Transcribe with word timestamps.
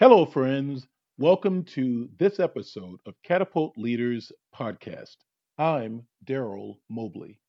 Hello, 0.00 0.26
friends. 0.26 0.88
Welcome 1.18 1.62
to 1.74 2.08
this 2.18 2.40
episode 2.40 2.98
of 3.06 3.14
Catapult 3.24 3.78
Leaders 3.78 4.32
Podcast. 4.54 5.16
I'm 5.56 6.02
Daryl 6.24 6.78
Mobley. 6.90 7.40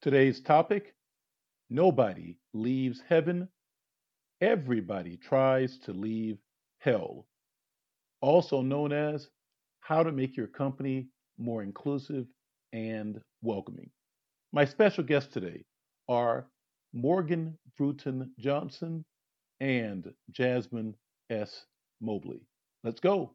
Today's 0.00 0.40
topic 0.40 0.94
Nobody 1.70 2.38
leaves 2.54 3.02
heaven, 3.08 3.48
everybody 4.40 5.16
tries 5.16 5.78
to 5.80 5.92
leave 5.92 6.38
hell. 6.78 7.26
Also 8.20 8.62
known 8.62 8.92
as 8.92 9.28
How 9.80 10.04
to 10.04 10.12
Make 10.12 10.36
Your 10.36 10.46
Company 10.46 11.08
More 11.36 11.64
Inclusive 11.64 12.26
and 12.72 13.20
Welcoming. 13.42 13.90
My 14.52 14.64
special 14.64 15.02
guests 15.02 15.32
today 15.32 15.64
are 16.08 16.46
Morgan 16.92 17.58
Bruton 17.76 18.32
Johnson 18.38 19.04
and 19.60 20.12
Jasmine 20.30 20.94
S. 21.28 21.66
Mobley. 22.00 22.40
Let's 22.84 23.00
go. 23.00 23.32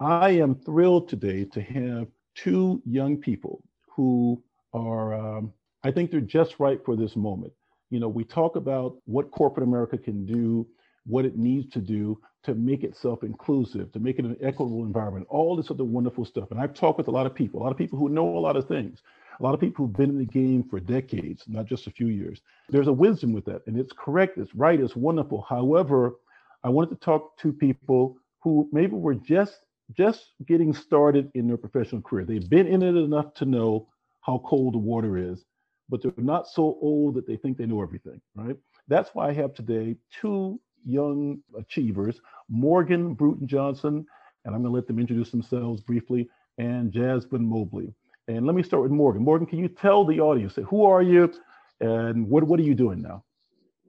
I 0.00 0.30
am 0.30 0.54
thrilled 0.54 1.08
today 1.08 1.44
to 1.46 1.60
have 1.60 2.06
two 2.34 2.80
young 2.86 3.16
people 3.16 3.62
who 3.88 4.42
are, 4.72 5.14
um, 5.14 5.52
I 5.82 5.90
think 5.90 6.10
they're 6.10 6.20
just 6.20 6.60
right 6.60 6.80
for 6.84 6.94
this 6.94 7.16
moment. 7.16 7.52
You 7.90 8.00
know, 8.00 8.08
we 8.08 8.24
talk 8.24 8.56
about 8.56 8.96
what 9.06 9.30
corporate 9.30 9.66
America 9.66 9.98
can 9.98 10.24
do, 10.24 10.66
what 11.04 11.24
it 11.24 11.36
needs 11.36 11.72
to 11.72 11.80
do 11.80 12.20
to 12.44 12.54
make 12.54 12.84
itself 12.84 13.24
inclusive, 13.24 13.90
to 13.92 13.98
make 13.98 14.18
it 14.18 14.24
an 14.24 14.36
equitable 14.40 14.84
environment, 14.84 15.26
all 15.28 15.56
this 15.56 15.70
other 15.70 15.84
wonderful 15.84 16.24
stuff. 16.24 16.50
And 16.50 16.60
I've 16.60 16.74
talked 16.74 16.98
with 16.98 17.08
a 17.08 17.12
lot 17.12 17.26
of 17.26 17.34
people, 17.34 17.60
a 17.60 17.64
lot 17.64 17.72
of 17.72 17.78
people 17.78 17.98
who 17.98 18.08
know 18.08 18.36
a 18.36 18.38
lot 18.38 18.56
of 18.56 18.68
things, 18.68 19.02
a 19.38 19.42
lot 19.42 19.54
of 19.54 19.60
people 19.60 19.86
who've 19.86 19.96
been 19.96 20.10
in 20.10 20.18
the 20.18 20.24
game 20.24 20.64
for 20.68 20.80
decades, 20.80 21.44
not 21.46 21.66
just 21.66 21.86
a 21.86 21.90
few 21.90 22.08
years. 22.08 22.40
There's 22.68 22.88
a 22.88 22.92
wisdom 22.92 23.32
with 23.32 23.44
that, 23.46 23.62
and 23.66 23.78
it's 23.78 23.92
correct, 23.92 24.38
it's 24.38 24.54
right, 24.54 24.80
it's 24.80 24.96
wonderful. 24.96 25.46
However, 25.48 26.16
I 26.64 26.68
wanted 26.68 26.90
to 26.90 27.04
talk 27.04 27.38
to 27.38 27.52
people 27.52 28.18
who 28.42 28.68
maybe 28.72 28.94
were 28.94 29.14
just 29.14 29.60
just 29.96 30.32
getting 30.46 30.74
started 30.74 31.30
in 31.34 31.46
their 31.46 31.56
professional 31.56 32.02
career. 32.02 32.24
They've 32.24 32.48
been 32.48 32.66
in 32.66 32.82
it 32.82 32.94
enough 32.94 33.32
to 33.34 33.46
know 33.46 33.88
how 34.20 34.42
cold 34.44 34.74
the 34.74 34.78
water 34.78 35.16
is, 35.16 35.44
but 35.88 36.02
they're 36.02 36.12
not 36.18 36.46
so 36.46 36.76
old 36.82 37.14
that 37.14 37.26
they 37.26 37.36
think 37.36 37.56
they 37.56 37.64
know 37.64 37.82
everything, 37.82 38.20
right? 38.34 38.56
That's 38.88 39.10
why 39.14 39.28
I 39.28 39.32
have 39.32 39.54
today 39.54 39.96
two 40.20 40.60
young 40.84 41.40
achievers, 41.58 42.20
Morgan 42.50 43.14
Bruton 43.14 43.46
Johnson, 43.46 44.04
and 44.44 44.54
I'm 44.54 44.62
going 44.62 44.72
to 44.72 44.76
let 44.76 44.86
them 44.86 44.98
introduce 44.98 45.30
themselves 45.30 45.80
briefly, 45.80 46.28
and 46.58 46.92
Jasmine 46.92 47.46
Mobley. 47.46 47.94
And 48.28 48.44
let 48.44 48.54
me 48.54 48.62
start 48.62 48.82
with 48.82 48.92
Morgan. 48.92 49.22
Morgan, 49.22 49.46
can 49.46 49.58
you 49.58 49.68
tell 49.68 50.04
the 50.04 50.20
audience 50.20 50.58
who 50.66 50.84
are 50.84 51.00
you 51.00 51.32
and 51.80 52.28
what, 52.28 52.44
what 52.44 52.60
are 52.60 52.64
you 52.64 52.74
doing 52.74 53.00
now? 53.00 53.24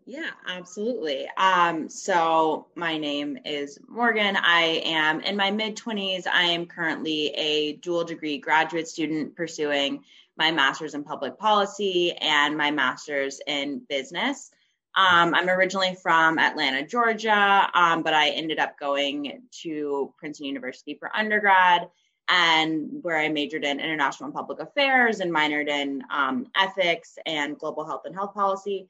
Yeah, 0.05 0.29
absolutely. 0.47 1.27
Um, 1.37 1.89
so 1.89 2.67
my 2.73 2.97
name 2.97 3.37
is 3.43 3.77
Morgan. 3.87 4.37
I 4.37 4.81
am 4.85 5.19
in 5.19 5.35
my 5.35 5.51
mid 5.51 5.75
20s. 5.75 6.25
I 6.25 6.43
am 6.43 6.65
currently 6.65 7.27
a 7.35 7.73
dual 7.73 8.05
degree 8.05 8.37
graduate 8.37 8.87
student 8.87 9.35
pursuing 9.35 10.03
my 10.37 10.51
master's 10.51 10.93
in 10.93 11.03
public 11.03 11.37
policy 11.37 12.13
and 12.13 12.57
my 12.57 12.71
master's 12.71 13.41
in 13.45 13.81
business. 13.89 14.51
Um, 14.95 15.35
I'm 15.35 15.49
originally 15.49 15.95
from 16.01 16.39
Atlanta, 16.39 16.87
Georgia, 16.87 17.69
um, 17.73 18.03
but 18.03 18.13
I 18.13 18.29
ended 18.29 18.57
up 18.57 18.79
going 18.79 19.43
to 19.63 20.13
Princeton 20.17 20.47
University 20.47 20.95
for 20.95 21.15
undergrad 21.15 21.89
and 22.29 22.89
where 23.01 23.17
I 23.17 23.27
majored 23.29 23.63
in 23.65 23.79
international 23.79 24.27
and 24.27 24.33
public 24.33 24.59
affairs 24.59 25.19
and 25.19 25.33
minored 25.33 25.67
in 25.67 26.03
um, 26.11 26.47
ethics 26.55 27.17
and 27.25 27.57
global 27.57 27.85
health 27.85 28.03
and 28.05 28.15
health 28.15 28.33
policy. 28.33 28.87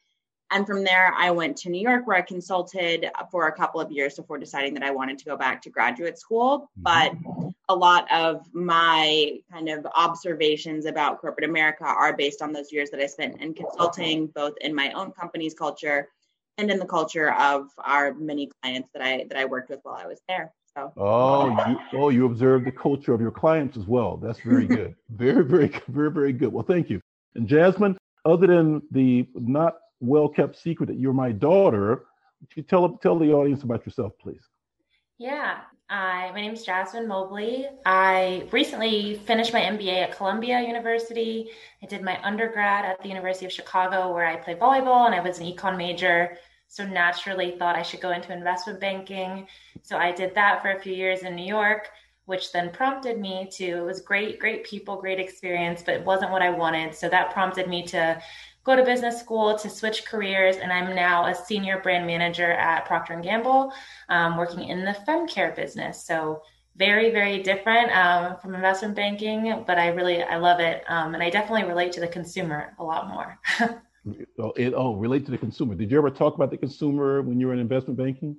And 0.51 0.65
from 0.65 0.83
there, 0.83 1.13
I 1.15 1.31
went 1.31 1.57
to 1.57 1.69
New 1.69 1.81
York 1.81 2.07
where 2.07 2.17
I 2.17 2.21
consulted 2.21 3.09
for 3.31 3.47
a 3.47 3.51
couple 3.51 3.79
of 3.79 3.91
years 3.91 4.15
before 4.15 4.39
deciding 4.39 4.73
that 4.73 4.83
I 4.83 4.91
wanted 4.91 5.19
to 5.19 5.25
go 5.25 5.37
back 5.37 5.61
to 5.61 5.69
graduate 5.69 6.17
school. 6.17 6.69
But 6.75 7.13
a 7.69 7.75
lot 7.75 8.11
of 8.11 8.51
my 8.51 9.37
kind 9.51 9.69
of 9.69 9.85
observations 9.95 10.85
about 10.85 11.21
corporate 11.21 11.47
America 11.47 11.85
are 11.85 12.17
based 12.17 12.41
on 12.41 12.51
those 12.51 12.71
years 12.71 12.89
that 12.89 12.99
I 12.99 13.05
spent 13.05 13.39
in 13.41 13.53
consulting, 13.53 14.27
both 14.27 14.55
in 14.59 14.73
my 14.73 14.91
own 14.93 15.11
company's 15.11 15.53
culture 15.53 16.09
and 16.57 16.71
in 16.71 16.79
the 16.79 16.85
culture 16.85 17.31
of 17.31 17.69
our 17.77 18.13
many 18.15 18.49
clients 18.61 18.89
that 18.93 19.03
I 19.03 19.25
that 19.29 19.37
I 19.37 19.45
worked 19.45 19.69
with 19.69 19.79
while 19.83 19.95
I 19.95 20.07
was 20.07 20.19
there. 20.27 20.51
So. 20.75 20.93
Oh, 20.97 21.49
you, 21.67 21.79
oh, 21.93 22.09
you 22.09 22.25
observed 22.25 22.65
the 22.65 22.71
culture 22.71 23.13
of 23.13 23.21
your 23.21 23.31
clients 23.31 23.77
as 23.77 23.85
well. 23.87 24.17
That's 24.17 24.39
very 24.39 24.67
good. 24.77 24.95
very, 25.09 25.43
very, 25.43 25.71
very, 25.87 26.11
very 26.11 26.33
good. 26.33 26.53
Well, 26.53 26.65
thank 26.65 26.89
you. 26.89 27.01
And 27.35 27.47
Jasmine, 27.47 27.97
other 28.25 28.47
than 28.47 28.81
the 28.91 29.27
not 29.35 29.77
well 29.99 30.29
kept 30.29 30.57
secret 30.57 30.87
that 30.87 30.97
you're 30.97 31.13
my 31.13 31.31
daughter, 31.31 32.05
would 32.41 32.49
you 32.55 32.63
tell 32.63 32.97
tell 32.97 33.17
the 33.17 33.31
audience 33.31 33.63
about 33.63 33.85
yourself, 33.85 34.13
please? 34.19 34.41
Yeah, 35.17 35.59
I, 35.89 36.31
my 36.31 36.41
name 36.41 36.53
is 36.53 36.63
Jasmine 36.63 37.07
Mobley. 37.07 37.67
I 37.85 38.47
recently 38.51 39.15
finished 39.25 39.51
my 39.53 39.61
MBA 39.61 40.03
at 40.03 40.15
Columbia 40.15 40.61
University. 40.61 41.49
I 41.83 41.87
did 41.87 42.03
my 42.03 42.21
undergrad 42.23 42.85
at 42.85 43.01
the 43.01 43.09
University 43.09 43.45
of 43.45 43.51
Chicago, 43.51 44.13
where 44.13 44.25
I 44.25 44.35
played 44.35 44.59
volleyball, 44.59 45.07
and 45.07 45.15
I 45.15 45.19
was 45.19 45.39
an 45.39 45.45
econ 45.45 45.77
major 45.77 46.37
so 46.69 46.85
naturally 46.85 47.55
thought 47.57 47.75
I 47.75 47.81
should 47.81 47.99
go 47.99 48.11
into 48.11 48.31
investment 48.31 48.79
banking. 48.79 49.47
So 49.81 49.97
I 49.97 50.11
did 50.11 50.33
that 50.35 50.61
for 50.61 50.71
a 50.71 50.79
few 50.79 50.93
years 50.93 51.23
in 51.23 51.35
New 51.35 51.45
York, 51.45 51.89
which 52.25 52.51
then 52.51 52.69
prompted 52.69 53.19
me 53.19 53.49
to 53.53 53.65
it 53.65 53.83
was 53.83 54.01
great, 54.01 54.39
great 54.39 54.63
people, 54.63 54.95
great 54.95 55.19
experience, 55.19 55.81
but 55.83 55.95
it 55.95 56.05
wasn't 56.05 56.31
what 56.31 56.43
I 56.43 56.51
wanted. 56.51 56.93
So 56.93 57.09
that 57.09 57.33
prompted 57.33 57.67
me 57.67 57.83
to 57.87 58.21
go 58.63 58.75
to 58.75 58.83
business 58.83 59.19
school 59.19 59.57
to 59.57 59.69
switch 59.69 60.05
careers 60.05 60.57
and 60.57 60.71
i'm 60.71 60.93
now 60.93 61.25
a 61.25 61.33
senior 61.33 61.79
brand 61.79 62.05
manager 62.05 62.51
at 62.51 62.85
procter 62.85 63.19
& 63.19 63.23
gamble 63.23 63.73
um, 64.09 64.37
working 64.37 64.63
in 64.65 64.85
the 64.85 64.93
fem 64.93 65.25
care 65.27 65.53
business 65.53 66.03
so 66.05 66.43
very 66.75 67.09
very 67.09 67.41
different 67.41 67.89
um, 67.97 68.37
from 68.37 68.53
investment 68.53 68.95
banking 68.95 69.63
but 69.65 69.79
i 69.79 69.87
really 69.87 70.21
i 70.23 70.37
love 70.37 70.59
it 70.59 70.83
um, 70.87 71.13
and 71.15 71.23
i 71.23 71.29
definitely 71.29 71.67
relate 71.67 71.91
to 71.91 71.99
the 71.99 72.07
consumer 72.07 72.75
a 72.77 72.83
lot 72.83 73.07
more 73.07 73.39
Oh, 74.37 74.51
it, 74.55 74.73
oh, 74.75 74.95
relate 74.95 75.25
to 75.25 75.31
the 75.31 75.37
consumer. 75.37 75.75
Did 75.75 75.91
you 75.91 75.97
ever 75.97 76.09
talk 76.09 76.35
about 76.35 76.51
the 76.51 76.57
consumer 76.57 77.21
when 77.21 77.39
you 77.39 77.47
were 77.47 77.53
in 77.53 77.59
investment 77.59 77.97
banking? 77.97 78.37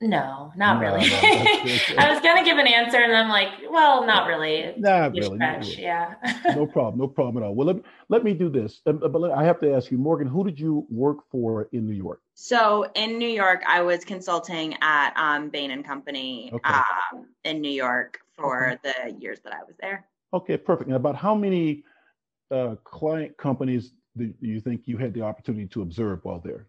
No, 0.00 0.52
not 0.56 0.74
no, 0.74 0.80
really. 0.80 1.08
No, 1.08 1.16
I 1.98 2.10
was 2.10 2.20
gonna 2.20 2.44
give 2.44 2.58
an 2.58 2.66
answer, 2.66 2.98
and 2.98 3.16
I'm 3.16 3.28
like, 3.28 3.48
well, 3.70 4.04
not 4.04 4.26
really. 4.26 4.74
Not 4.76 5.12
really, 5.12 5.38
not 5.38 5.60
really. 5.60 5.80
Yeah. 5.80 6.14
no 6.54 6.66
problem. 6.66 6.98
No 6.98 7.06
problem 7.06 7.42
at 7.42 7.46
all. 7.46 7.54
Well, 7.54 7.68
let, 7.68 7.76
let 8.08 8.24
me 8.24 8.34
do 8.34 8.50
this. 8.50 8.82
Um, 8.86 8.98
but 8.98 9.30
I 9.30 9.44
have 9.44 9.60
to 9.60 9.72
ask 9.72 9.90
you, 9.90 9.96
Morgan, 9.96 10.26
who 10.26 10.44
did 10.44 10.58
you 10.58 10.86
work 10.90 11.18
for 11.30 11.68
in 11.72 11.86
New 11.86 11.94
York? 11.94 12.20
So 12.34 12.86
in 12.94 13.18
New 13.18 13.28
York, 13.28 13.62
I 13.66 13.80
was 13.80 14.04
consulting 14.04 14.76
at 14.82 15.14
um, 15.16 15.48
Bain 15.48 15.70
and 15.70 15.84
Company 15.84 16.50
okay. 16.52 16.74
um, 16.74 17.28
in 17.44 17.60
New 17.60 17.70
York 17.70 18.18
for 18.36 18.72
okay. 18.72 18.78
the 18.82 19.12
years 19.18 19.40
that 19.44 19.54
I 19.54 19.62
was 19.64 19.76
there. 19.80 20.06
Okay, 20.34 20.56
perfect. 20.56 20.88
And 20.88 20.96
about 20.96 21.16
how 21.16 21.34
many 21.34 21.84
uh, 22.50 22.74
client 22.84 23.36
companies 23.38 23.92
do 24.16 24.32
you 24.40 24.60
think 24.60 24.82
you 24.86 24.96
had 24.96 25.14
the 25.14 25.22
opportunity 25.22 25.66
to 25.66 25.82
observe 25.82 26.24
while 26.24 26.40
there? 26.40 26.66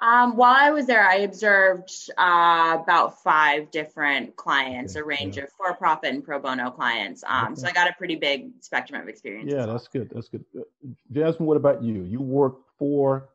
Um, 0.00 0.36
while 0.36 0.56
I 0.56 0.70
was 0.70 0.86
there, 0.86 1.06
I 1.06 1.18
observed 1.18 1.90
uh, 2.18 2.78
about 2.82 3.22
five 3.22 3.70
different 3.70 4.34
clients, 4.34 4.94
okay. 4.94 5.00
a 5.00 5.04
range 5.04 5.36
yeah. 5.36 5.44
of 5.44 5.52
for-profit 5.52 6.12
and 6.12 6.24
pro 6.24 6.40
bono 6.40 6.70
clients. 6.70 7.22
Um, 7.26 7.52
okay. 7.52 7.60
So 7.60 7.68
I 7.68 7.72
got 7.72 7.88
a 7.88 7.92
pretty 7.92 8.16
big 8.16 8.50
spectrum 8.60 9.00
of 9.00 9.08
experience. 9.08 9.52
Yeah, 9.52 9.66
that's 9.66 9.86
good. 9.86 10.10
That's 10.12 10.28
good. 10.28 10.44
Uh, 10.58 10.62
Jasmine, 11.12 11.46
what 11.46 11.56
about 11.56 11.82
you? 11.82 12.02
You 12.02 12.20
worked 12.20 12.68
for 12.76 13.28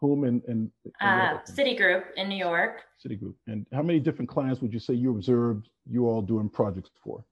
whom 0.00 0.24
and, 0.24 0.42
and, 0.46 0.70
and 1.00 1.38
uh, 1.38 1.40
Citigroup 1.50 2.04
in 2.16 2.28
New 2.28 2.36
York. 2.36 2.82
Citigroup. 3.04 3.34
And 3.48 3.66
how 3.72 3.82
many 3.82 3.98
different 3.98 4.28
clients 4.28 4.60
would 4.60 4.72
you 4.72 4.78
say 4.78 4.94
you 4.94 5.10
observed 5.10 5.68
you 5.90 6.06
all 6.06 6.22
doing 6.22 6.48
projects 6.48 6.90
for? 7.02 7.24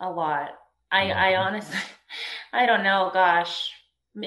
A 0.00 0.10
lot. 0.10 0.50
I, 0.90 1.10
I 1.10 1.36
honestly, 1.36 1.78
I 2.52 2.66
don't 2.66 2.82
know. 2.82 3.10
Gosh, 3.12 3.70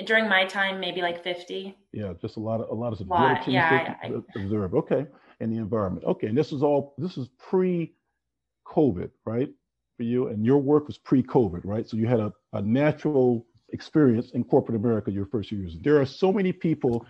during 0.05 0.29
my 0.29 0.45
time 0.45 0.79
maybe 0.79 1.01
like 1.01 1.23
50 1.23 1.75
yeah 1.91 2.13
just 2.21 2.37
a 2.37 2.39
lot 2.39 2.61
of 2.61 2.69
a 2.69 2.73
lot 2.73 2.93
of 2.93 3.01
lot, 3.07 3.47
yeah, 3.47 3.95
I, 4.01 4.07
I, 4.07 4.11
observe 4.35 4.73
okay 4.73 5.05
in 5.39 5.49
the 5.49 5.57
environment. 5.57 6.05
Okay 6.05 6.27
and 6.27 6.37
this 6.37 6.51
is 6.53 6.63
all 6.63 6.95
this 6.97 7.17
is 7.17 7.27
pre 7.37 7.93
covid 8.65 9.09
right 9.25 9.49
for 9.97 10.03
you 10.03 10.27
and 10.27 10.45
your 10.45 10.59
work 10.59 10.87
was 10.87 10.97
pre 10.97 11.21
covid 11.21 11.61
right? 11.65 11.87
So 11.87 11.97
you 11.97 12.07
had 12.07 12.19
a, 12.19 12.31
a 12.53 12.61
natural 12.61 13.45
experience 13.69 14.31
in 14.31 14.43
corporate 14.43 14.77
america 14.77 15.11
your 15.11 15.25
first 15.25 15.51
years. 15.51 15.77
There 15.81 15.99
are 15.99 16.05
so 16.05 16.31
many 16.31 16.53
people 16.53 17.05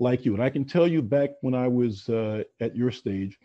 like 0.00 0.24
you 0.24 0.34
and 0.34 0.42
i 0.42 0.48
can 0.48 0.64
tell 0.64 0.86
you 0.86 1.02
back 1.02 1.30
when 1.40 1.54
i 1.54 1.66
was 1.66 2.08
uh, 2.08 2.44
at 2.60 2.76
your 2.76 2.92
stage 2.92 3.36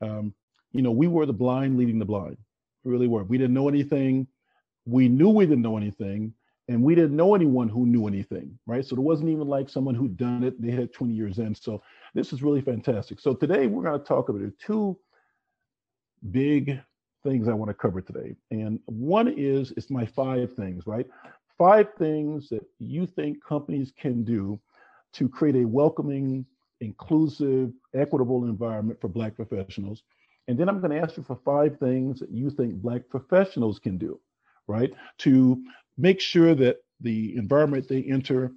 um, 0.00 0.32
you 0.72 0.82
know 0.82 0.90
we 0.90 1.06
were 1.08 1.26
the 1.26 1.32
blind 1.32 1.76
leading 1.76 1.98
the 1.98 2.04
blind. 2.04 2.36
We 2.84 2.92
really 2.92 3.08
were. 3.08 3.24
We 3.24 3.38
didn't 3.38 3.54
know 3.54 3.68
anything. 3.68 4.26
We 4.84 5.08
knew 5.08 5.30
we 5.30 5.46
didn't 5.46 5.62
know 5.62 5.76
anything 5.76 6.32
and 6.68 6.82
we 6.82 6.94
didn't 6.94 7.16
know 7.16 7.34
anyone 7.34 7.68
who 7.68 7.86
knew 7.86 8.08
anything, 8.08 8.58
right? 8.66 8.84
So 8.84 8.96
it 8.96 9.00
wasn't 9.02 9.30
even 9.30 9.46
like 9.46 9.68
someone 9.68 9.94
who'd 9.94 10.16
done 10.16 10.42
it. 10.42 10.60
They 10.60 10.72
had 10.72 10.92
20 10.92 11.12
years 11.12 11.38
in. 11.38 11.54
So 11.54 11.82
this 12.14 12.32
is 12.32 12.42
really 12.42 12.60
fantastic. 12.60 13.20
So 13.20 13.34
today 13.34 13.66
we're 13.66 13.84
going 13.84 13.98
to 13.98 14.04
talk 14.04 14.28
about 14.28 14.42
two 14.58 14.98
big 16.30 16.80
things 17.22 17.48
I 17.48 17.54
want 17.54 17.70
to 17.70 17.74
cover 17.74 18.00
today. 18.00 18.34
And 18.50 18.80
one 18.86 19.28
is 19.28 19.72
it's 19.76 19.90
my 19.90 20.06
five 20.06 20.54
things, 20.54 20.86
right? 20.86 21.06
Five 21.56 21.88
things 21.98 22.48
that 22.48 22.64
you 22.78 23.06
think 23.06 23.44
companies 23.44 23.92
can 23.96 24.24
do 24.24 24.58
to 25.14 25.28
create 25.28 25.56
a 25.56 25.64
welcoming 25.64 26.44
inclusive, 26.80 27.72
equitable 27.94 28.44
environment 28.44 29.00
for 29.00 29.08
Black 29.08 29.34
professionals. 29.34 30.02
And 30.48 30.58
then 30.58 30.68
I'm 30.68 30.80
going 30.80 30.90
to 30.90 30.98
ask 30.98 31.16
you 31.16 31.22
for 31.22 31.38
five 31.44 31.78
things 31.78 32.20
that 32.20 32.30
you 32.30 32.50
think 32.50 32.74
Black 32.74 33.08
professionals 33.08 33.78
can 33.78 33.98
do, 33.98 34.20
right, 34.66 34.92
to 35.18 35.62
make 35.98 36.20
sure 36.20 36.54
that 36.54 36.78
the 37.00 37.36
environment 37.36 37.88
they 37.88 38.02
enter 38.04 38.52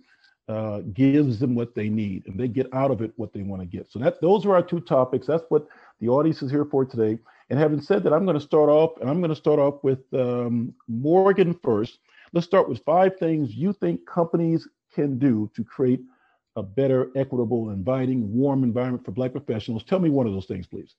uh, 0.47 0.79
gives 0.93 1.39
them 1.39 1.53
what 1.53 1.75
they 1.75 1.89
need 1.89 2.25
and 2.25 2.39
they 2.39 2.47
get 2.47 2.73
out 2.73 2.89
of 2.89 3.01
it 3.01 3.13
what 3.17 3.31
they 3.33 3.43
want 3.43 3.61
to 3.61 3.67
get. 3.67 3.91
So 3.91 3.99
that 3.99 4.19
those 4.21 4.45
are 4.45 4.55
our 4.55 4.63
two 4.63 4.79
topics. 4.79 5.27
That's 5.27 5.43
what 5.49 5.67
the 5.99 6.09
audience 6.09 6.41
is 6.41 6.49
here 6.49 6.65
for 6.65 6.85
today. 6.85 7.19
And 7.49 7.59
having 7.59 7.81
said 7.81 8.03
that, 8.03 8.13
I'm 8.13 8.25
going 8.25 8.37
to 8.37 8.43
start 8.43 8.69
off, 8.69 8.99
and 9.01 9.09
I'm 9.09 9.19
going 9.19 9.29
to 9.29 9.35
start 9.35 9.59
off 9.59 9.83
with 9.83 9.99
um, 10.13 10.73
Morgan 10.87 11.53
first. 11.63 11.99
Let's 12.31 12.45
start 12.45 12.69
with 12.69 12.83
five 12.83 13.17
things 13.17 13.55
you 13.55 13.73
think 13.73 14.05
companies 14.07 14.67
can 14.93 15.17
do 15.17 15.49
to 15.55 15.63
create 15.63 16.01
a 16.55 16.63
better, 16.63 17.09
equitable, 17.15 17.71
inviting, 17.71 18.31
warm 18.33 18.63
environment 18.63 19.03
for 19.05 19.11
Black 19.11 19.31
professionals. 19.31 19.83
Tell 19.83 19.99
me 19.99 20.09
one 20.09 20.27
of 20.27 20.33
those 20.33 20.45
things, 20.45 20.67
please. 20.67 20.95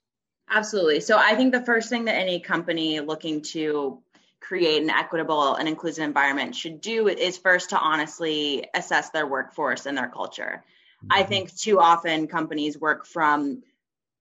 Absolutely. 0.49 0.99
So 0.99 1.17
I 1.17 1.35
think 1.35 1.53
the 1.53 1.63
first 1.63 1.89
thing 1.89 2.05
that 2.05 2.15
any 2.15 2.39
company 2.39 2.99
looking 2.99 3.41
to 3.41 4.01
create 4.41 4.81
an 4.81 4.89
equitable 4.89 5.55
and 5.55 5.67
inclusive 5.67 6.03
environment 6.03 6.55
should 6.55 6.81
do 6.81 7.07
is 7.07 7.37
first 7.37 7.69
to 7.69 7.79
honestly 7.79 8.67
assess 8.73 9.11
their 9.11 9.27
workforce 9.27 9.85
and 9.85 9.97
their 9.97 10.09
culture. 10.09 10.63
Mm-hmm. 11.03 11.07
I 11.11 11.23
think 11.23 11.55
too 11.55 11.79
often 11.79 12.27
companies 12.27 12.77
work 12.77 13.05
from 13.05 13.63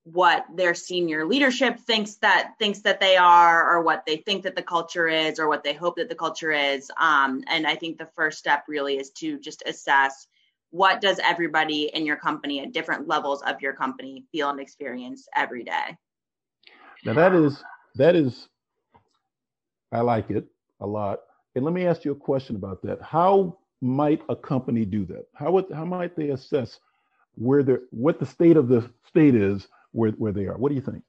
what 0.04 0.44
their 0.54 0.74
senior 0.74 1.26
leadership 1.26 1.78
thinks 1.80 2.16
that 2.16 2.54
thinks 2.58 2.80
that 2.80 3.00
they 3.00 3.16
are 3.16 3.68
or 3.70 3.82
what 3.82 4.04
they 4.06 4.16
think 4.16 4.44
that 4.44 4.56
the 4.56 4.62
culture 4.62 5.08
is 5.08 5.38
or 5.38 5.48
what 5.48 5.62
they 5.62 5.74
hope 5.74 5.96
that 5.96 6.08
the 6.08 6.14
culture 6.14 6.52
is 6.52 6.90
um, 6.98 7.44
and 7.48 7.66
i 7.66 7.74
think 7.74 7.98
the 7.98 8.08
first 8.16 8.38
step 8.38 8.64
really 8.66 8.96
is 8.96 9.10
to 9.10 9.38
just 9.38 9.62
assess 9.66 10.26
what 10.70 11.02
does 11.02 11.20
everybody 11.22 11.90
in 11.92 12.06
your 12.06 12.16
company 12.16 12.60
at 12.60 12.72
different 12.72 13.08
levels 13.08 13.42
of 13.42 13.60
your 13.60 13.74
company 13.74 14.24
feel 14.32 14.48
and 14.48 14.58
experience 14.58 15.28
every 15.36 15.64
day 15.64 15.96
now 17.04 17.12
that 17.12 17.34
is 17.34 17.62
that 17.94 18.16
is 18.16 18.48
i 19.92 20.00
like 20.00 20.30
it 20.30 20.46
a 20.80 20.86
lot 20.86 21.20
and 21.54 21.64
let 21.64 21.74
me 21.74 21.86
ask 21.86 22.04
you 22.04 22.12
a 22.12 22.16
question 22.16 22.56
about 22.56 22.82
that 22.82 23.00
how 23.02 23.56
might 23.80 24.22
a 24.28 24.36
company 24.36 24.84
do 24.84 25.04
that 25.06 25.26
how 25.34 25.50
would 25.50 25.66
how 25.72 25.84
might 25.84 26.16
they 26.16 26.30
assess 26.30 26.80
where 27.34 27.62
the 27.62 27.86
what 27.90 28.18
the 28.18 28.26
state 28.26 28.56
of 28.56 28.68
the 28.68 28.88
state 29.06 29.34
is 29.34 29.66
where, 29.92 30.10
where 30.12 30.32
they 30.32 30.46
are. 30.46 30.56
What 30.56 30.68
do 30.68 30.74
you 30.74 30.80
think? 30.80 31.02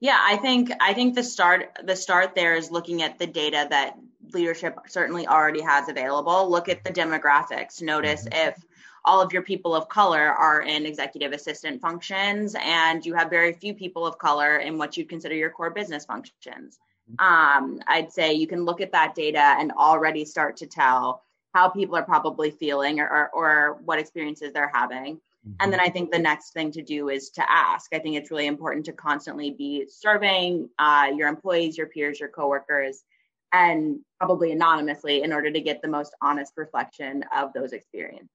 Yeah, 0.00 0.18
I 0.20 0.36
think 0.36 0.70
I 0.80 0.94
think 0.94 1.14
the 1.14 1.22
start 1.22 1.78
the 1.84 1.96
start 1.96 2.34
there 2.34 2.54
is 2.54 2.70
looking 2.70 3.02
at 3.02 3.18
the 3.18 3.26
data 3.26 3.66
that 3.70 3.96
leadership 4.32 4.78
certainly 4.88 5.26
already 5.26 5.60
has 5.60 5.88
available. 5.88 6.48
Look 6.50 6.68
at 6.68 6.84
the 6.84 6.90
demographics. 6.90 7.82
Notice 7.82 8.24
mm-hmm. 8.24 8.48
if 8.48 8.64
all 9.04 9.20
of 9.20 9.32
your 9.32 9.42
people 9.42 9.74
of 9.74 9.88
color 9.88 10.20
are 10.20 10.62
in 10.62 10.84
executive 10.84 11.32
assistant 11.32 11.80
functions 11.80 12.54
and 12.60 13.04
you 13.04 13.14
have 13.14 13.30
very 13.30 13.52
few 13.52 13.72
people 13.74 14.06
of 14.06 14.18
color 14.18 14.58
in 14.58 14.76
what 14.76 14.96
you'd 14.96 15.08
consider 15.08 15.34
your 15.34 15.50
core 15.50 15.70
business 15.70 16.04
functions. 16.04 16.78
Mm-hmm. 17.16 17.64
Um, 17.64 17.80
I'd 17.86 18.12
say 18.12 18.32
you 18.32 18.46
can 18.46 18.64
look 18.64 18.80
at 18.80 18.92
that 18.92 19.14
data 19.14 19.56
and 19.58 19.72
already 19.72 20.24
start 20.24 20.56
to 20.58 20.66
tell 20.66 21.22
how 21.54 21.68
people 21.68 21.96
are 21.96 22.04
probably 22.04 22.50
feeling 22.50 23.00
or, 23.00 23.08
or, 23.08 23.30
or 23.30 23.78
what 23.84 23.98
experiences 23.98 24.52
they're 24.52 24.70
having. 24.72 25.20
And 25.58 25.72
then 25.72 25.80
I 25.80 25.88
think 25.88 26.10
the 26.10 26.18
next 26.18 26.52
thing 26.52 26.70
to 26.72 26.82
do 26.82 27.08
is 27.08 27.30
to 27.30 27.50
ask. 27.50 27.94
I 27.94 27.98
think 27.98 28.16
it's 28.16 28.30
really 28.30 28.46
important 28.46 28.84
to 28.86 28.92
constantly 28.92 29.50
be 29.50 29.86
surveying 29.88 30.68
uh, 30.78 31.10
your 31.16 31.28
employees, 31.28 31.78
your 31.78 31.86
peers, 31.86 32.20
your 32.20 32.28
coworkers, 32.28 33.04
and 33.52 34.00
probably 34.18 34.52
anonymously 34.52 35.22
in 35.22 35.32
order 35.32 35.50
to 35.50 35.60
get 35.60 35.80
the 35.80 35.88
most 35.88 36.14
honest 36.20 36.52
reflection 36.56 37.24
of 37.34 37.52
those 37.54 37.72
experiences. 37.72 38.28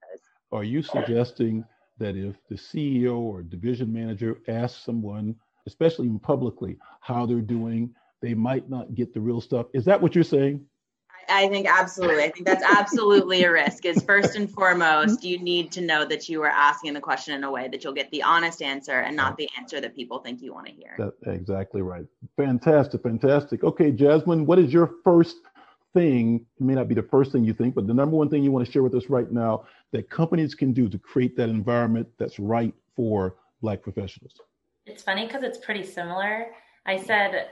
Are 0.51 0.63
you 0.63 0.81
suggesting 0.81 1.63
that 1.99 2.15
if 2.15 2.35
the 2.49 2.55
CEO 2.55 3.17
or 3.19 3.43
division 3.43 3.93
manager 3.93 4.39
asks 4.47 4.83
someone, 4.83 5.35
especially 5.67 6.09
publicly, 6.23 6.77
how 7.01 7.27
they're 7.27 7.39
doing, 7.39 7.93
they 8.21 8.33
might 8.33 8.69
not 8.69 8.95
get 8.95 9.13
the 9.13 9.19
real 9.19 9.41
stuff? 9.41 9.67
Is 9.73 9.85
that 9.85 10.01
what 10.01 10.15
you're 10.15 10.23
saying? 10.23 10.65
I 11.29 11.47
think 11.47 11.67
absolutely. 11.67 12.23
I 12.23 12.29
think 12.29 12.45
that's 12.45 12.63
absolutely 12.63 13.43
a 13.43 13.51
risk. 13.51 13.85
Is 13.85 14.03
first 14.03 14.35
and 14.35 14.49
foremost, 14.49 15.23
you 15.23 15.39
need 15.39 15.71
to 15.71 15.81
know 15.81 16.05
that 16.05 16.29
you 16.29 16.41
are 16.43 16.49
asking 16.49 16.93
the 16.93 17.01
question 17.01 17.33
in 17.33 17.43
a 17.43 17.51
way 17.51 17.67
that 17.67 17.83
you'll 17.83 17.93
get 17.93 18.11
the 18.11 18.23
honest 18.23 18.61
answer 18.61 18.99
and 18.99 19.15
not 19.15 19.37
the 19.37 19.49
answer 19.57 19.81
that 19.81 19.95
people 19.95 20.19
think 20.19 20.41
you 20.41 20.53
want 20.53 20.67
to 20.67 20.73
hear. 20.73 20.95
That's 20.97 21.35
exactly 21.35 21.81
right. 21.81 22.05
Fantastic, 22.37 23.01
fantastic. 23.01 23.63
Okay, 23.63 23.91
Jasmine, 23.91 24.45
what 24.45 24.59
is 24.59 24.71
your 24.71 24.95
first 25.03 25.37
thing? 25.93 26.45
It 26.59 26.63
may 26.63 26.75
not 26.75 26.87
be 26.87 26.95
the 26.95 27.03
first 27.03 27.31
thing 27.31 27.43
you 27.43 27.53
think, 27.53 27.73
but 27.73 27.87
the 27.87 27.93
number 27.93 28.15
one 28.15 28.29
thing 28.29 28.43
you 28.43 28.51
want 28.51 28.65
to 28.65 28.71
share 28.71 28.83
with 28.83 28.93
us 28.93 29.09
right 29.09 29.31
now 29.31 29.65
that 29.91 30.09
companies 30.09 30.53
can 30.53 30.73
do 30.73 30.87
to 30.89 30.99
create 30.99 31.35
that 31.37 31.49
environment 31.49 32.07
that's 32.19 32.39
right 32.39 32.73
for 32.95 33.35
Black 33.61 33.81
professionals. 33.81 34.33
It's 34.85 35.01
funny 35.01 35.25
because 35.25 35.41
it's 35.41 35.57
pretty 35.57 35.83
similar. 35.83 36.47
I 36.85 36.97
said 36.97 37.47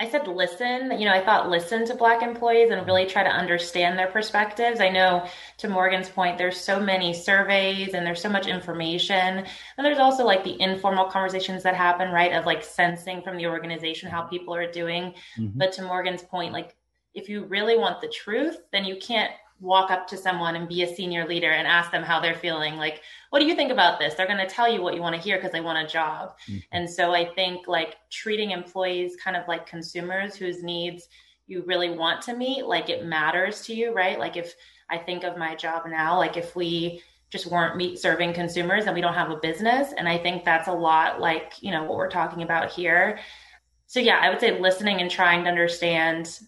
I 0.00 0.08
said 0.10 0.26
listen. 0.26 0.98
You 0.98 1.04
know, 1.04 1.12
I 1.12 1.24
thought 1.24 1.48
listen 1.48 1.86
to 1.86 1.94
Black 1.94 2.22
employees 2.22 2.70
and 2.72 2.84
really 2.84 3.06
try 3.06 3.22
to 3.22 3.30
understand 3.30 3.96
their 3.96 4.08
perspectives. 4.08 4.80
I 4.80 4.88
know 4.88 5.26
to 5.58 5.68
Morgan's 5.68 6.08
point, 6.08 6.36
there's 6.36 6.60
so 6.60 6.80
many 6.80 7.14
surveys 7.14 7.94
and 7.94 8.04
there's 8.04 8.20
so 8.20 8.28
much 8.28 8.48
information. 8.48 9.44
And 9.76 9.84
there's 9.84 10.00
also 10.00 10.24
like 10.24 10.42
the 10.42 10.60
informal 10.60 11.04
conversations 11.04 11.62
that 11.62 11.76
happen, 11.76 12.10
right? 12.10 12.32
Of 12.32 12.44
like 12.44 12.64
sensing 12.64 13.22
from 13.22 13.36
the 13.36 13.46
organization 13.46 14.10
how 14.10 14.22
people 14.22 14.52
are 14.54 14.70
doing. 14.70 15.14
Mm-hmm. 15.38 15.58
But 15.58 15.72
to 15.74 15.82
Morgan's 15.82 16.22
point, 16.22 16.52
like 16.52 16.74
if 17.14 17.28
you 17.28 17.44
really 17.44 17.78
want 17.78 18.00
the 18.00 18.08
truth, 18.08 18.58
then 18.72 18.84
you 18.84 18.96
can't 18.96 19.30
walk 19.60 19.90
up 19.90 20.06
to 20.08 20.16
someone 20.16 20.56
and 20.56 20.68
be 20.68 20.82
a 20.82 20.94
senior 20.94 21.26
leader 21.26 21.50
and 21.50 21.66
ask 21.66 21.90
them 21.90 22.02
how 22.02 22.20
they're 22.20 22.34
feeling 22.34 22.76
like 22.76 23.02
what 23.30 23.40
do 23.40 23.46
you 23.46 23.56
think 23.56 23.72
about 23.72 23.98
this? 23.98 24.14
They're 24.14 24.28
going 24.28 24.38
to 24.38 24.46
tell 24.46 24.72
you 24.72 24.80
what 24.80 24.94
you 24.94 25.00
want 25.00 25.16
to 25.16 25.20
hear 25.20 25.38
because 25.38 25.50
they 25.50 25.60
want 25.60 25.84
a 25.84 25.90
job. 25.90 26.36
Mm-hmm. 26.48 26.58
and 26.72 26.88
so 26.88 27.12
i 27.12 27.24
think 27.34 27.66
like 27.66 27.96
treating 28.10 28.50
employees 28.50 29.16
kind 29.16 29.36
of 29.36 29.46
like 29.48 29.66
consumers 29.66 30.36
whose 30.36 30.62
needs 30.62 31.08
you 31.46 31.62
really 31.66 31.90
want 31.90 32.22
to 32.22 32.34
meet 32.34 32.64
like 32.66 32.88
it 32.88 33.04
matters 33.04 33.62
to 33.62 33.74
you 33.74 33.92
right? 33.94 34.18
Like 34.18 34.36
if 34.36 34.54
i 34.90 34.98
think 34.98 35.24
of 35.24 35.36
my 35.36 35.54
job 35.54 35.82
now 35.88 36.18
like 36.18 36.36
if 36.36 36.54
we 36.56 37.02
just 37.30 37.46
weren't 37.46 37.76
meet 37.76 37.98
serving 37.98 38.32
consumers 38.32 38.84
and 38.84 38.94
we 38.94 39.00
don't 39.00 39.14
have 39.14 39.30
a 39.30 39.36
business. 39.36 39.92
And 39.96 40.08
i 40.08 40.18
think 40.18 40.44
that's 40.44 40.68
a 40.68 40.72
lot 40.72 41.20
like 41.20 41.54
you 41.60 41.70
know 41.70 41.84
what 41.84 41.96
we're 41.96 42.10
talking 42.10 42.42
about 42.42 42.70
here. 42.70 43.18
So 43.86 44.00
yeah 44.00 44.18
i 44.20 44.28
would 44.28 44.40
say 44.40 44.58
listening 44.60 45.00
and 45.00 45.10
trying 45.10 45.44
to 45.44 45.50
understand 45.50 46.40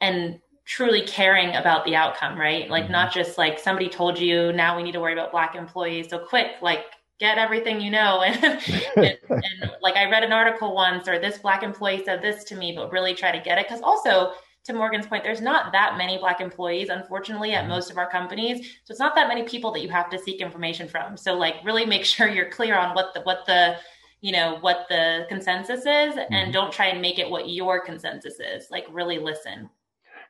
and 0.00 0.40
truly 0.64 1.02
caring 1.02 1.54
about 1.56 1.84
the 1.84 1.96
outcome, 1.96 2.38
right? 2.38 2.68
Like 2.70 2.84
mm-hmm. 2.84 2.92
not 2.92 3.12
just 3.12 3.38
like 3.38 3.58
somebody 3.58 3.88
told 3.88 4.18
you 4.18 4.52
now 4.52 4.76
we 4.76 4.82
need 4.82 4.92
to 4.92 5.00
worry 5.00 5.12
about 5.12 5.32
black 5.32 5.54
employees. 5.54 6.08
So 6.08 6.18
quick, 6.18 6.52
like 6.60 6.84
get 7.18 7.38
everything 7.38 7.80
you 7.80 7.90
know. 7.90 8.22
And, 8.26 8.54
and, 8.96 9.18
and, 9.28 9.72
like 9.80 9.96
I 9.96 10.10
read 10.10 10.22
an 10.22 10.32
article 10.32 10.74
once 10.74 11.08
or 11.08 11.18
this 11.18 11.38
black 11.38 11.62
employee 11.62 12.02
said 12.04 12.22
this 12.22 12.44
to 12.44 12.56
me, 12.56 12.74
but 12.76 12.92
really 12.92 13.14
try 13.14 13.32
to 13.32 13.42
get 13.42 13.58
it. 13.58 13.68
Cause 13.68 13.80
also 13.80 14.32
to 14.64 14.72
Morgan's 14.72 15.06
point, 15.06 15.24
there's 15.24 15.40
not 15.40 15.72
that 15.72 15.96
many 15.98 16.18
black 16.18 16.40
employees, 16.40 16.88
unfortunately, 16.88 17.52
at 17.52 17.62
mm-hmm. 17.62 17.70
most 17.70 17.90
of 17.90 17.98
our 17.98 18.08
companies. 18.08 18.66
So 18.84 18.92
it's 18.92 19.00
not 19.00 19.14
that 19.16 19.28
many 19.28 19.42
people 19.42 19.72
that 19.72 19.82
you 19.82 19.88
have 19.88 20.08
to 20.10 20.18
seek 20.18 20.40
information 20.40 20.88
from. 20.88 21.16
So 21.16 21.34
like 21.34 21.56
really 21.64 21.84
make 21.84 22.04
sure 22.14 22.28
you're 22.28 22.50
clear 22.50 22.76
on 22.76 22.94
what 22.94 23.14
the 23.14 23.20
what 23.22 23.46
the 23.46 23.76
you 24.20 24.30
know 24.30 24.58
what 24.60 24.86
the 24.88 25.26
consensus 25.28 25.80
is 25.80 26.14
mm-hmm. 26.14 26.32
and 26.32 26.52
don't 26.52 26.72
try 26.72 26.86
and 26.86 27.02
make 27.02 27.18
it 27.18 27.28
what 27.28 27.48
your 27.48 27.84
consensus 27.84 28.38
is. 28.38 28.70
Like 28.70 28.86
really 28.90 29.18
listen. 29.18 29.68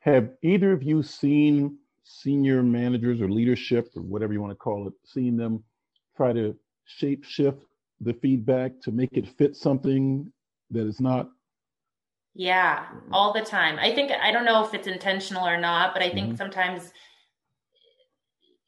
Have 0.03 0.31
either 0.43 0.73
of 0.73 0.83
you 0.83 1.01
seen 1.03 1.79
senior 2.03 2.61
managers 2.63 3.21
or 3.21 3.31
leadership 3.31 3.89
or 3.95 4.03
whatever 4.03 4.33
you 4.33 4.41
want 4.41 4.51
to 4.51 4.57
call 4.57 4.89
it, 4.89 4.95
seen 5.05 5.37
them 5.37 5.63
try 6.17 6.33
to 6.33 6.57
shape 6.85 7.25
shift 7.25 7.65
the 8.01 8.13
feedback 8.15 8.81
to 8.83 8.91
make 8.91 9.11
it 9.13 9.29
fit 9.29 9.55
something 9.55 10.33
that 10.73 10.89
is 10.89 11.01
not? 11.01 11.31
Yeah, 12.35 12.85
all 13.13 13.33
the 13.33 13.43
time. 13.43 13.79
I 13.79 13.95
think, 13.95 14.11
I 14.11 14.33
don't 14.33 14.45
know 14.45 14.65
if 14.65 14.75
it's 14.75 14.89
intentional 14.89 15.47
or 15.47 15.61
not, 15.61 15.95
but 15.95 16.03
I 16.03 16.11
think 16.11 16.29
mm-hmm. 16.29 16.37
sometimes, 16.37 16.93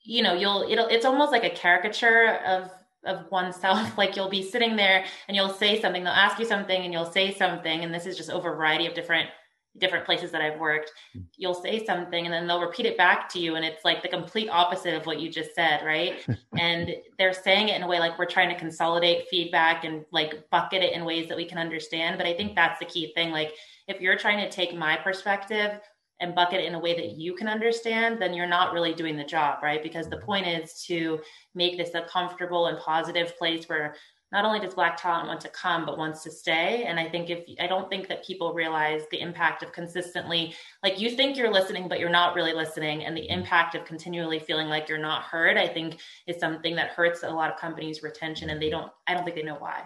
you 0.05 0.23
know, 0.23 0.35
you'll, 0.35 0.65
it'll, 0.71 0.87
it's 0.87 1.05
almost 1.05 1.33
like 1.33 1.43
a 1.43 1.51
caricature 1.51 2.39
of, 2.47 2.71
of 3.05 3.29
oneself. 3.33 3.97
Like 3.99 4.15
you'll 4.15 4.31
be 4.31 4.43
sitting 4.43 4.77
there 4.77 5.05
and 5.27 5.37
you'll 5.37 5.49
say 5.49 5.81
something, 5.81 6.05
they'll 6.05 6.13
ask 6.13 6.39
you 6.39 6.45
something 6.45 6.81
and 6.85 6.93
you'll 6.93 7.11
say 7.11 7.35
something. 7.35 7.83
And 7.83 7.93
this 7.93 8.07
is 8.07 8.17
just 8.17 8.31
over 8.31 8.53
a 8.53 8.57
variety 8.57 8.87
of 8.87 8.95
different 8.95 9.31
different 9.79 10.07
places 10.07 10.31
that 10.31 10.41
I've 10.41 10.59
worked, 10.59 10.93
hmm. 11.13 11.21
you'll 11.37 11.55
say 11.55 11.85
something 11.85 12.25
and 12.25 12.33
then 12.33 12.47
they'll 12.47 12.61
repeat 12.61 12.87
it 12.87 12.97
back 12.97 13.29
to 13.31 13.39
you. 13.39 13.57
And 13.57 13.65
it's 13.65 13.85
like 13.85 14.03
the 14.03 14.09
complete 14.09 14.49
opposite 14.49 14.95
of 14.95 15.07
what 15.07 15.21
you 15.21 15.29
just 15.29 15.55
said, 15.55 15.85
right? 15.85 16.25
and 16.59 16.95
they're 17.19 17.33
saying 17.33 17.69
it 17.69 17.77
in 17.77 17.83
a 17.83 17.89
way 17.89 17.99
like 17.99 18.19
we're 18.19 18.27
trying 18.27 18.49
to 18.51 18.59
consolidate 18.59 19.29
feedback 19.29 19.85
and 19.85 20.05
like 20.13 20.49
bucket 20.51 20.83
it 20.83 20.93
in 20.93 21.05
ways 21.05 21.29
that 21.29 21.37
we 21.37 21.45
can 21.45 21.59
understand. 21.59 22.19
But 22.19 22.27
I 22.27 22.35
think 22.35 22.55
that's 22.55 22.79
the 22.79 22.87
key 22.87 23.13
thing. 23.15 23.31
Like 23.31 23.53
if 23.89 24.01
you're 24.01 24.19
trying 24.19 24.39
to 24.39 24.51
take 24.51 24.75
my 24.75 24.97
perspective 24.97 25.81
and 26.21 26.35
bucket 26.35 26.61
it 26.61 26.67
in 26.67 26.75
a 26.75 26.79
way 26.79 26.95
that 26.95 27.19
you 27.19 27.35
can 27.35 27.49
understand, 27.49 28.21
then 28.21 28.33
you're 28.33 28.47
not 28.47 28.73
really 28.73 28.95
doing 28.95 29.17
the 29.17 29.25
job, 29.25 29.63
right? 29.63 29.83
Because 29.83 30.09
the 30.09 30.19
point 30.19 30.47
is 30.47 30.85
to 30.87 31.21
make 31.55 31.77
this 31.77 31.95
a 31.95 32.03
comfortable 32.03 32.69
and 32.69 32.79
positive 32.79 33.37
place 33.37 33.69
where 33.69 33.97
not 34.35 34.45
only 34.45 34.59
does 34.59 34.75
black 34.75 35.01
talent 35.01 35.29
want 35.29 35.41
to 35.41 35.49
come 35.49 35.87
but 35.87 35.97
wants 35.97 36.23
to 36.25 36.31
stay. 36.31 36.85
And 36.85 36.99
i 36.99 37.09
think 37.09 37.31
if 37.31 37.45
i 37.61 37.67
don't 37.67 37.89
think 37.89 38.09
that 38.09 38.27
people 38.27 38.53
realize 38.53 39.03
the 39.11 39.21
impact 39.21 39.63
of 39.63 39.73
consistently 39.73 40.55
like 40.83 41.01
you 41.01 41.11
think 41.11 41.37
you're 41.37 41.53
listening 41.53 41.89
but 41.89 42.01
you're 42.01 42.11
not 42.11 42.35
really 42.35 42.53
listening. 42.53 43.05
And 43.05 43.17
the 43.17 43.23
mm-hmm. 43.23 43.41
impact 43.41 43.75
of 43.77 43.85
continually 43.85 44.41
feeling 44.41 44.69
like 44.69 44.89
you're 44.89 44.99
not 44.99 45.23
heard 45.23 45.57
i 45.57 45.69
think 45.69 46.01
is 46.27 46.39
something 46.39 46.75
that 46.75 46.91
hurts 46.91 47.23
a 47.23 47.31
lot 47.31 47.51
of 47.51 47.59
companies 47.59 48.03
retention 48.03 48.51
and 48.51 48.61
they 48.61 48.69
don't 48.69 48.91
i 49.07 49.15
don't 49.15 49.25
think 49.25 49.37
they 49.37 49.43
know 49.43 49.57
why. 49.57 49.85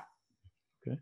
Okay. 0.86 0.98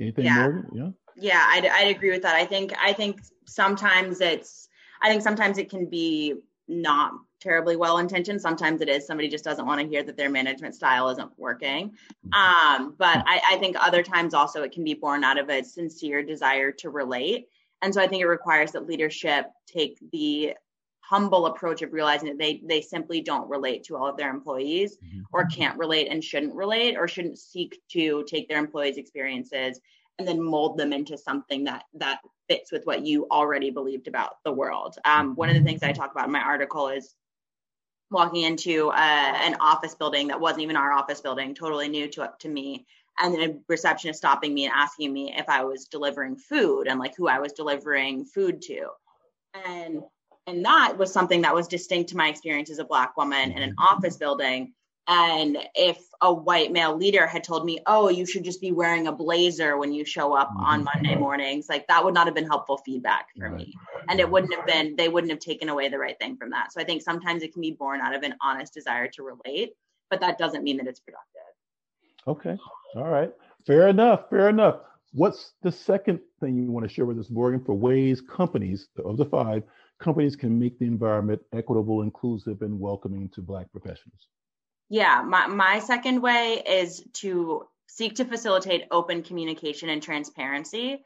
Anything 0.00 0.24
yeah. 0.24 0.48
more? 0.48 0.66
Yeah. 0.74 0.90
Yeah 1.16 1.46
I'd, 1.48 1.66
I'd 1.66 1.96
agree 1.96 2.10
with 2.10 2.22
that. 2.22 2.34
I 2.34 2.44
think 2.44 2.74
i 2.82 2.92
think 2.92 3.20
sometimes 3.46 4.20
it's 4.20 4.68
i 5.00 5.08
think 5.08 5.22
sometimes 5.22 5.58
it 5.58 5.70
can 5.70 5.86
be 5.88 6.34
not 6.66 7.12
terribly 7.40 7.76
well 7.76 7.98
intentioned. 7.98 8.40
Sometimes 8.40 8.80
it 8.80 8.88
is 8.88 9.06
somebody 9.06 9.28
just 9.28 9.44
doesn't 9.44 9.66
want 9.66 9.80
to 9.80 9.88
hear 9.88 10.02
that 10.02 10.16
their 10.16 10.30
management 10.30 10.74
style 10.74 11.08
isn't 11.08 11.30
working. 11.38 11.92
Um, 12.32 12.94
but 12.98 13.24
I, 13.26 13.40
I 13.52 13.56
think 13.58 13.76
other 13.78 14.02
times 14.02 14.34
also 14.34 14.62
it 14.62 14.72
can 14.72 14.84
be 14.84 14.94
born 14.94 15.24
out 15.24 15.38
of 15.38 15.48
a 15.48 15.62
sincere 15.62 16.22
desire 16.22 16.70
to 16.72 16.90
relate. 16.90 17.48
And 17.82 17.94
so 17.94 18.00
I 18.00 18.06
think 18.06 18.22
it 18.22 18.26
requires 18.26 18.72
that 18.72 18.86
leadership 18.86 19.46
take 19.66 19.98
the 20.12 20.54
humble 21.10 21.46
approach 21.46 21.82
of 21.82 21.92
realizing 21.92 22.28
that 22.28 22.38
they 22.38 22.62
they 22.64 22.80
simply 22.80 23.20
don't 23.20 23.50
relate 23.50 23.82
to 23.82 23.96
all 23.96 24.06
of 24.06 24.16
their 24.16 24.30
employees 24.30 24.96
mm-hmm. 24.96 25.22
or 25.32 25.44
can't 25.46 25.76
relate 25.76 26.06
and 26.08 26.22
shouldn't 26.22 26.54
relate 26.54 26.96
or 26.96 27.08
shouldn't 27.08 27.36
seek 27.36 27.80
to 27.90 28.24
take 28.28 28.48
their 28.48 28.58
employees 28.58 28.96
experiences 28.96 29.80
and 30.20 30.28
then 30.28 30.40
mold 30.40 30.78
them 30.78 30.92
into 30.92 31.18
something 31.18 31.64
that 31.64 31.82
that 31.94 32.20
fits 32.48 32.70
with 32.70 32.84
what 32.84 33.04
you 33.04 33.26
already 33.30 33.70
believed 33.70 34.06
about 34.06 34.34
the 34.44 34.52
world. 34.52 34.96
Um, 35.04 35.34
one 35.34 35.48
of 35.48 35.56
the 35.56 35.62
things 35.62 35.82
I 35.82 35.92
talk 35.92 36.12
about 36.12 36.26
in 36.26 36.32
my 36.32 36.42
article 36.42 36.88
is 36.88 37.16
walking 38.10 38.42
into 38.42 38.88
uh, 38.90 38.94
an 38.94 39.56
office 39.60 39.94
building 39.94 40.28
that 40.28 40.40
wasn't 40.40 40.62
even 40.62 40.76
our 40.76 40.92
office 40.92 41.20
building, 41.20 41.54
totally 41.54 41.88
new 41.88 42.08
to 42.08 42.32
to 42.38 42.48
me, 42.48 42.86
and 43.20 43.34
then 43.34 43.50
a 43.50 43.54
receptionist 43.68 44.18
stopping 44.18 44.54
me 44.54 44.64
and 44.64 44.74
asking 44.74 45.12
me 45.12 45.32
if 45.36 45.48
I 45.48 45.64
was 45.64 45.86
delivering 45.86 46.36
food 46.36 46.86
and 46.88 46.98
like 46.98 47.16
who 47.16 47.28
I 47.28 47.38
was 47.38 47.52
delivering 47.52 48.24
food 48.24 48.62
to, 48.62 48.88
and 49.66 50.02
and 50.46 50.64
that 50.64 50.96
was 50.98 51.12
something 51.12 51.42
that 51.42 51.54
was 51.54 51.68
distinct 51.68 52.10
to 52.10 52.16
my 52.16 52.28
experience 52.28 52.70
as 52.70 52.78
a 52.78 52.84
black 52.84 53.16
woman 53.16 53.52
in 53.52 53.62
an 53.62 53.74
office 53.78 54.16
building. 54.16 54.72
And 55.06 55.58
if 55.74 55.98
a 56.22 56.32
white 56.32 56.70
male 56.70 56.96
leader 56.96 57.26
had 57.26 57.42
told 57.42 57.64
me, 57.64 57.78
oh, 57.86 58.08
you 58.08 58.26
should 58.26 58.44
just 58.44 58.60
be 58.60 58.72
wearing 58.72 59.06
a 59.06 59.12
blazer 59.12 59.78
when 59.78 59.92
you 59.92 60.04
show 60.04 60.34
up 60.34 60.48
mm-hmm. 60.50 60.64
on 60.64 60.84
Monday 60.84 61.14
mornings, 61.14 61.68
like 61.68 61.86
that 61.86 62.04
would 62.04 62.12
not 62.12 62.26
have 62.26 62.34
been 62.34 62.46
helpful 62.46 62.76
feedback 62.78 63.28
for 63.38 63.48
right. 63.48 63.56
me. 63.56 63.74
And 64.08 64.20
it 64.20 64.30
wouldn't 64.30 64.54
have 64.54 64.66
been, 64.66 64.96
they 64.96 65.08
wouldn't 65.08 65.30
have 65.30 65.40
taken 65.40 65.70
away 65.70 65.88
the 65.88 65.98
right 65.98 66.18
thing 66.18 66.36
from 66.36 66.50
that. 66.50 66.72
So 66.72 66.80
I 66.80 66.84
think 66.84 67.02
sometimes 67.02 67.42
it 67.42 67.52
can 67.52 67.62
be 67.62 67.72
born 67.72 68.00
out 68.00 68.14
of 68.14 68.22
an 68.22 68.34
honest 68.42 68.74
desire 68.74 69.08
to 69.08 69.22
relate, 69.22 69.72
but 70.10 70.20
that 70.20 70.36
doesn't 70.36 70.62
mean 70.62 70.76
that 70.76 70.86
it's 70.86 71.00
productive. 71.00 71.26
Okay. 72.26 72.58
All 72.96 73.08
right. 73.08 73.32
Fair 73.66 73.88
enough. 73.88 74.28
Fair 74.28 74.50
enough. 74.50 74.80
What's 75.12 75.54
the 75.62 75.72
second 75.72 76.20
thing 76.38 76.56
you 76.56 76.70
want 76.70 76.86
to 76.86 76.94
share 76.94 77.06
with 77.06 77.18
us, 77.18 77.30
Morgan, 77.30 77.64
for 77.64 77.74
ways 77.74 78.20
companies, 78.20 78.88
of 79.04 79.16
the 79.16 79.24
five, 79.24 79.62
companies 79.98 80.36
can 80.36 80.58
make 80.58 80.78
the 80.78 80.84
environment 80.84 81.40
equitable, 81.52 82.02
inclusive, 82.02 82.62
and 82.62 82.78
welcoming 82.78 83.28
to 83.30 83.40
Black 83.40 83.72
professionals? 83.72 84.28
Yeah, 84.90 85.22
my, 85.22 85.46
my 85.46 85.78
second 85.78 86.20
way 86.20 86.62
is 86.66 87.02
to 87.14 87.66
seek 87.86 88.16
to 88.16 88.24
facilitate 88.24 88.88
open 88.90 89.22
communication 89.22 89.88
and 89.88 90.02
transparency. 90.02 91.04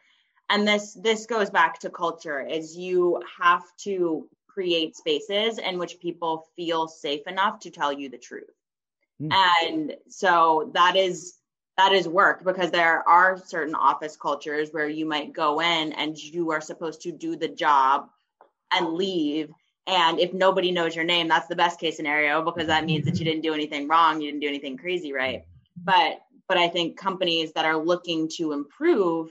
And 0.51 0.67
this 0.67 0.95
this 0.95 1.27
goes 1.27 1.51
back 1.51 1.81
to 1.81 1.91
culture 1.91 2.41
is 2.41 2.77
you 2.77 3.23
have 3.41 3.63
to 3.81 4.29
create 4.49 4.97
spaces 4.97 5.59
in 5.59 5.79
which 5.79 6.01
people 6.01 6.47
feel 6.57 6.89
safe 6.89 7.27
enough 7.27 7.61
to 7.61 7.71
tell 7.71 7.93
you 7.93 8.09
the 8.09 8.19
truth. 8.19 8.51
Mm. 9.21 9.33
And 9.33 9.97
so 10.09 10.71
that 10.75 10.97
is 10.97 11.35
that 11.77 11.93
is 11.93 12.09
work 12.09 12.45
because 12.45 12.71
there 12.71 13.07
are 13.09 13.39
certain 13.39 13.75
office 13.75 14.17
cultures 14.17 14.71
where 14.71 14.89
you 14.89 15.07
might 15.07 15.33
go 15.33 15.61
in 15.61 15.93
and 15.93 16.17
you 16.17 16.53
are 16.53 16.61
supposed 16.61 17.03
to 17.03 17.13
do 17.13 17.37
the 17.37 17.49
job 17.49 18.09
and 18.73 18.95
leave 18.95 19.51
and 19.87 20.19
if 20.19 20.33
nobody 20.33 20.71
knows 20.71 20.97
your 20.97 21.05
name, 21.05 21.29
that's 21.29 21.49
the 21.49 21.57
best 21.57 21.79
case 21.79 21.97
scenario 21.97 22.43
because 22.43 22.69
that 22.69 22.85
means 22.85 23.05
that 23.05 23.19
you 23.19 23.25
didn't 23.25 23.43
do 23.43 23.53
anything 23.53 23.87
wrong, 23.87 24.21
you 24.21 24.31
didn't 24.31 24.41
do 24.41 24.49
anything 24.49 24.77
crazy, 24.77 25.13
right? 25.13 25.45
But 25.77 26.21
but 26.49 26.59
I 26.59 26.69
think 26.69 26.99
companies 26.99 27.53
that 27.55 27.65
are 27.65 27.77
looking 27.77 28.29
to 28.37 28.53
improve 28.53 29.31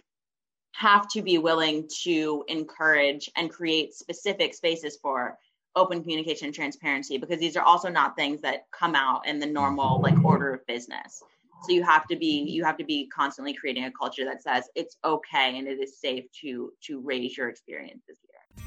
have 0.74 1.08
to 1.10 1.22
be 1.22 1.38
willing 1.38 1.88
to 2.04 2.44
encourage 2.48 3.30
and 3.36 3.50
create 3.50 3.94
specific 3.94 4.54
spaces 4.54 4.98
for 5.02 5.38
open 5.76 6.02
communication 6.02 6.48
and 6.48 6.56
transparency 6.56 7.18
because 7.18 7.40
these 7.40 7.56
are 7.56 7.64
also 7.64 7.90
not 7.90 8.16
things 8.16 8.42
that 8.42 8.66
come 8.72 8.96
out 8.96 9.28
in 9.28 9.40
the 9.40 9.46
normal 9.46 10.02
like 10.02 10.24
order 10.24 10.54
of 10.54 10.66
business 10.68 11.24
so 11.64 11.72
you 11.72 11.84
have 11.84 12.08
to 12.08 12.16
be 12.16 12.46
you 12.48 12.64
have 12.64 12.78
to 12.78 12.84
be 12.84 13.08
constantly 13.08 13.54
creating 13.54 13.86
a 13.86 13.92
culture 13.92 14.26
that 14.26 14.44
says 14.44 14.66
it's 14.76 14.98
okay 15.04 15.58
and 15.58 15.68
it 15.68 15.80
is 15.80 16.00
safe 16.00 16.26
to 16.32 16.72
to 16.82 17.00
raise 17.00 17.36
your 17.38 17.50
experiences 17.50 18.20
here 18.22 18.64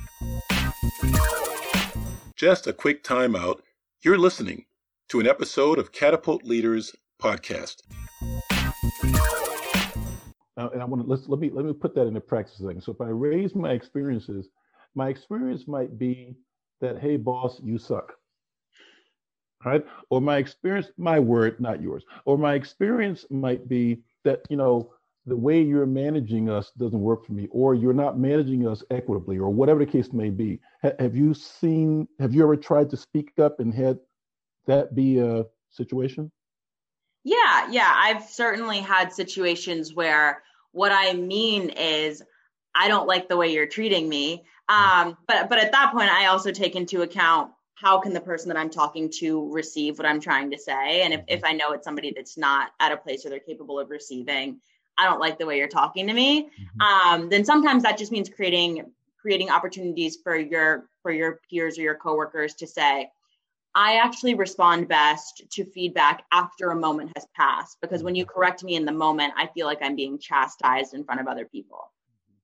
just 2.37 2.67
a 2.67 2.73
quick 2.73 3.03
timeout. 3.03 3.61
You're 4.03 4.19
listening 4.19 4.67
to 5.09 5.21
an 5.21 5.27
episode 5.27 5.79
of 5.79 5.91
Catapult 5.91 6.45
Leaders 6.45 6.95
podcast. 7.21 7.77
And 10.59 10.83
I 10.83 10.85
want 10.85 11.03
to 11.03 11.09
let's 11.09 11.29
let 11.29 11.41
me 11.41 11.51
let 11.51 11.65
me 11.65 11.73
put 11.73 11.95
that 11.95 12.07
into 12.07 12.21
practice 12.21 12.61
thing. 12.61 12.81
So 12.81 12.93
if 12.93 13.01
I 13.01 13.09
raise 13.09 13.55
my 13.55 13.73
experiences, 13.73 14.51
my 14.95 15.09
experience 15.09 15.67
might 15.67 15.99
be 15.99 16.35
that 16.83 16.99
hey 16.99 17.17
boss, 17.17 17.59
you 17.65 17.79
suck. 17.79 18.13
Right? 19.65 19.85
Or 20.11 20.21
my 20.21 20.37
experience, 20.37 20.89
my 20.99 21.19
word, 21.19 21.59
not 21.59 21.81
yours. 21.81 22.05
Or 22.27 22.37
my 22.37 22.55
experience 22.55 23.25
might 23.31 23.67
be 23.67 24.03
that, 24.25 24.43
you 24.51 24.57
know, 24.57 24.93
the 25.27 25.37
way 25.37 25.61
you're 25.61 25.87
managing 25.87 26.49
us 26.49 26.71
doesn't 26.79 27.01
work 27.01 27.27
for 27.27 27.33
me, 27.33 27.49
or 27.51 27.75
you're 27.75 27.93
not 27.93 28.19
managing 28.19 28.67
us 28.67 28.83
equitably, 28.91 29.39
or 29.39 29.51
whatever 29.51 29.81
the 29.81 29.91
case 29.91 30.13
may 30.13 30.31
be. 30.31 30.61
have 30.83 31.17
you 31.17 31.35
seen, 31.35 32.07
have 32.21 32.33
you 32.33 32.43
ever 32.43 32.57
tried 32.57 32.91
to 32.91 32.97
speak 32.97 33.33
up 33.39 33.59
and 33.61 33.75
had 33.75 33.99
that 34.67 34.95
be 34.95 35.19
a 35.19 35.45
situation? 35.71 36.31
Yeah, 37.25 37.69
yeah. 37.71 37.93
I've 37.93 38.23
certainly 38.23 38.79
had 38.79 39.13
situations 39.13 39.93
where 39.93 40.43
what 40.71 40.93
I 40.93 41.15
mean 41.15 41.71
is, 41.71 42.23
I 42.73 42.89
don't 42.89 43.09
like 43.09 43.29
the 43.29 43.37
way 43.37 43.53
you're 43.53 43.67
treating 43.67 44.09
me. 44.09 44.45
Um, 44.69 45.17
but 45.27 45.49
but 45.49 45.59
at 45.59 45.73
that 45.73 45.93
point, 45.93 46.11
I 46.11 46.27
also 46.27 46.53
take 46.53 46.77
into 46.77 47.03
account 47.03 47.51
how 47.75 47.99
can 47.99 48.13
the 48.13 48.21
person 48.21 48.49
that 48.49 48.57
I'm 48.57 48.71
talking 48.71 49.11
to 49.19 49.51
receive 49.53 49.99
what 49.99 50.07
I'm 50.07 50.21
trying 50.21 50.51
to 50.51 50.59
say, 50.59 51.03
and 51.03 51.15
if 51.15 51.23
if 51.29 51.45
I 51.45 51.53
know 51.53 51.73
it's 51.73 51.85
somebody 51.85 52.13
that's 52.15 52.37
not 52.37 52.71
at 52.81 52.93
a 52.93 52.97
place 52.97 53.25
where 53.25 53.31
they're 53.31 53.41
capable 53.41 53.79
of 53.81 53.91
receiving, 53.91 54.61
I 54.99 55.05
don't 55.05 55.21
like 55.21 55.39
the 55.39 55.47
way 55.47 55.59
you're 55.59 55.69
talking 55.69 56.07
to 56.07 56.13
me, 56.13 56.45
mm-hmm. 56.45 56.81
um, 56.81 57.29
then 57.29 57.45
sometimes 57.45 57.83
that 57.83 57.99
just 57.99 58.13
means 58.13 58.29
creating 58.29 58.91
creating 59.21 59.51
opportunities 59.51 60.17
for 60.23 60.37
your 60.37 60.89
for 61.03 61.11
your 61.13 61.41
peers 61.51 61.79
or 61.79 61.83
your 61.83 61.97
coworkers 61.97 62.55
to 62.55 62.67
say, 62.67 63.11
I 63.75 63.97
actually 63.97 64.35
respond 64.35 64.89
best 64.89 65.43
to 65.51 65.65
feedback 65.65 66.25
after 66.33 66.71
a 66.71 66.77
moment 66.77 67.13
has 67.17 67.27
passed 67.35 67.79
because 67.81 68.03
when 68.03 68.15
you 68.15 68.25
mm-hmm. 68.25 68.39
correct 68.39 68.65
me 68.65 68.75
in 68.75 68.85
the 68.85 68.93
moment, 68.93 69.35
I 69.37 69.49
feel 69.49 69.67
like 69.67 69.79
I'm 69.83 69.97
being 69.97 70.19
chastised 70.19 70.95
in 70.95 71.05
front 71.05 71.21
of 71.21 71.27
other 71.27 71.45
people. 71.45 71.93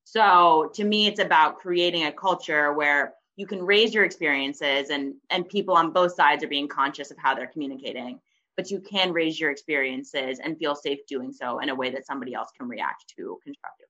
So 0.05 0.71
to 0.75 0.85
me, 0.85 1.07
it's 1.07 1.21
about 1.21 1.59
creating 1.59 2.05
a 2.05 2.13
culture 2.13 2.73
where 2.75 3.15
you 3.37 3.47
can 3.47 3.63
raise 3.63 3.95
your 3.95 4.05
experiences 4.05 4.91
and 4.91 5.15
and 5.31 5.49
people 5.49 5.75
on 5.75 5.91
both 5.91 6.15
sides 6.15 6.45
are 6.45 6.49
being 6.49 6.69
conscious 6.69 7.11
of 7.11 7.19
how 7.19 7.35
they're 7.35 7.47
communicating 7.47 8.21
but 8.57 8.71
you 8.71 8.81
can 8.81 9.13
raise 9.13 9.41
your 9.41 9.51
experiences 9.51 10.41
and 10.43 10.59
feel 10.59 10.75
safe 10.75 11.01
doing 11.07 11.33
so 11.33 11.59
in 11.61 11.69
a 11.69 11.75
way 11.75 11.91
that 11.91 12.07
somebody 12.07 12.35
else 12.35 12.51
can 12.57 12.69
react 12.69 13.13
to 13.17 13.39
constructively. 13.43 13.89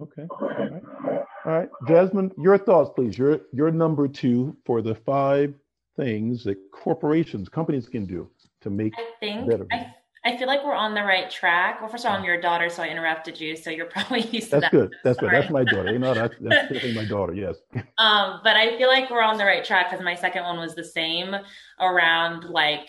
Okay. 0.00 0.26
All 0.30 0.48
right. 0.48 1.22
All 1.44 1.52
right. 1.52 1.68
Jasmine, 1.86 2.32
your 2.38 2.58
thoughts, 2.58 2.90
please. 2.94 3.16
Your 3.16 3.40
your 3.52 3.70
number 3.70 4.08
two 4.08 4.56
for 4.66 4.82
the 4.82 4.94
five 4.94 5.54
things 5.96 6.42
that 6.44 6.56
corporations, 6.72 7.48
companies 7.48 7.88
can 7.88 8.04
do 8.04 8.28
to 8.60 8.70
make 8.70 8.94
I 8.98 9.10
think 9.20 9.48
better. 9.48 9.66
I, 9.70 9.94
I 10.24 10.36
feel 10.36 10.46
like 10.46 10.64
we're 10.64 10.74
on 10.74 10.94
the 10.94 11.02
right 11.02 11.30
track. 11.30 11.80
Well, 11.80 11.90
first 11.90 12.04
of 12.04 12.10
all, 12.10 12.16
I'm 12.16 12.24
your 12.24 12.40
daughter, 12.40 12.70
so 12.70 12.82
I 12.82 12.88
interrupted 12.88 13.38
you, 13.38 13.56
so 13.56 13.70
you're 13.70 13.86
probably 13.90 14.22
used 14.22 14.50
to 14.50 14.60
that's 14.60 14.62
that. 14.62 14.70
Good. 14.72 14.94
That's 15.04 15.18
good. 15.18 15.30
That's 15.30 15.50
my 15.50 15.64
daughter. 15.64 15.92
You 15.92 15.98
know, 15.98 16.14
that's, 16.14 16.34
that's 16.40 16.62
definitely 16.62 16.94
my 16.94 17.04
daughter. 17.04 17.34
Yes. 17.34 17.56
Um, 17.98 18.40
but 18.42 18.56
I 18.56 18.76
feel 18.78 18.88
like 18.88 19.10
we're 19.10 19.22
on 19.22 19.36
the 19.36 19.44
right 19.44 19.64
track 19.64 19.90
because 19.90 20.02
my 20.02 20.14
second 20.14 20.42
one 20.44 20.58
was 20.58 20.74
the 20.74 20.84
same 20.84 21.36
around 21.78 22.44
like 22.44 22.88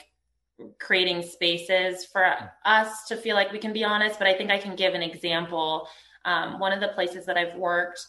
creating 0.79 1.21
spaces 1.21 2.05
for 2.05 2.33
us 2.65 3.05
to 3.07 3.17
feel 3.17 3.35
like 3.35 3.51
we 3.51 3.59
can 3.59 3.73
be 3.73 3.83
honest. 3.83 4.19
But 4.19 4.27
I 4.27 4.33
think 4.33 4.51
I 4.51 4.57
can 4.57 4.75
give 4.75 4.93
an 4.93 5.01
example. 5.01 5.87
Um, 6.23 6.59
one 6.59 6.71
of 6.71 6.79
the 6.79 6.89
places 6.89 7.25
that 7.25 7.37
I've 7.37 7.55
worked, 7.55 8.05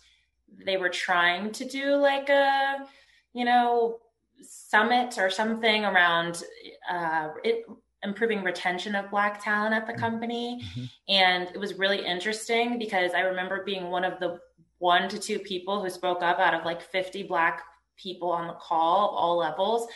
they 0.65 0.77
were 0.77 0.89
trying 0.89 1.53
to 1.53 1.65
do 1.65 1.97
like 1.97 2.29
a, 2.29 2.87
you 3.35 3.45
know, 3.45 3.99
summit 4.43 5.19
or 5.19 5.31
something 5.31 5.85
around 5.85 6.43
uh, 6.91 7.29
it, 7.45 7.65
improving 8.03 8.43
retention 8.43 8.95
of 8.95 9.11
black 9.11 9.43
talent 9.43 9.75
at 9.75 9.87
the 9.87 9.93
mm-hmm. 9.93 10.01
company 10.01 10.63
mm-hmm. 10.63 10.85
and 11.09 11.49
it 11.49 11.59
was 11.59 11.75
really 11.75 12.05
interesting 12.05 12.79
because 12.79 13.13
i 13.15 13.21
remember 13.21 13.65
being 13.65 13.91
one 13.91 14.05
of 14.05 14.19
the 14.21 14.39
one 14.79 15.09
to 15.09 15.19
two 15.19 15.39
people 15.39 15.83
who 15.83 15.91
spoke 15.91 16.23
up 16.23 16.39
out 16.39 16.55
of 16.55 16.65
like 16.65 16.81
50 16.81 17.23
black 17.25 17.63
people 17.97 18.31
on 18.31 18.47
the 18.47 18.55
call 18.55 19.09
all 19.09 19.39
levels 19.39 19.89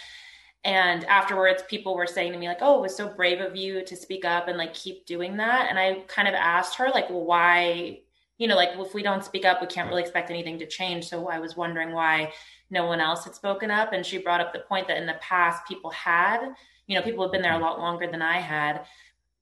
And 0.62 1.04
afterwards, 1.06 1.62
people 1.68 1.94
were 1.94 2.06
saying 2.06 2.32
to 2.32 2.38
me, 2.38 2.46
like, 2.46 2.58
oh, 2.60 2.78
it 2.78 2.82
was 2.82 2.96
so 2.96 3.08
brave 3.08 3.40
of 3.40 3.56
you 3.56 3.82
to 3.84 3.96
speak 3.96 4.26
up 4.26 4.46
and 4.46 4.58
like 4.58 4.74
keep 4.74 5.06
doing 5.06 5.38
that. 5.38 5.68
And 5.70 5.78
I 5.78 6.02
kind 6.06 6.28
of 6.28 6.34
asked 6.34 6.76
her, 6.76 6.90
like, 6.90 7.08
well, 7.08 7.24
why, 7.24 8.00
you 8.36 8.46
know, 8.46 8.56
like 8.56 8.70
if 8.74 8.92
we 8.92 9.02
don't 9.02 9.24
speak 9.24 9.46
up, 9.46 9.62
we 9.62 9.66
can't 9.68 9.88
really 9.88 10.02
expect 10.02 10.30
anything 10.30 10.58
to 10.58 10.66
change. 10.66 11.08
So 11.08 11.28
I 11.28 11.38
was 11.38 11.56
wondering 11.56 11.92
why 11.92 12.32
no 12.68 12.84
one 12.84 13.00
else 13.00 13.24
had 13.24 13.34
spoken 13.34 13.70
up. 13.70 13.94
And 13.94 14.04
she 14.04 14.18
brought 14.18 14.42
up 14.42 14.52
the 14.52 14.58
point 14.60 14.86
that 14.88 14.98
in 14.98 15.06
the 15.06 15.16
past, 15.22 15.66
people 15.66 15.90
had, 15.90 16.40
you 16.86 16.94
know, 16.94 17.02
people 17.02 17.24
have 17.24 17.32
been 17.32 17.42
there 17.42 17.58
a 17.58 17.62
lot 17.62 17.78
longer 17.78 18.10
than 18.10 18.20
I 18.20 18.38
had. 18.38 18.84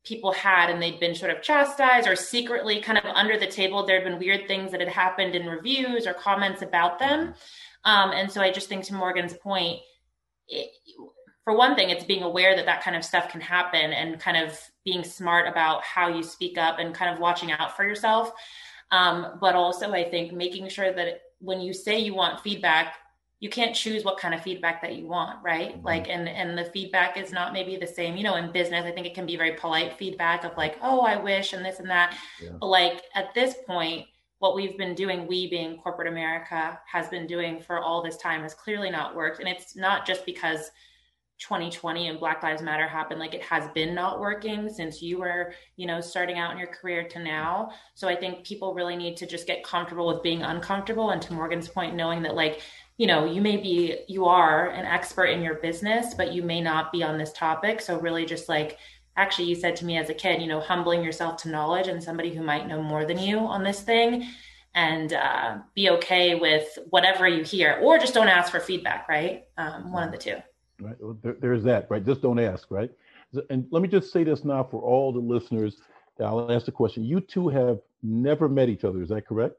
People 0.04 0.32
had, 0.32 0.70
and 0.70 0.80
they'd 0.80 1.00
been 1.00 1.16
sort 1.16 1.32
of 1.32 1.42
chastised 1.42 2.06
or 2.06 2.14
secretly 2.14 2.80
kind 2.80 2.96
of 2.96 3.04
under 3.06 3.36
the 3.36 3.46
table. 3.46 3.84
There 3.84 4.00
had 4.00 4.08
been 4.08 4.20
weird 4.20 4.46
things 4.46 4.70
that 4.70 4.80
had 4.80 4.88
happened 4.88 5.34
in 5.34 5.46
reviews 5.46 6.06
or 6.06 6.14
comments 6.14 6.62
about 6.62 7.00
them. 7.00 7.34
Um, 7.84 8.12
and 8.12 8.30
so 8.30 8.40
I 8.40 8.52
just 8.52 8.68
think 8.68 8.84
to 8.84 8.94
Morgan's 8.94 9.34
point, 9.34 9.80
it, 10.48 10.70
for 11.44 11.56
one 11.56 11.74
thing, 11.74 11.90
it's 11.90 12.04
being 12.04 12.22
aware 12.22 12.54
that 12.56 12.66
that 12.66 12.82
kind 12.82 12.96
of 12.96 13.04
stuff 13.04 13.30
can 13.30 13.40
happen 13.40 13.92
and 13.92 14.20
kind 14.20 14.36
of 14.36 14.58
being 14.84 15.02
smart 15.02 15.48
about 15.48 15.82
how 15.82 16.08
you 16.08 16.22
speak 16.22 16.58
up 16.58 16.78
and 16.78 16.94
kind 16.94 17.12
of 17.12 17.20
watching 17.20 17.52
out 17.52 17.74
for 17.74 17.84
yourself. 17.84 18.32
Um, 18.90 19.38
but 19.40 19.54
also, 19.54 19.90
I 19.92 20.04
think 20.08 20.32
making 20.32 20.68
sure 20.68 20.92
that 20.92 21.22
when 21.38 21.60
you 21.60 21.72
say 21.72 21.98
you 21.98 22.14
want 22.14 22.40
feedback, 22.40 22.96
you 23.40 23.48
can't 23.48 23.74
choose 23.74 24.04
what 24.04 24.18
kind 24.18 24.34
of 24.34 24.42
feedback 24.42 24.82
that 24.82 24.96
you 24.96 25.06
want 25.06 25.38
right 25.44 25.76
mm-hmm. 25.76 25.86
like 25.86 26.08
and 26.08 26.28
and 26.28 26.58
the 26.58 26.64
feedback 26.64 27.16
is 27.16 27.32
not 27.32 27.52
maybe 27.52 27.76
the 27.76 27.86
same 27.86 28.16
you 28.16 28.24
know 28.24 28.34
in 28.34 28.50
business 28.50 28.84
i 28.84 28.90
think 28.90 29.06
it 29.06 29.14
can 29.14 29.26
be 29.26 29.36
very 29.36 29.52
polite 29.52 29.96
feedback 29.96 30.44
of 30.44 30.56
like 30.56 30.76
oh 30.82 31.00
i 31.02 31.16
wish 31.16 31.52
and 31.52 31.64
this 31.64 31.78
and 31.78 31.88
that 31.88 32.16
yeah. 32.42 32.50
but 32.60 32.66
like 32.66 33.02
at 33.14 33.32
this 33.34 33.54
point 33.66 34.06
what 34.38 34.54
we've 34.54 34.78
been 34.78 34.94
doing, 34.94 35.26
we 35.26 35.48
being 35.48 35.78
corporate 35.78 36.08
America 36.08 36.78
has 36.86 37.08
been 37.08 37.26
doing 37.26 37.60
for 37.60 37.80
all 37.80 38.02
this 38.02 38.16
time 38.16 38.42
has 38.42 38.54
clearly 38.54 38.90
not 38.90 39.16
worked. 39.16 39.40
And 39.40 39.48
it's 39.48 39.74
not 39.74 40.06
just 40.06 40.24
because 40.24 40.70
2020 41.38 42.08
and 42.08 42.18
Black 42.18 42.42
Lives 42.42 42.62
Matter 42.62 42.86
happened, 42.86 43.20
like 43.20 43.34
it 43.34 43.42
has 43.42 43.68
been 43.74 43.94
not 43.94 44.20
working 44.20 44.68
since 44.68 45.00
you 45.00 45.18
were, 45.18 45.54
you 45.76 45.86
know, 45.86 46.00
starting 46.00 46.38
out 46.38 46.52
in 46.52 46.58
your 46.58 46.68
career 46.68 47.06
to 47.08 47.18
now. 47.20 47.70
So 47.94 48.08
I 48.08 48.16
think 48.16 48.44
people 48.44 48.74
really 48.74 48.96
need 48.96 49.16
to 49.18 49.26
just 49.26 49.46
get 49.46 49.64
comfortable 49.64 50.06
with 50.06 50.22
being 50.22 50.42
uncomfortable. 50.42 51.10
And 51.10 51.22
to 51.22 51.32
Morgan's 51.32 51.68
point, 51.68 51.94
knowing 51.94 52.22
that 52.22 52.34
like, 52.34 52.62
you 52.96 53.06
know, 53.06 53.24
you 53.24 53.40
may 53.40 53.56
be, 53.56 53.98
you 54.08 54.24
are 54.24 54.70
an 54.70 54.84
expert 54.84 55.26
in 55.26 55.40
your 55.40 55.54
business, 55.54 56.14
but 56.14 56.32
you 56.32 56.42
may 56.42 56.60
not 56.60 56.90
be 56.90 57.04
on 57.04 57.18
this 57.18 57.32
topic. 57.32 57.80
So 57.80 58.00
really 58.00 58.24
just 58.24 58.48
like 58.48 58.78
actually 59.18 59.48
you 59.48 59.56
said 59.56 59.74
to 59.76 59.84
me 59.84 59.98
as 59.98 60.08
a 60.08 60.14
kid 60.14 60.40
you 60.40 60.46
know 60.46 60.60
humbling 60.60 61.02
yourself 61.02 61.36
to 61.42 61.48
knowledge 61.48 61.88
and 61.88 62.02
somebody 62.02 62.32
who 62.32 62.42
might 62.42 62.68
know 62.68 62.80
more 62.80 63.04
than 63.04 63.18
you 63.18 63.38
on 63.38 63.62
this 63.64 63.80
thing 63.82 64.26
and 64.74 65.12
uh, 65.12 65.58
be 65.74 65.90
okay 65.90 66.36
with 66.36 66.78
whatever 66.90 67.26
you 67.26 67.42
hear 67.42 67.80
or 67.82 67.98
just 67.98 68.14
don't 68.14 68.28
ask 68.28 68.50
for 68.50 68.60
feedback 68.60 69.08
right? 69.08 69.44
Um, 69.58 69.92
one 69.92 70.04
of 70.04 70.12
the 70.12 70.18
two. 70.18 70.36
Right. 70.80 70.96
There, 71.22 71.36
there's 71.40 71.64
that 71.64 71.88
right? 71.90 72.04
Just 72.04 72.22
don't 72.22 72.38
ask 72.38 72.70
right? 72.70 72.90
And 73.50 73.66
let 73.70 73.82
me 73.82 73.88
just 73.88 74.12
say 74.12 74.24
this 74.24 74.44
now 74.44 74.62
for 74.62 74.80
all 74.80 75.12
the 75.12 75.18
listeners. 75.18 75.76
I'll 76.20 76.50
ask 76.50 76.66
the 76.66 76.72
question. 76.72 77.04
You 77.04 77.20
two 77.20 77.48
have 77.48 77.78
never 78.02 78.48
met 78.48 78.68
each 78.68 78.84
other. 78.84 79.02
Is 79.02 79.10
that 79.10 79.26
correct? 79.26 79.54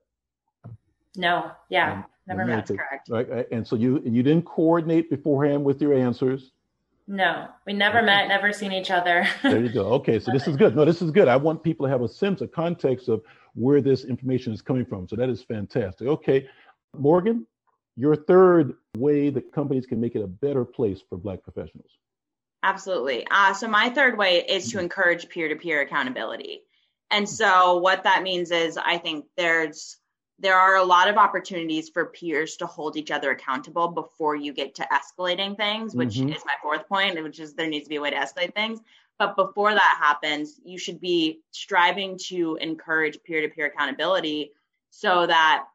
No. 1.15 1.51
Yeah. 1.69 1.93
Um, 1.93 2.05
never 2.27 2.45
met. 2.45 2.67
correct. 2.67 3.09
right? 3.09 3.47
And 3.51 3.67
so 3.67 3.75
you 3.75 4.01
you 4.05 4.23
didn't 4.23 4.45
coordinate 4.45 5.09
beforehand 5.09 5.63
with 5.63 5.81
your 5.81 5.93
answers 5.93 6.51
no, 7.09 7.47
we 7.65 7.73
never 7.73 8.03
met, 8.03 8.27
never 8.27 8.53
seen 8.53 8.71
each 8.71 8.91
other. 8.91 9.27
there 9.41 9.59
you 9.59 9.69
go. 9.69 9.87
Okay, 9.93 10.19
so 10.19 10.31
this 10.31 10.47
is 10.47 10.55
good. 10.55 10.75
No, 10.75 10.85
this 10.85 11.01
is 11.01 11.09
good. 11.09 11.27
I 11.27 11.35
want 11.35 11.63
people 11.63 11.87
to 11.87 11.91
have 11.91 12.03
a 12.03 12.07
sense, 12.07 12.41
a 12.41 12.47
context 12.47 13.09
of 13.09 13.23
where 13.55 13.81
this 13.81 14.05
information 14.05 14.53
is 14.53 14.61
coming 14.61 14.85
from. 14.85 15.07
So 15.07 15.15
that 15.15 15.27
is 15.27 15.41
fantastic. 15.41 16.07
Okay, 16.07 16.47
Morgan, 16.95 17.47
your 17.95 18.15
third 18.15 18.75
way 18.95 19.31
that 19.31 19.51
companies 19.51 19.87
can 19.87 19.99
make 19.99 20.15
it 20.15 20.21
a 20.21 20.27
better 20.27 20.63
place 20.63 21.01
for 21.09 21.17
Black 21.17 21.41
professionals. 21.41 21.89
Absolutely. 22.61 23.25
Uh, 23.31 23.55
so 23.55 23.67
my 23.67 23.89
third 23.89 24.15
way 24.15 24.45
is 24.47 24.69
to 24.71 24.79
encourage 24.79 25.27
peer-to-peer 25.29 25.81
accountability. 25.81 26.61
And 27.09 27.27
so 27.27 27.77
what 27.77 28.03
that 28.03 28.21
means 28.21 28.51
is 28.51 28.77
I 28.77 28.99
think 28.99 29.25
there's 29.35 29.97
there 30.39 30.58
are 30.58 30.77
a 30.77 30.84
lot 30.84 31.10
of 31.10 31.17
opportunities 31.17 31.89
for 31.89 32.05
peers 32.05 32.55
to 32.58 32.65
hold 32.65 32.96
each 32.96 33.12
other 33.12 33.31
accountable 33.31 33.89
before 33.89 34.36
you 34.36 34.53
get 34.53 34.75
to 34.75 34.88
escalating 34.91 35.58
things, 35.58 35.93
which 35.96 36.15
mm-hmm. 36.15 36.29
is 36.29 36.44
my 36.46 36.53
fourth 36.61 36.87
point, 36.87 37.22
which 37.22 37.40
is 37.40 37.53
there 37.53 37.68
needs 37.68 37.85
to 37.85 37.90
be 37.90 37.98
a 37.98 38.01
way 38.01 38.09
to 38.09 38.16
escalate 38.16 38.53
things. 38.53 38.79
But 39.18 39.35
before 39.35 39.74
that 39.74 39.98
happens, 40.00 40.59
you 40.63 40.77
should 40.77 41.01
be 41.01 41.42
striving 41.51 42.18
to 42.27 42.57
encourage 42.61 43.22
peer 43.24 43.42
to 43.42 43.50
peer 43.50 43.66
accountability 43.66 44.53
so 44.92 45.27
that 45.27 45.66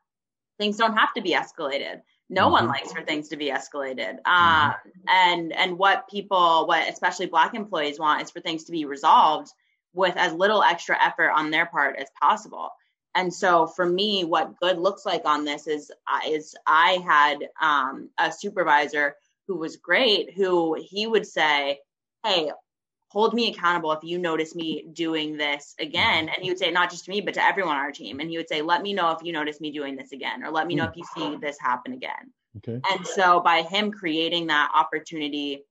things 0.58 0.78
don't 0.78 0.96
have 0.96 1.12
to 1.14 1.20
be 1.20 1.34
escalated. 1.34 2.00
No 2.30 2.44
mm-hmm. 2.44 2.52
one 2.52 2.68
likes 2.68 2.92
for 2.92 3.02
things 3.02 3.28
to 3.28 3.36
be 3.36 3.50
escalated. 3.50 4.16
Uh, 4.24 4.70
mm-hmm. 4.70 4.88
and 5.08 5.52
and 5.52 5.78
what 5.78 6.08
people, 6.08 6.66
what 6.66 6.88
especially 6.88 7.26
Black 7.26 7.54
employees 7.54 7.98
want, 7.98 8.22
is 8.22 8.30
for 8.30 8.40
things 8.40 8.64
to 8.64 8.72
be 8.72 8.86
resolved 8.86 9.52
with 9.92 10.16
as 10.16 10.32
little 10.32 10.62
extra 10.62 10.96
effort 11.02 11.30
on 11.30 11.50
their 11.50 11.66
part 11.66 11.96
as 11.98 12.08
possible. 12.20 12.70
And 13.14 13.32
so 13.32 13.66
for 13.66 13.86
me, 13.86 14.24
what 14.24 14.58
good 14.58 14.78
looks 14.78 15.06
like 15.06 15.22
on 15.24 15.44
this 15.44 15.66
is 15.66 15.90
uh, 16.06 16.28
is 16.28 16.54
I 16.66 16.98
had 17.06 17.48
um, 17.60 18.10
a 18.18 18.32
supervisor 18.32 19.16
who 19.46 19.56
was 19.56 19.76
great, 19.76 20.34
who 20.34 20.76
he 20.80 21.06
would 21.06 21.26
say, 21.26 21.80
"Hey, 22.24 22.50
hold 23.08 23.34
me 23.34 23.52
accountable 23.52 23.92
if 23.92 24.02
you 24.02 24.18
notice 24.18 24.54
me 24.54 24.86
doing 24.92 25.36
this 25.36 25.74
again." 25.78 26.28
And 26.28 26.42
he 26.42 26.50
would 26.50 26.58
say 26.58 26.70
not 26.70 26.90
just 26.90 27.04
to 27.04 27.10
me, 27.10 27.20
but 27.20 27.34
to 27.34 27.44
everyone 27.44 27.76
on 27.76 27.82
our 27.82 27.92
team. 27.92 28.20
And 28.20 28.28
he 28.28 28.36
would 28.36 28.48
say, 28.48 28.62
"Let 28.62 28.82
me 28.82 28.92
know 28.94 29.12
if 29.12 29.22
you 29.22 29.32
notice 29.32 29.60
me 29.60 29.70
doing 29.70 29.96
this 29.96 30.12
again, 30.12 30.42
or 30.42 30.50
let 30.50 30.66
me 30.66 30.74
know 30.74 30.84
if 30.84 30.96
you 30.96 31.04
see 31.14 31.36
this 31.36 31.58
happen 31.60 31.92
again." 31.92 32.32
Okay. 32.58 32.80
And 32.90 33.06
so 33.06 33.40
by 33.40 33.62
him 33.62 33.92
creating 33.92 34.48
that 34.48 34.72
opportunity 34.74 35.64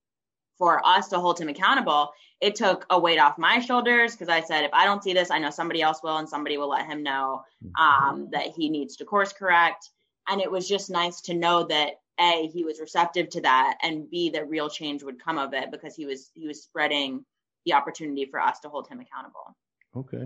for 0.57 0.85
us 0.85 1.09
to 1.09 1.19
hold 1.19 1.39
him 1.39 1.49
accountable, 1.49 2.11
it 2.41 2.55
took 2.55 2.85
a 2.89 2.99
weight 2.99 3.19
off 3.19 3.37
my 3.37 3.59
shoulders 3.59 4.13
because 4.13 4.29
I 4.29 4.41
said, 4.41 4.63
if 4.63 4.73
I 4.73 4.85
don't 4.85 5.03
see 5.03 5.13
this, 5.13 5.31
I 5.31 5.39
know 5.39 5.49
somebody 5.49 5.81
else 5.81 6.01
will, 6.03 6.17
and 6.17 6.27
somebody 6.27 6.57
will 6.57 6.69
let 6.69 6.85
him 6.85 7.03
know 7.03 7.43
mm-hmm. 7.63 7.83
um, 7.83 8.29
that 8.31 8.47
he 8.47 8.69
needs 8.69 8.95
to 8.97 9.05
course 9.05 9.33
correct. 9.33 9.89
And 10.27 10.41
it 10.41 10.51
was 10.51 10.67
just 10.67 10.89
nice 10.89 11.21
to 11.21 11.33
know 11.33 11.63
that 11.65 11.95
a 12.19 12.47
he 12.53 12.63
was 12.63 12.79
receptive 12.79 13.29
to 13.29 13.41
that, 13.41 13.77
and 13.81 14.09
b 14.09 14.29
that 14.31 14.49
real 14.49 14.69
change 14.69 15.03
would 15.03 15.23
come 15.23 15.37
of 15.37 15.53
it 15.53 15.71
because 15.71 15.95
he 15.95 16.05
was 16.05 16.31
he 16.33 16.47
was 16.47 16.63
spreading 16.63 17.25
the 17.65 17.73
opportunity 17.73 18.25
for 18.25 18.39
us 18.39 18.59
to 18.59 18.69
hold 18.69 18.87
him 18.87 18.99
accountable. 18.99 19.55
Okay, 19.95 20.23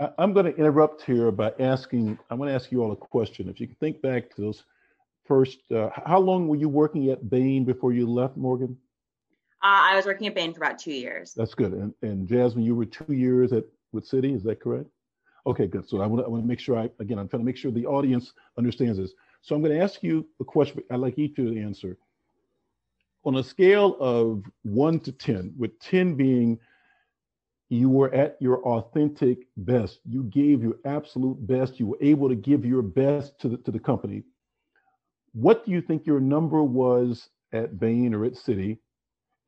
I, 0.00 0.22
am 0.22 0.32
going 0.32 0.46
to 0.46 0.56
interrupt 0.56 1.02
here 1.02 1.30
by 1.30 1.52
asking. 1.58 2.18
I'm 2.30 2.38
going 2.38 2.48
to 2.48 2.54
ask 2.54 2.70
you 2.70 2.82
all 2.82 2.92
a 2.92 2.96
question. 2.96 3.48
If 3.48 3.60
you 3.60 3.66
can 3.66 3.76
think 3.76 4.02
back 4.02 4.34
to 4.34 4.40
those 4.42 4.64
first, 5.24 5.58
uh, 5.70 5.90
how 6.06 6.18
long 6.18 6.48
were 6.48 6.56
you 6.56 6.68
working 6.68 7.10
at 7.10 7.28
Bain 7.30 7.64
before 7.64 7.92
you 7.92 8.06
left, 8.06 8.36
Morgan? 8.36 8.76
Uh, 9.62 9.92
I 9.92 9.96
was 9.96 10.06
working 10.06 10.26
at 10.26 10.34
Bain 10.34 10.52
for 10.52 10.58
about 10.58 10.78
two 10.78 10.92
years. 10.92 11.34
That's 11.34 11.54
good. 11.54 11.72
And, 11.72 11.94
and 12.02 12.26
Jasmine, 12.26 12.64
you 12.64 12.74
were 12.74 12.84
two 12.84 13.12
years 13.12 13.52
at 13.52 13.64
with 13.92 14.08
Citi, 14.08 14.34
is 14.34 14.42
that 14.42 14.60
correct? 14.60 14.88
Okay, 15.46 15.66
good. 15.66 15.88
So 15.88 16.00
I 16.00 16.06
want 16.06 16.24
to, 16.24 16.46
make 16.46 16.58
sure 16.58 16.78
I 16.78 16.90
again 16.98 17.18
I'm 17.18 17.28
trying 17.28 17.42
to 17.42 17.46
make 17.46 17.56
sure 17.56 17.70
the 17.70 17.86
audience 17.86 18.32
understands 18.58 18.98
this. 18.98 19.12
So 19.40 19.54
I'm 19.54 19.62
going 19.62 19.76
to 19.76 19.82
ask 19.82 20.02
you 20.02 20.26
a 20.40 20.44
question. 20.44 20.82
I'd 20.90 20.96
like 20.96 21.18
each 21.18 21.38
of 21.38 21.46
you 21.46 21.54
to 21.54 21.60
answer. 21.60 21.96
On 23.24 23.36
a 23.36 23.42
scale 23.42 23.96
of 24.00 24.44
one 24.62 24.98
to 25.00 25.12
ten, 25.12 25.52
with 25.56 25.78
ten 25.78 26.14
being 26.14 26.58
you 27.68 27.88
were 27.88 28.12
at 28.14 28.36
your 28.40 28.62
authentic 28.64 29.46
best, 29.56 30.00
you 30.04 30.24
gave 30.24 30.62
your 30.62 30.76
absolute 30.84 31.44
best, 31.46 31.80
you 31.80 31.86
were 31.86 31.98
able 32.00 32.28
to 32.28 32.34
give 32.34 32.64
your 32.64 32.82
best 32.82 33.38
to 33.40 33.48
the 33.48 33.56
to 33.58 33.70
the 33.70 33.78
company. 33.78 34.24
What 35.32 35.64
do 35.64 35.70
you 35.70 35.80
think 35.80 36.06
your 36.06 36.20
number 36.20 36.62
was 36.62 37.28
at 37.52 37.78
Bain 37.78 38.14
or 38.14 38.24
at 38.24 38.34
Citi? 38.34 38.78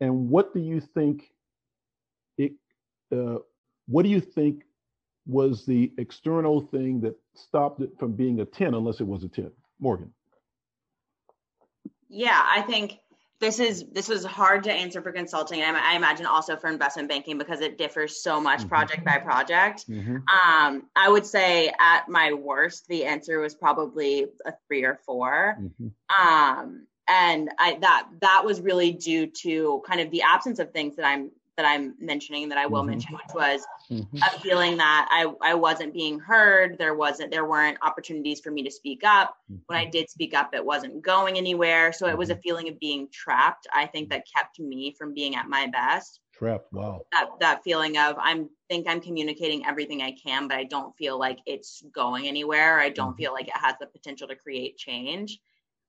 And 0.01 0.29
what 0.29 0.53
do 0.53 0.61
you 0.61 0.81
think 0.81 1.31
it 2.37 2.53
uh, 3.13 3.39
what 3.87 4.03
do 4.03 4.09
you 4.09 4.21
think 4.21 4.65
was 5.27 5.65
the 5.65 5.93
external 5.99 6.61
thing 6.61 7.01
that 7.01 7.17
stopped 7.35 7.81
it 7.81 7.91
from 7.99 8.13
being 8.13 8.41
a 8.41 8.45
10 8.45 8.75
unless 8.75 9.01
it 9.01 9.07
was 9.07 9.25
a 9.25 9.29
10? 9.29 9.51
Morgan. 9.81 10.13
Yeah, 12.09 12.41
I 12.45 12.63
think 12.63 12.99
this 13.41 13.59
is 13.59 13.85
this 13.93 14.09
was 14.09 14.25
hard 14.25 14.65
to 14.65 14.73
answer 14.73 15.03
for 15.03 15.13
consulting 15.13 15.61
and 15.61 15.77
I, 15.77 15.97
imagine 15.97 16.25
also 16.25 16.57
for 16.57 16.71
investment 16.71 17.09
banking 17.09 17.37
because 17.37 17.61
it 17.61 17.77
differs 17.77 18.23
so 18.23 18.41
much 18.41 18.61
mm-hmm. 18.61 18.69
project 18.69 19.05
by 19.05 19.19
project 19.19 19.87
mm-hmm. 19.89 20.17
um, 20.17 20.85
i 20.97 21.09
would 21.09 21.27
say 21.27 21.71
at 21.79 22.09
my 22.09 22.33
worst 22.33 22.87
the 22.89 23.05
answer 23.05 23.41
was 23.41 23.55
probably 23.55 24.27
a 24.47 24.55
three 24.67 24.85
or 24.85 24.99
4 25.05 25.59
mm-hmm. 25.61 25.89
um, 26.27 26.87
and 27.09 27.51
I 27.59 27.79
that 27.81 28.09
that 28.21 28.43
was 28.45 28.61
really 28.61 28.93
due 28.93 29.27
to 29.27 29.83
kind 29.87 30.01
of 30.01 30.11
the 30.11 30.23
absence 30.23 30.59
of 30.59 30.73
things 30.73 30.97
that 30.97 31.07
I'm 31.07 31.31
that 31.57 31.67
I'm 31.67 31.95
mentioning 32.01 32.49
that 32.49 32.59
I 32.59 32.67
will 32.67 32.81
mm-hmm. 32.81 32.91
mention, 32.91 33.15
which 33.15 33.35
was 33.35 33.65
mm-hmm. 33.91 34.17
a 34.17 34.41
feeling 34.41 34.77
that 34.79 35.09
I 35.11 35.33
I 35.43 35.55
wasn't 35.55 35.93
being 35.93 36.19
heard. 36.19 36.79
There 36.79 36.95
wasn't 36.95 37.31
there 37.31 37.45
weren't 37.45 37.79
opportunities 37.83 38.41
for 38.41 38.51
me 38.51 38.63
to 38.63 38.71
speak 38.71 39.03
up. 39.05 39.37
Mm-hmm. 39.51 39.63
When 39.67 39.79
I 39.79 39.83
mm-hmm. 39.83 39.91
did 39.91 40.11
speak 40.11 40.35
up, 40.35 40.55
it 40.55 40.65
wasn't 40.65 41.03
going 41.03 41.37
anywhere. 41.37 41.93
So 41.93 42.09
it 42.09 42.17
was 42.17 42.31
a 42.31 42.35
mm-hmm. 42.35 42.41
feeling 42.43 42.69
of 42.69 42.81
being 42.81 43.09
trapped. 43.13 43.67
I 43.73 43.87
think 43.87 44.11
that 44.11 44.25
kept 44.37 44.59
me 44.59 44.95
from 44.99 45.15
being 45.15 45.37
at 45.37 45.49
my 45.49 45.67
best. 45.67 46.21
Trapped. 46.33 46.73
Wow. 46.73 47.03
That 47.13 47.31
that 47.41 47.63
feeling 47.63 47.99
of 47.99 48.17
I'm 48.19 48.49
think 48.69 48.89
I'm 48.89 49.01
communicating 49.01 49.65
everything 49.67 50.03
I 50.03 50.13
can, 50.13 50.49
but 50.49 50.57
I 50.57 50.65
don't 50.65 50.97
feel 50.97 51.19
like 51.19 51.39
it's 51.47 51.85
going 51.93 52.27
anywhere. 52.27 52.81
I 52.81 52.89
don't 52.89 53.11
mm-hmm. 53.11 53.19
feel 53.19 53.33
like 53.33 53.49
it 53.49 53.57
has 53.57 53.75
the 53.79 53.87
potential 53.87 54.27
to 54.29 54.35
create 54.35 54.77
change 54.77 55.39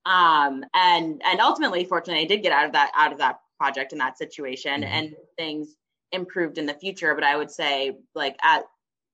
um, 0.05 0.63
and 0.73 1.21
and 1.25 1.39
ultimately, 1.39 1.83
fortunately, 1.85 2.23
I 2.23 2.27
did 2.27 2.43
get 2.43 2.51
out 2.51 2.65
of 2.65 2.73
that 2.73 2.91
out 2.95 3.11
of 3.11 3.17
that 3.19 3.39
project 3.59 3.93
in 3.93 3.99
that 3.99 4.17
situation 4.17 4.81
mm-hmm. 4.81 4.93
and 4.93 5.15
things 5.37 5.75
improved 6.11 6.57
in 6.57 6.65
the 6.65 6.73
future. 6.73 7.15
But 7.15 7.23
I 7.23 7.35
would 7.35 7.51
say, 7.51 7.97
like, 8.13 8.37
at 8.43 8.65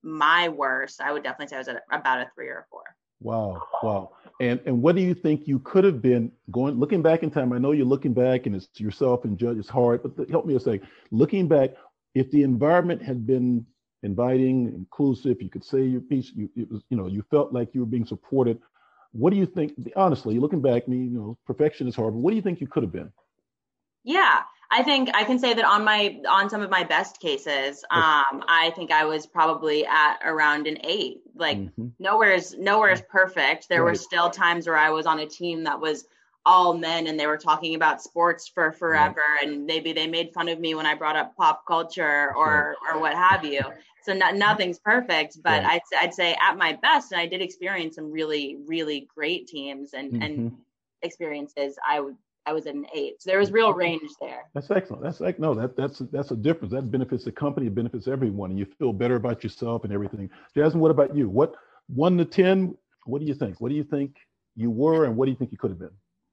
my 0.04 0.50
worst, 0.50 1.02
I 1.02 1.12
would 1.12 1.24
definitely 1.24 1.48
say 1.48 1.56
I 1.56 1.60
was 1.60 1.68
at 1.68 1.84
about 1.92 2.20
a 2.20 2.32
three 2.36 2.48
or 2.48 2.60
a 2.60 2.66
four. 2.70 2.84
Wow, 3.22 3.62
wow. 3.84 4.12
And 4.40 4.60
and 4.66 4.82
what 4.82 4.96
do 4.96 5.02
you 5.02 5.14
think 5.14 5.48
you 5.48 5.60
could 5.60 5.84
have 5.84 6.02
been 6.02 6.32
going 6.50 6.80
looking 6.80 7.02
back 7.02 7.24
in 7.24 7.30
time? 7.30 7.54
I 7.54 7.60
know 7.60 7.72
you're 7.72 7.86
looking 7.86 8.14
back 8.14 8.48
and 8.48 8.56
it's 8.56 8.68
yourself 8.80 9.24
and 9.24 9.38
judge 9.38 9.58
it's 9.58 9.70
hard, 9.70 10.02
but 10.04 10.30
help 10.30 10.46
me 10.46 10.56
a 10.56 10.60
second. 10.60 10.88
Looking 11.12 11.48
back, 11.48 11.72
if 12.16 12.32
the 12.32 12.44
environment 12.44 13.02
had 13.02 13.26
been 13.26 13.66
inviting, 14.04 14.74
inclusive, 14.76 15.42
you 15.42 15.50
could 15.50 15.64
say 15.64 15.84
your 15.84 16.02
piece, 16.02 16.32
you 16.36 16.50
it 16.56 16.70
was, 16.72 16.82
you 16.90 16.98
know, 16.98 17.08
you 17.08 17.24
felt 17.30 17.54
like 17.54 17.74
you 17.74 17.82
were 17.82 17.86
being 17.86 18.06
supported. 18.06 18.60
What 19.14 19.32
do 19.32 19.38
you 19.38 19.46
think? 19.46 19.74
Honestly, 19.96 20.40
looking 20.40 20.62
back, 20.62 20.88
me, 20.88 20.98
you 20.98 21.10
know, 21.10 21.38
perfection 21.46 21.88
is 21.88 21.96
hard, 21.96 22.14
but 22.14 22.20
what 22.20 22.32
do 22.32 22.36
you 22.36 22.42
think 22.42 22.62
you 22.62 22.68
could 22.68 22.84
have 22.84 22.92
been? 22.92 23.12
Yeah, 24.04 24.42
I 24.72 24.84
think 24.84 25.10
I 25.14 25.26
can 25.26 25.38
say 25.38 25.54
that 25.54 25.66
on 25.66 25.84
my 25.84 26.18
on 26.30 26.50
some 26.50 26.62
of 26.62 26.70
my 26.70 26.86
best 26.86 27.20
cases, 27.20 27.84
um, 27.92 28.44
I 28.48 28.72
think 28.76 28.90
I 28.90 29.04
was 29.04 29.28
probably 29.28 29.86
at 29.86 30.20
around 30.24 30.66
an 30.66 30.78
eight. 30.86 31.18
Like 31.36 31.58
mm-hmm. 31.58 31.88
nowhere's 32.00 32.58
nowhere's 32.58 33.02
perfect. 33.02 33.68
There 33.68 33.84
right. 33.84 33.92
were 33.92 33.96
still 33.96 34.30
times 34.30 34.68
where 34.68 34.78
I 34.78 34.90
was 34.90 35.06
on 35.06 35.20
a 35.20 35.26
team 35.26 35.66
that 35.66 35.80
was 35.80 36.06
all 36.46 36.76
men 36.76 37.08
and 37.08 37.20
they 37.20 37.28
were 37.28 37.38
talking 37.38 37.76
about 37.76 38.02
sports 38.02 38.48
for 38.48 38.72
forever 38.72 39.22
right. 39.40 39.48
and 39.48 39.66
maybe 39.66 39.94
they 39.94 40.08
made 40.08 40.34
fun 40.34 40.48
of 40.48 40.60
me 40.60 40.74
when 40.74 40.88
I 40.88 40.96
brought 40.96 41.16
up 41.16 41.36
pop 41.36 41.66
culture 41.68 42.34
or 42.36 42.76
right. 42.82 42.96
or 42.96 43.00
what 43.00 43.14
have 43.14 43.46
you. 43.46 43.62
So 44.04 44.14
not, 44.14 44.36
nothing's 44.36 44.80
perfect, 44.80 45.38
but 45.44 45.64
I'd 45.64 45.82
I'd 46.00 46.14
say 46.14 46.36
at 46.42 46.58
my 46.58 46.74
best 46.82 47.12
and 47.12 47.22
I 47.22 47.28
did 47.28 47.42
experience 47.42 47.96
some 47.96 48.12
really 48.12 48.58
really 48.66 49.08
great 49.14 49.48
teams 49.48 49.94
and 49.94 50.14
mm-hmm. 50.14 50.22
and 50.22 50.58
experiences. 51.04 51.78
I 51.88 52.00
would 52.00 52.16
I 52.46 52.54
was 52.54 52.66
at 52.66 52.74
an 52.74 52.88
eight. 52.94 53.22
So 53.22 53.30
there 53.30 53.40
was 53.40 53.52
real 53.52 53.74
range 53.74 54.10
there. 54.20 54.46
That's 54.54 54.72
excellent. 54.72 55.04
That's 55.04 55.20
like 55.20 55.40
no, 55.40 55.54
that 55.54 55.76
that's 55.76 56.00
that's 56.12 56.32
a 56.32 56.36
difference. 56.36 56.74
That 56.74 56.90
benefits 56.92 57.26
the 57.26 57.32
company, 57.32 57.68
it 57.68 57.76
benefits 57.76 58.08
everyone, 58.08 58.50
and 58.50 58.60
you 58.60 58.66
feel 58.66 58.94
better 58.94 59.16
about 59.16 59.44
yourself 59.44 59.84
and 59.84 59.94
everything. 59.94 60.30
Jasmine, 60.56 60.82
what 60.82 60.92
about 60.92 61.16
you? 61.16 61.30
What 61.30 61.54
one 61.88 62.18
to 62.18 62.26
ten? 62.26 62.76
What 63.06 63.22
do 63.22 63.28
you 63.28 63.36
think? 63.36 63.62
What 63.62 63.70
do 63.70 63.76
you 63.76 63.84
think 63.84 64.16
you 64.56 64.72
were, 64.72 65.06
and 65.06 65.16
what 65.16 65.26
do 65.26 65.32
you 65.32 65.38
think 65.38 65.52
you 65.52 65.58
could 65.58 65.72
have 65.72 65.80
been? 65.80 65.92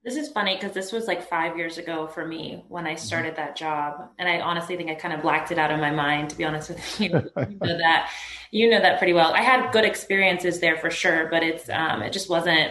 This 0.09 0.17
is 0.17 0.31
funny 0.31 0.55
because 0.55 0.73
this 0.73 0.91
was 0.91 1.07
like 1.07 1.29
five 1.29 1.59
years 1.59 1.77
ago 1.77 2.07
for 2.07 2.27
me 2.27 2.65
when 2.69 2.87
I 2.87 2.95
mm-hmm. 2.95 2.99
started 2.99 3.37
that 3.37 3.57
job, 3.57 4.09
and 4.19 4.27
I 4.27 4.41
honestly 4.41 4.75
think 4.75 4.89
I 4.89 4.95
kind 4.95 5.13
of 5.13 5.21
blacked 5.21 5.53
it 5.53 5.59
out 5.59 5.71
of 5.71 5.81
my 5.81 5.91
mind. 5.91 6.31
To 6.31 6.37
be 6.37 6.47
honest 6.47 6.71
with 6.71 6.99
you, 6.99 7.09
you 7.11 7.59
know 7.61 7.77
that 7.77 8.11
you 8.51 8.71
know 8.71 8.81
that 8.81 8.97
pretty 8.97 9.13
well. 9.13 9.35
I 9.35 9.43
had 9.43 9.71
good 9.71 9.85
experiences 9.85 10.61
there 10.61 10.79
for 10.79 10.91
sure, 10.91 11.29
but 11.31 11.43
it's 11.43 11.69
um, 11.69 12.01
it 12.01 12.15
just 12.15 12.31
wasn't. 12.31 12.71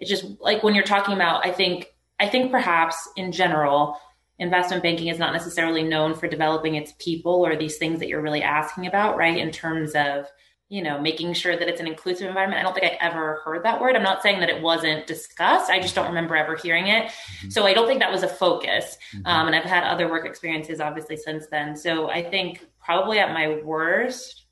It 0.00 0.06
just 0.06 0.24
like 0.40 0.64
when 0.64 0.74
you're 0.74 0.82
talking 0.82 1.14
about, 1.14 1.46
I 1.46 1.52
think 1.52 1.86
I 2.18 2.26
think 2.26 2.50
perhaps 2.50 3.08
in 3.14 3.30
general, 3.30 3.96
investment 4.40 4.82
banking 4.82 5.06
is 5.06 5.20
not 5.20 5.32
necessarily 5.32 5.84
known 5.84 6.16
for 6.16 6.26
developing 6.26 6.74
its 6.74 6.94
people 6.98 7.46
or 7.46 7.54
these 7.54 7.76
things 7.76 8.00
that 8.00 8.08
you're 8.08 8.22
really 8.22 8.42
asking 8.42 8.88
about, 8.88 9.16
right? 9.16 9.38
In 9.38 9.52
terms 9.52 9.92
of, 9.94 10.26
you 10.72 10.82
know, 10.82 10.98
making 10.98 11.34
sure 11.34 11.54
that 11.54 11.68
it's 11.68 11.82
an 11.82 11.86
inclusive 11.86 12.26
environment. 12.26 12.58
I 12.58 12.62
don't 12.62 12.72
think 12.72 12.86
I 12.86 12.96
ever 12.98 13.42
heard 13.44 13.62
that 13.62 13.78
word. 13.78 13.94
I'm 13.94 14.02
not 14.02 14.22
saying 14.22 14.40
that 14.40 14.48
it 14.48 14.62
wasn't 14.62 15.06
discussed. 15.06 15.70
I 15.70 15.78
just 15.78 15.94
don't 15.94 16.06
remember 16.06 16.34
ever 16.34 16.56
hearing 16.56 16.86
it. 16.86 17.08
Mm-hmm. 17.08 17.50
So 17.50 17.66
I 17.66 17.74
don't 17.74 17.86
think 17.86 18.00
that 18.00 18.10
was 18.10 18.22
a 18.22 18.28
focus. 18.28 18.96
Mm-hmm. 19.14 19.26
Um, 19.26 19.48
and 19.48 19.54
I've 19.54 19.64
had 19.64 19.84
other 19.84 20.08
work 20.08 20.24
experiences 20.24 20.80
obviously 20.80 21.18
since 21.18 21.46
then. 21.48 21.76
So 21.76 22.08
I 22.08 22.22
think 22.22 22.66
probably 22.82 23.18
at 23.18 23.34
my 23.34 23.60
worst, 23.62 24.46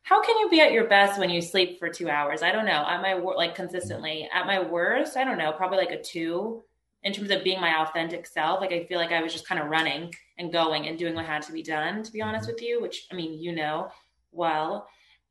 how 0.00 0.22
can 0.22 0.38
you 0.38 0.48
be 0.48 0.62
at 0.62 0.72
your 0.72 0.86
best 0.86 1.20
when 1.20 1.28
you 1.28 1.42
sleep 1.42 1.78
for 1.78 1.90
two 1.90 2.08
hours? 2.08 2.42
I 2.42 2.52
don't 2.52 2.64
know. 2.64 2.82
At 2.88 3.02
my 3.02 3.12
like 3.12 3.54
consistently 3.54 4.30
at 4.32 4.46
my 4.46 4.62
worst, 4.62 5.18
I 5.18 5.24
don't 5.24 5.36
know, 5.36 5.52
probably 5.52 5.76
like 5.76 5.90
a 5.90 6.02
two 6.02 6.64
in 7.02 7.12
terms 7.12 7.30
of 7.30 7.44
being 7.44 7.60
my 7.60 7.82
authentic 7.82 8.26
self. 8.26 8.62
Like 8.62 8.72
I 8.72 8.86
feel 8.86 8.98
like 8.98 9.12
I 9.12 9.22
was 9.22 9.34
just 9.34 9.46
kind 9.46 9.60
of 9.60 9.68
running 9.68 10.14
and 10.38 10.50
going 10.50 10.86
and 10.86 10.98
doing 10.98 11.14
what 11.14 11.26
had 11.26 11.42
to 11.42 11.52
be 11.52 11.62
done, 11.62 12.02
to 12.02 12.10
be 12.10 12.22
honest 12.22 12.48
with 12.48 12.62
you, 12.62 12.80
which 12.80 13.08
I 13.12 13.14
mean, 13.14 13.34
you 13.38 13.54
know 13.54 13.90
well. 14.32 14.88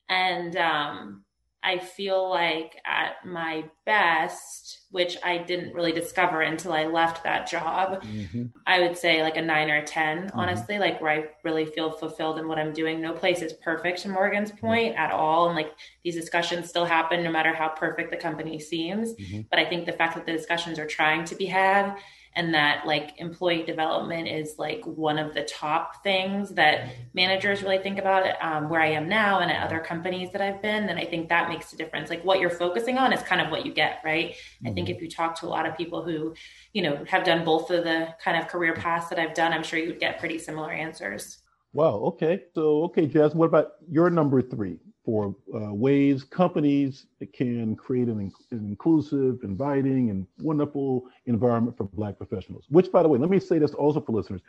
And 0.09 0.55
um 0.57 1.25
I 1.65 1.79
feel 1.79 2.29
like 2.29 2.79
at 2.85 3.25
my 3.25 3.63
best, 3.87 4.85
which 4.91 5.17
I 5.23 5.39
didn't 5.39 5.73
really 5.73 5.91
discover 5.91 6.41
until 6.41 6.71
I 6.73 6.85
left 6.85 7.23
that 7.23 7.49
job, 7.49 8.03
mm-hmm. 8.03 8.45
I 8.67 8.81
would 8.81 8.95
say 8.95 9.23
like 9.23 9.35
a 9.35 9.41
nine 9.41 9.71
or 9.71 9.77
a 9.77 9.83
10, 9.83 10.27
mm-hmm. 10.27 10.39
honestly, 10.39 10.77
like 10.77 11.01
where 11.01 11.11
I 11.11 11.25
really 11.43 11.65
feel 11.65 11.91
fulfilled 11.91 12.37
in 12.37 12.47
what 12.47 12.59
I'm 12.59 12.71
doing. 12.71 13.01
No 13.01 13.13
place 13.13 13.41
is 13.41 13.53
perfect 13.53 14.03
to 14.03 14.09
Morgan's 14.09 14.51
point 14.51 14.95
at 14.95 15.11
all. 15.11 15.47
And 15.47 15.55
like 15.55 15.73
these 16.03 16.13
discussions 16.13 16.69
still 16.69 16.85
happen 16.85 17.23
no 17.23 17.31
matter 17.31 17.53
how 17.53 17.69
perfect 17.69 18.11
the 18.11 18.17
company 18.17 18.59
seems. 18.59 19.15
Mm-hmm. 19.15 19.41
But 19.49 19.57
I 19.57 19.65
think 19.65 19.87
the 19.87 19.93
fact 19.93 20.13
that 20.15 20.27
the 20.27 20.33
discussions 20.33 20.77
are 20.77 20.85
trying 20.85 21.25
to 21.25 21.35
be 21.35 21.47
had 21.47 21.97
and 22.35 22.53
that 22.53 22.85
like 22.85 23.13
employee 23.17 23.63
development 23.63 24.27
is 24.27 24.55
like 24.57 24.83
one 24.85 25.17
of 25.17 25.33
the 25.33 25.43
top 25.43 26.03
things 26.03 26.51
that 26.51 26.89
managers 27.13 27.63
really 27.63 27.77
think 27.77 27.97
about 27.97 28.25
um, 28.41 28.69
where 28.69 28.81
i 28.81 28.87
am 28.87 29.07
now 29.07 29.39
and 29.39 29.51
at 29.51 29.65
other 29.65 29.79
companies 29.79 30.31
that 30.31 30.41
i've 30.41 30.61
been 30.61 30.85
then 30.85 30.97
i 30.97 31.05
think 31.05 31.29
that 31.29 31.49
makes 31.49 31.71
a 31.73 31.77
difference 31.77 32.09
like 32.09 32.23
what 32.23 32.39
you're 32.39 32.49
focusing 32.49 32.97
on 32.97 33.13
is 33.13 33.21
kind 33.23 33.41
of 33.41 33.49
what 33.49 33.65
you 33.65 33.73
get 33.73 33.99
right 34.03 34.31
mm-hmm. 34.31 34.67
i 34.67 34.73
think 34.73 34.87
mm-hmm. 34.87 34.95
if 34.97 35.01
you 35.01 35.09
talk 35.09 35.39
to 35.39 35.45
a 35.45 35.47
lot 35.47 35.65
of 35.65 35.75
people 35.77 36.03
who 36.03 36.33
you 36.73 36.81
know 36.81 37.03
have 37.07 37.23
done 37.23 37.43
both 37.45 37.69
of 37.71 37.83
the 37.83 38.13
kind 38.23 38.37
of 38.37 38.47
career 38.47 38.73
paths 38.73 39.09
that 39.09 39.19
i've 39.19 39.33
done 39.33 39.53
i'm 39.53 39.63
sure 39.63 39.79
you 39.79 39.87
would 39.87 39.99
get 39.99 40.19
pretty 40.19 40.37
similar 40.37 40.71
answers 40.71 41.39
wow 41.73 41.95
okay 41.95 42.43
so 42.53 42.83
okay 42.83 43.07
jazz 43.07 43.33
what 43.33 43.45
about 43.45 43.73
your 43.89 44.09
number 44.09 44.41
three 44.41 44.79
for 45.05 45.35
uh, 45.53 45.73
ways 45.73 46.23
companies 46.23 47.05
can 47.33 47.75
create 47.75 48.07
an, 48.07 48.31
an, 48.51 48.57
inclusive, 48.67 49.39
inviting, 49.43 50.09
and 50.09 50.25
wonderful 50.39 51.05
environment 51.27 51.77
for 51.77 51.83
Black 51.83 52.17
professionals. 52.17 52.65
Which, 52.69 52.91
by 52.91 53.03
the 53.03 53.09
way, 53.09 53.19
let 53.19 53.29
me 53.29 53.39
say 53.39 53.59
this 53.59 53.73
also 53.73 54.01
for 54.01 54.13
listeners. 54.13 54.41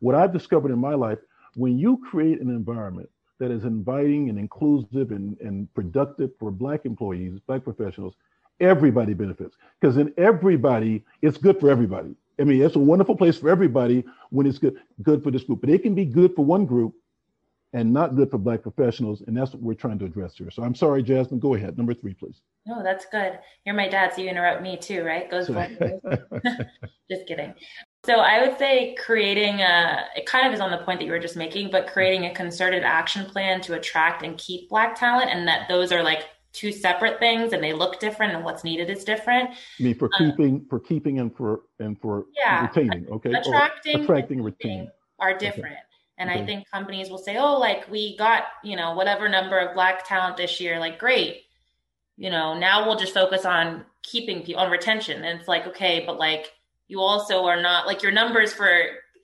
What 0.00 0.16
I've 0.16 0.32
discovered 0.32 0.72
in 0.72 0.78
my 0.78 0.94
life, 0.94 1.18
when 1.54 1.78
you 1.78 2.02
create 2.10 2.40
an 2.40 2.50
environment 2.50 3.08
that 3.38 3.50
is 3.50 3.64
inviting 3.64 4.28
and 4.28 4.38
inclusive 4.38 5.12
and, 5.12 5.38
and 5.40 5.72
productive 5.74 6.30
for 6.38 6.50
Black 6.50 6.84
employees, 6.84 7.38
Black 7.46 7.64
professionals, 7.64 8.14
everybody 8.60 9.14
benefits. 9.14 9.56
Because 9.80 9.96
in 9.96 10.12
everybody, 10.18 11.04
it's 11.22 11.38
good 11.38 11.58
for 11.58 11.70
everybody. 11.70 12.14
I 12.38 12.44
mean, 12.44 12.62
it's 12.62 12.76
a 12.76 12.80
wonderful 12.80 13.16
place 13.16 13.38
for 13.38 13.48
everybody 13.48 14.04
when 14.30 14.46
it's 14.46 14.58
good, 14.58 14.76
good 15.02 15.22
for 15.22 15.30
this 15.30 15.44
group. 15.44 15.60
But 15.60 15.70
it 15.70 15.82
can 15.82 15.94
be 15.94 16.04
good 16.04 16.34
for 16.34 16.44
one 16.44 16.66
group 16.66 16.94
and 17.72 17.92
not 17.92 18.16
good 18.16 18.30
for 18.30 18.38
black 18.38 18.62
professionals 18.62 19.22
and 19.26 19.36
that's 19.36 19.52
what 19.52 19.62
we're 19.62 19.74
trying 19.74 19.98
to 19.98 20.04
address 20.04 20.36
here. 20.36 20.50
So 20.50 20.62
i'm 20.62 20.74
sorry 20.74 21.02
jasmine 21.02 21.40
go 21.40 21.54
ahead. 21.54 21.76
Number 21.76 21.94
three 21.94 22.14
please. 22.14 22.40
No 22.66 22.82
that's 22.82 23.06
good. 23.06 23.38
You're 23.64 23.74
my 23.74 23.88
dad 23.88 24.12
so 24.14 24.22
you 24.22 24.28
interrupt 24.28 24.62
me 24.62 24.76
too 24.76 25.04
right? 25.04 25.30
Goes 25.30 25.48
just 27.10 27.26
kidding. 27.26 27.54
So 28.04 28.14
i 28.16 28.46
would 28.46 28.58
say 28.58 28.94
creating 28.94 29.60
a 29.60 30.04
it 30.16 30.26
kind 30.26 30.46
of 30.46 30.52
is 30.52 30.60
on 30.60 30.70
the 30.70 30.78
point 30.78 31.00
that 31.00 31.06
you 31.06 31.12
were 31.12 31.18
just 31.18 31.36
making 31.36 31.70
but 31.70 31.86
creating 31.86 32.26
a 32.26 32.34
concerted 32.34 32.82
action 32.82 33.26
plan 33.26 33.60
to 33.62 33.74
attract 33.74 34.22
and 34.22 34.36
keep 34.38 34.68
black 34.68 34.98
talent 34.98 35.30
and 35.30 35.46
that 35.46 35.68
those 35.68 35.92
are 35.92 36.02
like 36.02 36.24
two 36.52 36.72
separate 36.72 37.18
things 37.18 37.52
and 37.52 37.62
they 37.62 37.72
look 37.72 38.00
different 38.00 38.34
and 38.34 38.44
what's 38.44 38.64
needed 38.64 38.90
is 38.90 39.04
different. 39.04 39.50
I 39.50 39.82
mean 39.82 39.94
for 39.96 40.10
um, 40.18 40.30
keeping 40.30 40.66
for 40.68 40.80
keeping 40.80 41.20
and 41.20 41.34
for 41.36 41.62
and 41.78 42.00
for 42.00 42.26
yeah, 42.36 42.66
retaining, 42.66 43.06
okay? 43.10 43.32
Attracting, 43.32 44.00
attracting 44.02 44.42
retaining. 44.42 44.90
are 45.18 45.36
different. 45.36 45.74
Okay. 45.74 45.89
And 46.20 46.30
I 46.30 46.44
think 46.44 46.70
companies 46.70 47.08
will 47.08 47.18
say, 47.18 47.38
oh, 47.38 47.58
like 47.58 47.90
we 47.90 48.14
got, 48.18 48.42
you 48.62 48.76
know, 48.76 48.92
whatever 48.92 49.26
number 49.26 49.58
of 49.58 49.72
black 49.74 50.06
talent 50.06 50.36
this 50.36 50.60
year, 50.60 50.78
like 50.78 50.98
great. 50.98 51.44
You 52.18 52.28
know, 52.28 52.58
now 52.58 52.86
we'll 52.86 52.98
just 52.98 53.14
focus 53.14 53.46
on 53.46 53.86
keeping 54.02 54.42
people 54.42 54.60
on 54.60 54.70
retention. 54.70 55.24
And 55.24 55.40
it's 55.40 55.48
like, 55.48 55.66
okay, 55.68 56.04
but 56.06 56.18
like 56.18 56.52
you 56.88 57.00
also 57.00 57.46
are 57.46 57.62
not 57.62 57.86
like 57.86 58.02
your 58.02 58.12
numbers 58.12 58.52
for 58.52 58.70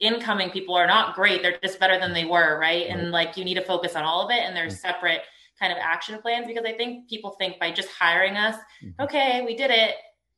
incoming 0.00 0.48
people 0.48 0.74
are 0.74 0.87
not 0.87 1.14
great. 1.14 1.42
They're 1.42 1.59
just 1.62 1.78
better 1.78 2.00
than 2.00 2.14
they 2.14 2.24
were, 2.24 2.59
right? 2.59 2.87
And 2.88 3.11
like 3.11 3.37
you 3.37 3.44
need 3.44 3.56
to 3.56 3.64
focus 3.64 3.94
on 3.94 4.04
all 4.04 4.24
of 4.24 4.30
it. 4.30 4.40
And 4.40 4.56
there's 4.56 4.80
separate 4.80 5.20
kind 5.61 5.72
of 5.74 5.78
action 5.78 6.18
plans 6.22 6.46
because 6.46 6.64
I 6.64 6.72
think 6.72 7.11
people 7.11 7.37
think 7.38 7.61
by 7.61 7.72
just 7.72 7.90
hiring 7.90 8.38
us, 8.38 8.56
mm-hmm. 8.82 9.02
okay, 9.02 9.42
we 9.44 9.54
did 9.54 9.70
it 9.70 9.96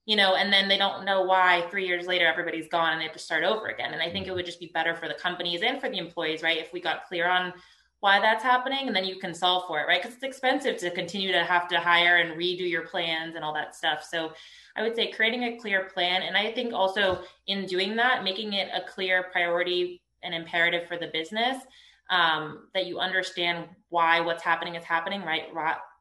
you 0.08 0.16
know, 0.16 0.36
and 0.36 0.50
then 0.50 0.68
they 0.68 0.78
don't 0.78 1.04
know 1.04 1.22
why 1.22 1.66
three 1.70 1.86
years 1.86 2.06
later 2.06 2.26
everybody's 2.26 2.66
gone 2.66 2.92
and 2.92 3.00
they 3.00 3.04
have 3.04 3.12
to 3.12 3.18
start 3.18 3.44
over 3.44 3.66
again. 3.66 3.92
And 3.92 4.00
I 4.00 4.08
think 4.08 4.26
it 4.26 4.32
would 4.32 4.46
just 4.46 4.58
be 4.58 4.70
better 4.72 4.94
for 4.94 5.06
the 5.06 5.12
companies 5.12 5.60
and 5.60 5.78
for 5.78 5.90
the 5.90 5.98
employees, 5.98 6.42
right? 6.42 6.56
If 6.56 6.72
we 6.72 6.80
got 6.80 7.06
clear 7.06 7.28
on 7.28 7.52
why 8.00 8.18
that's 8.18 8.42
happening 8.42 8.86
and 8.86 8.96
then 8.96 9.04
you 9.04 9.18
can 9.18 9.34
solve 9.34 9.64
for 9.66 9.80
it, 9.80 9.86
right? 9.86 10.00
Because 10.00 10.14
it's 10.14 10.24
expensive 10.24 10.78
to 10.78 10.90
continue 10.92 11.30
to 11.30 11.44
have 11.44 11.68
to 11.68 11.78
hire 11.78 12.16
and 12.16 12.40
redo 12.40 12.66
your 12.66 12.86
plans 12.86 13.34
and 13.34 13.44
all 13.44 13.52
that 13.52 13.76
stuff. 13.76 14.02
So 14.02 14.32
I 14.76 14.82
would 14.82 14.96
say 14.96 15.10
creating 15.10 15.44
a 15.44 15.58
clear 15.58 15.90
plan. 15.92 16.22
And 16.22 16.38
I 16.38 16.52
think 16.52 16.72
also 16.72 17.20
in 17.46 17.66
doing 17.66 17.94
that, 17.96 18.24
making 18.24 18.54
it 18.54 18.70
a 18.74 18.88
clear 18.88 19.26
priority 19.30 20.00
and 20.22 20.34
imperative 20.34 20.88
for 20.88 20.96
the 20.96 21.08
business 21.08 21.62
um, 22.08 22.68
that 22.72 22.86
you 22.86 22.98
understand 22.98 23.66
why 23.90 24.20
what's 24.20 24.42
happening 24.42 24.74
is 24.74 24.84
happening, 24.84 25.20
right? 25.20 25.48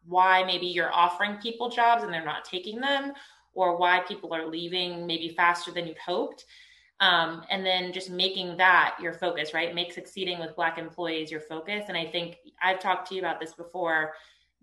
Why 0.05 0.45
maybe 0.45 0.67
you're 0.67 0.93
offering 0.93 1.35
people 1.41 1.67
jobs 1.67 2.03
and 2.03 2.13
they're 2.13 2.23
not 2.23 2.45
taking 2.45 2.79
them 2.79 3.11
or 3.57 3.77
why 3.77 4.01
people 4.07 4.33
are 4.33 4.45
leaving 4.47 5.07
maybe 5.07 5.29
faster 5.29 5.71
than 5.71 5.87
you'd 5.87 5.97
hoped. 5.97 6.45
Um, 6.99 7.43
and 7.49 7.65
then 7.65 7.91
just 7.91 8.09
making 8.09 8.57
that 8.57 8.97
your 9.01 9.13
focus, 9.13 9.53
right? 9.53 9.75
Make 9.75 9.91
succeeding 9.93 10.39
with 10.39 10.55
Black 10.55 10.77
employees 10.77 11.31
your 11.31 11.41
focus. 11.41 11.85
And 11.89 11.97
I 11.97 12.05
think 12.05 12.37
I've 12.61 12.79
talked 12.79 13.07
to 13.09 13.15
you 13.15 13.21
about 13.21 13.39
this 13.39 13.53
before, 13.53 14.13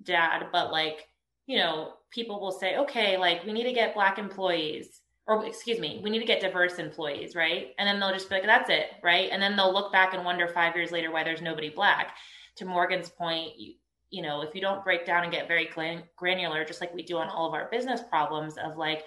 Dad, 0.02 0.46
but 0.50 0.72
like, 0.72 1.08
you 1.46 1.58
know, 1.58 1.94
people 2.10 2.40
will 2.40 2.52
say, 2.52 2.76
okay, 2.78 3.16
like 3.16 3.44
we 3.44 3.52
need 3.52 3.64
to 3.64 3.72
get 3.72 3.94
Black 3.94 4.18
employees. 4.18 5.00
or 5.26 5.44
excuse 5.46 5.80
me, 5.80 6.00
we 6.02 6.10
need 6.10 6.18
to 6.20 6.26
get 6.26 6.40
diverse 6.40 6.78
employees, 6.78 7.34
right? 7.34 7.68
And 7.78 7.88
then 7.88 7.98
they'll 7.98 8.12
just 8.12 8.28
be 8.28 8.34
like, 8.36 8.44
that's 8.44 8.70
it, 8.70 8.88
right? 9.02 9.30
And 9.32 9.42
then 9.42 9.56
they'll 9.56 9.72
look 9.72 9.90
back 9.92 10.12
and 10.12 10.24
wonder 10.24 10.46
five 10.48 10.76
years 10.76 10.92
later 10.92 11.10
why 11.10 11.24
there's 11.24 11.42
nobody 11.42 11.70
black. 11.70 12.16
To 12.56 12.64
Morgan's 12.64 13.08
point, 13.08 13.52
you 14.14 14.22
know, 14.22 14.42
if 14.42 14.54
you 14.54 14.60
don't 14.60 14.84
break 14.84 15.04
down 15.04 15.24
and 15.24 15.32
get 15.32 15.48
very 15.48 15.68
granular, 16.16 16.64
just 16.64 16.80
like 16.80 16.94
we 16.94 17.02
do 17.02 17.16
on 17.16 17.28
all 17.28 17.48
of 17.48 17.52
our 17.52 17.68
business 17.70 18.00
problems 18.08 18.54
of 18.56 18.76
like, 18.76 19.02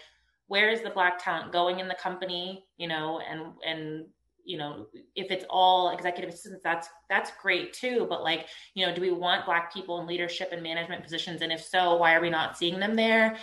where 0.47 0.69
is 0.69 0.81
the 0.81 0.89
black 0.89 1.23
talent 1.23 1.53
going 1.53 1.79
in 1.79 1.87
the 1.87 1.95
company, 1.95 2.65
you 2.77 2.87
know, 2.89 3.21
and, 3.29 3.53
and, 3.65 4.05
you 4.43 4.57
know, 4.57 4.87
if 5.15 5.31
it's 5.31 5.45
all 5.49 5.91
executive 5.91 6.33
assistants, 6.33 6.63
that's 6.63 6.87
that's 7.09 7.31
great 7.41 7.73
too. 7.73 8.05
But 8.09 8.23
like, 8.23 8.47
you 8.75 8.85
know, 8.85 8.95
do 8.95 9.01
we 9.01 9.11
want 9.11 9.45
black 9.45 9.73
people 9.73 9.99
in 9.99 10.07
leadership 10.07 10.49
and 10.53 10.63
management 10.63 11.03
positions? 11.03 11.41
And 11.41 11.51
if 11.51 11.61
so, 11.61 11.97
why 11.97 12.15
are 12.15 12.21
we 12.21 12.29
not 12.29 12.57
seeing 12.57 12.79
them 12.79 12.95
there? 12.95 13.37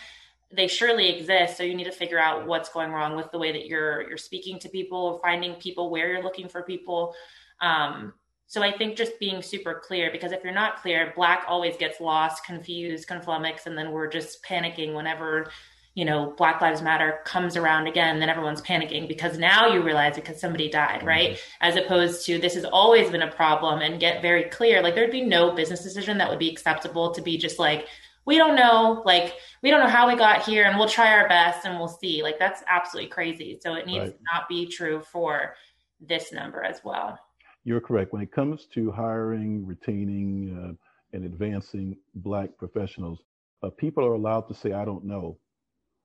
they 0.52 0.68
surely 0.68 1.08
exist 1.08 1.56
so 1.56 1.64
you 1.64 1.74
need 1.74 1.84
to 1.84 1.90
figure 1.90 2.18
out 2.18 2.46
what's 2.46 2.68
going 2.68 2.92
wrong 2.92 3.16
with 3.16 3.28
the 3.32 3.38
way 3.38 3.50
that 3.50 3.66
you're 3.66 4.06
you're 4.08 4.18
speaking 4.18 4.56
to 4.58 4.68
people 4.68 5.18
finding 5.22 5.54
people 5.54 5.90
where 5.90 6.12
you're 6.12 6.22
looking 6.22 6.48
for 6.48 6.62
people 6.62 7.12
um, 7.60 8.12
so 8.46 8.62
i 8.62 8.76
think 8.76 8.96
just 8.96 9.18
being 9.18 9.42
super 9.42 9.82
clear 9.84 10.10
because 10.10 10.32
if 10.32 10.42
you're 10.44 10.52
not 10.52 10.80
clear 10.80 11.12
black 11.16 11.44
always 11.48 11.76
gets 11.76 12.00
lost 12.00 12.44
confused 12.44 13.08
conflummoxed 13.08 13.66
and 13.66 13.76
then 13.76 13.92
we're 13.92 14.08
just 14.08 14.42
panicking 14.44 14.94
whenever 14.94 15.50
you 15.94 16.04
know 16.04 16.34
black 16.36 16.60
lives 16.60 16.82
matter 16.82 17.20
comes 17.24 17.56
around 17.56 17.86
again 17.86 18.18
then 18.18 18.28
everyone's 18.28 18.60
panicking 18.62 19.06
because 19.08 19.38
now 19.38 19.68
you 19.68 19.82
realize 19.82 20.16
because 20.16 20.40
somebody 20.40 20.68
died 20.68 20.98
mm-hmm. 20.98 21.08
right 21.08 21.38
as 21.60 21.76
opposed 21.76 22.26
to 22.26 22.38
this 22.38 22.54
has 22.54 22.64
always 22.64 23.10
been 23.10 23.22
a 23.22 23.30
problem 23.30 23.80
and 23.80 24.00
get 24.00 24.20
very 24.20 24.44
clear 24.44 24.82
like 24.82 24.94
there'd 24.94 25.10
be 25.10 25.24
no 25.24 25.52
business 25.52 25.82
decision 25.82 26.18
that 26.18 26.28
would 26.28 26.38
be 26.38 26.50
acceptable 26.50 27.12
to 27.12 27.22
be 27.22 27.38
just 27.38 27.58
like 27.58 27.86
we 28.26 28.36
don't 28.36 28.56
know 28.56 29.02
like 29.04 29.34
we 29.62 29.70
don't 29.70 29.80
know 29.80 29.88
how 29.88 30.08
we 30.08 30.16
got 30.16 30.44
here 30.44 30.64
and 30.64 30.78
we'll 30.78 30.88
try 30.88 31.12
our 31.12 31.28
best 31.28 31.64
and 31.64 31.78
we'll 31.78 31.88
see 31.88 32.22
like 32.22 32.38
that's 32.38 32.62
absolutely 32.68 33.08
crazy 33.08 33.58
so 33.62 33.74
it 33.74 33.86
needs 33.86 34.04
right. 34.04 34.12
to 34.12 34.24
not 34.32 34.48
be 34.48 34.66
true 34.66 35.00
for 35.00 35.54
this 36.00 36.32
number 36.32 36.62
as 36.62 36.80
well 36.84 37.18
you're 37.64 37.80
correct. 37.80 38.12
When 38.12 38.22
it 38.22 38.32
comes 38.32 38.66
to 38.74 38.92
hiring 38.92 39.66
retaining 39.66 40.76
uh, 41.12 41.16
and 41.16 41.24
advancing 41.26 41.96
black 42.16 42.50
professionals 42.58 43.20
uh, 43.62 43.70
people 43.70 44.04
are 44.06 44.14
allowed 44.14 44.42
to 44.48 44.54
say 44.54 44.72
i 44.72 44.84
don't 44.84 45.04
know 45.04 45.38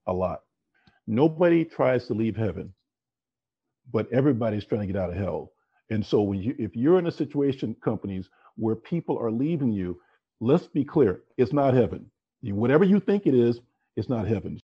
a 0.07 0.13
lot. 0.13 0.41
Nobody 1.07 1.65
tries 1.65 2.07
to 2.07 2.13
leave 2.15 2.37
heaven 2.37 2.73
but 3.91 4.11
everybody's 4.11 4.65
trying 4.65 4.81
to 4.81 4.87
get 4.87 4.97
out 4.97 5.09
of 5.11 5.17
hell. 5.17 5.51
And 5.89 6.05
so 6.05 6.21
when 6.21 6.39
you 6.39 6.55
if 6.59 6.75
you're 6.75 6.99
in 6.99 7.07
a 7.07 7.11
situation 7.11 7.75
companies 7.83 8.29
where 8.55 8.75
people 8.75 9.17
are 9.19 9.31
leaving 9.31 9.71
you 9.71 9.99
let's 10.41 10.67
be 10.67 10.85
clear 10.85 11.21
it's 11.37 11.53
not 11.53 11.73
heaven. 11.73 12.09
Whatever 12.43 12.85
you 12.85 12.99
think 12.99 13.27
it 13.27 13.35
is 13.35 13.59
it's 13.97 14.09
not 14.09 14.27
heaven. 14.27 14.59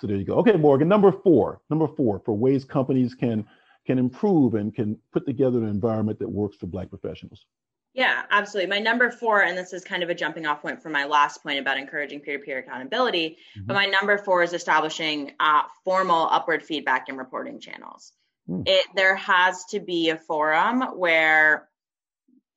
So 0.00 0.06
there 0.08 0.16
you 0.16 0.24
go. 0.24 0.36
Okay 0.36 0.56
morgan 0.56 0.88
number 0.88 1.12
four 1.12 1.60
number 1.70 1.88
four 1.88 2.20
for 2.24 2.34
ways 2.36 2.64
companies 2.64 3.14
can 3.14 3.46
can 3.86 3.98
improve 3.98 4.54
and 4.54 4.74
can 4.74 4.98
put 5.12 5.26
together 5.26 5.58
an 5.58 5.68
environment 5.68 6.18
that 6.18 6.30
works 6.30 6.56
for 6.56 6.66
black 6.66 6.88
professionals 6.88 7.46
yeah 7.94 8.22
absolutely 8.30 8.68
my 8.68 8.78
number 8.78 9.10
four 9.10 9.42
and 9.42 9.56
this 9.56 9.72
is 9.72 9.84
kind 9.84 10.02
of 10.02 10.10
a 10.10 10.14
jumping 10.14 10.46
off 10.46 10.62
point 10.62 10.82
from 10.82 10.92
my 10.92 11.04
last 11.04 11.42
point 11.42 11.58
about 11.58 11.78
encouraging 11.78 12.20
peer-to-peer 12.20 12.58
accountability 12.58 13.38
mm-hmm. 13.56 13.66
but 13.66 13.74
my 13.74 13.86
number 13.86 14.18
four 14.18 14.42
is 14.42 14.52
establishing 14.52 15.32
uh, 15.40 15.62
formal 15.84 16.28
upward 16.30 16.62
feedback 16.64 17.08
and 17.08 17.18
reporting 17.18 17.60
channels 17.60 18.12
mm. 18.48 18.62
it 18.66 18.86
there 18.94 19.16
has 19.16 19.64
to 19.66 19.80
be 19.80 20.10
a 20.10 20.16
forum 20.16 20.82
where 20.96 21.68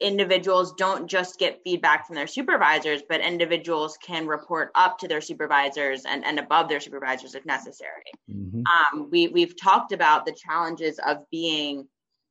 individuals 0.02 0.74
don't 0.74 1.08
just 1.08 1.40
get 1.40 1.62
feedback 1.64 2.06
from 2.06 2.16
their 2.16 2.28
supervisors, 2.28 3.02
but 3.08 3.22
individuals 3.22 3.98
can 4.04 4.28
report 4.28 4.72
up 4.76 4.98
to 5.00 5.08
their 5.08 5.22
supervisors 5.22 6.04
and, 6.06 6.26
and 6.26 6.38
above 6.38 6.68
their 6.68 6.82
supervisors 6.82 7.34
if 7.34 7.46
necessary. 7.46 8.04
Mm-hmm. 8.30 8.62
Um, 8.68 9.10
we, 9.10 9.30
we've 9.30 9.60
talked 9.60 9.94
about 9.94 10.26
the 10.26 10.34
challenges 10.34 11.00
of 11.06 11.20
being 11.32 11.88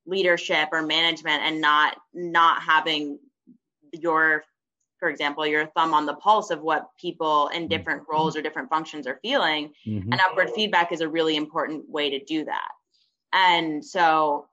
leadership 0.06 0.68
or 0.72 0.82
management 0.82 1.42
and 1.42 1.60
not 1.60 1.96
not 2.12 2.60
having 2.62 3.18
your 3.92 4.44
for 4.98 5.08
example 5.08 5.46
your 5.46 5.66
thumb 5.68 5.94
on 5.94 6.04
the 6.06 6.14
pulse 6.14 6.50
of 6.50 6.60
what 6.60 6.88
people 7.00 7.48
in 7.48 7.62
mm-hmm. 7.62 7.68
different 7.68 8.02
roles 8.06 8.36
or 8.36 8.42
different 8.42 8.68
functions 8.68 9.06
are 9.06 9.18
feeling 9.22 9.72
mm-hmm. 9.86 10.12
and 10.12 10.20
upward 10.20 10.50
feedback 10.54 10.92
is 10.92 11.00
a 11.00 11.08
really 11.08 11.36
important 11.36 11.88
way 11.88 12.10
to 12.10 12.22
do 12.24 12.44
that 12.44 12.68
and 13.32 13.84
so 13.84 14.46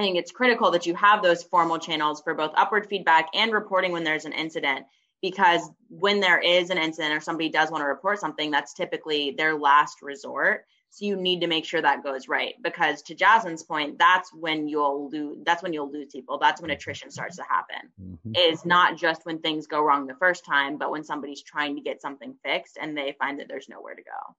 I 0.00 0.02
think 0.02 0.16
it's 0.16 0.32
critical 0.32 0.70
that 0.70 0.86
you 0.86 0.94
have 0.94 1.22
those 1.22 1.42
formal 1.42 1.78
channels 1.78 2.22
for 2.22 2.32
both 2.32 2.52
upward 2.56 2.88
feedback 2.88 3.28
and 3.34 3.52
reporting 3.52 3.92
when 3.92 4.02
there's 4.02 4.24
an 4.24 4.32
incident. 4.32 4.86
Because 5.20 5.60
when 5.90 6.20
there 6.20 6.38
is 6.38 6.70
an 6.70 6.78
incident 6.78 7.12
or 7.12 7.20
somebody 7.20 7.50
does 7.50 7.70
want 7.70 7.82
to 7.82 7.86
report 7.86 8.18
something, 8.18 8.50
that's 8.50 8.72
typically 8.72 9.32
their 9.32 9.54
last 9.54 10.00
resort. 10.00 10.64
So 10.88 11.04
you 11.04 11.16
need 11.16 11.42
to 11.42 11.46
make 11.46 11.66
sure 11.66 11.82
that 11.82 12.02
goes 12.02 12.28
right. 12.28 12.54
Because 12.62 13.02
to 13.02 13.14
Jasmine's 13.14 13.62
point, 13.62 13.98
that's 13.98 14.32
when 14.32 14.68
you'll 14.68 15.10
lose. 15.10 15.36
That's 15.44 15.62
when 15.62 15.74
you'll 15.74 15.92
lose 15.92 16.10
people. 16.10 16.38
That's 16.38 16.62
when 16.62 16.70
attrition 16.70 17.10
starts 17.10 17.36
to 17.36 17.42
happen. 17.42 17.90
Mm-hmm. 18.02 18.32
Is 18.36 18.64
not 18.64 18.96
just 18.96 19.26
when 19.26 19.40
things 19.40 19.66
go 19.66 19.82
wrong 19.82 20.06
the 20.06 20.14
first 20.14 20.46
time, 20.46 20.78
but 20.78 20.90
when 20.90 21.04
somebody's 21.04 21.42
trying 21.42 21.76
to 21.76 21.82
get 21.82 22.00
something 22.00 22.34
fixed 22.42 22.78
and 22.80 22.96
they 22.96 23.14
find 23.18 23.38
that 23.38 23.48
there's 23.48 23.68
nowhere 23.68 23.94
to 23.94 24.02
go. 24.02 24.34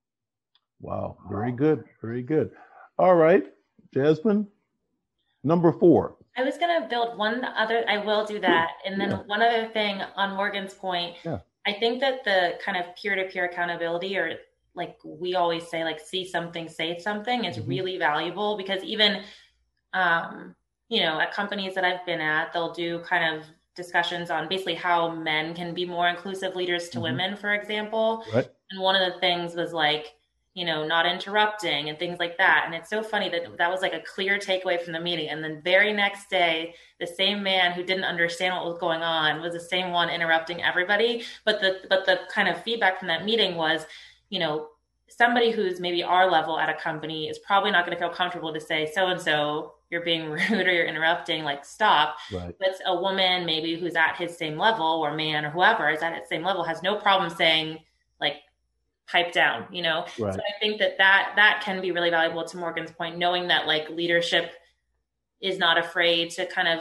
Wow, 0.80 1.18
very 1.30 1.52
good, 1.52 1.84
very 2.02 2.24
good. 2.24 2.50
All 2.98 3.14
right, 3.14 3.44
Jasmine, 3.94 4.48
Number 5.44 5.72
four. 5.72 6.16
I 6.38 6.44
was 6.44 6.58
going 6.58 6.82
to 6.82 6.88
build 6.88 7.18
one 7.18 7.44
other, 7.44 7.84
I 7.90 7.98
will 7.98 8.26
do 8.26 8.40
that. 8.40 8.72
And 8.86 9.00
then 9.00 9.12
yeah. 9.12 9.18
one 9.26 9.42
other 9.42 9.68
thing 9.68 10.02
on 10.16 10.36
Morgan's 10.36 10.74
point. 10.74 11.18
Yeah. 11.24 11.40
I 11.66 11.74
think 11.74 12.00
that 12.00 12.24
the 12.24 12.54
kind 12.64 12.78
of 12.78 12.96
peer 12.96 13.16
to 13.16 13.26
peer 13.26 13.46
accountability, 13.46 14.18
or 14.18 14.38
like 14.74 14.98
we 15.04 15.36
always 15.36 15.68
say, 15.68 15.84
like 15.84 16.00
see 16.00 16.26
something, 16.26 16.70
say 16.70 16.98
something, 17.00 17.46
is 17.46 17.58
mm-hmm. 17.58 17.70
really 17.70 17.98
valuable 17.98 18.58
because 18.58 18.84
even, 18.84 19.24
um, 19.94 20.56
you 20.90 21.02
know, 21.02 21.20
at 21.20 21.34
companies 21.34 21.76
that 21.76 21.84
I've 21.84 22.06
been 22.06 22.22
at, 22.22 22.54
they'll 22.54 22.74
do 22.74 23.00
kind 23.00 23.36
of 23.36 23.46
discussions 23.76 24.30
on 24.30 24.48
basically 24.48 24.76
how 24.76 25.14
men 25.14 25.54
can 25.54 25.74
be 25.74 25.86
more 25.86 26.08
inclusive 26.08 26.56
leaders 26.56 26.90
to 26.90 26.98
mm-hmm. 26.98 27.04
women, 27.04 27.38
for 27.38 27.54
example. 27.54 28.24
Right. 28.34 28.50
And 28.72 28.82
one 28.82 28.96
of 28.96 29.14
the 29.14 29.20
things 29.20 29.56
was 29.56 29.74
like, 29.74 30.14
you 30.54 30.66
know, 30.66 30.86
not 30.86 31.06
interrupting 31.06 31.88
and 31.88 31.98
things 31.98 32.20
like 32.20 32.38
that. 32.38 32.64
And 32.66 32.76
it's 32.76 32.90
so 32.90 33.02
funny 33.02 33.30
that 33.30 33.58
that 33.58 33.72
was 33.72 33.82
like 33.82 33.94
a 33.94 34.02
clear 34.02 34.38
takeaway 34.38 34.82
from 34.82 34.92
the 34.92 35.00
meeting. 35.00 35.30
And 35.30 35.42
then 35.42 35.62
very 35.64 35.94
next 35.94 36.30
day, 36.30 36.76
the 37.00 37.08
same 37.08 37.42
man 37.42 37.72
who 37.72 37.84
didn't 37.84 38.04
understand 38.04 38.56
what 38.56 38.66
was 38.66 38.78
going 38.78 39.02
on 39.02 39.42
was 39.42 39.54
the 39.54 39.62
same 39.62 39.92
one 39.92 40.10
interrupting 40.10 40.62
everybody. 40.62 41.24
But 41.46 41.62
the 41.62 41.78
but 41.90 42.06
the 42.06 42.20
kind 42.34 42.50
of 42.50 42.62
feedback 42.64 43.00
from 43.00 43.08
that 43.08 43.24
meeting 43.24 43.56
was, 43.56 43.86
you 44.30 44.40
know, 44.40 44.68
somebody 45.08 45.52
who's 45.52 45.80
maybe 45.80 46.04
our 46.04 46.30
level 46.30 46.60
at 46.60 46.70
a 46.70 46.74
company 46.74 47.28
is 47.28 47.40
probably 47.40 47.72
not 47.72 47.86
going 47.86 47.96
to 47.96 48.00
feel 48.00 48.14
comfortable 48.14 48.54
to 48.54 48.62
say 48.62 48.90
so 48.94 49.08
and 49.08 49.20
so 49.20 49.74
you're 49.90 50.04
being 50.04 50.30
rude 50.50 50.68
or 50.68 50.72
you're 50.72 50.86
interrupting 50.86 51.44
like 51.44 51.66
stop 51.66 52.16
right. 52.34 52.56
but 52.60 52.70
a 52.86 52.96
woman 52.96 53.46
maybe 53.46 53.78
who's 53.78 53.96
at 53.96 54.16
his 54.16 54.38
same 54.38 54.58
level 54.58 54.86
or 54.86 55.14
man 55.14 55.44
or 55.44 55.50
whoever 55.50 55.90
is 55.90 56.02
at 56.02 56.14
its 56.14 56.30
same 56.30 56.44
level 56.44 56.64
has 56.64 56.82
no 56.82 56.96
problem 56.96 57.30
saying 57.30 57.78
pipe 59.12 59.32
down 59.34 59.66
you 59.72 59.82
know? 59.82 60.06
Right. 60.18 60.34
so 60.34 60.40
i 60.40 60.60
think 60.60 60.80
that 60.80 60.98
that 60.98 61.34
that 61.36 61.62
can 61.64 61.82
be 61.82 61.92
really 61.92 62.10
valuable 62.10 62.46
to 62.46 62.58
morgan's 62.58 62.92
point 62.92 63.18
knowing 63.18 63.48
that 63.50 63.68
like 63.68 63.90
leadership 63.90 64.52
is 65.42 65.58
not 65.58 65.78
afraid 65.78 66.30
to 66.32 66.46
kind 66.46 66.68
of 66.68 66.80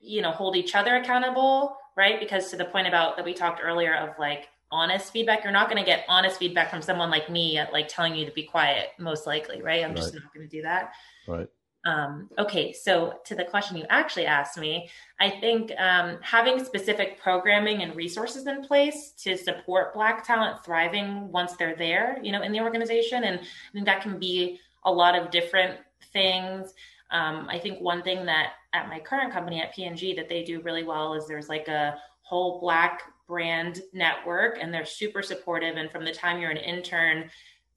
you 0.00 0.22
know 0.22 0.30
hold 0.30 0.56
each 0.56 0.74
other 0.74 0.96
accountable 0.96 1.76
right? 1.96 2.20
Because 2.20 2.50
to 2.50 2.56
the 2.56 2.66
point 2.66 2.86
about 2.86 3.16
that 3.16 3.24
we 3.24 3.32
talked 3.32 3.60
earlier 3.62 3.94
of 3.94 4.10
like 4.18 4.48
honest 4.70 5.12
feedback 5.12 5.42
you're 5.42 5.52
not 5.52 5.70
going 5.70 5.82
to 5.82 5.86
get 5.86 6.04
honest 6.08 6.38
feedback 6.38 6.70
from 6.70 6.82
someone 6.82 7.10
like 7.10 7.30
me 7.30 7.56
at 7.56 7.72
like 7.72 7.88
telling 7.88 8.14
you 8.14 8.26
to 8.26 8.32
be 8.32 8.42
quiet 8.42 8.88
most 8.98 9.26
likely 9.26 9.62
right? 9.62 9.82
I'm 9.82 9.90
right. 9.90 9.96
just 9.96 10.14
not 10.14 10.34
going 10.34 10.48
to 10.48 10.56
do 10.56 10.62
that. 10.62 10.92
Right 11.26 11.48
um, 11.86 12.28
okay, 12.36 12.72
so 12.72 13.20
to 13.24 13.36
the 13.36 13.44
question 13.44 13.76
you 13.76 13.86
actually 13.88 14.26
asked 14.26 14.58
me, 14.58 14.90
I 15.20 15.30
think 15.30 15.70
um, 15.78 16.18
having 16.20 16.62
specific 16.62 17.20
programming 17.20 17.82
and 17.82 17.94
resources 17.94 18.48
in 18.48 18.64
place 18.64 19.12
to 19.22 19.36
support 19.36 19.94
Black 19.94 20.26
talent 20.26 20.64
thriving 20.64 21.30
once 21.30 21.52
they're 21.52 21.76
there, 21.76 22.18
you 22.22 22.32
know, 22.32 22.42
in 22.42 22.50
the 22.50 22.60
organization, 22.60 23.22
and 23.22 23.38
I 23.38 23.72
think 23.72 23.86
that 23.86 24.02
can 24.02 24.18
be 24.18 24.58
a 24.84 24.92
lot 24.92 25.16
of 25.16 25.30
different 25.30 25.78
things. 26.12 26.74
Um, 27.12 27.46
I 27.48 27.58
think 27.60 27.80
one 27.80 28.02
thing 28.02 28.26
that 28.26 28.54
at 28.72 28.88
my 28.88 28.98
current 28.98 29.32
company 29.32 29.62
at 29.62 29.72
P&G 29.72 30.14
that 30.14 30.28
they 30.28 30.42
do 30.42 30.60
really 30.62 30.82
well 30.82 31.14
is 31.14 31.28
there's 31.28 31.48
like 31.48 31.68
a 31.68 31.96
whole 32.22 32.60
Black 32.60 33.02
brand 33.28 33.82
network, 33.92 34.58
and 34.60 34.74
they're 34.74 34.84
super 34.84 35.22
supportive. 35.22 35.76
And 35.76 35.88
from 35.88 36.04
the 36.04 36.12
time 36.12 36.40
you're 36.40 36.50
an 36.50 36.56
intern 36.56 37.30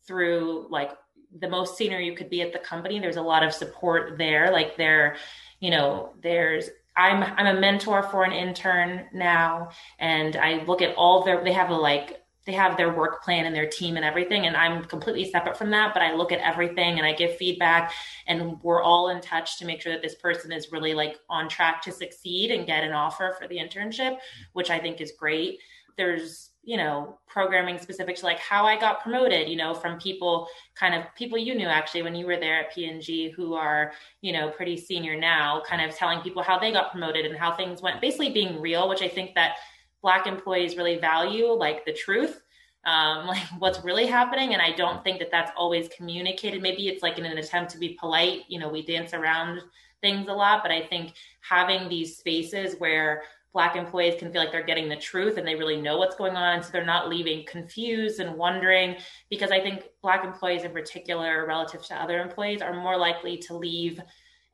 through 0.03 0.65
like 0.71 0.91
the 1.39 1.49
most 1.49 1.77
senior 1.77 1.99
you 1.99 2.15
could 2.15 2.29
be 2.29 2.41
at 2.41 2.53
the 2.53 2.59
company. 2.59 2.99
There's 2.99 3.17
a 3.17 3.21
lot 3.21 3.43
of 3.43 3.53
support 3.53 4.17
there. 4.17 4.51
Like 4.51 4.77
there 4.77 5.17
you 5.59 5.69
know 5.69 6.13
there's 6.21 6.69
i'm 6.97 7.23
i'm 7.37 7.57
a 7.57 7.59
mentor 7.59 8.03
for 8.03 8.23
an 8.23 8.31
intern 8.31 9.05
now 9.13 9.69
and 9.99 10.35
i 10.37 10.63
look 10.65 10.81
at 10.81 10.95
all 10.95 11.23
their 11.23 11.43
they 11.43 11.53
have 11.53 11.69
a 11.69 11.75
like 11.75 12.23
they 12.45 12.53
have 12.53 12.77
their 12.77 12.91
work 12.91 13.23
plan 13.23 13.45
and 13.45 13.55
their 13.55 13.67
team 13.67 13.95
and 13.95 14.05
everything 14.05 14.47
and 14.47 14.55
i'm 14.55 14.83
completely 14.85 15.29
separate 15.29 15.57
from 15.57 15.69
that 15.69 15.93
but 15.93 16.01
i 16.01 16.13
look 16.13 16.31
at 16.31 16.39
everything 16.39 16.97
and 16.97 17.05
i 17.05 17.13
give 17.13 17.35
feedback 17.37 17.93
and 18.27 18.61
we're 18.63 18.81
all 18.81 19.09
in 19.09 19.21
touch 19.21 19.59
to 19.59 19.65
make 19.65 19.81
sure 19.81 19.91
that 19.91 20.01
this 20.01 20.15
person 20.15 20.51
is 20.51 20.71
really 20.71 20.93
like 20.93 21.17
on 21.29 21.47
track 21.47 21.81
to 21.81 21.91
succeed 21.91 22.51
and 22.51 22.65
get 22.65 22.83
an 22.83 22.91
offer 22.91 23.35
for 23.39 23.47
the 23.47 23.57
internship 23.57 24.17
which 24.53 24.69
i 24.69 24.79
think 24.79 25.01
is 25.01 25.13
great. 25.17 25.59
There's 25.97 26.48
you 26.69 26.77
know, 26.77 27.17
programming 27.25 27.79
specific 27.79 28.15
to 28.15 28.25
like 28.27 28.37
how 28.37 28.63
I 28.63 28.79
got 28.79 29.01
promoted, 29.01 29.49
you 29.49 29.55
know, 29.55 29.73
from 29.73 29.99
people 29.99 30.47
kind 30.75 30.93
of 30.93 31.03
people 31.15 31.35
you 31.35 31.55
knew 31.55 31.65
actually 31.65 32.03
when 32.03 32.13
you 32.13 32.27
were 32.27 32.39
there 32.39 32.59
at 32.59 32.71
P&G 32.71 33.31
who 33.31 33.55
are, 33.55 33.91
you 34.21 34.31
know, 34.31 34.51
pretty 34.51 34.77
senior 34.77 35.19
now, 35.19 35.63
kind 35.67 35.81
of 35.81 35.97
telling 35.97 36.21
people 36.21 36.43
how 36.43 36.59
they 36.59 36.71
got 36.71 36.91
promoted 36.91 37.25
and 37.25 37.35
how 37.35 37.55
things 37.55 37.81
went, 37.81 37.99
basically 38.01 38.29
being 38.29 38.61
real, 38.61 38.87
which 38.87 39.01
I 39.01 39.07
think 39.07 39.33
that 39.33 39.55
black 40.03 40.27
employees 40.27 40.77
really 40.77 40.99
value, 40.99 41.47
like 41.47 41.85
the 41.85 41.93
truth. 41.93 42.39
Um, 42.85 43.25
like 43.33 43.41
what's 43.57 43.83
really 43.83 44.05
happening. 44.05 44.53
And 44.53 44.61
I 44.61 44.71
don't 44.71 45.03
think 45.03 45.17
that 45.17 45.31
that's 45.31 45.51
always 45.57 45.87
communicated. 45.87 46.61
Maybe 46.61 46.87
it's 46.87 47.01
like 47.01 47.17
in 47.17 47.25
an 47.25 47.39
attempt 47.39 47.71
to 47.71 47.79
be 47.79 47.97
polite. 47.99 48.41
You 48.47 48.59
know, 48.59 48.69
we 48.69 48.85
dance 48.85 49.15
around 49.15 49.59
things 50.01 50.27
a 50.27 50.33
lot, 50.33 50.61
but 50.61 50.71
I 50.71 50.85
think 50.85 51.13
having 51.41 51.89
these 51.89 52.17
spaces 52.17 52.75
where 52.77 53.23
black 53.51 53.75
employees 53.75 54.15
can 54.19 54.31
feel 54.31 54.41
like 54.41 54.51
they're 54.51 54.63
getting 54.63 54.89
the 54.89 54.95
truth 54.95 55.37
and 55.37 55.47
they 55.47 55.55
really 55.55 55.81
know 55.81 55.97
what's 55.97 56.15
going 56.15 56.35
on. 56.35 56.61
So 56.61 56.69
they're 56.71 56.85
not 56.85 57.09
leaving 57.09 57.45
confused 57.47 58.19
and 58.19 58.35
wondering 58.35 58.95
because 59.29 59.51
i 59.51 59.59
think 59.59 59.83
black 60.01 60.23
employees 60.23 60.63
in 60.63 60.71
particular 60.71 61.45
relative 61.47 61.83
to 61.87 61.95
other 61.95 62.19
employees 62.21 62.61
are 62.61 62.73
more 62.73 62.97
likely 62.97 63.37
to 63.37 63.55
leave 63.55 63.99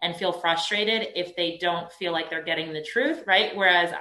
and 0.01 0.15
feel 0.15 0.31
frustrated 0.31 1.08
if 1.15 1.36
they 1.36 1.58
don't 1.60 1.91
feel 1.91 2.12
like 2.12 2.29
they're 2.29 2.43
getting 2.43 2.73
the 2.73 2.84
truth 2.84 3.23
right? 3.27 3.55
Whereas 3.55 3.93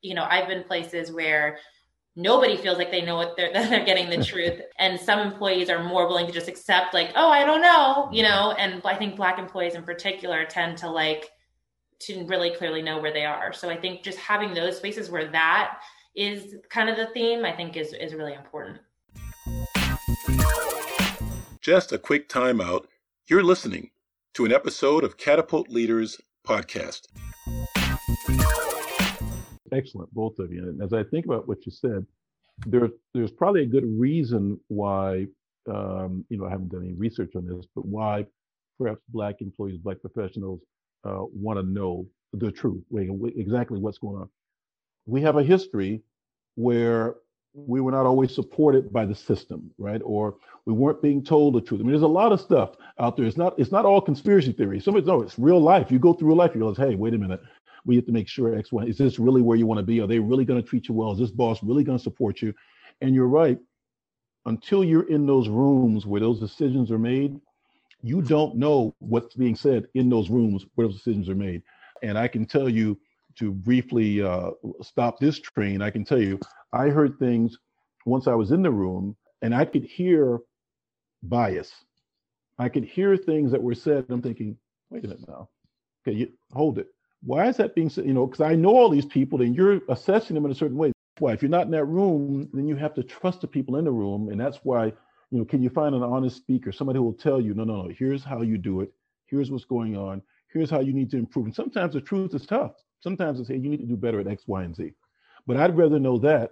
you 0.00 0.14
know 0.14 0.26
i've 0.28 0.48
been 0.48 0.64
places 0.64 1.12
where 1.12 1.58
nobody 2.16 2.56
feels 2.56 2.76
like 2.76 2.90
they 2.90 3.02
know 3.02 3.16
what 3.16 3.36
they're 3.36 3.52
that 3.54 3.70
they're 3.70 3.84
getting 3.84 4.08
the 4.08 4.24
truth. 4.32 4.60
And 4.78 4.98
some 4.98 5.20
employees 5.20 5.68
are 5.70 5.84
more 5.84 6.06
willing 6.08 6.26
to 6.26 6.32
just 6.32 6.48
accept 6.48 6.94
like 6.94 7.10
oh 7.16 7.28
i 7.28 7.44
don't 7.44 7.62
know 7.62 8.08
you 8.12 8.22
know? 8.22 8.52
And 8.58 8.80
i 8.84 8.96
think 8.96 9.16
black 9.16 9.38
employees 9.38 9.74
in 9.74 9.82
particular 9.82 10.44
tend 10.46 10.78
to 10.78 10.90
like 10.90 11.30
to 12.06 12.24
really 12.24 12.50
clearly 12.50 12.82
know 12.82 13.00
where 13.00 13.12
they 13.12 13.24
are. 13.24 13.52
So 13.52 13.70
I 13.70 13.76
think 13.76 14.02
just 14.02 14.18
having 14.18 14.54
those 14.54 14.76
spaces 14.76 15.10
where 15.10 15.30
that 15.30 15.78
is 16.14 16.56
kind 16.68 16.88
of 16.88 16.96
the 16.96 17.06
theme, 17.14 17.44
I 17.44 17.52
think 17.52 17.76
is 17.76 17.92
is 17.92 18.14
really 18.14 18.34
important. 18.34 18.78
Just 21.60 21.92
a 21.92 21.98
quick 21.98 22.28
timeout. 22.28 22.86
You're 23.28 23.44
listening 23.44 23.90
to 24.34 24.44
an 24.44 24.52
episode 24.52 25.04
of 25.04 25.16
Catapult 25.16 25.68
Leaders 25.68 26.20
podcast. 26.46 27.02
Excellent, 29.70 30.12
both 30.12 30.38
of 30.38 30.52
you. 30.52 30.68
And 30.68 30.82
as 30.82 30.92
I 30.92 31.04
think 31.04 31.26
about 31.26 31.46
what 31.46 31.64
you 31.64 31.72
said, 31.72 32.04
there, 32.66 32.90
there's 33.14 33.30
probably 33.30 33.62
a 33.62 33.66
good 33.66 33.86
reason 33.86 34.58
why, 34.68 35.26
um, 35.70 36.24
you 36.28 36.36
know, 36.36 36.46
I 36.46 36.50
haven't 36.50 36.70
done 36.70 36.82
any 36.82 36.94
research 36.94 37.32
on 37.36 37.46
this, 37.46 37.64
but 37.74 37.86
why 37.86 38.26
perhaps 38.78 39.00
Black 39.08 39.40
employees, 39.40 39.78
Black 39.78 40.00
professionals 40.00 40.60
uh, 41.04 41.24
want 41.32 41.58
to 41.58 41.64
know 41.64 42.06
the 42.32 42.50
truth, 42.50 42.82
exactly 43.36 43.78
what's 43.78 43.98
going 43.98 44.16
on. 44.16 44.28
We 45.06 45.20
have 45.22 45.36
a 45.36 45.42
history 45.42 46.02
where 46.54 47.16
we 47.54 47.80
were 47.80 47.92
not 47.92 48.06
always 48.06 48.34
supported 48.34 48.92
by 48.92 49.04
the 49.04 49.14
system, 49.14 49.70
right? 49.76 50.00
Or 50.04 50.36
we 50.64 50.72
weren't 50.72 51.02
being 51.02 51.22
told 51.22 51.54
the 51.54 51.60
truth. 51.60 51.80
I 51.80 51.82
mean, 51.82 51.92
there's 51.92 52.02
a 52.02 52.06
lot 52.06 52.32
of 52.32 52.40
stuff 52.40 52.76
out 52.98 53.16
there. 53.16 53.26
It's 53.26 53.36
not 53.36 53.58
it's 53.58 53.72
not 53.72 53.84
all 53.84 54.00
conspiracy 54.00 54.52
theory. 54.52 54.80
Somebody 54.80 55.06
no, 55.06 55.22
it's 55.22 55.38
real 55.38 55.60
life. 55.60 55.90
You 55.90 55.98
go 55.98 56.14
through 56.14 56.28
real 56.28 56.36
life, 56.36 56.52
you 56.54 56.60
realize, 56.60 56.78
hey, 56.78 56.94
wait 56.94 57.14
a 57.14 57.18
minute. 57.18 57.40
We 57.84 57.96
have 57.96 58.06
to 58.06 58.12
make 58.12 58.28
sure 58.28 58.56
X, 58.56 58.72
Y, 58.72 58.84
is 58.84 58.96
this 58.96 59.18
really 59.18 59.42
where 59.42 59.56
you 59.56 59.66
want 59.66 59.78
to 59.78 59.84
be? 59.84 60.00
Are 60.00 60.06
they 60.06 60.20
really 60.20 60.44
going 60.44 60.62
to 60.62 60.66
treat 60.66 60.88
you 60.88 60.94
well? 60.94 61.12
Is 61.12 61.18
this 61.18 61.30
boss 61.30 61.62
really 61.62 61.84
going 61.84 61.98
to 61.98 62.02
support 62.02 62.40
you? 62.40 62.54
And 63.00 63.14
you're 63.14 63.26
right. 63.26 63.58
Until 64.46 64.82
you're 64.82 65.08
in 65.08 65.26
those 65.26 65.48
rooms 65.48 66.06
where 66.06 66.20
those 66.20 66.40
decisions 66.40 66.90
are 66.90 66.98
made, 66.98 67.38
you 68.02 68.20
don't 68.22 68.56
know 68.56 68.94
what's 68.98 69.34
being 69.34 69.56
said 69.56 69.86
in 69.94 70.08
those 70.08 70.28
rooms 70.28 70.66
where 70.74 70.86
those 70.86 70.96
decisions 70.96 71.28
are 71.28 71.34
made. 71.34 71.62
And 72.02 72.18
I 72.18 72.28
can 72.28 72.44
tell 72.44 72.68
you 72.68 72.98
to 73.38 73.52
briefly 73.52 74.22
uh, 74.22 74.50
stop 74.82 75.18
this 75.18 75.38
train, 75.40 75.80
I 75.80 75.90
can 75.90 76.04
tell 76.04 76.20
you, 76.20 76.38
I 76.72 76.88
heard 76.88 77.18
things 77.18 77.56
once 78.04 78.26
I 78.26 78.34
was 78.34 78.50
in 78.50 78.62
the 78.62 78.70
room 78.70 79.16
and 79.40 79.54
I 79.54 79.64
could 79.64 79.84
hear 79.84 80.40
bias. 81.22 81.72
I 82.58 82.68
could 82.68 82.84
hear 82.84 83.16
things 83.16 83.50
that 83.52 83.62
were 83.62 83.74
said. 83.74 84.06
I'm 84.10 84.22
thinking, 84.22 84.56
wait 84.90 85.04
a 85.04 85.08
minute 85.08 85.28
now. 85.28 85.48
Okay, 86.06 86.16
you, 86.16 86.32
hold 86.52 86.78
it. 86.78 86.88
Why 87.22 87.48
is 87.48 87.56
that 87.56 87.74
being 87.74 87.88
said? 87.88 88.04
You 88.04 88.12
know, 88.12 88.26
because 88.26 88.40
I 88.40 88.54
know 88.54 88.76
all 88.76 88.90
these 88.90 89.06
people 89.06 89.42
and 89.42 89.54
you're 89.54 89.80
assessing 89.88 90.34
them 90.34 90.44
in 90.44 90.50
a 90.50 90.54
certain 90.54 90.76
way. 90.76 90.92
Why? 91.18 91.32
If 91.32 91.42
you're 91.42 91.50
not 91.50 91.66
in 91.66 91.72
that 91.72 91.84
room, 91.84 92.48
then 92.52 92.66
you 92.66 92.76
have 92.76 92.94
to 92.94 93.02
trust 93.02 93.40
the 93.40 93.46
people 93.46 93.76
in 93.76 93.84
the 93.84 93.92
room. 93.92 94.28
And 94.28 94.40
that's 94.40 94.58
why 94.64 94.92
you 95.32 95.38
know, 95.38 95.44
can 95.46 95.62
you 95.62 95.70
find 95.70 95.94
an 95.94 96.02
honest 96.02 96.36
speaker, 96.36 96.70
somebody 96.72 96.98
who 96.98 97.04
will 97.04 97.14
tell 97.14 97.40
you, 97.40 97.54
no, 97.54 97.64
no, 97.64 97.84
no, 97.84 97.88
here's 97.98 98.22
how 98.22 98.42
you 98.42 98.58
do 98.58 98.82
it. 98.82 98.92
Here's 99.24 99.50
what's 99.50 99.64
going 99.64 99.96
on. 99.96 100.20
Here's 100.52 100.68
how 100.68 100.80
you 100.80 100.92
need 100.92 101.10
to 101.10 101.16
improve. 101.16 101.46
And 101.46 101.54
sometimes 101.54 101.94
the 101.94 102.02
truth 102.02 102.34
is 102.34 102.44
tough. 102.44 102.72
Sometimes 103.00 103.40
it's, 103.40 103.48
hey, 103.48 103.56
you 103.56 103.70
need 103.70 103.80
to 103.80 103.86
do 103.86 103.96
better 103.96 104.20
at 104.20 104.26
X, 104.26 104.44
Y, 104.46 104.62
and 104.62 104.76
Z. 104.76 104.92
But 105.46 105.56
I'd 105.56 105.74
rather 105.74 105.98
know 105.98 106.18
that 106.18 106.50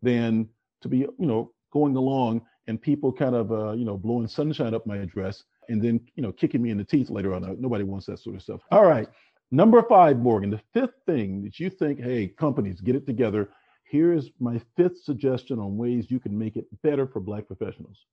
than 0.00 0.48
to 0.80 0.88
be, 0.88 0.98
you 1.00 1.14
know, 1.18 1.52
going 1.70 1.96
along 1.96 2.40
and 2.66 2.80
people 2.80 3.12
kind 3.12 3.34
of, 3.34 3.52
uh, 3.52 3.72
you 3.72 3.84
know, 3.84 3.98
blowing 3.98 4.26
sunshine 4.26 4.72
up 4.72 4.86
my 4.86 4.96
dress 5.04 5.44
and 5.68 5.82
then, 5.82 6.00
you 6.16 6.22
know, 6.22 6.32
kicking 6.32 6.62
me 6.62 6.70
in 6.70 6.78
the 6.78 6.84
teeth 6.84 7.10
later 7.10 7.34
on. 7.34 7.60
Nobody 7.60 7.84
wants 7.84 8.06
that 8.06 8.20
sort 8.20 8.36
of 8.36 8.42
stuff. 8.42 8.62
All 8.70 8.86
right. 8.86 9.08
Number 9.50 9.82
five, 9.82 10.18
Morgan, 10.18 10.48
the 10.48 10.62
fifth 10.72 10.94
thing 11.04 11.42
that 11.42 11.60
you 11.60 11.68
think, 11.68 12.00
hey, 12.00 12.28
companies, 12.28 12.80
get 12.80 12.96
it 12.96 13.06
together 13.06 13.50
here's 13.88 14.30
my 14.38 14.60
fifth 14.76 15.02
suggestion 15.02 15.58
on 15.58 15.76
ways 15.76 16.10
you 16.10 16.20
can 16.20 16.36
make 16.36 16.56
it 16.56 16.66
better 16.82 17.06
for 17.06 17.20
Black 17.20 17.46
professionals. 17.46 18.04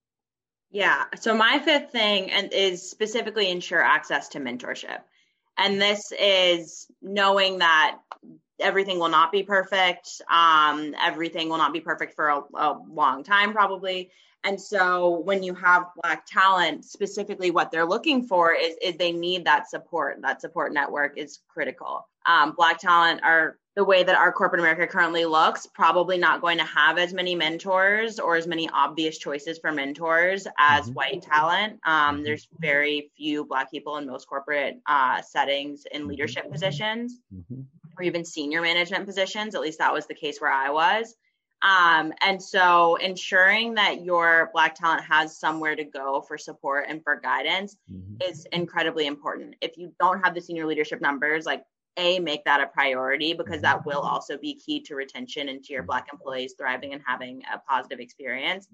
Yeah. 0.71 1.05
So 1.19 1.35
my 1.35 1.59
fifth 1.59 1.91
thing 1.91 2.31
and 2.31 2.51
is 2.51 2.89
specifically 2.89 3.49
ensure 3.49 3.81
access 3.81 4.29
to 4.29 4.39
mentorship. 4.39 4.99
And 5.57 5.81
this 5.81 6.11
is 6.19 6.88
knowing 7.01 7.59
that 7.59 7.99
everything 8.59 8.99
will 8.99 9.09
not 9.09 9.31
be 9.31 9.43
perfect. 9.43 10.21
Um, 10.29 10.93
everything 11.01 11.49
will 11.49 11.57
not 11.57 11.73
be 11.73 11.79
perfect 11.79 12.15
for 12.15 12.27
a, 12.27 12.41
a 12.55 12.79
long 12.89 13.23
time, 13.23 13.53
probably. 13.53 14.11
And 14.43 14.61
so 14.61 15.19
when 15.21 15.43
you 15.43 15.55
have 15.55 15.88
black 16.03 16.25
talent, 16.27 16.85
specifically 16.85 17.51
what 17.51 17.71
they're 17.71 17.85
looking 17.85 18.27
for 18.27 18.53
is, 18.53 18.75
is 18.81 18.95
they 18.97 19.11
need 19.11 19.45
that 19.45 19.69
support. 19.69 20.21
That 20.21 20.39
support 20.39 20.71
network 20.71 21.17
is 21.17 21.39
critical. 21.47 22.07
Um, 22.27 22.53
black 22.55 22.79
talent 22.79 23.21
are 23.23 23.57
the 23.75 23.83
way 23.83 24.03
that 24.03 24.15
our 24.15 24.31
corporate 24.31 24.61
America 24.61 24.88
currently 24.88 25.25
looks, 25.25 25.65
probably 25.65 26.17
not 26.17 26.39
going 26.39 26.57
to 26.57 26.63
have 26.63 26.97
as 26.97 27.13
many 27.13 27.35
mentors 27.35 28.19
or 28.19 28.38
as 28.38 28.47
many 28.47 28.69
obvious 28.69 29.17
choices 29.17 29.59
for 29.59 29.71
mentors 29.71 30.47
as 30.57 30.85
mm-hmm. 30.85 30.93
white 30.93 31.21
talent. 31.21 31.79
Um, 31.85 32.15
mm-hmm. 32.15 32.23
there's 32.23 32.47
very 32.59 33.11
few 33.17 33.43
Black 33.43 33.69
people 33.69 33.97
in 33.97 34.07
most 34.07 34.27
corporate 34.27 34.79
uh, 34.88 35.21
settings 35.21 35.83
in 35.91 36.01
mm-hmm. 36.01 36.11
leadership 36.11 36.49
positions 36.49 37.19
mm-hmm. 37.33 37.61
or 37.97 38.03
even 38.03 38.23
senior 38.23 38.61
management 38.61 39.05
positions. 39.05 39.55
At 39.55 39.61
least 39.61 39.79
that 39.79 39.93
was 39.93 40.07
the 40.07 40.15
case 40.15 40.39
where 40.39 40.53
I 40.53 40.69
was. 40.69 41.13
Um, 41.61 42.13
and 42.21 42.41
so 42.41 42.95
ensuring 42.95 43.73
that 43.73 44.03
your 44.03 44.51
Black 44.53 44.75
talent 44.75 45.03
has 45.03 45.38
somewhere 45.38 45.75
to 45.75 45.83
go 45.83 46.21
for 46.21 46.38
support 46.38 46.85
and 46.88 47.03
for 47.03 47.19
guidance 47.19 47.75
mm-hmm. 47.91 48.29
is 48.29 48.45
incredibly 48.53 49.05
important. 49.05 49.55
If 49.61 49.77
you 49.77 49.91
don't 49.99 50.23
have 50.23 50.33
the 50.33 50.41
senior 50.41 50.65
leadership 50.65 51.01
numbers, 51.01 51.45
like 51.45 51.63
a 51.97 52.19
make 52.19 52.43
that 52.45 52.62
a 52.62 52.67
priority 52.67 53.34
because 53.34 53.62
that 53.62 53.86
will 53.86 54.01
also 54.01 54.38
be 54.38 54.55
key 54.55 54.81
to 54.81 54.95
retention 54.95 55.49
and 55.49 55.63
to 55.63 55.73
your 55.73 55.84
black 55.84 56.08
employees 56.12 56.55
thriving 56.58 56.93
and 56.93 57.01
having 57.05 57.41
a 57.53 57.58
positive 57.60 57.99
experience. 57.99 58.67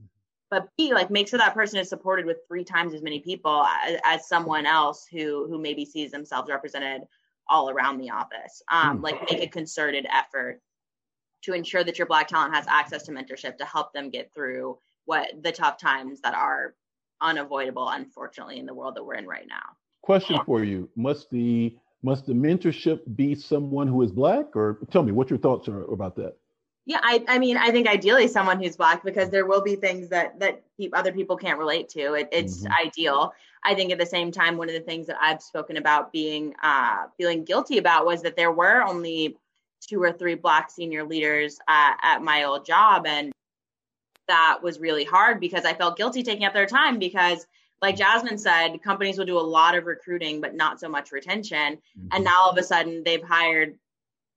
But 0.49 0.67
b 0.77 0.93
like 0.93 1.09
make 1.09 1.27
sure 1.27 1.39
that 1.39 1.53
person 1.53 1.79
is 1.79 1.89
supported 1.89 2.25
with 2.25 2.39
three 2.47 2.63
times 2.63 2.93
as 2.93 3.01
many 3.01 3.19
people 3.19 3.65
as, 3.85 3.99
as 4.03 4.27
someone 4.27 4.65
else 4.65 5.07
who 5.09 5.47
who 5.47 5.59
maybe 5.59 5.85
sees 5.85 6.11
themselves 6.11 6.49
represented 6.49 7.03
all 7.47 7.69
around 7.69 7.99
the 7.99 8.09
office. 8.09 8.61
Um, 8.71 8.97
hmm. 8.97 9.03
like 9.03 9.31
make 9.31 9.43
a 9.43 9.47
concerted 9.47 10.05
effort 10.11 10.61
to 11.43 11.53
ensure 11.53 11.83
that 11.83 11.97
your 11.97 12.07
black 12.07 12.27
talent 12.27 12.53
has 12.53 12.65
access 12.67 13.03
to 13.03 13.11
mentorship 13.11 13.57
to 13.57 13.65
help 13.65 13.93
them 13.93 14.09
get 14.09 14.31
through 14.33 14.77
what 15.05 15.31
the 15.41 15.51
tough 15.51 15.77
times 15.77 16.21
that 16.21 16.35
are 16.35 16.75
unavoidable 17.21 17.87
unfortunately 17.89 18.59
in 18.59 18.65
the 18.65 18.73
world 18.73 18.95
that 18.95 19.03
we're 19.03 19.15
in 19.15 19.27
right 19.27 19.47
now. 19.47 19.75
Question 20.01 20.39
for 20.45 20.63
you. 20.63 20.89
Must 20.95 21.29
the 21.29 21.75
must 22.03 22.25
the 22.25 22.33
mentorship 22.33 23.01
be 23.15 23.35
someone 23.35 23.87
who 23.87 24.01
is 24.01 24.11
black? 24.11 24.55
Or 24.55 24.79
tell 24.91 25.03
me 25.03 25.11
what 25.11 25.29
your 25.29 25.39
thoughts 25.39 25.67
are 25.67 25.83
about 25.83 26.15
that? 26.15 26.35
Yeah 26.87 26.99
i, 27.03 27.23
I 27.27 27.37
mean 27.37 27.57
i 27.57 27.69
think 27.69 27.87
ideally 27.87 28.27
someone 28.27 28.61
who's 28.61 28.75
black 28.75 29.03
because 29.03 29.29
there 29.29 29.45
will 29.45 29.61
be 29.61 29.75
things 29.75 30.09
that 30.09 30.39
that 30.39 30.63
other 30.93 31.11
people 31.11 31.37
can't 31.37 31.59
relate 31.59 31.89
to. 31.89 32.13
It, 32.13 32.29
it's 32.31 32.63
mm-hmm. 32.63 32.87
ideal. 32.87 33.33
I 33.63 33.75
think 33.75 33.91
at 33.91 33.99
the 33.99 34.05
same 34.05 34.31
time 34.31 34.57
one 34.57 34.67
of 34.67 34.73
the 34.73 34.81
things 34.81 35.05
that 35.07 35.17
i've 35.21 35.43
spoken 35.43 35.77
about 35.77 36.11
being 36.11 36.55
uh, 36.63 37.05
feeling 37.17 37.45
guilty 37.45 37.77
about 37.77 38.05
was 38.05 38.23
that 38.23 38.35
there 38.35 38.51
were 38.51 38.81
only 38.81 39.37
two 39.81 40.01
or 40.01 40.11
three 40.11 40.35
black 40.35 40.71
senior 40.71 41.03
leaders 41.03 41.59
uh, 41.67 41.93
at 42.01 42.21
my 42.21 42.43
old 42.43 42.65
job. 42.65 43.05
And 43.05 43.31
that 44.27 44.59
was 44.61 44.79
really 44.79 45.03
hard 45.03 45.41
because 45.41 45.65
i 45.65 45.73
felt 45.73 45.97
guilty 45.97 46.23
taking 46.23 46.45
up 46.45 46.53
their 46.53 46.65
time 46.65 46.99
because 46.99 47.45
like 47.81 47.95
Jasmine 47.95 48.37
said, 48.37 48.81
companies 48.83 49.17
will 49.17 49.25
do 49.25 49.39
a 49.39 49.41
lot 49.41 49.75
of 49.75 49.85
recruiting, 49.85 50.39
but 50.39 50.55
not 50.55 50.79
so 50.79 50.87
much 50.87 51.11
retention. 51.11 51.77
Mm-hmm. 51.97 52.07
And 52.11 52.23
now 52.23 52.41
all 52.41 52.51
of 52.51 52.57
a 52.57 52.63
sudden 52.63 53.03
they've 53.03 53.23
hired 53.23 53.77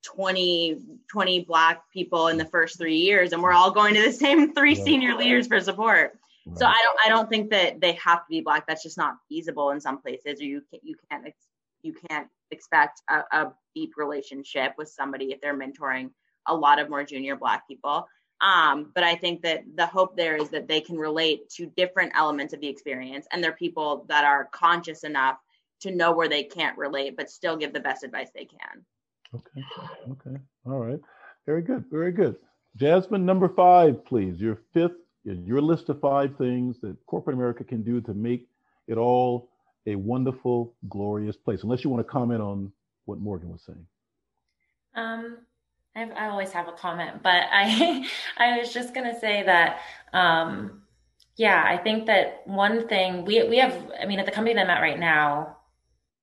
20, 0.05 0.78
20 1.11 1.40
black 1.40 1.82
people 1.92 2.28
in 2.28 2.38
the 2.38 2.45
first 2.45 2.78
three 2.78 2.97
years, 2.97 3.32
and 3.32 3.42
we're 3.42 3.53
all 3.53 3.70
going 3.70 3.95
to 3.95 4.03
the 4.03 4.12
same 4.12 4.55
three 4.55 4.74
right. 4.74 4.84
senior 4.84 5.16
leaders 5.16 5.47
for 5.47 5.61
support. 5.61 6.18
Right. 6.47 6.59
So 6.59 6.66
I 6.66 6.78
don't, 6.82 6.99
I 7.07 7.09
don't 7.09 7.28
think 7.28 7.51
that 7.51 7.80
they 7.80 7.92
have 7.92 8.18
to 8.18 8.28
be 8.28 8.40
black. 8.40 8.66
That's 8.66 8.82
just 8.82 8.99
not 8.99 9.16
feasible 9.28 9.70
in 9.70 9.80
some 9.80 10.01
places, 10.01 10.40
or 10.40 10.45
you 10.45 10.62
can't, 10.70 10.84
you 10.84 10.95
can't, 11.11 11.34
you 11.82 11.95
can't 12.09 12.28
expect 12.51 13.03
a, 13.11 13.22
a 13.32 13.53
deep 13.74 13.92
relationship 13.97 14.72
with 14.78 14.88
somebody 14.88 15.32
if 15.32 15.40
they're 15.40 15.59
mentoring 15.59 16.11
a 16.47 16.55
lot 16.55 16.78
of 16.78 16.90
more 16.90 17.05
junior 17.05 17.36
black 17.36 17.66
people. 17.66 18.07
Um, 18.41 18.91
but 18.95 19.05
I 19.05 19.14
think 19.14 19.43
that 19.43 19.64
the 19.74 19.87
hope 19.87 20.16
there 20.16 20.37
is 20.37 20.51
that 20.51 20.68
they 20.68 20.80
can 20.80 20.99
relate 20.99 21.49
to 21.51 21.66
different 21.76 22.12
elements 22.14 22.53
of 22.53 22.61
the 22.61 22.68
experience, 22.68 23.26
and 23.32 23.43
they're 23.43 23.53
people 23.53 24.05
that 24.09 24.24
are 24.24 24.49
conscious 24.53 25.05
enough 25.05 25.39
to 25.80 25.91
know 25.91 26.12
where 26.12 26.28
they 26.28 26.43
can't 26.43 26.76
relate, 26.76 27.16
but 27.16 27.30
still 27.30 27.57
give 27.57 27.72
the 27.72 27.80
best 27.80 28.05
advice 28.05 28.28
they 28.35 28.45
can. 28.47 28.85
Okay. 29.35 29.64
Okay. 30.11 30.41
All 30.66 30.78
right. 30.78 31.01
Very 31.47 31.62
good. 31.62 31.85
Very 31.91 32.12
good. 32.12 32.37
Jasmine, 32.76 33.24
number 33.24 33.49
five, 33.49 34.05
please. 34.05 34.41
Your 34.41 34.59
fifth, 34.72 34.97
your 35.24 35.61
list 35.61 35.89
of 35.89 36.01
five 36.01 36.37
things 36.37 36.80
that 36.80 36.97
corporate 37.07 37.35
America 37.35 37.64
can 37.64 37.82
do 37.82 38.01
to 38.01 38.14
make 38.14 38.49
it 38.89 38.97
all 38.97 39.51
a 39.87 39.95
wonderful, 39.95 40.74
glorious 40.89 41.37
place. 41.37 41.62
Unless 41.62 41.85
you 41.85 41.91
want 41.91 42.07
to 42.07 42.11
comment 42.11 42.41
on 42.41 42.72
what 43.05 43.18
Morgan 43.18 43.51
was 43.51 43.62
saying. 43.62 43.87
Um, 44.95 45.39
I've, 45.97 46.11
I 46.12 46.28
always 46.28 46.53
have 46.53 46.68
a 46.68 46.72
comment, 46.72 47.22
but 47.22 47.45
I 47.51 48.09
I 48.38 48.59
was 48.59 48.72
just 48.72 48.95
gonna 48.95 49.18
say 49.18 49.42
that 49.45 49.80
um, 50.12 50.82
yeah, 51.36 51.64
I 51.66 51.76
think 51.76 52.07
that 52.07 52.42
one 52.47 52.88
thing 52.88 53.24
we 53.24 53.42
we 53.49 53.59
have 53.59 53.74
I 54.01 54.07
mean 54.07 54.18
at 54.18 54.26
the 54.26 54.32
company 54.32 54.55
that 54.55 54.64
I'm 54.64 54.70
at 54.70 54.80
right 54.80 54.99
now, 54.99 55.57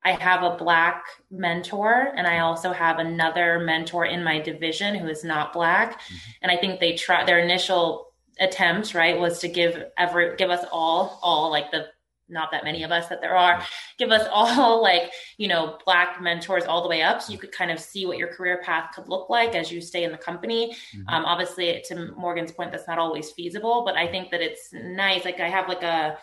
I 0.04 0.12
have 0.12 0.44
a 0.44 0.58
black 0.58 1.04
mentor 1.30 2.12
and 2.16 2.26
I 2.26 2.40
also 2.40 2.72
have 2.72 3.00
another 3.00 3.60
mentor 3.60 4.06
in 4.06 4.24
my 4.24 4.40
division 4.40 4.96
who 4.96 5.08
is 5.08 5.24
not 5.24 5.54
black. 5.54 6.02
Mm-hmm. 6.02 6.16
And 6.42 6.52
I 6.52 6.58
think 6.58 6.80
they 6.80 6.96
try 6.96 7.24
their 7.24 7.40
initial 7.40 8.08
attempt, 8.40 8.94
right, 8.94 9.20
was 9.20 9.40
to 9.40 9.48
give 9.48 9.84
every 9.98 10.36
give 10.36 10.50
us 10.50 10.66
all 10.72 11.20
all 11.22 11.52
like 11.52 11.72
the 11.72 11.88
not 12.32 12.52
that 12.52 12.64
many 12.64 12.84
of 12.84 12.92
us 12.92 13.08
that 13.10 13.22
there 13.22 13.36
are, 13.36 13.64
give 13.98 14.12
us 14.12 14.28
all 14.32 14.82
like, 14.92 15.12
you 15.38 15.48
know, 15.48 15.78
black 15.86 16.22
mentors 16.22 16.66
all 16.66 16.82
the 16.82 16.90
way 16.90 17.02
up. 17.02 17.22
So 17.22 17.32
you 17.32 17.40
could 17.40 17.52
kind 17.52 17.72
of 17.72 17.80
see 17.80 18.06
what 18.06 18.18
your 18.18 18.30
career 18.30 18.62
path 18.64 18.92
could 18.96 19.08
look 19.08 19.30
like 19.30 19.56
as 19.56 19.72
you 19.72 19.82
stay 19.82 20.04
in 20.04 20.12
the 20.12 20.18
company. 20.18 20.76
Mm-hmm. 20.96 21.10
Um, 21.10 21.26
obviously, 21.26 21.84
to 21.88 22.12
Morgan's 22.16 22.52
point, 22.52 22.72
that's 22.72 22.88
not 22.88 22.98
always 22.98 23.32
feasible, 23.32 23.84
but 23.86 23.96
I 23.96 24.08
think 24.08 24.32
that 24.32 24.42
it's 24.42 24.74
nice. 24.74 25.26
Like 25.26 25.40
I 25.40 25.50
have 25.50 25.68
like 25.68 25.84
a, 25.84 26.18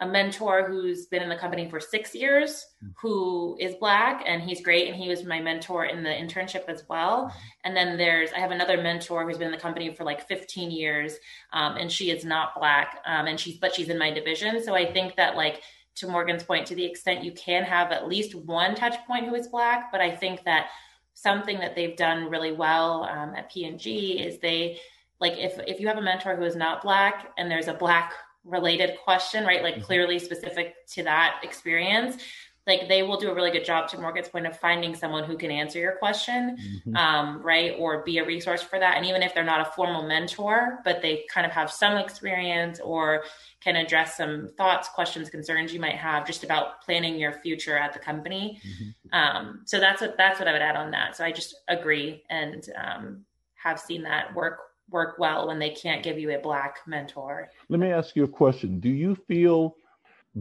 a 0.00 0.06
mentor 0.06 0.64
who's 0.64 1.06
been 1.06 1.22
in 1.22 1.28
the 1.28 1.36
company 1.36 1.68
for 1.68 1.80
six 1.80 2.14
years 2.14 2.66
hmm. 2.80 2.88
who 3.00 3.56
is 3.60 3.74
black 3.76 4.22
and 4.26 4.42
he's 4.42 4.60
great 4.60 4.88
and 4.88 4.96
he 4.96 5.08
was 5.08 5.24
my 5.24 5.40
mentor 5.40 5.86
in 5.86 6.02
the 6.02 6.10
internship 6.10 6.64
as 6.68 6.84
well 6.88 7.32
and 7.64 7.76
then 7.76 7.96
there's 7.96 8.32
i 8.32 8.38
have 8.38 8.50
another 8.50 8.80
mentor 8.80 9.26
who's 9.26 9.38
been 9.38 9.48
in 9.48 9.52
the 9.52 9.58
company 9.58 9.94
for 9.94 10.04
like 10.04 10.26
15 10.26 10.70
years 10.70 11.16
um, 11.52 11.76
and 11.76 11.90
she 11.90 12.10
is 12.10 12.24
not 12.24 12.54
black 12.56 13.00
um, 13.06 13.26
and 13.26 13.38
she's 13.38 13.58
but 13.58 13.74
she's 13.74 13.88
in 13.88 13.98
my 13.98 14.10
division 14.10 14.62
so 14.62 14.74
i 14.74 14.90
think 14.90 15.16
that 15.16 15.36
like 15.36 15.62
to 15.94 16.06
morgan's 16.06 16.44
point 16.44 16.66
to 16.66 16.74
the 16.74 16.84
extent 16.84 17.24
you 17.24 17.32
can 17.32 17.64
have 17.64 17.90
at 17.90 18.08
least 18.08 18.34
one 18.34 18.74
touch 18.74 19.04
point 19.06 19.26
who 19.26 19.34
is 19.34 19.48
black 19.48 19.90
but 19.90 20.00
i 20.00 20.14
think 20.14 20.44
that 20.44 20.68
something 21.14 21.58
that 21.58 21.74
they've 21.74 21.96
done 21.96 22.30
really 22.30 22.52
well 22.52 23.04
um, 23.04 23.34
at 23.34 23.50
p&g 23.50 24.20
is 24.20 24.38
they 24.38 24.78
like 25.20 25.36
if 25.36 25.58
if 25.66 25.80
you 25.80 25.88
have 25.88 25.98
a 25.98 26.02
mentor 26.02 26.36
who 26.36 26.44
is 26.44 26.54
not 26.54 26.82
black 26.82 27.32
and 27.36 27.50
there's 27.50 27.66
a 27.66 27.74
black 27.74 28.12
related 28.48 28.98
question, 29.04 29.44
right? 29.44 29.62
Like 29.62 29.74
mm-hmm. 29.74 29.84
clearly 29.84 30.18
specific 30.18 30.86
to 30.88 31.02
that 31.04 31.40
experience. 31.42 32.22
Like 32.66 32.86
they 32.86 33.02
will 33.02 33.16
do 33.16 33.30
a 33.30 33.34
really 33.34 33.50
good 33.50 33.64
job 33.64 33.88
to 33.88 33.98
Morgan's 33.98 34.28
point 34.28 34.46
of 34.46 34.54
finding 34.58 34.94
someone 34.94 35.24
who 35.24 35.38
can 35.38 35.50
answer 35.50 35.78
your 35.78 35.96
question, 35.96 36.58
mm-hmm. 36.58 36.96
um, 36.96 37.40
right? 37.40 37.74
Or 37.78 38.02
be 38.02 38.18
a 38.18 38.26
resource 38.26 38.60
for 38.60 38.78
that. 38.78 38.98
And 38.98 39.06
even 39.06 39.22
if 39.22 39.32
they're 39.32 39.42
not 39.42 39.66
a 39.66 39.70
formal 39.72 40.06
mentor, 40.06 40.80
but 40.84 41.00
they 41.00 41.24
kind 41.32 41.46
of 41.46 41.52
have 41.52 41.70
some 41.70 41.96
experience 41.96 42.78
or 42.78 43.24
can 43.60 43.76
address 43.76 44.18
some 44.18 44.50
thoughts, 44.58 44.86
questions, 44.90 45.30
concerns 45.30 45.72
you 45.72 45.80
might 45.80 45.94
have 45.94 46.26
just 46.26 46.44
about 46.44 46.82
planning 46.82 47.18
your 47.18 47.32
future 47.32 47.78
at 47.78 47.94
the 47.94 47.98
company. 47.98 48.60
Mm-hmm. 48.62 49.18
Um, 49.18 49.62
so 49.64 49.80
that's 49.80 50.02
what 50.02 50.18
that's 50.18 50.38
what 50.38 50.46
I 50.46 50.52
would 50.52 50.60
add 50.60 50.76
on 50.76 50.90
that. 50.90 51.16
So 51.16 51.24
I 51.24 51.32
just 51.32 51.54
agree 51.68 52.22
and 52.28 52.68
um, 52.76 53.24
have 53.54 53.80
seen 53.80 54.02
that 54.02 54.34
work 54.34 54.58
work 54.90 55.18
well 55.18 55.48
when 55.48 55.58
they 55.58 55.70
can't 55.70 56.02
give 56.02 56.18
you 56.18 56.30
a 56.30 56.38
black 56.38 56.78
mentor. 56.86 57.50
Let 57.68 57.80
me 57.80 57.90
ask 57.90 58.16
you 58.16 58.24
a 58.24 58.28
question. 58.28 58.80
Do 58.80 58.88
you 58.88 59.14
feel 59.14 59.76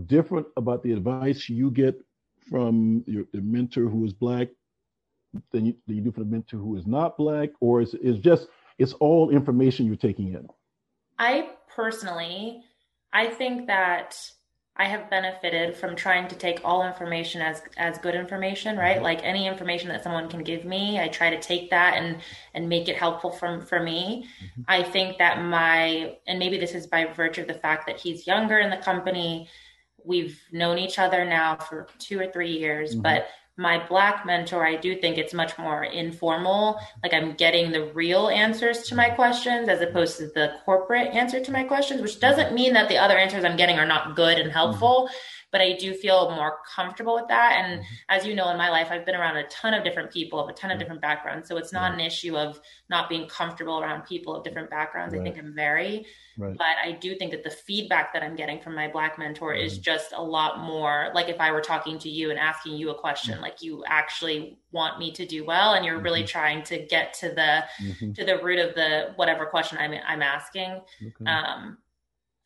different 0.06 0.48
about 0.56 0.84
the 0.84 0.94
advice 0.94 1.50
you 1.50 1.72
get 1.72 2.00
from 2.50 3.04
your 3.08 3.26
mentor 3.34 3.90
who 3.90 4.06
is 4.06 4.14
black 4.14 4.50
than 5.52 5.66
you, 5.66 5.76
than 5.86 5.98
you 5.98 6.02
do 6.02 6.12
from 6.12 6.24
the 6.24 6.30
mentor 6.30 6.58
who 6.58 6.78
is 6.78 6.88
not 6.88 7.18
black, 7.18 7.50
or 7.60 7.82
is 7.82 7.94
is 7.96 8.18
just 8.20 8.48
it's 8.78 8.94
all 8.94 9.30
information 9.30 9.86
you're 9.86 9.96
taking 9.96 10.34
in? 10.34 10.48
I 11.20 11.50
personally, 11.76 12.64
I 13.12 13.28
think 13.28 13.68
that 13.68 14.18
I 14.78 14.86
have 14.86 15.10
benefited 15.10 15.76
from 15.76 15.96
trying 15.96 16.28
to 16.28 16.36
take 16.36 16.62
all 16.64 16.86
information 16.86 17.42
as 17.42 17.62
as 17.78 17.98
good 17.98 18.16
information, 18.16 18.78
right? 18.78 18.96
Mm-hmm. 18.96 19.04
Like 19.04 19.24
any 19.24 19.48
information 19.48 19.90
that 19.90 20.04
someone 20.04 20.30
can 20.30 20.44
give 20.44 20.66
me, 20.66 21.00
I 21.00 21.08
try 21.08 21.30
to 21.30 21.40
take 21.40 21.70
that 21.72 21.96
and 21.96 22.18
and 22.54 22.70
make 22.70 22.88
it 22.88 22.96
helpful 22.96 23.32
from 23.32 23.62
for 23.62 23.82
me. 23.82 24.28
Mm-hmm. 24.44 24.62
I 24.68 24.84
think 24.84 25.18
that 25.18 25.42
my 25.42 26.18
and 26.28 26.38
maybe 26.40 26.58
this 26.58 26.74
is 26.74 26.88
by 26.88 27.06
virtue 27.06 27.42
of 27.42 27.48
the 27.48 27.56
fact 27.56 27.88
that 27.88 27.98
he's 27.98 28.28
younger 28.28 28.60
in 28.60 28.70
the 28.70 28.78
company. 28.78 29.50
We've 30.04 30.40
known 30.52 30.78
each 30.78 31.00
other 31.00 31.26
now 31.26 31.58
for 31.58 31.88
2 32.00 32.20
or 32.20 32.32
3 32.32 32.50
years, 32.50 32.92
mm-hmm. 32.92 33.02
but 33.02 33.28
my 33.58 33.86
black 33.88 34.26
mentor, 34.26 34.66
I 34.66 34.76
do 34.76 34.96
think 34.96 35.18
it's 35.18 35.34
much 35.34 35.58
more 35.58 35.84
informal. 35.84 36.80
Like 37.02 37.14
I'm 37.14 37.34
getting 37.34 37.72
the 37.72 37.86
real 37.94 38.30
answers 38.30 38.84
to 38.84 38.96
my 38.96 39.10
questions 39.10 39.68
as 39.68 39.82
opposed 39.82 40.18
to 40.20 40.28
the 40.28 40.54
corporate 40.64 41.14
answer 41.14 41.40
to 41.40 41.52
my 41.52 41.64
questions, 41.64 42.02
which 42.02 42.20
doesn't 42.20 42.54
mean 42.54 42.74
that 42.74 42.88
the 42.88 42.98
other 42.98 43.18
answers 43.18 43.44
I'm 43.44 43.58
getting 43.58 43.80
are 43.80 43.86
not 43.88 44.16
good 44.16 44.38
and 44.38 44.52
helpful. 44.52 45.06
Mm-hmm 45.06 45.37
but 45.52 45.62
I 45.62 45.74
do 45.74 45.94
feel 45.94 46.32
more 46.32 46.58
comfortable 46.76 47.16
with 47.16 47.28
that. 47.30 47.54
And 47.58 47.80
mm-hmm. 47.80 47.94
as 48.10 48.26
you 48.26 48.36
know, 48.36 48.50
in 48.50 48.58
my 48.58 48.70
life, 48.70 48.90
I've 48.92 49.06
been 49.06 49.16
around 49.16 49.38
a 49.38 49.48
ton 49.48 49.74
of 49.74 49.84
different 49.84 50.12
people 50.12 50.40
of 50.40 50.50
a 50.50 50.54
ton 50.54 50.72
of 50.72 50.80
different 50.80 51.02
backgrounds. 51.02 51.48
So 51.48 51.58
it's 51.58 51.72
not 51.72 51.94
an 51.94 52.00
issue 52.00 52.38
of 52.38 52.60
not 52.90 53.08
being 53.08 53.28
comfortable 53.28 53.80
around 53.80 54.06
people 54.06 54.36
of 54.36 54.44
different 54.44 54.70
backgrounds. 54.70 55.14
Right. 55.14 55.22
I 55.22 55.24
think 55.24 55.38
I'm 55.38 55.56
very, 55.56 56.06
right. 56.38 56.58
but 56.58 56.76
I 56.84 56.92
do 56.92 57.16
think 57.16 57.32
that 57.32 57.44
the 57.44 57.50
feedback 57.50 58.12
that 58.14 58.24
I'm 58.24 58.36
getting 58.36 58.60
from 58.60 58.76
my 58.76 58.90
black 58.90 59.18
mentor 59.18 59.54
mm-hmm. 59.54 59.66
is 59.66 59.78
just 59.78 60.12
a 60.14 60.22
lot 60.22 60.60
more 60.60 61.12
like 61.14 61.30
if 61.30 61.40
I 61.40 61.52
were 61.52 61.62
talking 61.62 61.98
to 62.00 62.10
you 62.10 62.30
and 62.30 62.38
asking 62.38 62.76
you 62.76 62.90
a 62.90 62.96
question, 62.96 63.36
mm-hmm. 63.36 63.44
like 63.44 63.62
you 63.62 63.84
actually 63.88 64.60
want 64.72 65.00
me 65.00 65.12
to 65.14 65.26
do 65.26 65.46
well 65.46 65.74
and 65.74 65.86
you're 65.86 66.00
really 66.00 66.24
mm-hmm. 66.24 66.28
trying 66.28 66.64
to 66.64 66.86
get 66.86 67.14
to 67.16 67.30
the 67.30 67.64
mm-hmm. 67.82 68.12
to 68.14 68.26
the 68.26 68.38
root 68.44 68.60
of 68.60 68.76
the 68.76 69.14
whatever 69.16 69.46
question 69.46 69.78
I'm 69.78 69.94
I'm 70.06 70.22
asking. 70.22 70.82
Okay. 71.02 71.26
Um 71.26 71.78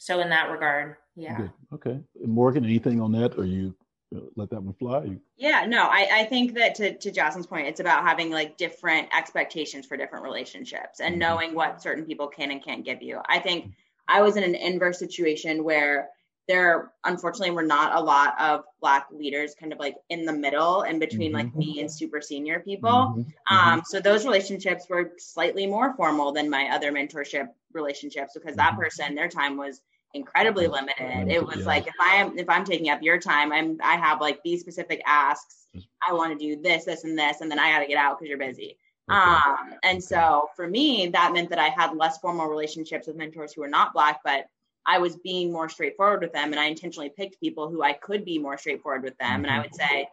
so 0.01 0.19
in 0.19 0.29
that 0.29 0.49
regard, 0.49 0.95
yeah. 1.15 1.37
Good. 1.37 1.51
Okay. 1.73 1.99
Morgan, 2.25 2.65
anything 2.65 2.99
on 2.99 3.11
that, 3.11 3.37
or 3.37 3.45
you 3.45 3.75
uh, 4.15 4.21
let 4.35 4.49
that 4.49 4.63
one 4.63 4.73
fly? 4.73 5.15
Yeah, 5.37 5.67
no, 5.67 5.83
I, 5.83 6.09
I 6.11 6.23
think 6.23 6.55
that 6.55 6.73
to, 6.75 6.97
to 6.97 7.11
Jocelyn's 7.11 7.45
point, 7.45 7.67
it's 7.67 7.79
about 7.79 8.01
having 8.01 8.31
like 8.31 8.57
different 8.57 9.09
expectations 9.15 9.85
for 9.85 9.97
different 9.97 10.25
relationships 10.25 11.01
and 11.01 11.13
mm-hmm. 11.13 11.19
knowing 11.19 11.53
what 11.53 11.83
certain 11.83 12.03
people 12.03 12.27
can 12.27 12.49
and 12.49 12.65
can't 12.65 12.83
give 12.83 13.03
you. 13.03 13.19
I 13.29 13.37
think 13.37 13.73
I 14.07 14.23
was 14.23 14.37
in 14.37 14.43
an 14.43 14.55
inverse 14.55 14.97
situation 14.97 15.63
where 15.63 16.09
there 16.51 16.91
unfortunately 17.05 17.51
were 17.51 17.63
not 17.63 17.95
a 17.95 18.01
lot 18.01 18.39
of 18.39 18.63
black 18.81 19.07
leaders 19.11 19.55
kind 19.57 19.71
of 19.71 19.79
like 19.79 19.95
in 20.09 20.25
the 20.25 20.33
middle 20.33 20.81
in 20.81 20.99
between 20.99 21.31
mm-hmm. 21.31 21.47
like 21.47 21.55
me 21.55 21.79
and 21.79 21.89
super 21.89 22.19
senior 22.19 22.59
people 22.59 22.89
mm-hmm. 22.89 23.21
mm-hmm. 23.21 23.69
um 23.69 23.81
so 23.85 23.99
those 23.99 24.25
relationships 24.25 24.85
were 24.89 25.13
slightly 25.17 25.65
more 25.65 25.93
formal 25.95 26.31
than 26.31 26.49
my 26.49 26.67
other 26.71 26.91
mentorship 26.91 27.47
relationships 27.73 28.33
because 28.33 28.55
that 28.55 28.71
mm-hmm. 28.71 28.81
person 28.81 29.15
their 29.15 29.29
time 29.29 29.55
was 29.55 29.81
incredibly 30.13 30.67
limited. 30.67 31.31
It 31.31 31.45
was 31.45 31.59
yeah. 31.59 31.65
like 31.65 31.87
if 31.87 31.93
I 32.01 32.15
am 32.15 32.37
if 32.37 32.49
I'm 32.49 32.65
taking 32.65 32.89
up 32.89 33.01
your 33.01 33.17
time, 33.17 33.53
I'm 33.53 33.77
I 33.81 33.95
have 33.95 34.19
like 34.19 34.43
these 34.43 34.59
specific 34.59 35.01
asks. 35.05 35.67
I 36.05 36.11
want 36.13 36.37
to 36.37 36.45
do 36.45 36.61
this, 36.61 36.83
this, 36.83 37.05
and 37.05 37.17
this, 37.17 37.39
and 37.39 37.49
then 37.49 37.59
I 37.59 37.71
got 37.71 37.79
to 37.79 37.87
get 37.87 37.97
out 37.97 38.19
because 38.19 38.27
you're 38.27 38.37
busy. 38.37 38.77
Okay. 39.09 39.19
Um, 39.19 39.75
and 39.83 40.03
so 40.03 40.49
for 40.55 40.67
me, 40.67 41.07
that 41.07 41.31
meant 41.31 41.49
that 41.49 41.59
I 41.59 41.69
had 41.69 41.95
less 41.95 42.17
formal 42.17 42.47
relationships 42.47 43.07
with 43.07 43.15
mentors 43.15 43.53
who 43.53 43.61
were 43.61 43.69
not 43.69 43.93
black, 43.93 44.19
but 44.23 44.47
I 44.85 44.97
was 44.97 45.15
being 45.17 45.51
more 45.51 45.69
straightforward 45.69 46.21
with 46.21 46.33
them, 46.33 46.51
and 46.51 46.59
I 46.59 46.65
intentionally 46.65 47.09
picked 47.09 47.39
people 47.39 47.69
who 47.69 47.83
I 47.83 47.93
could 47.93 48.25
be 48.25 48.39
more 48.39 48.57
straightforward 48.57 49.03
with 49.03 49.17
them. 49.17 49.43
Mm-hmm. 49.43 49.45
And 49.45 49.53
I 49.53 49.59
would 49.59 49.75
say, 49.75 50.07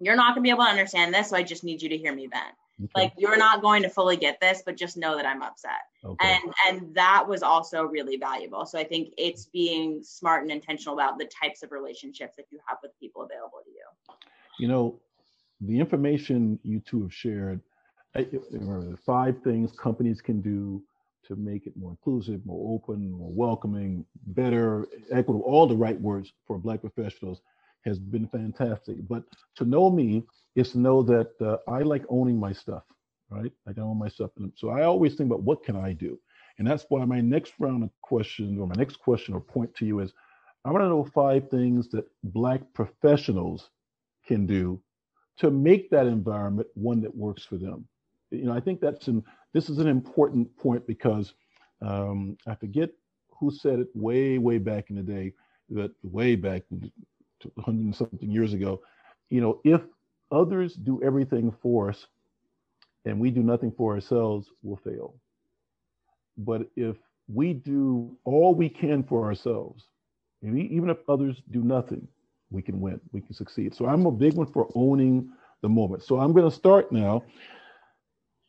"You're 0.00 0.16
not 0.16 0.34
going 0.34 0.42
to 0.42 0.48
be 0.48 0.50
able 0.50 0.64
to 0.64 0.70
understand 0.70 1.14
this, 1.14 1.30
so 1.30 1.36
I 1.36 1.42
just 1.42 1.64
need 1.64 1.82
you 1.82 1.88
to 1.90 1.96
hear 1.96 2.14
me 2.14 2.28
then." 2.30 2.52
Okay. 2.82 2.90
Like 2.94 3.12
you're 3.16 3.36
not 3.36 3.62
going 3.62 3.82
to 3.82 3.88
fully 3.88 4.16
get 4.16 4.40
this, 4.40 4.62
but 4.66 4.76
just 4.76 4.96
know 4.96 5.16
that 5.16 5.26
I'm 5.26 5.42
upset. 5.42 5.70
Okay. 6.04 6.26
And 6.26 6.54
and 6.66 6.94
that 6.94 7.26
was 7.28 7.42
also 7.42 7.84
really 7.84 8.16
valuable. 8.16 8.66
So 8.66 8.78
I 8.78 8.84
think 8.84 9.14
it's 9.16 9.46
being 9.46 10.02
smart 10.02 10.42
and 10.42 10.50
intentional 10.50 10.98
about 10.98 11.18
the 11.18 11.26
types 11.26 11.62
of 11.62 11.70
relationships 11.70 12.34
that 12.36 12.46
you 12.50 12.58
have 12.66 12.78
with 12.82 12.90
people 12.98 13.22
available 13.22 13.60
to 13.64 13.70
you. 13.70 14.16
You 14.58 14.68
know, 14.68 15.00
the 15.60 15.78
information 15.78 16.58
you 16.64 16.80
two 16.80 17.02
have 17.02 17.14
shared, 17.14 17.60
I, 18.16 18.26
remember 18.50 18.96
five 18.96 19.40
things 19.42 19.70
companies 19.72 20.20
can 20.20 20.40
do 20.40 20.82
to 21.26 21.36
make 21.36 21.66
it 21.66 21.76
more 21.76 21.90
inclusive, 21.90 22.44
more 22.44 22.74
open, 22.74 23.12
more 23.12 23.32
welcoming, 23.32 24.04
better, 24.28 24.86
equitable, 25.10 25.42
all 25.42 25.66
the 25.66 25.76
right 25.76 26.00
words 26.00 26.32
for 26.46 26.58
Black 26.58 26.80
professionals 26.80 27.40
has 27.84 27.98
been 27.98 28.26
fantastic. 28.28 28.96
But 29.08 29.24
to 29.56 29.64
know 29.64 29.90
me 29.90 30.24
is 30.54 30.72
to 30.72 30.78
know 30.78 31.02
that 31.02 31.30
uh, 31.40 31.58
I 31.70 31.80
like 31.80 32.04
owning 32.08 32.38
my 32.38 32.52
stuff, 32.52 32.84
right? 33.30 33.52
Like 33.66 33.78
I 33.78 33.82
own 33.82 33.98
my 33.98 34.08
stuff. 34.08 34.30
So 34.56 34.70
I 34.70 34.84
always 34.84 35.14
think 35.14 35.28
about 35.28 35.42
what 35.42 35.64
can 35.64 35.76
I 35.76 35.92
do? 35.92 36.18
And 36.58 36.66
that's 36.66 36.86
why 36.88 37.04
my 37.04 37.20
next 37.20 37.54
round 37.58 37.82
of 37.82 37.90
questions 38.00 38.58
or 38.60 38.66
my 38.66 38.76
next 38.76 38.96
question 38.96 39.34
or 39.34 39.40
point 39.40 39.74
to 39.76 39.86
you 39.86 40.00
is 40.00 40.12
I 40.64 40.70
want 40.70 40.82
to 40.82 40.88
know 40.88 41.04
five 41.04 41.50
things 41.50 41.88
that 41.90 42.06
Black 42.22 42.60
professionals 42.72 43.70
can 44.26 44.46
do 44.46 44.80
to 45.38 45.50
make 45.50 45.90
that 45.90 46.06
environment 46.06 46.68
one 46.74 47.00
that 47.02 47.14
works 47.14 47.44
for 47.44 47.56
them. 47.56 47.86
You 48.30 48.44
know, 48.44 48.52
I 48.52 48.60
think 48.60 48.80
that's 48.80 49.08
in, 49.08 49.22
this 49.54 49.70
is 49.70 49.78
an 49.78 49.88
important 49.88 50.54
point 50.58 50.86
because 50.86 51.32
um, 51.80 52.36
I 52.46 52.54
forget 52.54 52.90
who 53.30 53.50
said 53.50 53.78
it 53.78 53.88
way, 53.94 54.36
way 54.36 54.58
back 54.58 54.90
in 54.90 54.96
the 54.96 55.02
day, 55.02 55.32
that 55.70 55.92
way 56.02 56.36
back 56.36 56.62
100 57.54 57.94
something 57.94 58.30
years 58.30 58.52
ago. 58.52 58.82
You 59.30 59.40
know, 59.40 59.60
if 59.64 59.80
others 60.30 60.74
do 60.74 61.02
everything 61.02 61.54
for 61.62 61.88
us 61.90 62.06
and 63.04 63.18
we 63.18 63.30
do 63.30 63.42
nothing 63.42 63.72
for 63.72 63.94
ourselves, 63.94 64.48
we'll 64.62 64.76
fail. 64.76 65.14
But 66.36 66.68
if 66.76 66.96
we 67.28 67.54
do 67.54 68.16
all 68.24 68.54
we 68.54 68.68
can 68.68 69.02
for 69.02 69.24
ourselves, 69.24 69.84
even 70.42 70.90
if 70.90 70.98
others 71.08 71.40
do 71.50 71.62
nothing, 71.62 72.06
we 72.50 72.60
can 72.60 72.80
win, 72.80 73.00
we 73.12 73.20
can 73.20 73.34
succeed. 73.34 73.74
So 73.74 73.86
I'm 73.86 74.06
a 74.06 74.10
big 74.10 74.34
one 74.34 74.46
for 74.46 74.68
owning 74.74 75.30
the 75.62 75.68
moment. 75.68 76.02
So 76.02 76.20
I'm 76.20 76.32
going 76.32 76.48
to 76.48 76.54
start 76.54 76.92
now. 76.92 77.22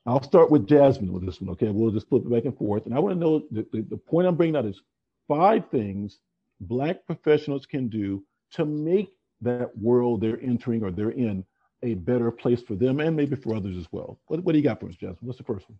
I'll 0.05 0.21
start 0.21 0.51
with 0.51 0.67
Jasmine 0.67 1.11
with 1.11 1.25
this 1.25 1.41
one. 1.41 1.49
Okay, 1.51 1.69
we'll 1.69 1.91
just 1.91 2.07
flip 2.09 2.23
it 2.25 2.31
back 2.31 2.45
and 2.45 2.57
forth. 2.57 2.85
And 2.85 2.93
I 2.93 2.99
want 2.99 3.15
to 3.15 3.19
know 3.19 3.39
the, 3.51 3.65
the, 3.71 3.81
the 3.81 3.97
point 3.97 4.27
I'm 4.27 4.35
bringing 4.35 4.55
out 4.55 4.65
is 4.65 4.81
five 5.27 5.69
things 5.69 6.19
Black 6.61 7.05
professionals 7.05 7.65
can 7.65 7.89
do 7.89 8.23
to 8.51 8.65
make 8.65 9.11
that 9.41 9.77
world 9.77 10.21
they're 10.21 10.39
entering 10.41 10.83
or 10.83 10.91
they're 10.91 11.11
in 11.11 11.43
a 11.83 11.95
better 11.95 12.31
place 12.31 12.61
for 12.61 12.75
them 12.75 12.99
and 12.99 13.15
maybe 13.15 13.35
for 13.35 13.55
others 13.55 13.77
as 13.77 13.87
well. 13.91 14.19
What, 14.27 14.43
what 14.43 14.53
do 14.53 14.57
you 14.57 14.63
got 14.63 14.79
for 14.79 14.87
us, 14.87 14.95
Jasmine? 14.95 15.17
What's 15.21 15.37
the 15.37 15.43
first 15.43 15.69
one? 15.69 15.77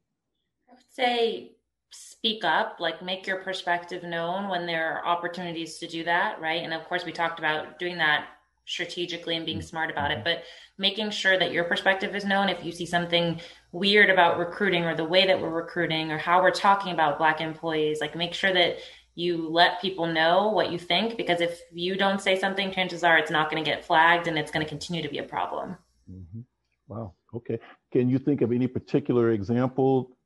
I 0.69 0.73
would 0.73 0.84
say 0.91 1.51
speak 1.91 2.43
up, 2.43 2.78
like 2.80 3.01
make 3.01 3.26
your 3.26 3.38
perspective 3.38 4.03
known 4.03 4.49
when 4.49 4.65
there 4.65 4.97
are 4.97 5.05
opportunities 5.05 5.78
to 5.78 5.88
do 5.88 6.03
that, 6.03 6.41
right? 6.41 6.63
And 6.63 6.73
of 6.73 6.84
course, 6.86 7.05
we 7.05 7.11
talked 7.11 7.39
about 7.39 7.80
doing 7.80 7.97
that 7.99 8.28
strategically 8.66 9.36
and 9.36 9.45
being 9.45 9.59
mm-hmm. 9.59 9.66
smart 9.66 9.91
about 9.91 10.11
it, 10.11 10.24
but 10.24 10.43
making 10.78 11.09
sure 11.09 11.38
that 11.38 11.51
your 11.51 11.63
perspective 11.63 12.16
is 12.16 12.26
known. 12.26 12.49
If 12.49 12.66
you 12.66 12.72
see 12.72 12.86
something 12.86 13.39
weird 13.72 14.09
about 14.09 14.38
recruiting 14.38 14.84
or 14.84 14.95
the 14.95 15.05
way 15.05 15.26
that 15.28 15.39
we're 15.39 15.49
recruiting 15.49 16.11
or 16.11 16.18
how 16.18 16.41
we're 16.41 16.51
talking 16.51 16.91
about 16.93 17.18
Black 17.18 17.41
employees, 17.41 18.01
like 18.01 18.16
make 18.16 18.34
sure 18.34 18.53
that 18.53 18.78
you 19.16 19.47
let 19.49 19.82
people 19.82 20.05
know 20.07 20.49
what 20.49 20.72
you 20.72 20.78
think 20.78 21.16
because 21.16 21.39
if 21.39 21.61
you 21.72 21.95
don't 21.95 22.22
say 22.22 22.38
something, 22.38 22.72
chances 22.72 23.03
are 23.03 23.18
it's 23.18 23.32
not 23.32 23.49
going 23.49 23.63
to 23.63 23.70
get 23.70 23.86
flagged 23.86 24.28
and 24.28 24.38
it's 24.38 24.51
going 24.51 24.66
to 24.66 24.70
continue 24.70 25.01
to 25.01 25.09
be 25.09 25.20
a 25.20 25.24
problem. 25.24 25.78
Mm-hmm. 26.11 26.41
Wow. 26.88 27.13
Okay. 27.34 27.59
Can 27.91 28.09
you 28.09 28.20
think 28.20 28.41
of 28.41 28.51
any 28.51 28.68
particular 28.68 29.32
example 29.32 30.18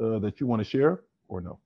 uh, 0.00 0.18
that 0.20 0.38
you 0.38 0.46
want 0.46 0.60
to 0.60 0.68
share 0.68 1.00
or 1.28 1.40
no? 1.40 1.58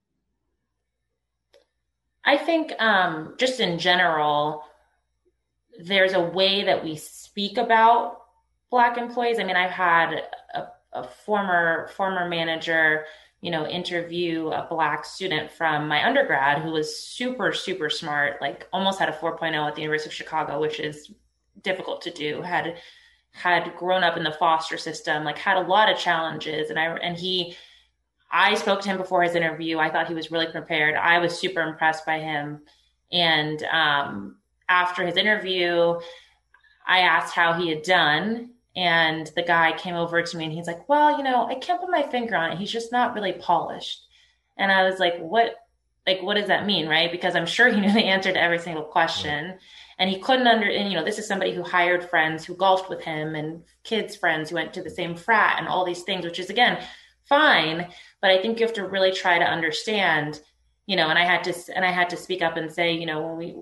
I 2.24 2.36
think 2.36 2.72
um, 2.78 3.34
just 3.38 3.60
in 3.60 3.78
general, 3.78 4.64
there's 5.84 6.12
a 6.12 6.20
way 6.20 6.64
that 6.64 6.82
we 6.84 6.96
speak 6.96 7.58
about 7.58 8.18
Black 8.70 8.98
employees. 8.98 9.38
I 9.38 9.44
mean, 9.44 9.56
I've 9.56 9.70
had 9.70 10.22
a, 10.54 10.66
a 10.92 11.04
former 11.04 11.90
former 11.96 12.28
manager 12.28 13.04
you 13.40 13.50
know, 13.50 13.66
interview 13.66 14.48
a 14.48 14.66
black 14.68 15.04
student 15.04 15.50
from 15.50 15.88
my 15.88 16.06
undergrad 16.06 16.62
who 16.62 16.72
was 16.72 16.94
super, 16.98 17.52
super 17.52 17.88
smart, 17.88 18.40
like 18.40 18.68
almost 18.72 18.98
had 18.98 19.08
a 19.08 19.12
4.0 19.12 19.54
at 19.66 19.74
the 19.74 19.80
University 19.80 20.10
of 20.10 20.14
Chicago, 20.14 20.60
which 20.60 20.78
is 20.78 21.12
difficult 21.62 22.02
to 22.02 22.10
do, 22.10 22.42
had 22.42 22.76
had 23.32 23.74
grown 23.76 24.02
up 24.02 24.16
in 24.16 24.24
the 24.24 24.32
foster 24.32 24.76
system, 24.76 25.24
like 25.24 25.38
had 25.38 25.56
a 25.56 25.68
lot 25.68 25.90
of 25.90 25.96
challenges. 25.96 26.68
And 26.68 26.78
I 26.78 26.96
and 26.98 27.16
he 27.16 27.56
I 28.30 28.54
spoke 28.54 28.82
to 28.82 28.88
him 28.88 28.98
before 28.98 29.22
his 29.22 29.34
interview. 29.34 29.78
I 29.78 29.90
thought 29.90 30.08
he 30.08 30.14
was 30.14 30.30
really 30.30 30.50
prepared. 30.50 30.94
I 30.94 31.18
was 31.18 31.38
super 31.38 31.62
impressed 31.62 32.04
by 32.04 32.18
him. 32.18 32.60
And 33.10 33.62
um, 33.64 34.36
after 34.70 35.04
his 35.04 35.16
interview, 35.16 35.98
I 36.86 37.00
asked 37.00 37.34
how 37.34 37.52
he 37.52 37.68
had 37.68 37.82
done 37.82 38.50
and 38.76 39.30
the 39.34 39.42
guy 39.42 39.76
came 39.76 39.96
over 39.96 40.22
to 40.22 40.36
me 40.36 40.44
and 40.44 40.52
he's 40.52 40.68
like, 40.68 40.88
Well, 40.88 41.18
you 41.18 41.24
know, 41.24 41.46
I 41.46 41.56
can't 41.56 41.80
put 41.80 41.90
my 41.90 42.04
finger 42.04 42.36
on 42.36 42.52
it. 42.52 42.58
He's 42.58 42.72
just 42.72 42.92
not 42.92 43.14
really 43.14 43.32
polished. 43.32 44.06
And 44.56 44.70
I 44.70 44.88
was 44.88 44.98
like, 44.98 45.18
What 45.18 45.56
like 46.06 46.22
what 46.22 46.34
does 46.34 46.46
that 46.46 46.66
mean? 46.66 46.88
Right. 46.88 47.10
Because 47.10 47.34
I'm 47.34 47.46
sure 47.46 47.68
he 47.68 47.80
knew 47.80 47.92
the 47.92 48.04
answer 48.04 48.32
to 48.32 48.40
every 48.40 48.58
single 48.58 48.84
question. 48.84 49.58
And 49.98 50.08
he 50.08 50.18
couldn't 50.20 50.46
under 50.46 50.68
and 50.68 50.90
you 50.90 50.96
know, 50.96 51.04
this 51.04 51.18
is 51.18 51.26
somebody 51.26 51.52
who 51.52 51.62
hired 51.62 52.08
friends 52.08 52.44
who 52.44 52.54
golfed 52.54 52.88
with 52.88 53.02
him 53.02 53.34
and 53.34 53.62
kids' 53.82 54.16
friends 54.16 54.48
who 54.48 54.54
went 54.54 54.72
to 54.74 54.82
the 54.82 54.90
same 54.90 55.16
frat 55.16 55.56
and 55.58 55.68
all 55.68 55.84
these 55.84 56.04
things, 56.04 56.24
which 56.24 56.38
is 56.38 56.48
again 56.48 56.82
fine. 57.24 57.88
But 58.22 58.30
I 58.30 58.40
think 58.40 58.60
you 58.60 58.66
have 58.66 58.74
to 58.76 58.86
really 58.86 59.12
try 59.12 59.38
to 59.38 59.44
understand, 59.44 60.40
you 60.86 60.96
know, 60.96 61.08
and 61.08 61.18
I 61.18 61.24
had 61.24 61.44
to 61.44 61.54
and 61.74 61.84
I 61.84 61.90
had 61.90 62.10
to 62.10 62.16
speak 62.16 62.40
up 62.40 62.56
and 62.56 62.72
say, 62.72 62.92
you 62.92 63.06
know, 63.06 63.20
when 63.20 63.36
we 63.36 63.56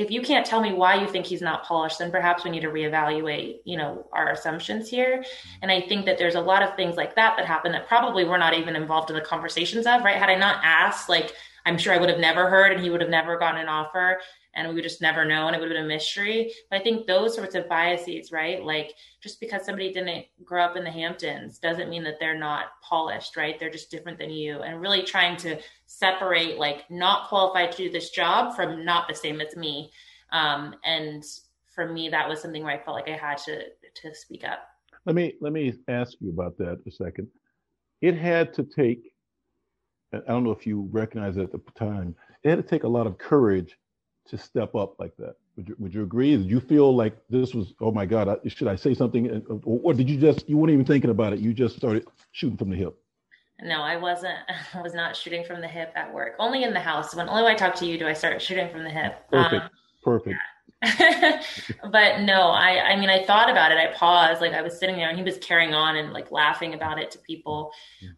if 0.00 0.10
you 0.10 0.22
can't 0.22 0.46
tell 0.46 0.60
me 0.62 0.72
why 0.72 0.94
you 0.94 1.06
think 1.06 1.26
he's 1.26 1.42
not 1.42 1.64
polished, 1.64 1.98
then 1.98 2.10
perhaps 2.10 2.42
we 2.42 2.50
need 2.50 2.60
to 2.60 2.68
reevaluate, 2.70 3.60
you 3.64 3.76
know, 3.76 4.06
our 4.12 4.30
assumptions 4.30 4.88
here. 4.88 5.22
And 5.60 5.70
I 5.70 5.82
think 5.82 6.06
that 6.06 6.16
there's 6.16 6.36
a 6.36 6.40
lot 6.40 6.62
of 6.62 6.74
things 6.74 6.96
like 6.96 7.14
that 7.16 7.36
that 7.36 7.44
happen 7.44 7.72
that 7.72 7.86
probably 7.86 8.24
we're 8.24 8.38
not 8.38 8.54
even 8.54 8.76
involved 8.76 9.10
in 9.10 9.16
the 9.16 9.22
conversations 9.22 9.86
of, 9.86 10.02
right? 10.02 10.16
Had 10.16 10.30
I 10.30 10.36
not 10.36 10.60
asked, 10.64 11.08
like, 11.08 11.34
I'm 11.66 11.76
sure 11.76 11.92
I 11.92 11.98
would 11.98 12.08
have 12.08 12.18
never 12.18 12.48
heard 12.48 12.72
and 12.72 12.80
he 12.82 12.88
would 12.88 13.02
have 13.02 13.10
never 13.10 13.38
gotten 13.38 13.60
an 13.60 13.68
offer 13.68 14.18
and 14.54 14.68
we 14.68 14.74
would 14.74 14.84
just 14.84 15.00
never 15.00 15.24
know 15.24 15.46
and 15.46 15.54
it 15.54 15.60
would 15.60 15.70
have 15.70 15.76
been 15.76 15.84
a 15.84 15.88
mystery. 15.88 16.52
But 16.70 16.80
I 16.80 16.82
think 16.82 17.06
those 17.06 17.34
sorts 17.34 17.54
of 17.54 17.68
biases, 17.68 18.32
right? 18.32 18.62
Like 18.62 18.94
just 19.22 19.40
because 19.40 19.64
somebody 19.64 19.92
didn't 19.92 20.26
grow 20.44 20.62
up 20.64 20.76
in 20.76 20.84
the 20.84 20.90
Hamptons 20.90 21.58
doesn't 21.58 21.88
mean 21.88 22.02
that 22.04 22.18
they're 22.18 22.38
not 22.38 22.66
polished, 22.82 23.36
right? 23.36 23.58
They're 23.58 23.70
just 23.70 23.90
different 23.90 24.18
than 24.18 24.30
you. 24.30 24.60
And 24.60 24.80
really 24.80 25.02
trying 25.02 25.36
to 25.38 25.58
separate 25.86 26.58
like 26.58 26.90
not 26.90 27.28
qualified 27.28 27.72
to 27.72 27.78
do 27.78 27.90
this 27.90 28.10
job 28.10 28.56
from 28.56 28.84
not 28.84 29.08
the 29.08 29.14
same 29.14 29.40
as 29.40 29.56
me. 29.56 29.90
Um, 30.32 30.74
and 30.84 31.24
for 31.74 31.90
me, 31.90 32.08
that 32.08 32.28
was 32.28 32.40
something 32.40 32.62
where 32.62 32.74
I 32.74 32.82
felt 32.82 32.96
like 32.96 33.08
I 33.08 33.16
had 33.16 33.38
to 33.38 33.64
to 34.02 34.14
speak 34.14 34.44
up. 34.44 34.60
Let 35.06 35.16
me 35.16 35.34
let 35.40 35.52
me 35.52 35.74
ask 35.88 36.14
you 36.20 36.30
about 36.30 36.56
that 36.58 36.80
a 36.86 36.90
second. 36.90 37.28
It 38.00 38.16
had 38.16 38.52
to 38.54 38.64
take 38.64 39.12
I 40.12 40.18
don't 40.26 40.44
know 40.44 40.50
if 40.50 40.66
you 40.66 40.88
recognize 40.90 41.36
it 41.36 41.42
at 41.42 41.52
the 41.52 41.60
time, 41.76 42.16
it 42.42 42.50
had 42.50 42.56
to 42.56 42.62
take 42.62 42.84
a 42.84 42.88
lot 42.88 43.06
of 43.06 43.18
courage 43.18 43.76
to 44.30 44.38
step 44.38 44.74
up 44.74 44.98
like 44.98 45.16
that. 45.18 45.34
Would 45.56 45.68
you, 45.68 45.76
would 45.78 45.94
you 45.94 46.02
agree? 46.02 46.36
Did 46.36 46.46
you 46.46 46.60
feel 46.60 46.94
like 46.94 47.16
this 47.28 47.54
was, 47.54 47.74
oh 47.80 47.92
my 47.92 48.06
God, 48.06 48.28
I, 48.28 48.36
should 48.48 48.68
I 48.68 48.76
say 48.76 48.94
something? 48.94 49.42
Or, 49.48 49.80
or, 49.82 49.94
did 49.94 50.08
you 50.08 50.18
just, 50.18 50.48
you 50.48 50.56
weren't 50.56 50.72
even 50.72 50.84
thinking 50.84 51.10
about 51.10 51.32
it? 51.32 51.40
You 51.40 51.52
just 51.52 51.76
started 51.76 52.06
shooting 52.32 52.56
from 52.56 52.70
the 52.70 52.76
hip? 52.76 52.96
No, 53.62 53.82
I 53.82 53.96
wasn't, 53.96 54.38
I 54.74 54.80
was 54.80 54.94
not 54.94 55.16
shooting 55.16 55.44
from 55.44 55.60
the 55.60 55.68
hip 55.68 55.92
at 55.96 56.12
work. 56.12 56.34
Only 56.38 56.62
in 56.62 56.72
the 56.72 56.80
house. 56.80 57.14
When 57.14 57.28
only 57.28 57.42
when 57.42 57.52
I 57.52 57.56
talk 57.56 57.74
to 57.76 57.86
you 57.86 57.98
do 57.98 58.06
I 58.06 58.12
start 58.12 58.40
shooting 58.40 58.70
from 58.70 58.84
the 58.84 58.90
hip. 58.90 59.28
Perfect. 59.30 59.64
Um, 59.64 59.70
Perfect. 60.02 60.38
but 61.92 62.20
no, 62.20 62.48
I, 62.48 62.92
I 62.92 62.96
mean, 62.96 63.10
I 63.10 63.22
thought 63.24 63.50
about 63.50 63.70
it. 63.70 63.76
I 63.76 63.92
paused, 63.92 64.40
like 64.40 64.54
I 64.54 64.62
was 64.62 64.78
sitting 64.78 64.96
there 64.96 65.10
and 65.10 65.18
he 65.18 65.22
was 65.24 65.36
carrying 65.38 65.74
on 65.74 65.96
and 65.96 66.12
like 66.12 66.30
laughing 66.30 66.72
about 66.72 66.98
it 66.98 67.10
to 67.10 67.18
people. 67.18 67.70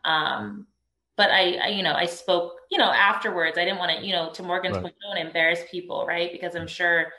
Um, 0.05 0.69
but 1.17 1.31
I, 1.31 1.55
I, 1.55 1.69
you 1.69 1.83
know, 1.83 1.95
I 1.95 2.07
spoke, 2.07 2.55
you 2.71 2.79
know, 2.79 2.91
afterwards. 2.91 3.59
I 3.59 3.65
didn't 3.65 3.79
want 3.79 3.99
to, 3.99 4.07
you 4.07 4.13
know, 4.13 4.31
to 4.33 4.43
Morgan's 4.43 4.75
right. 4.75 4.83
point, 4.83 4.95
don't 5.03 5.27
embarrass 5.27 5.61
people, 5.71 6.07
right? 6.07 6.31
Because 6.33 6.55
I'm 6.55 6.67
sure, 6.67 7.13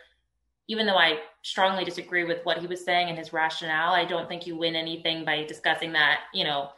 even 0.67 0.85
though 0.85 0.97
I 0.97 1.19
strongly 1.41 1.83
disagree 1.83 2.23
with 2.23 2.39
what 2.43 2.57
he 2.57 2.67
was 2.67 2.83
saying 2.83 3.09
and 3.09 3.17
his 3.17 3.33
rationale, 3.33 3.93
I 3.93 4.05
don't 4.05 4.27
think 4.27 4.47
you 4.47 4.57
win 4.57 4.75
anything 4.75 5.25
by 5.25 5.43
discussing 5.43 5.91
that, 5.93 6.21
you 6.33 6.43
know, 6.43 6.69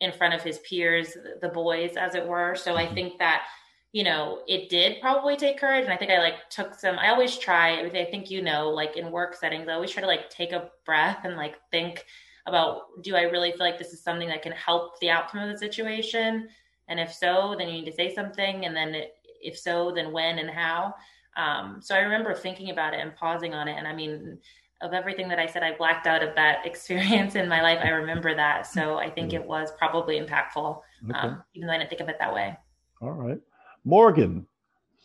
in 0.00 0.12
front 0.12 0.34
of 0.34 0.42
his 0.42 0.58
peers, 0.60 1.16
the 1.40 1.48
boys, 1.48 1.96
as 1.96 2.14
it 2.14 2.26
were. 2.26 2.54
So 2.54 2.74
I 2.74 2.84
mm-hmm. 2.84 2.94
think 2.94 3.18
that, 3.18 3.44
you 3.92 4.04
know, 4.04 4.40
it 4.48 4.70
did 4.70 5.00
probably 5.00 5.36
take 5.36 5.60
courage. 5.60 5.84
And 5.84 5.92
I 5.92 5.96
think 5.96 6.10
I 6.10 6.18
like 6.18 6.48
took 6.50 6.74
some, 6.74 6.98
I 6.98 7.10
always 7.10 7.36
try, 7.36 7.80
I 7.80 8.04
think, 8.10 8.30
you 8.30 8.42
know, 8.42 8.70
like 8.70 8.96
in 8.96 9.10
work 9.10 9.34
settings, 9.34 9.68
I 9.68 9.74
always 9.74 9.90
try 9.90 10.00
to 10.00 10.06
like 10.06 10.30
take 10.30 10.52
a 10.52 10.70
breath 10.86 11.18
and 11.24 11.36
like 11.36 11.56
think 11.70 12.06
about, 12.46 13.02
do 13.02 13.14
I 13.14 13.22
really 13.22 13.50
feel 13.50 13.60
like 13.60 13.78
this 13.78 13.92
is 13.92 14.02
something 14.02 14.28
that 14.28 14.42
can 14.42 14.52
help 14.52 14.98
the 15.00 15.10
outcome 15.10 15.42
of 15.42 15.50
the 15.50 15.58
situation? 15.58 16.48
And 16.92 17.00
if 17.00 17.10
so, 17.12 17.54
then 17.56 17.68
you 17.68 17.72
need 17.72 17.86
to 17.86 17.92
say 17.92 18.14
something. 18.14 18.66
And 18.66 18.76
then 18.76 18.94
if 19.40 19.58
so, 19.58 19.92
then 19.92 20.12
when 20.12 20.38
and 20.38 20.50
how. 20.50 20.94
Um, 21.38 21.80
so 21.80 21.94
I 21.94 22.00
remember 22.00 22.34
thinking 22.34 22.68
about 22.68 22.92
it 22.92 23.00
and 23.00 23.16
pausing 23.16 23.54
on 23.54 23.66
it. 23.66 23.78
And 23.78 23.88
I 23.88 23.94
mean, 23.94 24.38
of 24.82 24.92
everything 24.92 25.26
that 25.28 25.38
I 25.38 25.46
said, 25.46 25.62
I 25.62 25.74
blacked 25.74 26.06
out 26.06 26.22
of 26.22 26.34
that 26.34 26.66
experience 26.66 27.34
in 27.34 27.48
my 27.48 27.62
life. 27.62 27.78
I 27.82 27.88
remember 27.88 28.34
that. 28.34 28.66
So 28.66 28.98
I 28.98 29.08
think 29.08 29.32
it 29.32 29.42
was 29.42 29.70
probably 29.78 30.20
impactful, 30.20 30.80
okay. 31.08 31.18
um, 31.18 31.42
even 31.54 31.66
though 31.66 31.72
I 31.72 31.78
didn't 31.78 31.88
think 31.88 32.02
of 32.02 32.10
it 32.10 32.16
that 32.18 32.34
way. 32.34 32.54
All 33.00 33.12
right. 33.12 33.40
Morgan, 33.84 34.46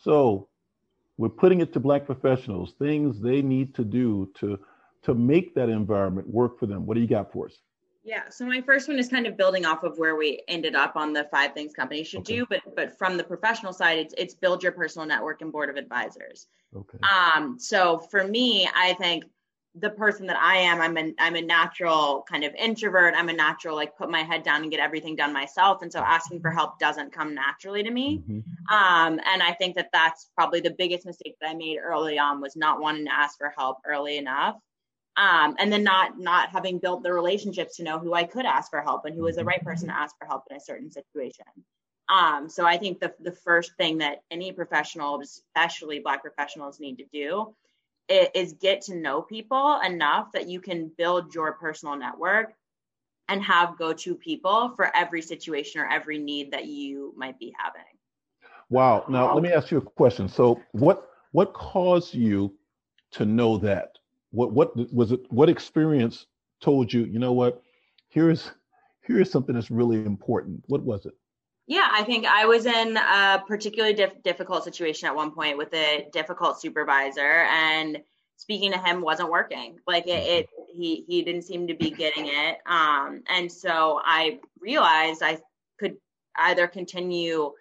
so 0.04 0.48
we're 1.16 1.30
putting 1.30 1.62
it 1.62 1.72
to 1.72 1.80
Black 1.80 2.04
professionals, 2.04 2.74
things 2.78 3.18
they 3.18 3.40
need 3.40 3.74
to 3.76 3.84
do 3.84 4.30
to 4.40 4.58
to 5.04 5.14
make 5.14 5.54
that 5.54 5.68
environment 5.68 6.28
work 6.28 6.58
for 6.58 6.66
them. 6.66 6.84
What 6.84 6.94
do 6.94 7.00
you 7.00 7.06
got 7.06 7.32
for 7.32 7.46
us? 7.46 7.56
Yeah. 8.08 8.30
So 8.30 8.46
my 8.46 8.62
first 8.62 8.88
one 8.88 8.98
is 8.98 9.08
kind 9.08 9.26
of 9.26 9.36
building 9.36 9.66
off 9.66 9.82
of 9.82 9.98
where 9.98 10.16
we 10.16 10.40
ended 10.48 10.74
up 10.74 10.96
on 10.96 11.12
the 11.12 11.24
five 11.30 11.52
things 11.52 11.74
companies 11.74 12.08
should 12.08 12.20
okay. 12.20 12.36
do, 12.36 12.46
but 12.48 12.60
but 12.74 12.96
from 12.96 13.18
the 13.18 13.22
professional 13.22 13.74
side, 13.74 13.98
it's 13.98 14.14
it's 14.16 14.32
build 14.32 14.62
your 14.62 14.72
personal 14.72 15.06
network 15.06 15.42
and 15.42 15.52
board 15.52 15.68
of 15.68 15.76
advisors. 15.76 16.46
Okay. 16.74 16.98
Um. 17.00 17.58
So 17.58 17.98
for 17.98 18.26
me, 18.26 18.66
I 18.74 18.94
think 18.94 19.24
the 19.74 19.90
person 19.90 20.26
that 20.26 20.38
I 20.38 20.56
am, 20.56 20.80
I'm 20.80 20.96
a 20.96 21.12
I'm 21.18 21.36
a 21.36 21.42
natural 21.42 22.24
kind 22.26 22.44
of 22.44 22.54
introvert. 22.54 23.12
I'm 23.14 23.28
a 23.28 23.34
natural 23.34 23.76
like 23.76 23.94
put 23.98 24.10
my 24.10 24.22
head 24.22 24.42
down 24.42 24.62
and 24.62 24.70
get 24.70 24.80
everything 24.80 25.14
done 25.14 25.34
myself, 25.34 25.82
and 25.82 25.92
so 25.92 25.98
asking 25.98 26.40
for 26.40 26.50
help 26.50 26.78
doesn't 26.78 27.12
come 27.12 27.34
naturally 27.34 27.82
to 27.82 27.90
me. 27.90 28.22
Mm-hmm. 28.26 28.74
Um. 28.74 29.20
And 29.26 29.42
I 29.42 29.52
think 29.52 29.76
that 29.76 29.90
that's 29.92 30.30
probably 30.34 30.60
the 30.60 30.74
biggest 30.78 31.04
mistake 31.04 31.36
that 31.42 31.50
I 31.50 31.54
made 31.54 31.76
early 31.76 32.18
on 32.18 32.40
was 32.40 32.56
not 32.56 32.80
wanting 32.80 33.04
to 33.04 33.12
ask 33.12 33.36
for 33.36 33.52
help 33.54 33.76
early 33.86 34.16
enough. 34.16 34.56
Um, 35.18 35.56
and 35.58 35.72
then 35.72 35.82
not 35.82 36.18
not 36.18 36.50
having 36.50 36.78
built 36.78 37.02
the 37.02 37.12
relationships 37.12 37.76
to 37.76 37.82
know 37.82 37.98
who 37.98 38.14
I 38.14 38.22
could 38.22 38.46
ask 38.46 38.70
for 38.70 38.80
help 38.80 39.04
and 39.04 39.16
who 39.16 39.24
was 39.24 39.34
the 39.34 39.44
right 39.44 39.62
person 39.62 39.88
to 39.88 39.98
ask 39.98 40.16
for 40.16 40.26
help 40.26 40.44
in 40.48 40.56
a 40.56 40.60
certain 40.60 40.92
situation. 40.92 41.44
Um, 42.08 42.48
so 42.48 42.64
I 42.64 42.78
think 42.78 43.00
the 43.00 43.12
the 43.20 43.32
first 43.32 43.72
thing 43.76 43.98
that 43.98 44.22
any 44.30 44.52
professional, 44.52 45.20
especially 45.20 45.98
Black 45.98 46.22
professionals, 46.22 46.78
need 46.78 46.98
to 46.98 47.04
do 47.12 47.54
is 48.08 48.54
get 48.54 48.80
to 48.82 48.94
know 48.94 49.20
people 49.20 49.80
enough 49.84 50.32
that 50.32 50.48
you 50.48 50.60
can 50.60 50.90
build 50.96 51.34
your 51.34 51.52
personal 51.52 51.96
network 51.96 52.54
and 53.28 53.42
have 53.42 53.76
go-to 53.76 54.14
people 54.14 54.72
for 54.74 54.94
every 54.96 55.20
situation 55.20 55.80
or 55.80 55.86
every 55.86 56.18
need 56.18 56.52
that 56.52 56.64
you 56.64 57.12
might 57.16 57.38
be 57.38 57.54
having. 57.58 57.82
Wow. 58.70 59.04
Now 59.08 59.34
let 59.34 59.42
me 59.42 59.52
ask 59.52 59.70
you 59.70 59.78
a 59.78 59.82
question. 59.82 60.28
So 60.28 60.60
what 60.72 61.10
what 61.32 61.52
caused 61.52 62.14
you 62.14 62.54
to 63.12 63.26
know 63.26 63.58
that? 63.58 63.97
What 64.30 64.52
what 64.52 64.92
was 64.92 65.12
it 65.12 65.20
what 65.30 65.48
experience 65.48 66.26
told 66.60 66.92
you, 66.92 67.04
you 67.04 67.18
know 67.18 67.32
what, 67.32 67.62
here's 68.08 68.50
here's 69.02 69.30
something 69.30 69.54
that's 69.54 69.70
really 69.70 69.96
important. 70.04 70.62
What 70.66 70.82
was 70.82 71.06
it? 71.06 71.14
Yeah, 71.66 71.88
I 71.90 72.02
think 72.02 72.24
I 72.24 72.46
was 72.46 72.66
in 72.66 72.96
a 72.96 73.42
particularly 73.46 73.94
dif- 73.94 74.22
difficult 74.22 74.64
situation 74.64 75.06
at 75.06 75.14
one 75.14 75.32
point 75.32 75.58
with 75.58 75.72
a 75.74 76.08
difficult 76.12 76.60
supervisor, 76.60 77.46
and 77.50 78.02
speaking 78.36 78.72
to 78.72 78.78
him 78.78 79.02
wasn't 79.02 79.30
working. 79.30 79.78
Like 79.86 80.06
it, 80.06 80.22
it 80.24 80.46
he 80.74 81.04
he 81.06 81.22
didn't 81.22 81.42
seem 81.42 81.66
to 81.68 81.74
be 81.74 81.90
getting 81.90 82.26
it. 82.26 82.58
Um, 82.66 83.22
and 83.28 83.50
so 83.50 84.00
I 84.04 84.40
realized 84.60 85.22
I 85.22 85.38
could 85.78 85.96
either 86.36 86.66
continue 86.66 87.52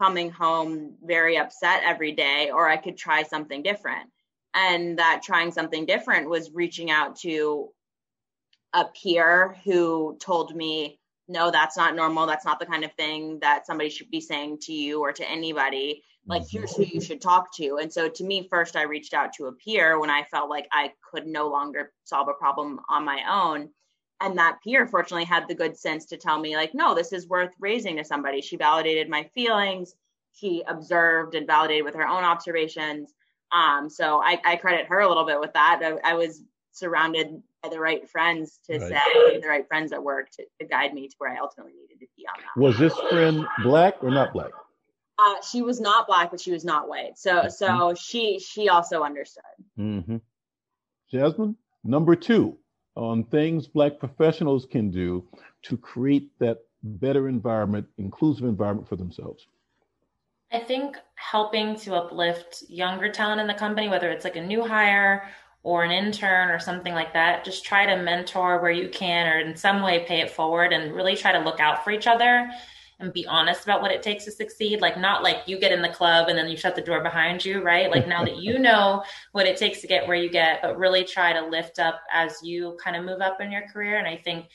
coming 0.00 0.30
home 0.30 0.96
very 1.02 1.38
upset 1.38 1.82
every 1.86 2.12
day, 2.12 2.50
or 2.50 2.68
I 2.68 2.76
could 2.76 2.96
try 2.96 3.22
something 3.22 3.62
different. 3.62 4.10
And 4.54 4.98
that 4.98 5.22
trying 5.22 5.52
something 5.52 5.84
different 5.84 6.30
was 6.30 6.52
reaching 6.52 6.90
out 6.90 7.16
to 7.20 7.70
a 8.72 8.84
peer 8.84 9.56
who 9.64 10.16
told 10.20 10.54
me 10.54 10.98
no, 11.28 11.50
that's 11.50 11.76
not 11.76 11.96
normal. 11.96 12.26
That's 12.26 12.44
not 12.44 12.58
the 12.58 12.66
kind 12.66 12.84
of 12.84 12.92
thing 12.92 13.38
that 13.40 13.66
somebody 13.66 13.88
should 13.88 14.10
be 14.10 14.20
saying 14.20 14.58
to 14.62 14.72
you 14.72 15.00
or 15.00 15.12
to 15.12 15.28
anybody. 15.28 16.02
Like, 16.26 16.42
here's 16.48 16.74
who 16.74 16.84
you 16.84 17.00
should 17.00 17.20
talk 17.20 17.54
to. 17.56 17.78
And 17.80 17.92
so, 17.92 18.08
to 18.08 18.24
me, 18.24 18.46
first, 18.48 18.76
I 18.76 18.82
reached 18.82 19.14
out 19.14 19.32
to 19.34 19.46
a 19.46 19.52
peer 19.52 19.98
when 19.98 20.10
I 20.10 20.24
felt 20.24 20.50
like 20.50 20.66
I 20.72 20.92
could 21.10 21.26
no 21.26 21.48
longer 21.48 21.92
solve 22.04 22.28
a 22.28 22.34
problem 22.34 22.80
on 22.88 23.04
my 23.04 23.22
own. 23.28 23.70
And 24.20 24.38
that 24.38 24.58
peer, 24.62 24.86
fortunately, 24.86 25.24
had 25.24 25.48
the 25.48 25.54
good 25.54 25.76
sense 25.76 26.06
to 26.06 26.16
tell 26.16 26.38
me, 26.38 26.56
like, 26.56 26.74
no, 26.74 26.94
this 26.94 27.12
is 27.12 27.28
worth 27.28 27.52
raising 27.58 27.96
to 27.96 28.04
somebody. 28.04 28.40
She 28.40 28.56
validated 28.56 29.08
my 29.08 29.24
feelings. 29.34 29.94
She 30.32 30.62
observed 30.66 31.34
and 31.34 31.46
validated 31.46 31.84
with 31.84 31.94
her 31.94 32.06
own 32.06 32.24
observations. 32.24 33.12
Um, 33.54 33.88
so 33.88 34.20
I, 34.20 34.40
I 34.44 34.56
credit 34.56 34.86
her 34.86 34.98
a 34.98 35.08
little 35.08 35.24
bit 35.24 35.38
with 35.38 35.52
that. 35.52 35.80
I, 35.82 36.12
I 36.12 36.14
was 36.14 36.42
surrounded 36.72 37.40
by 37.62 37.68
the 37.68 37.78
right 37.78 38.08
friends 38.10 38.58
to 38.66 38.78
right. 38.78 38.90
say 38.90 39.40
the 39.40 39.46
right 39.46 39.66
friends 39.68 39.92
at 39.92 40.02
work 40.02 40.28
to, 40.32 40.44
to, 40.60 40.66
guide 40.66 40.92
me 40.92 41.06
to 41.06 41.14
where 41.18 41.32
I 41.32 41.38
ultimately 41.38 41.72
needed 41.80 42.04
to 42.04 42.06
be 42.16 42.26
on 42.26 42.34
that. 42.40 42.60
Was 42.60 42.76
this 42.78 42.94
friend 43.10 43.46
black 43.62 43.94
or 44.02 44.10
not 44.10 44.32
black? 44.32 44.50
Uh, 45.18 45.36
she 45.48 45.62
was 45.62 45.80
not 45.80 46.08
black, 46.08 46.32
but 46.32 46.40
she 46.40 46.50
was 46.50 46.64
not 46.64 46.88
white. 46.88 47.16
So 47.16 47.34
mm-hmm. 47.34 47.48
so 47.48 47.94
she 47.94 48.40
she 48.40 48.68
also 48.68 49.04
understood. 49.04 49.44
Mm-hmm. 49.78 50.16
Jasmine, 51.12 51.56
number 51.84 52.16
two 52.16 52.58
on 52.96 53.22
things 53.24 53.68
black 53.68 54.00
professionals 54.00 54.66
can 54.66 54.90
do 54.90 55.28
to 55.62 55.76
create 55.76 56.30
that 56.40 56.58
better 56.82 57.28
environment, 57.28 57.86
inclusive 57.98 58.44
environment 58.44 58.88
for 58.88 58.96
themselves. 58.96 59.46
I 60.54 60.60
think 60.60 60.96
helping 61.16 61.74
to 61.80 61.96
uplift 61.96 62.62
younger 62.68 63.10
talent 63.10 63.40
in 63.40 63.48
the 63.48 63.54
company, 63.54 63.88
whether 63.88 64.08
it's 64.10 64.22
like 64.24 64.36
a 64.36 64.40
new 64.40 64.64
hire 64.64 65.28
or 65.64 65.82
an 65.82 65.90
intern 65.90 66.48
or 66.50 66.60
something 66.60 66.94
like 66.94 67.12
that, 67.12 67.44
just 67.44 67.64
try 67.64 67.84
to 67.86 68.00
mentor 68.00 68.62
where 68.62 68.70
you 68.70 68.88
can 68.88 69.26
or 69.26 69.40
in 69.40 69.56
some 69.56 69.82
way 69.82 70.04
pay 70.06 70.20
it 70.20 70.30
forward 70.30 70.72
and 70.72 70.94
really 70.94 71.16
try 71.16 71.32
to 71.32 71.40
look 71.40 71.58
out 71.58 71.82
for 71.82 71.90
each 71.90 72.06
other 72.06 72.48
and 73.00 73.12
be 73.12 73.26
honest 73.26 73.64
about 73.64 73.82
what 73.82 73.90
it 73.90 74.00
takes 74.00 74.26
to 74.26 74.30
succeed. 74.30 74.80
Like, 74.80 74.96
not 74.96 75.24
like 75.24 75.38
you 75.46 75.58
get 75.58 75.72
in 75.72 75.82
the 75.82 75.88
club 75.88 76.28
and 76.28 76.38
then 76.38 76.48
you 76.48 76.56
shut 76.56 76.76
the 76.76 76.82
door 76.82 77.02
behind 77.02 77.44
you, 77.44 77.60
right? 77.60 77.90
Like, 77.90 78.06
now 78.06 78.24
that 78.24 78.36
you 78.36 78.60
know 78.60 79.02
what 79.32 79.46
it 79.46 79.56
takes 79.56 79.80
to 79.80 79.88
get 79.88 80.06
where 80.06 80.16
you 80.16 80.30
get, 80.30 80.62
but 80.62 80.78
really 80.78 81.02
try 81.02 81.32
to 81.32 81.44
lift 81.48 81.80
up 81.80 82.00
as 82.12 82.38
you 82.44 82.78
kind 82.80 82.94
of 82.94 83.04
move 83.04 83.20
up 83.20 83.40
in 83.40 83.50
your 83.50 83.66
career. 83.72 83.98
And 83.98 84.06
I 84.06 84.18
think 84.18 84.46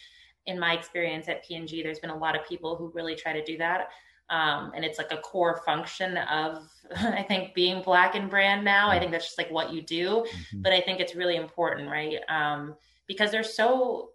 in 0.45 0.57
my 0.57 0.75
experience 0.75 1.27
at 1.27 1.45
P&G, 1.45 1.83
there's 1.83 1.99
been 1.99 2.09
a 2.09 2.17
lot 2.17 2.39
of 2.39 2.47
people 2.47 2.77
who 2.77 2.89
really 2.95 3.15
try 3.15 3.33
to 3.33 3.43
do 3.43 3.57
that. 3.57 3.89
Um, 4.29 4.71
and 4.75 4.85
it's 4.85 4.97
like 4.97 5.11
a 5.11 5.17
core 5.17 5.61
function 5.65 6.17
of 6.17 6.69
i 6.95 7.23
think 7.23 7.53
being 7.53 7.81
black 7.81 8.15
and 8.15 8.29
brand 8.29 8.63
now. 8.65 8.89
I 8.89 8.99
think 8.99 9.11
that's 9.11 9.25
just 9.25 9.37
like 9.37 9.51
what 9.51 9.73
you 9.73 9.81
do. 9.81 10.25
Mm-hmm. 10.27 10.61
but 10.61 10.73
i 10.73 10.81
think 10.81 10.99
it's 10.99 11.15
really 11.15 11.35
important 11.35 11.89
right? 11.89 12.19
Um, 12.29 12.75
because 13.07 13.31
they're 13.31 13.43
so 13.43 14.11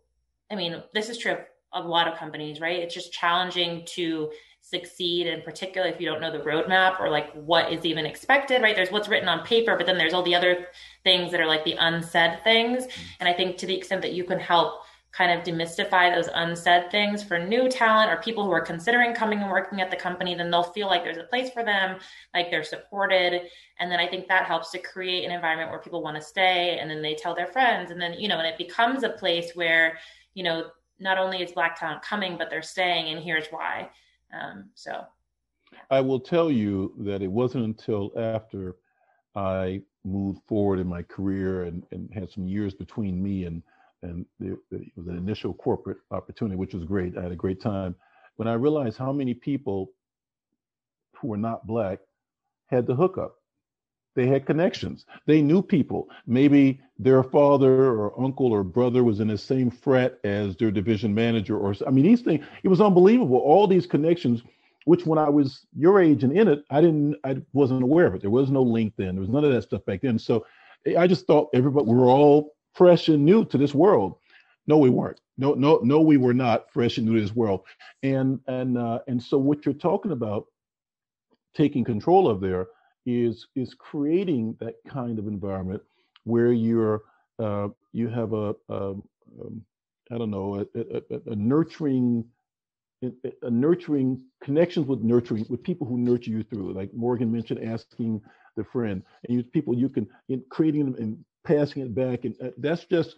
i 0.51 0.55
mean 0.55 0.83
this 0.93 1.09
is 1.09 1.19
true 1.19 1.37
of 1.73 1.85
a 1.85 1.89
lot 1.89 2.09
of 2.09 2.19
companies 2.19 2.61
right? 2.61 2.79
It's 2.79 2.95
just 2.95 3.13
challenging 3.13 3.85
to 3.87 4.31
succeed 4.61 5.27
and 5.27 5.45
particularly 5.45 5.93
if 5.93 6.01
you 6.01 6.07
don't 6.09 6.23
know 6.23 6.33
the 6.33 6.43
roadmap 6.43 6.99
or 6.99 7.11
like 7.11 7.31
what 7.35 7.71
is 7.71 7.85
even 7.85 8.07
expected 8.07 8.63
right? 8.63 8.75
There's 8.75 8.91
what's 8.91 9.09
written 9.09 9.29
on 9.29 9.45
paper 9.45 9.77
but 9.77 9.87
then 9.87 9.99
there's 9.99 10.15
all 10.15 10.23
the 10.23 10.35
other 10.35 10.69
things 11.03 11.33
that 11.33 11.41
are 11.41 11.47
like 11.47 11.65
the 11.65 11.77
unsaid 11.79 12.43
things. 12.45 12.85
Mm-hmm. 12.85 13.03
and 13.21 13.29
i 13.29 13.33
think 13.33 13.57
to 13.59 13.67
the 13.67 13.77
extent 13.77 14.03
that 14.03 14.13
you 14.13 14.25
can 14.25 14.39
help 14.39 14.84
kind 15.17 15.31
of 15.31 15.45
demystify 15.47 16.13
those 16.13 16.29
unsaid 16.35 16.91
things 16.91 17.23
for 17.23 17.39
new 17.39 17.69
talent 17.69 18.11
or 18.11 18.21
people 18.21 18.45
who 18.45 18.51
are 18.51 18.61
considering 18.61 19.15
coming 19.15 19.41
and 19.41 19.51
working 19.51 19.81
at 19.81 19.91
the 19.91 19.97
company, 19.97 20.35
then 20.35 20.51
they'll 20.51 20.63
feel 20.63 20.89
like 20.89 21.05
there's 21.05 21.19
a 21.19 21.25
place 21.25 21.51
for 21.51 21.63
them, 21.63 21.99
like 22.35 22.51
they're 22.51 22.65
supported. 22.65 23.43
And 23.79 23.91
then 23.91 24.01
I 24.01 24.09
think 24.09 24.27
that 24.27 24.47
helps 24.47 24.73
to 24.73 24.79
create 24.79 25.25
an 25.25 25.31
environment 25.31 25.71
where 25.71 25.79
people 25.79 26.03
want 26.03 26.17
to 26.17 26.23
stay 26.23 26.79
and 26.81 26.91
then 26.91 27.01
they 27.01 27.15
tell 27.15 27.35
their 27.35 27.47
friends. 27.47 27.93
And 27.93 28.01
then, 28.01 28.15
you 28.15 28.27
know, 28.27 28.39
and 28.39 28.47
it 28.47 28.59
becomes 28.59 29.05
a 29.05 29.11
place 29.11 29.53
where, 29.55 29.99
you 30.35 30.43
know, 30.43 30.65
not 30.99 31.19
only 31.19 31.43
is 31.43 31.53
Black 31.53 31.79
talent 31.79 32.03
coming, 32.03 32.37
but 32.37 32.51
they're 32.51 32.63
staying, 32.63 33.13
and 33.13 33.23
here's 33.23 33.47
why. 33.49 33.91
Um, 34.33 34.71
so. 34.75 35.05
I 35.91 36.01
will 36.01 36.21
tell 36.21 36.51
you 36.51 36.95
that 36.99 37.23
it 37.23 37.31
wasn't 37.31 37.65
until 37.65 38.13
after 38.17 38.77
I 39.35 39.83
moved 40.05 40.41
forward 40.47 40.79
in 40.79 40.87
my 40.87 41.03
career 41.03 41.65
and, 41.65 41.85
and 41.91 42.13
had 42.13 42.31
some 42.31 42.47
years 42.47 42.75
between 42.75 43.23
me 43.23 43.45
and 43.45 43.63
and 44.05 44.27
it 44.41 44.59
was 44.97 45.07
an 45.07 45.17
initial 45.17 45.55
corporate 45.55 45.99
opportunity, 46.11 46.57
which 46.57 46.75
was 46.75 46.85
great. 46.85 47.17
I 47.19 47.23
had 47.23 47.33
a 47.33 47.37
great 47.37 47.61
time. 47.61 47.95
When 48.37 48.49
I 48.49 48.55
realized 48.55 48.99
how 48.99 49.13
many 49.13 49.35
people 49.35 49.93
who 51.17 51.29
were 51.29 51.37
not 51.37 51.67
black 51.67 52.01
had 52.67 52.87
the 52.87 52.95
hookup, 52.95 53.37
they 54.15 54.27
had 54.27 54.47
connections. 54.47 55.07
They 55.27 55.43
knew 55.43 55.61
people. 55.63 56.09
Maybe 56.27 56.81
their 56.99 57.25
father 57.25 57.87
or 57.87 58.21
uncle 58.21 58.53
or 58.53 58.63
brother 58.63 59.03
was 59.03 59.21
in 59.21 59.29
the 59.29 59.39
same 59.39 59.71
frat 59.71 60.19
as 60.23 60.57
their 60.57 60.71
division 60.71 61.15
manager, 61.15 61.59
or 61.59 61.75
I 61.87 61.91
mean, 61.91 62.05
these 62.05 62.23
things. 62.23 62.45
It 62.63 62.69
was 62.69 62.81
unbelievable. 62.81 63.39
All 63.39 63.67
these 63.67 63.87
connections, 63.87 64.43
which 64.85 65.05
when 65.05 65.19
I 65.19 65.29
was 65.29 65.67
your 65.77 66.01
age 66.01 66.23
and 66.23 66.37
in 66.37 66.47
it, 66.47 66.65
I 66.71 66.81
didn't, 66.81 67.17
I 67.25 67.39
wasn't 67.53 67.83
aware 67.83 68.07
of 68.07 68.15
it. 68.15 68.21
There 68.21 68.31
was 68.31 68.51
no 68.51 68.65
LinkedIn. 68.65 68.97
There 68.97 69.21
was 69.21 69.31
none 69.31 69.45
of 69.45 69.53
that 69.53 69.63
stuff 69.63 69.85
back 69.85 70.03
then. 70.03 70.19
So 70.19 70.47
I 70.99 71.07
just 71.07 71.27
thought 71.27 71.49
everybody 71.53 71.87
we 71.87 71.97
were 71.97 72.07
all 72.07 72.55
fresh 72.75 73.09
and 73.09 73.25
new 73.25 73.45
to 73.47 73.59
this 73.59 73.75
world. 73.75 74.17
No, 74.67 74.79
we 74.79 74.91
weren't. 74.91 75.21
No, 75.39 75.55
no, 75.55 75.81
no, 75.83 76.01
we 76.01 76.17
were 76.17 76.35
not 76.35 76.73
fresh 76.73 76.99
and 76.99 77.07
new 77.07 77.17
to 77.17 77.23
this 77.23 77.37
world. 77.37 77.63
And 78.03 78.41
and 78.47 78.79
uh, 78.79 79.01
and 79.09 79.23
so 79.23 79.39
what 79.39 79.67
you're 79.67 79.75
talking 79.75 80.13
about, 80.13 80.47
taking 81.57 81.85
control 81.85 82.29
of 82.29 82.41
there, 82.41 82.69
is 83.07 83.49
is 83.57 83.75
creating 83.75 84.57
that 84.61 84.77
kind 84.89 85.19
of 85.19 85.27
environment 85.27 85.83
where 86.25 86.53
you're 86.53 87.03
uh, 87.39 87.69
you 87.93 88.09
have 88.09 88.33
a, 88.33 88.55
um, 88.71 89.03
I 90.11 90.19
don't 90.19 90.31
know 90.31 90.57
a, 90.75 90.79
a, 91.15 91.33
a 91.33 91.37
nurturing 91.37 92.25
a 93.43 93.51
nurturing 93.51 94.23
connections 94.43 94.87
with 94.87 95.01
nurturing 95.03 95.47
with 95.49 95.63
people 95.63 95.87
who 95.87 95.99
nurture 95.99 96.31
you 96.31 96.43
through 96.43 96.73
like 96.73 96.93
morgan 96.95 97.31
mentioned 97.31 97.65
asking 97.65 98.21
the 98.57 98.65
friend 98.65 99.03
and 99.29 99.37
you 99.37 99.43
people 99.45 99.75
you 99.75 99.89
can 99.89 100.09
in 100.29 100.43
creating 100.51 100.87
them 100.87 100.95
and 100.99 101.25
passing 101.45 101.83
it 101.83 101.95
back. 101.95 102.25
And 102.25 102.35
uh, 102.43 102.51
that's 102.59 102.85
just, 102.87 103.17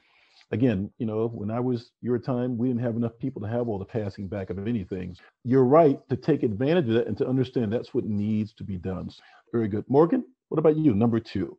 again, 0.51 0.91
you 0.99 1.07
know, 1.07 1.29
when 1.29 1.51
I 1.51 1.61
was 1.61 1.91
your 2.03 2.19
time, 2.19 2.59
we 2.59 2.69
didn't 2.69 2.83
have 2.83 2.97
enough 2.97 3.19
people 3.19 3.41
to 3.43 3.49
have 3.49 3.69
all 3.69 3.79
the 3.79 3.85
passing 3.85 4.29
back 4.29 4.51
of 4.51 4.67
anything. 4.67 5.17
You're 5.45 5.65
right 5.65 5.99
to 6.11 6.17
take 6.17 6.43
advantage 6.43 6.89
of 6.89 6.95
that 6.95 7.07
and 7.07 7.17
to 7.19 7.27
understand 7.27 7.73
that's 7.73 7.95
what 7.95 8.05
needs 8.05 8.53
to 8.55 8.65
be 8.65 8.77
done. 8.77 9.11
Very 9.53 9.69
good. 9.69 9.85
Morgan, 9.89 10.25
what 10.49 10.59
about 10.59 10.77
you? 10.77 10.95
Number 10.95 11.21
two. 11.21 11.57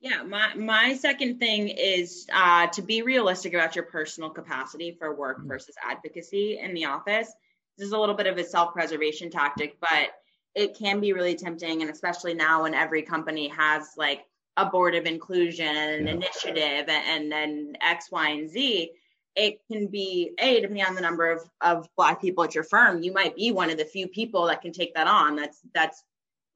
Yeah, 0.00 0.24
my, 0.24 0.52
my 0.54 0.94
second 0.94 1.38
thing 1.38 1.68
is 1.68 2.26
uh, 2.32 2.66
to 2.68 2.82
be 2.82 3.02
realistic 3.02 3.54
about 3.54 3.76
your 3.76 3.84
personal 3.84 4.30
capacity 4.30 4.96
for 4.98 5.14
work 5.14 5.38
mm-hmm. 5.38 5.48
versus 5.48 5.76
advocacy 5.88 6.58
in 6.58 6.74
the 6.74 6.86
office. 6.86 7.32
This 7.78 7.86
is 7.86 7.92
a 7.92 7.98
little 7.98 8.16
bit 8.16 8.26
of 8.26 8.36
a 8.36 8.44
self 8.44 8.72
preservation 8.72 9.30
tactic, 9.30 9.76
but 9.80 10.10
it 10.54 10.76
can 10.76 11.00
be 11.00 11.12
really 11.12 11.36
tempting. 11.36 11.82
And 11.82 11.90
especially 11.90 12.34
now 12.34 12.64
when 12.64 12.74
every 12.74 13.02
company 13.02 13.48
has 13.48 13.90
like 13.96 14.24
a 14.56 14.66
board 14.66 14.94
of 14.94 15.06
inclusion 15.06 15.66
and 15.66 16.00
an 16.00 16.06
yeah. 16.06 16.12
initiative 16.12 16.88
and 16.88 17.32
then 17.32 17.74
X, 17.80 18.10
Y, 18.10 18.28
and 18.30 18.50
Z, 18.50 18.90
it 19.34 19.60
can 19.70 19.86
be 19.86 20.32
a 20.38 20.60
depending 20.60 20.84
on 20.84 20.94
the 20.94 21.00
number 21.00 21.30
of, 21.30 21.48
of 21.60 21.88
black 21.96 22.20
people 22.20 22.44
at 22.44 22.54
your 22.54 22.64
firm, 22.64 23.02
you 23.02 23.12
might 23.12 23.34
be 23.34 23.50
one 23.50 23.70
of 23.70 23.78
the 23.78 23.84
few 23.84 24.06
people 24.06 24.46
that 24.46 24.60
can 24.60 24.72
take 24.72 24.94
that 24.94 25.06
on. 25.06 25.36
That's 25.36 25.60
that's 25.74 26.04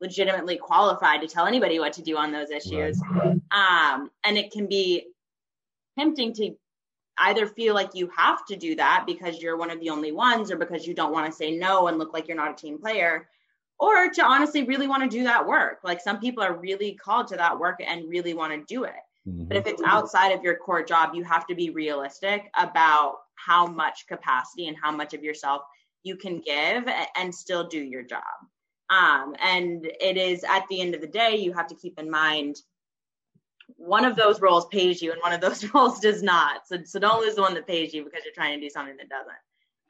legitimately 0.00 0.58
qualified 0.58 1.22
to 1.22 1.26
tell 1.26 1.46
anybody 1.46 1.78
what 1.78 1.94
to 1.94 2.02
do 2.02 2.18
on 2.18 2.32
those 2.32 2.50
issues. 2.50 3.00
Right. 3.10 3.40
Um, 3.50 4.10
and 4.24 4.36
it 4.36 4.50
can 4.50 4.66
be 4.66 5.06
tempting 5.98 6.34
to 6.34 6.54
either 7.18 7.46
feel 7.46 7.74
like 7.74 7.94
you 7.94 8.10
have 8.14 8.44
to 8.44 8.56
do 8.56 8.76
that 8.76 9.04
because 9.06 9.40
you're 9.40 9.56
one 9.56 9.70
of 9.70 9.80
the 9.80 9.88
only 9.88 10.12
ones 10.12 10.50
or 10.50 10.56
because 10.56 10.86
you 10.86 10.92
don't 10.92 11.12
want 11.12 11.24
to 11.24 11.32
say 11.32 11.56
no 11.56 11.88
and 11.88 11.98
look 11.98 12.12
like 12.12 12.28
you're 12.28 12.36
not 12.36 12.50
a 12.50 12.54
team 12.54 12.78
player 12.78 13.26
or 13.78 14.08
to 14.08 14.24
honestly 14.24 14.64
really 14.64 14.86
want 14.86 15.02
to 15.02 15.08
do 15.08 15.24
that 15.24 15.46
work 15.46 15.78
like 15.84 16.00
some 16.00 16.18
people 16.18 16.42
are 16.42 16.56
really 16.56 16.94
called 16.94 17.28
to 17.28 17.36
that 17.36 17.58
work 17.58 17.80
and 17.86 18.08
really 18.08 18.34
want 18.34 18.52
to 18.52 18.74
do 18.74 18.84
it 18.84 18.94
mm-hmm. 19.28 19.44
but 19.44 19.56
if 19.56 19.66
it's 19.66 19.82
outside 19.84 20.30
of 20.30 20.42
your 20.42 20.56
core 20.56 20.82
job 20.82 21.14
you 21.14 21.22
have 21.22 21.46
to 21.46 21.54
be 21.54 21.70
realistic 21.70 22.50
about 22.58 23.16
how 23.34 23.66
much 23.66 24.06
capacity 24.08 24.68
and 24.68 24.76
how 24.82 24.90
much 24.90 25.14
of 25.14 25.22
yourself 25.22 25.62
you 26.02 26.16
can 26.16 26.40
give 26.40 26.84
and 27.16 27.34
still 27.34 27.66
do 27.68 27.78
your 27.78 28.02
job 28.02 28.22
um, 28.88 29.34
and 29.42 29.84
it 30.00 30.16
is 30.16 30.44
at 30.44 30.66
the 30.68 30.80
end 30.80 30.94
of 30.94 31.00
the 31.00 31.06
day 31.06 31.36
you 31.36 31.52
have 31.52 31.66
to 31.66 31.74
keep 31.74 31.98
in 31.98 32.10
mind 32.10 32.56
one 33.76 34.04
of 34.04 34.16
those 34.16 34.40
roles 34.40 34.66
pays 34.66 35.02
you 35.02 35.12
and 35.12 35.20
one 35.20 35.32
of 35.32 35.40
those 35.40 35.64
roles 35.74 36.00
does 36.00 36.22
not. 36.22 36.66
So, 36.66 36.78
so 36.84 36.98
don't 36.98 37.20
lose 37.20 37.34
the 37.34 37.42
one 37.42 37.54
that 37.54 37.66
pays 37.66 37.92
you 37.92 38.04
because 38.04 38.24
you're 38.24 38.34
trying 38.34 38.58
to 38.58 38.66
do 38.66 38.70
something 38.70 38.96
that 38.96 39.08
doesn't. 39.08 39.32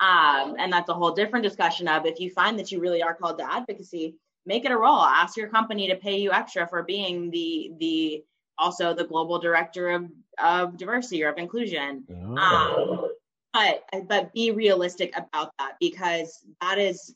Um, 0.00 0.56
and 0.58 0.72
that's 0.72 0.88
a 0.88 0.94
whole 0.94 1.12
different 1.12 1.42
discussion 1.44 1.88
of 1.88 2.04
if 2.06 2.20
you 2.20 2.30
find 2.30 2.58
that 2.58 2.70
you 2.70 2.80
really 2.80 3.02
are 3.02 3.14
called 3.14 3.38
to 3.38 3.50
advocacy, 3.50 4.16
make 4.44 4.64
it 4.64 4.72
a 4.72 4.76
role. 4.76 5.00
Ask 5.00 5.36
your 5.36 5.48
company 5.48 5.88
to 5.88 5.96
pay 5.96 6.18
you 6.18 6.32
extra 6.32 6.66
for 6.66 6.82
being 6.82 7.30
the 7.30 7.72
the 7.78 8.24
also 8.58 8.94
the 8.94 9.04
global 9.04 9.38
director 9.38 9.90
of, 9.90 10.10
of 10.42 10.76
diversity 10.76 11.22
or 11.24 11.30
of 11.30 11.38
inclusion. 11.38 12.04
Oh. 12.10 12.36
Um, 12.36 13.10
but 13.52 14.06
but 14.06 14.34
be 14.34 14.50
realistic 14.50 15.16
about 15.16 15.50
that 15.58 15.76
because 15.80 16.44
that 16.60 16.78
is 16.78 17.14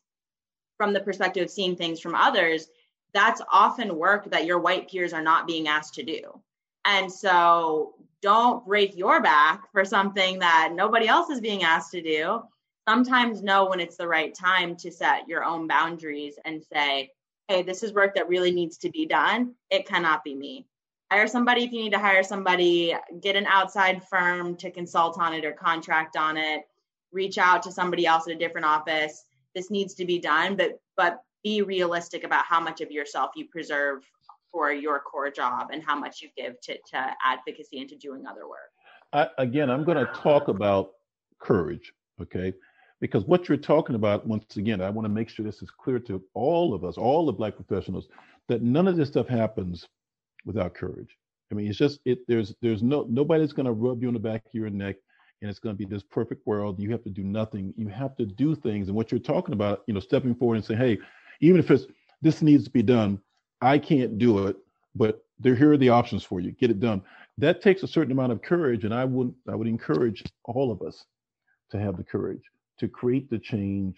from 0.79 0.95
the 0.95 1.01
perspective 1.01 1.45
of 1.45 1.51
seeing 1.51 1.77
things 1.77 2.01
from 2.01 2.15
others 2.15 2.69
that's 3.13 3.43
often 3.53 3.97
work 3.97 4.31
that 4.31 4.47
your 4.47 4.61
white 4.61 4.89
peers 4.89 5.13
are 5.13 5.21
not 5.21 5.47
being 5.47 5.69
asked 5.69 5.95
to 5.95 6.03
do 6.03 6.41
and 6.85 7.13
so 7.13 7.95
don't 8.23 8.67
break 8.67 8.97
your 8.97 9.23
back 9.23 9.71
for 9.73 9.85
something 9.85 10.39
that 10.41 10.73
nobody 10.75 11.09
else 11.09 11.31
is 11.31 11.41
being 11.41 11.63
asked 11.63 11.93
to 11.93 12.03
do. 12.03 12.43
Sometimes 12.89 13.43
know 13.43 13.67
when 13.67 13.81
it's 13.81 13.97
the 13.97 14.09
right 14.09 14.35
time 14.35 14.77
to 14.77 14.91
set 14.91 15.29
your 15.29 15.45
own 15.45 15.67
boundaries 15.67 16.35
and 16.45 16.63
say, 16.73 17.11
hey, 17.49 17.63
this 17.63 17.83
is 17.83 17.93
work 17.93 18.15
that 18.15 18.29
really 18.29 18.51
needs 18.51 18.79
to 18.79 18.91
be 18.91 19.07
done. 19.07 19.55
It 19.71 19.87
cannot 19.87 20.25
be 20.25 20.35
me. 20.35 20.67
Hire 21.11 21.27
somebody 21.27 21.65
if 21.65 21.73
you 21.73 21.83
need 21.83 21.93
to 21.93 21.99
hire 21.99 22.23
somebody, 22.23 22.95
get 23.21 23.35
an 23.37 23.47
outside 23.47 24.05
firm 24.05 24.57
to 24.57 24.71
consult 24.71 25.19
on 25.19 25.35
it 25.35 25.45
or 25.45 25.53
contract 25.53 26.17
on 26.17 26.37
it, 26.37 26.63
reach 27.13 27.39
out 27.39 27.63
to 27.65 27.73
somebody 27.73 28.07
else 28.07 28.29
at 28.29 28.35
a 28.35 28.39
different 28.39 28.67
office. 28.67 29.25
This 29.55 29.71
needs 29.71 29.95
to 29.95 30.05
be 30.05 30.21
done, 30.21 30.57
but 30.57 30.81
but 30.97 31.23
be 31.43 31.63
realistic 31.63 32.23
about 32.23 32.45
how 32.45 32.61
much 32.61 32.81
of 32.81 32.93
yourself 32.93 33.33
you 33.35 33.49
preserve 33.49 34.05
for 34.51 34.73
your 34.73 35.01
core 35.01 35.31
job 35.31 35.71
and 35.73 35.83
how 35.83 35.99
much 35.99 36.23
you 36.23 36.29
give 36.37 36.61
to, 36.61 36.77
to 36.91 37.15
advocacy 37.25 37.81
and 37.81 37.89
to 37.89 37.97
doing 37.97 38.27
other 38.27 38.49
work. 38.49 38.71
I, 39.13 39.29
again, 39.39 39.71
I'm 39.71 39.85
going 39.85 39.99
to 39.99 40.13
talk 40.13 40.49
about 40.49 40.93
courage, 41.39 41.93
okay? 42.21 42.53
Because 43.01 43.25
what 43.25 43.49
you're 43.49 43.59
talking 43.59 43.97
about, 43.97 44.27
once 44.27 44.57
again, 44.57 44.83
I 44.83 44.91
want 44.91 45.07
to 45.07 45.11
make 45.11 45.31
sure 45.31 45.45
this 45.45 45.63
is 45.63 45.71
clear 45.71 45.99
to 46.01 46.23
all 46.35 46.75
of 46.75 46.85
us, 46.85 46.99
all 46.99 47.25
the 47.25 47.33
Black 47.33 47.57
professionals, 47.57 48.09
that 48.49 48.63
none 48.63 48.87
of 48.87 48.97
this 48.97 49.09
stuff 49.09 49.27
happens 49.27 49.89
without 50.45 50.75
courage. 50.75 51.17
I 51.51 51.55
mean, 51.55 51.67
it's 51.67 51.79
just 51.79 52.01
it. 52.05 52.21
There's 52.29 52.55
there's 52.61 52.83
no 52.83 53.07
nobody's 53.09 53.53
going 53.53 53.67
to 53.67 53.73
rub 53.73 54.03
you 54.03 54.09
on 54.09 54.15
the 54.15 54.21
back 54.21 54.45
of 54.47 54.55
your 54.55 54.71
neck, 54.71 54.97
and 55.41 55.51
it's 55.51 55.59
going 55.59 55.75
to 55.75 55.79
be 55.79 55.85
this 55.85 56.03
perfect 56.03 56.47
world. 56.47 56.79
You 56.79 56.91
have 56.91 57.03
to 57.05 57.11
do 57.11 57.25
nothing. 57.25 57.73
You 57.77 57.89
have 57.89 58.17
to 58.17 58.27
do 58.27 58.55
things. 58.55 58.89
And 58.89 58.97
what 58.97 59.11
you're 59.11 59.19
talking 59.19 59.55
about, 59.55 59.83
you 59.87 59.95
know, 59.95 60.01
stepping 60.01 60.35
forward 60.35 60.57
and 60.57 60.65
saying, 60.65 60.81
hey, 60.81 60.99
even 61.41 61.59
if 61.59 61.71
it's 61.71 61.87
this 62.23 62.43
needs 62.43 62.65
to 62.65 62.71
be 62.71 62.83
done, 62.83 63.19
I 63.63 63.79
can't 63.79 64.19
do 64.19 64.47
it, 64.47 64.57
but 64.95 65.25
there 65.39 65.57
here 65.57 65.73
are 65.73 65.79
the 65.79 65.89
options 65.89 66.23
for 66.23 66.39
you. 66.39 66.53
Get 66.53 66.71
it 66.71 66.81
done. 66.81 67.03
That 67.39 67.63
takes 67.63 67.83
a 67.83 67.89
certain 67.89 68.13
amount 68.13 68.33
of 68.33 68.43
courage, 68.43 68.85
and 68.85 68.95
I 68.95 69.07
would 69.07 69.35
I 69.49 69.57
would 69.57 69.67
encourage 69.67 70.23
all 70.45 70.71
of 70.71 70.83
us 70.83 71.07
to 71.71 71.81
have 71.81 71.97
the 71.97 72.05
courage 72.05 72.43
to 72.81 72.89
create 72.89 73.31
the 73.31 73.39
change 73.39 73.97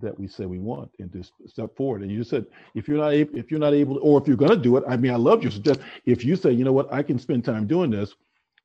that 0.00 0.18
we 0.18 0.28
say 0.28 0.46
we 0.46 0.58
want 0.58 0.90
and 0.98 1.12
to 1.12 1.22
step 1.46 1.74
forward. 1.76 2.02
And 2.02 2.10
you 2.10 2.22
said 2.22 2.46
if 2.74 2.86
you're 2.86 2.98
not 2.98 3.12
able, 3.12 3.38
if 3.38 3.50
you're 3.50 3.60
not 3.60 3.74
able, 3.74 3.96
to, 3.96 4.00
or 4.00 4.20
if 4.20 4.28
you're 4.28 4.36
going 4.36 4.52
to 4.52 4.56
do 4.56 4.76
it, 4.76 4.84
I 4.88 4.96
mean, 4.96 5.12
I 5.12 5.16
love 5.16 5.42
your 5.42 5.50
suggestion. 5.50 5.84
If 6.06 6.24
you 6.24 6.36
say, 6.36 6.52
you 6.52 6.64
know 6.64 6.72
what, 6.72 6.92
I 6.92 7.02
can 7.02 7.18
spend 7.18 7.44
time 7.44 7.66
doing 7.66 7.90
this, 7.90 8.14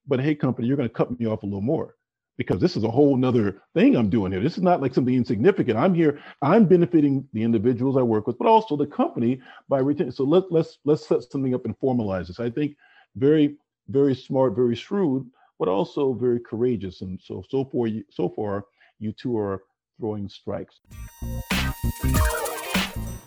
but 0.07 0.19
hey, 0.19 0.35
company, 0.35 0.67
you're 0.67 0.77
going 0.77 0.89
to 0.89 0.93
cut 0.93 1.17
me 1.19 1.25
off 1.25 1.43
a 1.43 1.45
little 1.45 1.61
more 1.61 1.95
because 2.37 2.59
this 2.59 2.75
is 2.75 2.83
a 2.83 2.89
whole 2.89 3.15
nother 3.15 3.61
thing 3.73 3.95
I'm 3.95 4.09
doing 4.09 4.31
here. 4.31 4.41
This 4.41 4.57
is 4.57 4.63
not 4.63 4.81
like 4.81 4.93
something 4.93 5.13
insignificant. 5.13 5.77
I'm 5.77 5.93
here, 5.93 6.19
I'm 6.41 6.65
benefiting 6.65 7.27
the 7.33 7.43
individuals 7.43 7.97
I 7.97 8.01
work 8.01 8.27
with, 8.27 8.37
but 8.37 8.47
also 8.47 8.75
the 8.75 8.87
company 8.87 9.41
by 9.69 9.79
retaining. 9.79 10.11
So 10.11 10.23
let, 10.23 10.51
let's 10.51 10.79
let's 10.85 11.07
set 11.07 11.23
something 11.23 11.53
up 11.53 11.65
and 11.65 11.79
formalize 11.79 12.27
this. 12.27 12.39
I 12.39 12.49
think 12.49 12.75
very, 13.15 13.55
very 13.87 14.15
smart, 14.15 14.55
very 14.55 14.75
shrewd, 14.75 15.29
but 15.59 15.67
also 15.67 16.13
very 16.13 16.39
courageous. 16.39 17.01
And 17.01 17.19
so 17.23 17.43
so 17.49 17.65
far 17.65 17.87
so 18.09 18.29
far, 18.29 18.65
you 19.03 19.11
two 19.11 19.37
are 19.37 19.63
throwing 19.99 20.29
strikes. 20.29 20.79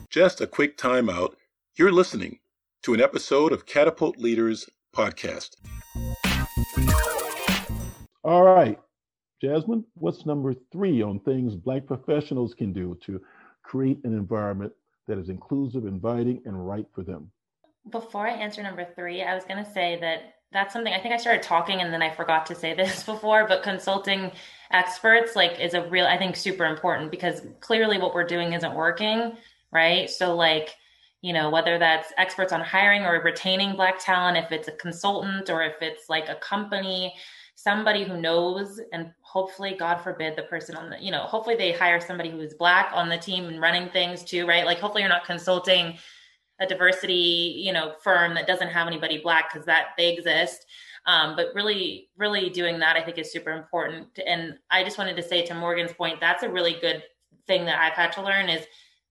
Just 0.09 0.41
a 0.41 0.47
quick 0.47 0.79
timeout. 0.79 1.35
You're 1.75 1.93
listening 1.93 2.39
to 2.83 2.95
an 2.95 3.01
episode 3.01 3.53
of 3.53 3.67
Catapult 3.67 4.17
Leaders 4.17 4.69
podcast. 4.95 5.57
All 8.25 8.43
right. 8.43 8.81
Jasmine, 9.43 9.85
what's 9.95 10.25
number 10.25 10.55
three 10.73 11.03
on 11.03 11.21
things 11.21 11.55
Black 11.55 11.87
professionals 11.87 12.55
can 12.55 12.73
do 12.73 12.99
to 13.05 13.21
create 13.63 13.99
an 14.05 14.15
environment 14.15 14.73
that 15.07 15.19
is 15.19 15.29
inclusive, 15.29 15.85
inviting, 15.85 16.41
and 16.47 16.67
right 16.67 16.87
for 16.95 17.03
them? 17.03 17.31
Before 17.91 18.27
I 18.27 18.33
answer 18.33 18.63
number 18.63 18.87
three, 18.97 19.23
I 19.23 19.35
was 19.35 19.45
going 19.45 19.63
to 19.63 19.71
say 19.71 19.99
that 20.01 20.36
that's 20.53 20.73
something 20.73 20.93
I 20.93 21.01
think 21.01 21.15
I 21.15 21.19
started 21.19 21.43
talking 21.43 21.81
and 21.81 21.93
then 21.93 22.03
I 22.03 22.15
forgot 22.15 22.47
to 22.47 22.55
say 22.55 22.75
this 22.77 23.03
before, 23.03 23.47
but 23.47 23.63
consulting 23.63 24.33
experts 24.71 25.37
like 25.37 25.61
is 25.61 25.75
a 25.75 25.89
real, 25.89 26.07
I 26.07 26.19
think, 26.19 26.37
super 26.37 26.65
important 26.65 27.11
because 27.11 27.43
clearly 27.61 27.99
what 27.99 28.15
we're 28.15 28.27
doing 28.27 28.53
isn't 28.53 28.75
working, 28.75 29.37
right? 29.73 30.09
So, 30.11 30.35
like, 30.35 30.75
you 31.23 31.33
know, 31.33 31.51
whether 31.51 31.79
that's 31.79 32.13
experts 32.19 32.53
on 32.53 32.61
hiring 32.61 33.03
or 33.03 33.21
retaining 33.23 33.75
Black 33.75 33.99
talent, 33.99 34.37
if 34.37 34.53
it's 34.53 34.69
a 34.69 34.73
consultant 34.73 35.51
or 35.51 35.63
if 35.63 35.75
it's 35.81 36.09
like 36.09 36.29
a 36.29 36.37
company 36.37 37.15
somebody 37.57 38.05
who 38.05 38.21
knows 38.21 38.81
and 38.93 39.11
hopefully 39.23 39.75
god 39.79 39.97
forbid 39.97 40.37
the 40.37 40.43
person 40.43 40.77
on 40.77 40.91
the 40.91 41.03
you 41.03 41.11
know 41.11 41.23
hopefully 41.23 41.57
they 41.57 41.73
hire 41.73 41.99
somebody 41.99 42.31
who 42.31 42.39
is 42.39 42.53
black 42.53 42.91
on 42.93 43.09
the 43.09 43.17
team 43.17 43.47
and 43.47 43.63
running 43.63 43.89
things 43.89 44.23
too 44.23 44.47
right 44.47 44.67
like 44.67 44.79
hopefully 44.79 45.03
you're 45.03 45.09
not 45.09 45.25
consulting 45.25 45.97
a 46.61 46.67
diversity 46.67 47.55
you 47.59 47.73
know 47.73 47.95
firm 48.03 48.35
that 48.35 48.47
doesn't 48.47 48.69
have 48.69 48.87
anybody 48.87 49.19
black 49.19 49.53
because 49.53 49.67
that 49.67 49.89
they 49.97 50.13
exist. 50.13 50.67
Um, 51.07 51.37
but 51.37 51.49
really 51.55 52.09
really 52.17 52.51
doing 52.51 52.81
that 52.81 52.97
i 52.97 53.03
think 53.03 53.19
is 53.19 53.31
super 53.33 53.53
important. 53.53 54.19
And 54.27 54.59
i 54.71 54.83
just 54.83 54.99
wanted 54.99 55.17
to 55.17 55.23
say 55.23 55.45
to 55.47 55.55
morgan's 55.55 55.93
point 55.93 56.21
that's 56.21 56.43
a 56.43 56.49
really 56.49 56.77
good 56.81 57.03
thing 57.47 57.65
that 57.67 57.81
i've 57.81 57.93
had 57.93 58.11
to 58.13 58.23
learn 58.23 58.49
is 58.49 58.67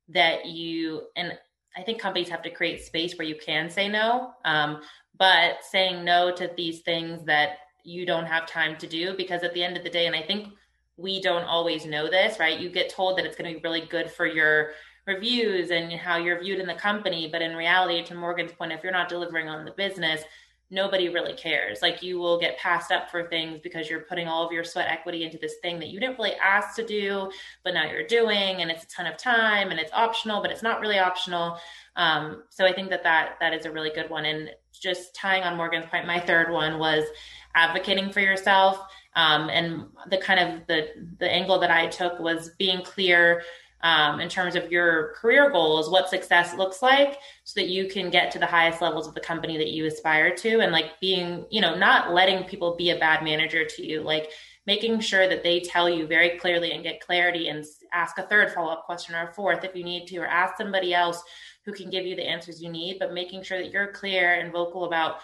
that 0.09 0.45
you 0.45 1.03
and 1.15 1.37
i 1.77 1.81
think 1.81 1.99
companies 1.99 2.29
have 2.29 2.41
to 2.41 2.49
create 2.49 2.83
space 2.83 3.17
where 3.17 3.27
you 3.27 3.35
can 3.35 3.69
say 3.69 3.87
no. 3.87 4.33
Um, 4.43 4.81
but 5.17 5.63
saying 5.63 6.03
no 6.03 6.35
to 6.35 6.51
these 6.57 6.81
things 6.81 7.23
that 7.25 7.59
you 7.85 8.05
don't 8.05 8.25
have 8.25 8.45
time 8.45 8.75
to 8.77 8.87
do 8.87 9.15
because 9.15 9.43
at 9.43 9.53
the 9.53 9.63
end 9.63 9.77
of 9.77 9.83
the 9.83 9.89
day 9.89 10.07
and 10.07 10.15
i 10.15 10.21
think 10.21 10.49
we 10.97 11.21
don't 11.21 11.43
always 11.43 11.85
know 11.85 12.09
this 12.09 12.39
right? 12.39 12.59
You 12.59 12.69
get 12.69 12.89
told 12.89 13.17
that 13.17 13.25
it's 13.25 13.35
going 13.35 13.53
to 13.53 13.59
be 13.59 13.63
really 13.63 13.85
good 13.87 14.09
for 14.09 14.25
your 14.25 14.71
reviews 15.07 15.71
and 15.71 15.91
how 15.93 16.17
you're 16.17 16.41
viewed 16.41 16.59
in 16.59 16.67
the 16.67 16.73
company 16.73 17.29
but 17.31 17.41
in 17.41 17.55
reality 17.55 18.03
to 18.03 18.15
morgan's 18.15 18.51
point 18.51 18.71
if 18.71 18.83
you're 18.83 18.91
not 18.91 19.09
delivering 19.09 19.47
on 19.47 19.65
the 19.65 19.71
business 19.71 20.23
nobody 20.71 21.09
really 21.09 21.33
cares. 21.33 21.81
Like 21.81 22.01
you 22.01 22.17
will 22.17 22.39
get 22.39 22.57
passed 22.57 22.91
up 22.91 23.11
for 23.11 23.27
things 23.27 23.59
because 23.61 23.89
you're 23.89 24.01
putting 24.01 24.27
all 24.27 24.45
of 24.45 24.51
your 24.51 24.63
sweat 24.63 24.87
equity 24.89 25.23
into 25.23 25.37
this 25.37 25.55
thing 25.61 25.79
that 25.79 25.89
you 25.89 25.99
didn't 25.99 26.17
really 26.17 26.35
ask 26.43 26.75
to 26.75 26.85
do 26.85 27.29
but 27.63 27.73
now 27.73 27.89
you're 27.89 28.07
doing 28.07 28.61
and 28.61 28.71
it's 28.71 28.83
a 28.83 28.87
ton 28.87 29.05
of 29.05 29.17
time 29.17 29.69
and 29.69 29.79
it's 29.79 29.91
optional 29.93 30.41
but 30.41 30.51
it's 30.51 30.63
not 30.63 30.79
really 30.79 30.99
optional. 30.99 31.57
Um, 31.97 32.43
so 32.49 32.65
i 32.65 32.73
think 32.73 32.89
that 32.89 33.03
that 33.03 33.37
that 33.39 33.53
is 33.53 33.65
a 33.65 33.71
really 33.71 33.91
good 33.91 34.09
one. 34.09 34.25
And 34.25 34.49
just 34.73 35.15
tying 35.15 35.43
on 35.43 35.55
morgan's 35.55 35.85
point 35.85 36.07
my 36.07 36.19
third 36.19 36.51
one 36.51 36.79
was 36.79 37.05
advocating 37.53 38.11
for 38.11 38.19
yourself. 38.19 38.79
Um, 39.15 39.49
and 39.49 39.85
the 40.09 40.17
kind 40.17 40.39
of 40.39 40.67
the 40.67 40.87
the 41.19 41.31
angle 41.31 41.59
that 41.59 41.71
I 41.71 41.87
took 41.87 42.19
was 42.19 42.49
being 42.57 42.83
clear 42.83 43.43
um, 43.85 44.19
in 44.19 44.27
terms 44.27 44.55
of 44.55 44.71
your 44.71 45.13
career 45.13 45.51
goals, 45.51 45.91
what 45.91 46.09
success 46.09 46.55
looks 46.55 46.81
like, 46.81 47.19
so 47.43 47.61
that 47.61 47.69
you 47.69 47.87
can 47.87 48.09
get 48.09 48.31
to 48.31 48.39
the 48.39 48.45
highest 48.47 48.81
levels 48.81 49.07
of 49.07 49.13
the 49.13 49.19
company 49.19 49.59
that 49.59 49.69
you 49.69 49.85
aspire 49.85 50.35
to, 50.35 50.61
and 50.61 50.71
like 50.71 50.99
being, 50.99 51.45
you 51.51 51.61
know, 51.61 51.75
not 51.75 52.11
letting 52.11 52.45
people 52.45 52.75
be 52.75 52.89
a 52.89 52.97
bad 52.97 53.23
manager 53.23 53.63
to 53.63 53.85
you, 53.85 54.01
like 54.01 54.31
making 54.65 54.99
sure 54.99 55.29
that 55.29 55.43
they 55.43 55.59
tell 55.59 55.87
you 55.87 56.07
very 56.07 56.39
clearly 56.39 56.71
and 56.71 56.81
get 56.81 56.99
clarity 56.99 57.49
and 57.49 57.63
ask 57.93 58.17
a 58.17 58.23
third 58.23 58.51
follow 58.51 58.71
up 58.71 58.85
question 58.85 59.13
or 59.13 59.29
a 59.29 59.33
fourth 59.33 59.63
if 59.63 59.75
you 59.75 59.83
need 59.83 60.07
to, 60.07 60.17
or 60.17 60.25
ask 60.25 60.57
somebody 60.57 60.91
else 60.91 61.21
who 61.63 61.71
can 61.71 61.91
give 61.91 62.07
you 62.07 62.15
the 62.15 62.27
answers 62.27 62.63
you 62.63 62.71
need, 62.71 62.97
but 62.97 63.13
making 63.13 63.43
sure 63.43 63.59
that 63.59 63.69
you're 63.69 63.91
clear 63.91 64.33
and 64.33 64.51
vocal 64.51 64.85
about 64.85 65.17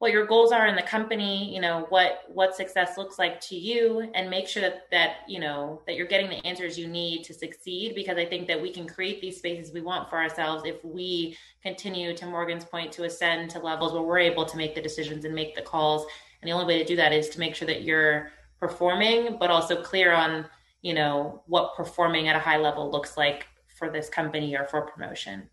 what 0.00 0.12
your 0.12 0.26
goals 0.26 0.50
are 0.50 0.66
in 0.66 0.74
the 0.74 0.82
company 0.82 1.54
you 1.54 1.60
know 1.60 1.86
what 1.90 2.22
what 2.28 2.56
success 2.56 2.96
looks 2.98 3.18
like 3.18 3.40
to 3.40 3.54
you 3.54 4.10
and 4.14 4.28
make 4.28 4.48
sure 4.48 4.62
that 4.62 4.90
that 4.90 5.18
you 5.28 5.38
know 5.38 5.82
that 5.86 5.94
you're 5.94 6.06
getting 6.06 6.28
the 6.28 6.44
answers 6.46 6.78
you 6.78 6.88
need 6.88 7.22
to 7.22 7.34
succeed 7.34 7.94
because 7.94 8.16
i 8.16 8.24
think 8.24 8.48
that 8.48 8.60
we 8.60 8.72
can 8.72 8.86
create 8.86 9.20
these 9.20 9.36
spaces 9.36 9.72
we 9.72 9.80
want 9.80 10.08
for 10.08 10.16
ourselves 10.16 10.64
if 10.64 10.82
we 10.84 11.36
continue 11.62 12.16
to 12.16 12.26
morgan's 12.26 12.64
point 12.64 12.90
to 12.90 13.04
ascend 13.04 13.50
to 13.50 13.58
levels 13.58 13.92
where 13.92 14.02
we're 14.02 14.18
able 14.18 14.44
to 14.44 14.56
make 14.56 14.74
the 14.74 14.82
decisions 14.82 15.24
and 15.24 15.34
make 15.34 15.54
the 15.54 15.62
calls 15.62 16.06
And 16.40 16.48
the 16.48 16.52
only 16.52 16.66
way 16.66 16.78
to 16.78 16.84
do 16.84 16.96
that 16.96 17.12
is 17.12 17.28
to 17.30 17.38
make 17.38 17.54
sure 17.54 17.66
that 17.66 17.82
you're 17.82 18.30
performing, 18.58 19.36
but 19.38 19.50
also 19.50 19.82
clear 19.82 20.12
on, 20.12 20.46
you 20.82 20.94
know, 20.94 21.42
what 21.46 21.74
performing 21.76 22.28
at 22.28 22.36
a 22.36 22.38
high 22.38 22.56
level 22.56 22.90
looks 22.90 23.16
like 23.16 23.46
for 23.78 23.90
this 23.90 24.08
company 24.08 24.56
or 24.56 24.66
for 24.66 24.82
promotion. 24.82 25.48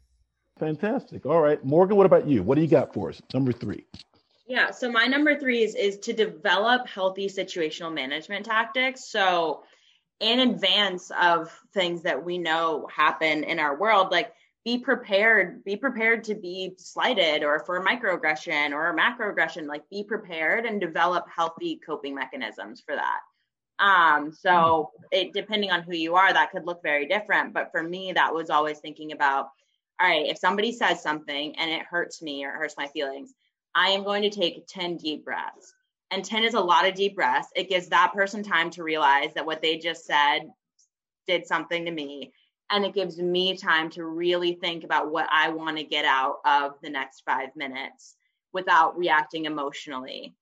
Fantastic. 0.60 1.26
All 1.26 1.42
right. 1.42 1.64
Morgan, 1.64 1.98
what 1.98 2.06
about 2.06 2.28
you? 2.28 2.42
What 2.42 2.56
do 2.56 2.62
you 2.62 2.68
got 2.68 2.94
for 2.94 3.10
us? 3.10 3.22
Number 3.34 3.52
three. 3.52 3.86
Yeah. 4.48 4.72
So 4.72 4.90
my 4.90 5.06
number 5.08 5.38
three 5.38 5.64
is, 5.64 5.76
is 5.76 5.98
to 6.00 6.14
develop 6.14 6.88
healthy 6.88 7.28
situational 7.28 7.94
management 7.94 8.46
tactics. 8.46 9.10
So 9.10 9.64
in 10.22 10.40
advance 10.40 11.12
of 11.22 11.52
things 11.74 12.04
that 12.04 12.24
we 12.24 12.38
know 12.38 12.88
happen 12.90 13.44
in 13.44 13.60
our 13.60 13.78
world, 13.78 14.12
like 14.12 14.32
be 14.64 14.78
prepared, 14.78 15.64
be 15.64 15.76
prepared 15.76 16.24
to 16.26 16.36
be 16.36 16.74
slighted 16.78 17.44
or 17.44 17.60
for 17.60 17.78
a 17.78 17.86
microaggression 17.86 18.72
or 18.72 18.90
a 18.90 18.98
macroaggression, 18.98 19.68
like 19.68 19.84
be 19.90 20.04
prepared 20.04 20.66
and 20.66 20.80
develop 20.80 21.26
healthy 21.34 21.80
coping 21.86 22.16
mechanisms 22.16 22.82
for 22.86 22.96
that. 22.96 23.20
Um, 23.80 24.32
so 24.32 24.92
it 25.12 25.34
depending 25.34 25.72
on 25.72 25.84
who 25.84 25.94
you 25.94 26.16
are, 26.16 26.32
that 26.32 26.52
could 26.52 26.66
look 26.66 26.82
very 26.82 27.06
different. 27.06 27.54
But 27.54 27.72
for 27.72 27.84
me, 27.84 28.14
that 28.14 28.34
was 28.34 28.50
always 28.50 28.80
thinking 28.80 29.12
about, 29.12 29.50
all 30.02 30.08
right, 30.08 30.26
if 30.26 30.38
somebody 30.38 30.72
says 30.72 31.04
something 31.04 31.56
and 31.58 31.70
it 31.70 31.86
hurts 31.86 32.22
me 32.22 32.44
or 32.46 32.52
hurts 32.52 32.76
my 32.78 32.88
feelings, 32.88 33.34
I 33.78 33.90
am 33.90 34.04
going 34.04 34.24
to 34.24 34.32
take 34.32 34.66
10 34.66 34.98
deep 34.98 35.24
breaths. 35.24 35.76
And 36.10 36.26
10 36.26 36.44
is 36.44 36.56
a 36.56 36.60
lot 36.60 36.88
of 36.88 36.96
deep 36.96 37.16
breaths. 37.16 37.50
It 37.56 37.70
gives 37.70 37.90
that 37.90 38.12
person 38.12 38.42
time 38.42 38.72
to 38.72 38.82
realize 38.82 39.36
that 39.36 39.46
what 39.46 39.62
they 39.62 39.78
just 39.78 40.04
said 40.04 40.50
did 41.28 41.46
something 41.46 41.86
to 41.86 41.92
me. 41.92 42.34
And 42.72 42.84
it 42.84 42.96
gives 42.96 43.20
me 43.20 43.56
time 43.56 43.92
to 43.92 44.04
really 44.04 44.54
think 44.54 44.84
about 44.84 45.12
what 45.12 45.28
I 45.32 45.50
want 45.50 45.78
to 45.78 45.84
get 45.84 46.06
out 46.06 46.38
of 46.44 46.72
the 46.82 46.90
next 46.90 47.22
five 47.24 47.50
minutes 47.56 48.16
without 48.52 48.98
reacting 48.98 49.46
emotionally 49.46 50.34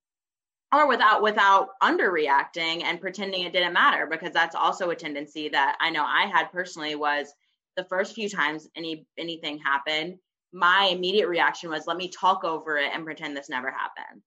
or 0.74 0.88
without 0.88 1.22
without 1.22 1.70
underreacting 1.84 2.84
and 2.84 3.02
pretending 3.02 3.44
it 3.44 3.52
didn't 3.52 3.74
matter 3.74 4.08
because 4.10 4.32
that's 4.32 4.56
also 4.56 4.92
a 4.92 4.96
tendency 4.96 5.50
that 5.50 5.76
I 5.82 5.90
know 5.90 6.06
I 6.06 6.28
had 6.28 6.52
personally 6.54 6.96
was 6.96 7.34
the 7.76 7.84
first 7.84 8.16
few 8.16 8.30
times 8.30 8.70
any 8.76 9.06
anything 9.18 9.60
happened 9.60 10.20
my 10.56 10.89
immediate 10.89 11.28
reaction 11.28 11.70
was 11.70 11.86
let 11.86 11.97
me 11.97 12.08
talk 12.08 12.45
over 12.45 12.78
it 12.78 12.91
and 12.93 13.03
pretend 13.03 13.36
this 13.36 13.49
never 13.49 13.70
happened. 13.70 14.22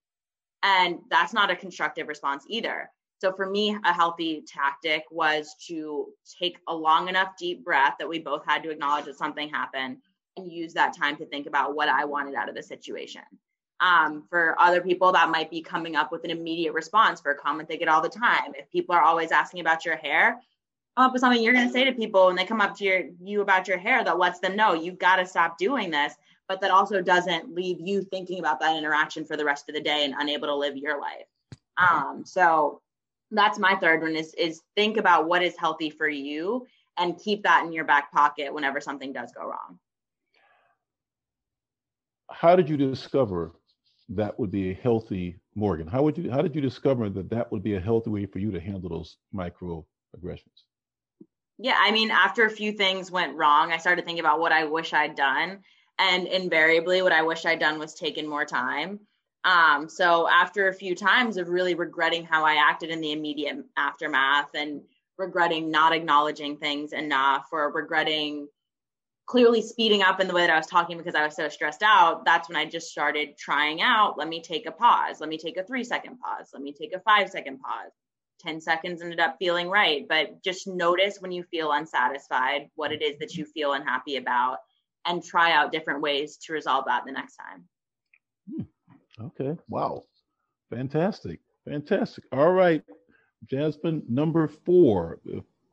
And 0.61 0.99
that's 1.09 1.33
not 1.33 1.49
a 1.49 1.55
constructive 1.55 2.07
response 2.07 2.45
either. 2.47 2.91
So 3.19 3.33
for 3.33 3.49
me 3.49 3.75
a 3.83 3.91
healthy 3.91 4.43
tactic 4.47 5.05
was 5.09 5.55
to 5.67 6.05
take 6.39 6.59
a 6.67 6.75
long 6.75 7.09
enough 7.09 7.29
deep 7.39 7.65
breath 7.65 7.95
that 7.97 8.07
we 8.07 8.19
both 8.19 8.45
had 8.45 8.61
to 8.61 8.69
acknowledge 8.69 9.05
that 9.05 9.17
something 9.17 9.49
happened 9.49 9.97
and 10.37 10.51
use 10.51 10.71
that 10.73 10.95
time 10.95 11.17
to 11.17 11.25
think 11.25 11.47
about 11.47 11.75
what 11.75 11.89
i 11.89 12.05
wanted 12.05 12.35
out 12.35 12.47
of 12.47 12.55
the 12.55 12.63
situation. 12.63 13.23
Um, 13.81 14.25
for 14.29 14.55
other 14.59 14.81
people, 14.81 15.11
that 15.13 15.31
might 15.31 15.49
be 15.49 15.61
coming 15.61 15.95
up 15.95 16.11
with 16.11 16.25
an 16.25 16.31
immediate 16.31 16.73
response 16.73 17.21
for 17.21 17.31
a 17.31 17.37
comment 17.37 17.69
they 17.69 17.77
get 17.77 17.87
all 17.87 18.01
the 18.01 18.09
time. 18.09 18.53
If 18.53 18.69
people 18.69 18.93
are 18.93 19.01
always 19.01 19.31
asking 19.31 19.61
about 19.61 19.83
your 19.83 19.95
hair, 19.95 20.39
come 20.95 21.05
up 21.05 21.13
with 21.13 21.21
something 21.21 21.41
you're 21.41 21.53
going 21.53 21.67
to 21.67 21.73
say 21.73 21.83
to 21.83 21.93
people 21.93 22.27
when 22.27 22.35
they 22.35 22.45
come 22.45 22.61
up 22.61 22.75
to 22.77 22.83
your, 22.83 23.03
you 23.21 23.41
about 23.41 23.67
your 23.67 23.77
hair 23.77 24.03
that 24.03 24.17
lets 24.17 24.39
them 24.39 24.55
know 24.55 24.73
you've 24.73 24.99
got 24.99 25.17
to 25.17 25.25
stop 25.25 25.57
doing 25.57 25.89
this, 25.89 26.13
but 26.47 26.61
that 26.61 26.71
also 26.71 27.01
doesn't 27.01 27.53
leave 27.53 27.79
you 27.79 28.01
thinking 28.01 28.39
about 28.39 28.59
that 28.59 28.75
interaction 28.77 29.25
for 29.25 29.37
the 29.37 29.45
rest 29.45 29.69
of 29.69 29.75
the 29.75 29.81
day 29.81 30.03
and 30.03 30.13
unable 30.17 30.47
to 30.47 30.55
live 30.55 30.75
your 30.75 30.99
life. 30.99 31.25
Um, 31.77 32.23
so 32.25 32.81
that's 33.31 33.59
my 33.59 33.75
third 33.75 34.01
one 34.01 34.15
is 34.15 34.33
is 34.33 34.61
think 34.75 34.97
about 34.97 35.27
what 35.27 35.43
is 35.43 35.55
healthy 35.57 35.89
for 35.89 36.09
you 36.09 36.65
and 36.97 37.17
keep 37.17 37.43
that 37.43 37.63
in 37.65 37.71
your 37.71 37.85
back 37.85 38.11
pocket 38.11 38.53
whenever 38.53 38.81
something 38.81 39.13
does 39.13 39.31
go 39.31 39.43
wrong. 39.43 39.79
How 42.31 42.55
did 42.55 42.69
you 42.69 42.77
discover 42.77 43.53
that 44.09 44.37
would 44.39 44.51
be 44.51 44.71
a 44.71 44.73
healthy 44.73 45.39
Morgan? 45.55 45.87
How 45.87 46.01
would 46.03 46.17
you 46.17 46.31
how 46.31 46.41
did 46.41 46.55
you 46.55 46.61
discover 46.61 47.09
that 47.09 47.29
that 47.29 47.51
would 47.51 47.63
be 47.63 47.75
a 47.75 47.79
healthy 47.79 48.09
way 48.09 48.25
for 48.25 48.39
you 48.39 48.51
to 48.51 48.59
handle 48.59 48.89
those 48.89 49.17
microaggressions? 49.33 50.63
Yeah, 51.61 51.75
I 51.77 51.91
mean, 51.91 52.09
after 52.09 52.45
a 52.45 52.49
few 52.49 52.71
things 52.71 53.11
went 53.11 53.35
wrong, 53.35 53.73
I 53.73 53.77
started 53.77 54.05
thinking 54.05 54.21
about 54.21 54.39
what 54.39 54.53
I 54.53 54.63
wish 54.63 54.93
I'd 54.93 55.15
done, 55.15 55.59
and 55.99 56.25
invariably, 56.25 57.01
what 57.01 57.11
I 57.11 57.21
wish 57.21 57.45
I'd 57.45 57.59
done 57.59 57.79
was 57.79 57.93
taken 57.93 58.25
more 58.25 58.45
time. 58.45 59.01
Um, 59.43 59.89
so 59.89 60.27
after 60.29 60.69
a 60.69 60.73
few 60.73 60.95
times 60.95 61.35
of 61.35 61.49
really 61.49 61.75
regretting 61.75 62.23
how 62.23 62.45
I 62.45 62.55
acted 62.55 62.89
in 62.89 63.01
the 63.01 63.11
immediate 63.11 63.57
aftermath 63.75 64.49
and 64.53 64.81
regretting 65.17 65.69
not 65.69 65.93
acknowledging 65.93 66.57
things 66.57 66.93
enough 66.93 67.47
or 67.51 67.71
regretting 67.71 68.47
clearly 69.25 69.61
speeding 69.61 70.01
up 70.01 70.19
in 70.19 70.27
the 70.27 70.33
way 70.33 70.41
that 70.41 70.53
I 70.53 70.57
was 70.57 70.65
talking 70.65 70.97
because 70.97 71.13
I 71.13 71.23
was 71.23 71.35
so 71.35 71.49
stressed 71.49 71.83
out, 71.83 72.25
that's 72.25 72.49
when 72.49 72.55
I 72.55 72.65
just 72.65 72.89
started 72.89 73.37
trying 73.37 73.81
out. 73.81 74.17
Let 74.17 74.27
me 74.27 74.41
take 74.41 74.65
a 74.65 74.71
pause. 74.71 75.19
Let 75.19 75.29
me 75.29 75.37
take 75.37 75.57
a 75.57 75.63
three 75.63 75.83
second 75.83 76.19
pause. 76.19 76.49
Let 76.53 76.63
me 76.63 76.73
take 76.73 76.93
a 76.95 76.99
five 77.01 77.29
second 77.29 77.59
pause. 77.59 77.91
10 78.39 78.61
seconds 78.61 79.01
ended 79.01 79.19
up 79.19 79.37
feeling 79.39 79.69
right. 79.69 80.07
But 80.07 80.41
just 80.43 80.67
notice 80.67 81.17
when 81.19 81.31
you 81.31 81.43
feel 81.43 81.71
unsatisfied, 81.71 82.69
what 82.75 82.91
it 82.91 83.01
is 83.01 83.19
that 83.19 83.35
you 83.35 83.45
feel 83.45 83.73
unhappy 83.73 84.17
about, 84.17 84.59
and 85.05 85.23
try 85.23 85.51
out 85.51 85.71
different 85.71 86.01
ways 86.01 86.37
to 86.37 86.53
resolve 86.53 86.85
that 86.85 87.03
the 87.05 87.11
next 87.11 87.35
time. 87.35 87.65
Hmm. 88.49 89.25
Okay. 89.27 89.57
Wow. 89.67 90.05
Fantastic. 90.69 91.39
Fantastic. 91.65 92.23
All 92.31 92.51
right. 92.51 92.83
Jasmine, 93.45 94.03
number 94.07 94.47
four. 94.47 95.19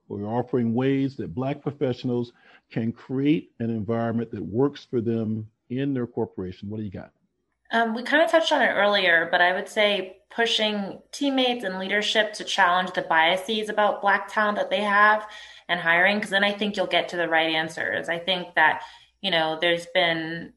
We're 0.08 0.26
offering 0.26 0.72
ways 0.72 1.16
that 1.16 1.34
Black 1.34 1.62
professionals 1.62 2.32
can 2.70 2.92
create 2.92 3.50
an 3.58 3.70
environment 3.70 4.30
that 4.30 4.42
works 4.42 4.86
for 4.88 5.00
them 5.00 5.48
in 5.70 5.92
their 5.92 6.06
corporation. 6.06 6.70
What 6.70 6.78
do 6.78 6.84
you 6.84 6.90
got? 6.90 7.10
Um, 7.72 7.94
we 7.94 8.02
kind 8.02 8.22
of 8.22 8.30
touched 8.30 8.52
on 8.52 8.62
it 8.62 8.72
earlier, 8.72 9.28
but 9.30 9.40
I 9.40 9.52
would 9.52 9.68
say 9.68 10.18
pushing 10.30 11.00
teammates 11.12 11.64
and 11.64 11.78
leadership 11.78 12.32
to 12.34 12.44
challenge 12.44 12.92
the 12.92 13.02
biases 13.02 13.68
about 13.68 14.02
Black 14.02 14.28
talent 14.28 14.58
that 14.58 14.70
they 14.70 14.82
have 14.82 15.26
and 15.68 15.80
hiring, 15.80 16.16
because 16.16 16.30
then 16.30 16.44
I 16.44 16.52
think 16.52 16.76
you'll 16.76 16.86
get 16.86 17.08
to 17.10 17.16
the 17.16 17.28
right 17.28 17.54
answers. 17.54 18.08
I 18.08 18.18
think 18.18 18.54
that, 18.54 18.82
you 19.20 19.30
know, 19.30 19.58
there's 19.60 19.86
been 19.94 20.52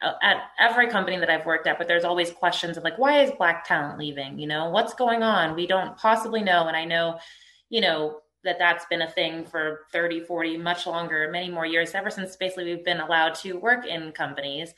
uh, 0.00 0.12
at 0.22 0.36
every 0.58 0.88
company 0.88 1.18
that 1.18 1.30
I've 1.30 1.46
worked 1.46 1.66
at, 1.66 1.78
but 1.78 1.88
there's 1.88 2.04
always 2.04 2.30
questions 2.30 2.76
of 2.76 2.84
like, 2.84 2.98
why 2.98 3.22
is 3.22 3.32
Black 3.32 3.64
talent 3.64 3.98
leaving? 3.98 4.38
You 4.38 4.46
know, 4.46 4.70
what's 4.70 4.94
going 4.94 5.22
on? 5.22 5.54
We 5.56 5.66
don't 5.66 5.96
possibly 5.96 6.42
know. 6.42 6.68
And 6.68 6.76
I 6.76 6.84
know, 6.84 7.18
you 7.68 7.80
know, 7.80 8.20
that 8.44 8.58
that's 8.58 8.86
been 8.86 9.02
a 9.02 9.10
thing 9.10 9.44
for 9.44 9.80
30 9.92 10.20
40 10.20 10.56
much 10.56 10.86
longer 10.86 11.28
many 11.32 11.50
more 11.50 11.66
years 11.66 11.94
ever 11.94 12.10
since 12.10 12.36
basically 12.36 12.64
we've 12.64 12.84
been 12.84 13.00
allowed 13.00 13.34
to 13.34 13.54
work 13.54 13.84
in 13.84 14.12
companies 14.12 14.72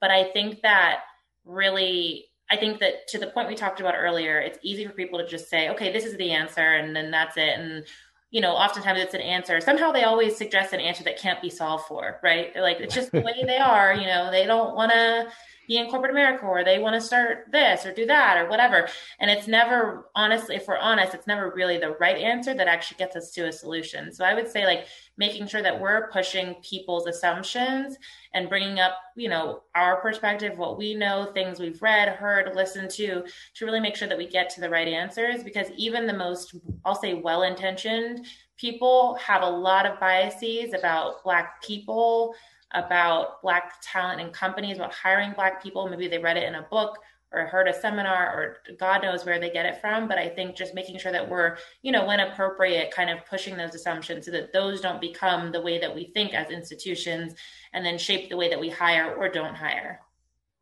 but 0.00 0.10
i 0.10 0.24
think 0.32 0.60
that 0.62 1.02
really 1.44 2.26
i 2.50 2.56
think 2.56 2.78
that 2.78 3.06
to 3.08 3.18
the 3.18 3.26
point 3.28 3.48
we 3.48 3.54
talked 3.54 3.80
about 3.80 3.94
earlier 3.96 4.38
it's 4.38 4.58
easy 4.62 4.86
for 4.86 4.92
people 4.92 5.18
to 5.18 5.26
just 5.26 5.48
say 5.48 5.68
okay 5.68 5.92
this 5.92 6.04
is 6.04 6.16
the 6.16 6.30
answer 6.30 6.60
and 6.60 6.94
then 6.94 7.10
that's 7.10 7.36
it. 7.36 7.58
And 7.58 7.84
you 8.30 8.40
know 8.40 8.52
oftentimes 8.52 8.98
it's 8.98 9.14
an 9.14 9.20
answer. 9.20 9.60
Somehow 9.60 9.92
they 9.92 10.04
always 10.04 10.36
suggest 10.36 10.72
an 10.72 10.80
answer 10.80 11.04
that 11.04 11.18
can't 11.18 11.42
be 11.42 11.50
solved 11.50 11.84
for 11.84 12.18
right? 12.22 12.52
They're 12.54 12.62
like 12.62 12.80
it's 12.80 12.94
just 12.94 13.12
the 13.12 13.20
way 13.20 13.44
they 13.46 13.58
are 13.58 13.94
you 13.94 14.06
know 14.06 14.30
they 14.30 14.46
don't 14.46 14.74
want 14.74 14.90
to 14.92 15.26
be 15.72 15.78
in 15.78 15.88
corporate 15.88 16.10
America 16.10 16.44
or 16.44 16.62
they 16.62 16.78
want 16.78 16.94
to 16.94 17.00
start 17.00 17.46
this 17.50 17.86
or 17.86 17.94
do 17.94 18.04
that 18.04 18.36
or 18.36 18.48
whatever. 18.50 18.88
And 19.18 19.30
it's 19.30 19.48
never, 19.48 20.10
honestly, 20.14 20.56
if 20.56 20.66
we're 20.68 20.76
honest, 20.76 21.14
it's 21.14 21.26
never 21.26 21.50
really 21.56 21.78
the 21.78 21.96
right 21.98 22.18
answer 22.18 22.52
that 22.52 22.68
actually 22.68 22.98
gets 22.98 23.16
us 23.16 23.30
to 23.32 23.48
a 23.48 23.52
solution. 23.52 24.12
So 24.12 24.22
I 24.22 24.34
would 24.34 24.48
say, 24.48 24.66
like, 24.66 24.86
making 25.16 25.46
sure 25.46 25.62
that 25.62 25.80
we're 25.80 26.10
pushing 26.10 26.56
people's 26.62 27.06
assumptions 27.06 27.96
and 28.34 28.50
bringing 28.50 28.80
up, 28.80 28.98
you 29.16 29.30
know, 29.30 29.62
our 29.74 30.00
perspective, 30.02 30.58
what 30.58 30.76
we 30.76 30.94
know, 30.94 31.30
things 31.32 31.58
we've 31.58 31.80
read, 31.80 32.08
heard, 32.10 32.54
listened 32.54 32.90
to, 32.90 33.24
to 33.54 33.64
really 33.64 33.80
make 33.80 33.96
sure 33.96 34.08
that 34.08 34.18
we 34.18 34.26
get 34.26 34.50
to 34.50 34.60
the 34.60 34.68
right 34.68 34.88
answers. 34.88 35.42
Because 35.42 35.68
even 35.76 36.06
the 36.06 36.12
most, 36.12 36.54
I'll 36.84 36.94
say, 36.94 37.14
well 37.14 37.44
intentioned 37.44 38.26
people 38.58 39.16
have 39.16 39.42
a 39.42 39.48
lot 39.48 39.86
of 39.86 39.98
biases 39.98 40.72
about 40.72 41.24
Black 41.24 41.60
people 41.62 42.32
about 42.74 43.42
Black 43.42 43.74
talent 43.82 44.20
and 44.20 44.32
companies, 44.32 44.76
about 44.76 44.92
hiring 44.92 45.32
Black 45.32 45.62
people. 45.62 45.88
Maybe 45.88 46.08
they 46.08 46.18
read 46.18 46.36
it 46.36 46.48
in 46.48 46.54
a 46.54 46.62
book 46.62 46.98
or 47.32 47.46
heard 47.46 47.68
a 47.68 47.80
seminar 47.80 48.26
or 48.34 48.74
God 48.78 49.02
knows 49.02 49.24
where 49.24 49.40
they 49.40 49.50
get 49.50 49.66
it 49.66 49.80
from. 49.80 50.06
But 50.06 50.18
I 50.18 50.28
think 50.28 50.56
just 50.56 50.74
making 50.74 50.98
sure 50.98 51.12
that 51.12 51.28
we're, 51.28 51.56
you 51.82 51.92
know, 51.92 52.06
when 52.06 52.20
appropriate, 52.20 52.90
kind 52.90 53.10
of 53.10 53.24
pushing 53.26 53.56
those 53.56 53.74
assumptions 53.74 54.26
so 54.26 54.30
that 54.32 54.52
those 54.52 54.80
don't 54.80 55.00
become 55.00 55.50
the 55.50 55.60
way 55.60 55.78
that 55.78 55.94
we 55.94 56.10
think 56.12 56.34
as 56.34 56.50
institutions 56.50 57.34
and 57.72 57.84
then 57.84 57.98
shape 57.98 58.28
the 58.28 58.36
way 58.36 58.48
that 58.48 58.60
we 58.60 58.68
hire 58.68 59.14
or 59.14 59.28
don't 59.28 59.54
hire. 59.54 60.00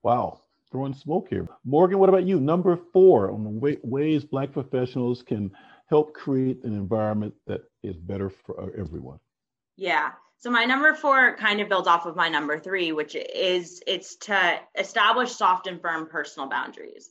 Wow. 0.02 0.42
Throwing 0.70 0.94
smoke 0.94 1.26
here. 1.28 1.48
Morgan, 1.64 1.98
what 1.98 2.08
about 2.08 2.26
you? 2.26 2.38
Number 2.38 2.78
four 2.92 3.32
on 3.32 3.42
the 3.42 3.78
ways 3.82 4.24
Black 4.24 4.52
professionals 4.52 5.22
can 5.22 5.50
help 5.88 6.14
create 6.14 6.62
an 6.62 6.72
environment 6.72 7.34
that 7.48 7.62
is 7.82 7.96
better 7.96 8.30
for 8.30 8.72
everyone. 8.78 9.18
Yeah. 9.76 10.12
So 10.40 10.50
my 10.50 10.64
number 10.64 10.94
four 10.94 11.36
kind 11.36 11.60
of 11.60 11.68
builds 11.68 11.86
off 11.86 12.06
of 12.06 12.16
my 12.16 12.30
number 12.30 12.58
three, 12.58 12.92
which 12.92 13.14
is 13.14 13.82
it's 13.86 14.16
to 14.16 14.58
establish 14.78 15.32
soft 15.32 15.66
and 15.66 15.80
firm 15.80 16.06
personal 16.06 16.48
boundaries. 16.48 17.10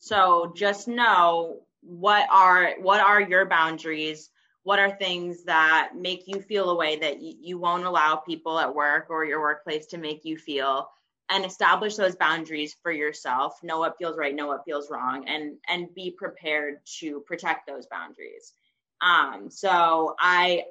So 0.00 0.52
just 0.56 0.88
know 0.88 1.60
what 1.82 2.26
are 2.30 2.74
what 2.80 3.00
are 3.00 3.20
your 3.20 3.46
boundaries? 3.46 4.28
What 4.64 4.80
are 4.80 4.96
things 4.96 5.44
that 5.44 5.90
make 5.94 6.24
you 6.26 6.40
feel 6.40 6.70
a 6.70 6.74
way 6.74 6.96
that 6.96 7.20
you, 7.20 7.58
won't 7.58 7.84
allow 7.84 8.16
people 8.16 8.58
at 8.58 8.74
work 8.74 9.06
or 9.10 9.24
your 9.24 9.40
workplace 9.40 9.86
to 9.86 9.98
make 9.98 10.24
you 10.24 10.36
feel? 10.36 10.88
and 11.30 11.46
establish 11.46 11.96
those 11.96 12.16
boundaries 12.16 12.76
for 12.82 12.92
yourself 12.92 13.58
know 13.62 13.78
what 13.78 13.96
feels 13.96 14.18
right 14.18 14.34
know 14.34 14.46
what 14.46 14.64
feels 14.66 14.90
wrong 14.90 15.26
and 15.26 15.56
and 15.66 15.94
be 15.94 16.10
prepared 16.10 16.80
to 16.84 17.20
protect 17.20 17.66
those 17.66 17.86
boundaries 17.86 18.52
um 19.00 19.48
so 19.48 20.14
i 20.20 20.64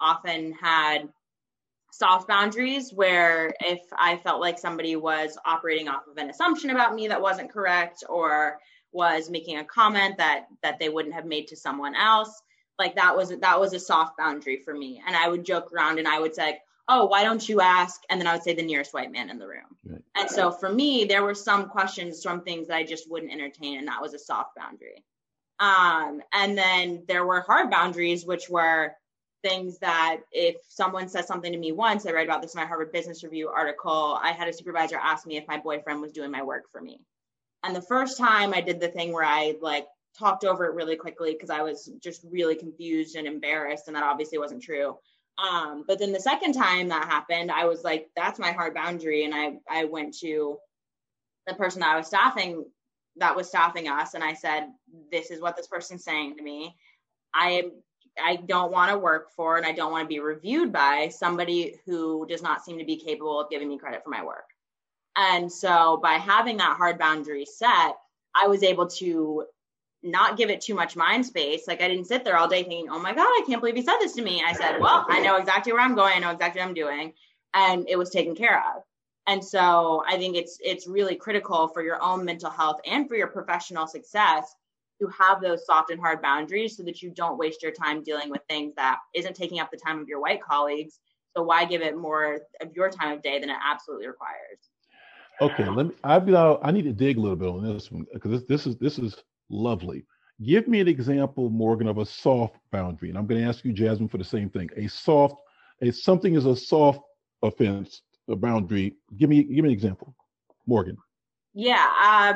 often 0.00 0.52
had 0.52 1.06
soft 1.92 2.28
boundaries 2.28 2.92
where 2.92 3.52
if 3.60 3.80
i 3.96 4.16
felt 4.16 4.40
like 4.40 4.58
somebody 4.58 4.96
was 4.96 5.38
operating 5.44 5.88
off 5.88 6.06
of 6.10 6.16
an 6.16 6.30
assumption 6.30 6.70
about 6.70 6.94
me 6.94 7.08
that 7.08 7.20
wasn't 7.20 7.52
correct 7.52 8.04
or 8.08 8.58
was 8.92 9.30
making 9.30 9.58
a 9.58 9.64
comment 9.64 10.16
that 10.18 10.46
that 10.62 10.78
they 10.78 10.88
wouldn't 10.88 11.14
have 11.14 11.26
made 11.26 11.46
to 11.46 11.56
someone 11.56 11.94
else 11.94 12.42
like 12.78 12.94
that 12.94 13.16
was 13.16 13.30
that 13.40 13.60
was 13.60 13.72
a 13.72 13.80
soft 13.80 14.16
boundary 14.16 14.56
for 14.64 14.74
me 14.74 15.02
and 15.06 15.16
i 15.16 15.28
would 15.28 15.44
joke 15.44 15.72
around 15.72 15.98
and 15.98 16.08
i 16.08 16.18
would 16.18 16.34
say 16.34 16.58
oh, 16.90 17.06
why 17.06 17.22
don't 17.22 17.48
you 17.48 17.60
ask? 17.60 18.02
And 18.10 18.20
then 18.20 18.26
I 18.26 18.34
would 18.34 18.42
say 18.42 18.52
the 18.52 18.62
nearest 18.62 18.92
white 18.92 19.12
man 19.12 19.30
in 19.30 19.38
the 19.38 19.46
room. 19.46 19.76
Right. 19.86 20.02
And 20.16 20.28
so 20.28 20.50
for 20.50 20.68
me, 20.68 21.04
there 21.04 21.22
were 21.22 21.36
some 21.36 21.68
questions, 21.68 22.20
some 22.20 22.42
things 22.42 22.66
that 22.66 22.76
I 22.76 22.84
just 22.84 23.08
wouldn't 23.08 23.32
entertain, 23.32 23.78
and 23.78 23.86
that 23.86 24.02
was 24.02 24.12
a 24.12 24.18
soft 24.18 24.56
boundary. 24.56 25.04
Um, 25.60 26.20
and 26.32 26.58
then 26.58 27.04
there 27.06 27.24
were 27.24 27.42
hard 27.42 27.70
boundaries, 27.70 28.26
which 28.26 28.50
were 28.50 28.92
things 29.42 29.78
that 29.78 30.20
if 30.32 30.56
someone 30.68 31.08
says 31.08 31.26
something 31.26 31.52
to 31.52 31.58
me 31.58 31.72
once, 31.72 32.06
I 32.06 32.12
read 32.12 32.26
about 32.26 32.42
this 32.42 32.54
in 32.54 32.60
my 32.60 32.66
Harvard 32.66 32.92
Business 32.92 33.22
Review 33.24 33.48
article. 33.48 34.18
I 34.22 34.32
had 34.32 34.48
a 34.48 34.52
supervisor 34.52 34.96
ask 34.96 35.26
me 35.26 35.36
if 35.36 35.48
my 35.48 35.58
boyfriend 35.58 36.00
was 36.00 36.12
doing 36.12 36.30
my 36.30 36.42
work 36.42 36.64
for 36.70 36.80
me. 36.80 37.00
And 37.62 37.74
the 37.74 37.82
first 37.82 38.18
time 38.18 38.54
I 38.54 38.60
did 38.60 38.80
the 38.80 38.88
thing 38.88 39.12
where 39.12 39.24
I 39.24 39.54
like 39.60 39.86
talked 40.18 40.44
over 40.44 40.66
it 40.66 40.74
really 40.74 40.96
quickly 40.96 41.32
because 41.32 41.50
I 41.50 41.62
was 41.62 41.90
just 42.02 42.22
really 42.30 42.56
confused 42.56 43.16
and 43.16 43.26
embarrassed, 43.26 43.86
and 43.86 43.96
that 43.96 44.02
obviously 44.02 44.38
wasn't 44.38 44.62
true. 44.62 44.96
Um, 45.38 45.84
but 45.86 45.98
then 45.98 46.12
the 46.12 46.20
second 46.20 46.52
time 46.52 46.88
that 46.88 47.06
happened, 47.06 47.50
I 47.50 47.66
was 47.66 47.82
like, 47.82 48.10
that's 48.16 48.38
my 48.38 48.52
hard 48.52 48.74
boundary. 48.74 49.24
And 49.24 49.34
I, 49.34 49.58
I 49.70 49.84
went 49.84 50.18
to 50.18 50.58
the 51.46 51.54
person 51.54 51.80
that 51.80 51.94
I 51.94 51.96
was 51.96 52.08
staffing 52.08 52.64
that 53.16 53.36
was 53.36 53.48
staffing 53.48 53.88
us 53.88 54.14
and 54.14 54.22
I 54.24 54.34
said, 54.34 54.68
this 55.10 55.30
is 55.30 55.40
what 55.40 55.56
this 55.56 55.66
person's 55.66 56.04
saying 56.04 56.36
to 56.36 56.42
me. 56.42 56.74
I 57.34 57.70
I 58.22 58.36
don't 58.36 58.72
want 58.72 58.90
to 58.90 58.98
work 58.98 59.30
for 59.30 59.56
and 59.56 59.66
I 59.66 59.72
don't 59.72 59.92
want 59.92 60.04
to 60.04 60.08
be 60.08 60.20
reviewed 60.20 60.72
by 60.72 61.08
somebody 61.08 61.76
who 61.86 62.26
does 62.26 62.42
not 62.42 62.64
seem 62.64 62.78
to 62.78 62.84
be 62.84 62.96
capable 62.96 63.40
of 63.40 63.50
giving 63.50 63.68
me 63.68 63.78
credit 63.78 64.02
for 64.02 64.10
my 64.10 64.24
work. 64.24 64.44
And 65.16 65.50
so 65.50 65.98
by 66.02 66.14
having 66.14 66.56
that 66.58 66.76
hard 66.76 66.98
boundary 66.98 67.44
set, 67.44 67.96
I 68.34 68.46
was 68.46 68.62
able 68.62 68.86
to 68.88 69.44
not 70.02 70.36
give 70.36 70.50
it 70.50 70.60
too 70.60 70.74
much 70.74 70.96
mind 70.96 71.26
space. 71.26 71.66
Like 71.66 71.82
I 71.82 71.88
didn't 71.88 72.06
sit 72.06 72.24
there 72.24 72.38
all 72.38 72.48
day 72.48 72.62
thinking, 72.62 72.88
oh 72.90 72.98
my 72.98 73.12
God, 73.12 73.26
I 73.26 73.44
can't 73.46 73.60
believe 73.60 73.76
he 73.76 73.82
said 73.82 73.98
this 74.00 74.14
to 74.14 74.22
me. 74.22 74.42
I 74.44 74.52
said, 74.52 74.80
well, 74.80 75.04
I 75.08 75.20
know 75.20 75.36
exactly 75.36 75.72
where 75.72 75.82
I'm 75.82 75.94
going. 75.94 76.14
I 76.14 76.20
know 76.20 76.30
exactly 76.30 76.60
what 76.60 76.68
I'm 76.68 76.74
doing. 76.74 77.12
And 77.52 77.88
it 77.88 77.96
was 77.96 78.10
taken 78.10 78.34
care 78.34 78.62
of. 78.74 78.82
And 79.26 79.44
so 79.44 80.02
I 80.08 80.16
think 80.16 80.36
it's 80.36 80.58
it's 80.60 80.86
really 80.86 81.14
critical 81.14 81.68
for 81.68 81.82
your 81.82 82.02
own 82.02 82.24
mental 82.24 82.50
health 82.50 82.80
and 82.86 83.08
for 83.08 83.16
your 83.16 83.26
professional 83.26 83.86
success 83.86 84.54
to 85.00 85.08
have 85.08 85.40
those 85.40 85.64
soft 85.66 85.90
and 85.90 86.00
hard 86.00 86.22
boundaries 86.22 86.76
so 86.76 86.82
that 86.84 87.02
you 87.02 87.10
don't 87.10 87.38
waste 87.38 87.62
your 87.62 87.72
time 87.72 88.02
dealing 88.02 88.30
with 88.30 88.42
things 88.48 88.74
that 88.76 88.98
isn't 89.14 89.34
taking 89.34 89.58
up 89.58 89.70
the 89.70 89.76
time 89.76 89.98
of 89.98 90.08
your 90.08 90.20
white 90.20 90.42
colleagues. 90.42 91.00
So 91.36 91.42
why 91.42 91.64
give 91.64 91.80
it 91.80 91.96
more 91.96 92.40
of 92.60 92.74
your 92.74 92.90
time 92.90 93.12
of 93.12 93.22
day 93.22 93.38
than 93.38 93.50
it 93.50 93.56
absolutely 93.64 94.06
requires? 94.06 94.58
Okay, 95.40 95.64
let 95.70 95.86
me. 95.86 95.94
I've 96.04 96.26
got. 96.26 96.60
I 96.62 96.70
need 96.70 96.82
to 96.82 96.92
dig 96.92 97.16
a 97.16 97.20
little 97.20 97.36
bit 97.36 97.48
on 97.48 97.62
this 97.64 97.90
one 97.90 98.06
because 98.12 98.30
this, 98.30 98.42
this 98.42 98.66
is 98.66 98.76
this 98.76 98.98
is 98.98 99.16
lovely. 99.48 100.04
Give 100.42 100.68
me 100.68 100.80
an 100.80 100.88
example, 100.88 101.48
Morgan, 101.48 101.86
of 101.86 101.98
a 101.98 102.04
soft 102.04 102.56
boundary. 102.72 103.08
And 103.08 103.18
I'm 103.18 103.26
going 103.26 103.40
to 103.40 103.46
ask 103.46 103.64
you, 103.64 103.72
Jasmine, 103.72 104.08
for 104.08 104.18
the 104.18 104.24
same 104.24 104.50
thing. 104.50 104.68
A 104.76 104.86
soft, 104.88 105.36
a 105.82 105.90
something 105.90 106.34
is 106.34 106.46
a 106.46 106.56
soft 106.56 107.00
offense, 107.42 108.02
a 108.28 108.36
boundary. 108.36 108.96
Give 109.16 109.30
me 109.30 109.42
give 109.44 109.62
me 109.62 109.70
an 109.70 109.74
example. 109.74 110.14
Morgan. 110.66 110.96
Yeah, 111.52 111.84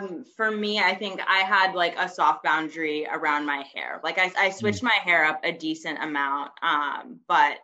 um, 0.01 0.25
for 0.37 0.51
me, 0.51 0.81
I 0.81 0.95
think 0.95 1.21
I 1.27 1.41
had 1.41 1.75
like 1.75 1.97
a 1.97 2.09
soft 2.09 2.43
boundary 2.43 3.07
around 3.07 3.47
my 3.47 3.65
hair. 3.75 4.01
Like 4.03 4.19
I, 4.19 4.33
I 4.37 4.51
switched 4.51 4.81
mm. 4.81 4.85
my 4.85 4.99
hair 5.03 5.25
up 5.25 5.41
a 5.45 5.53
decent 5.53 6.03
amount, 6.03 6.51
um, 6.63 7.21
but 7.29 7.59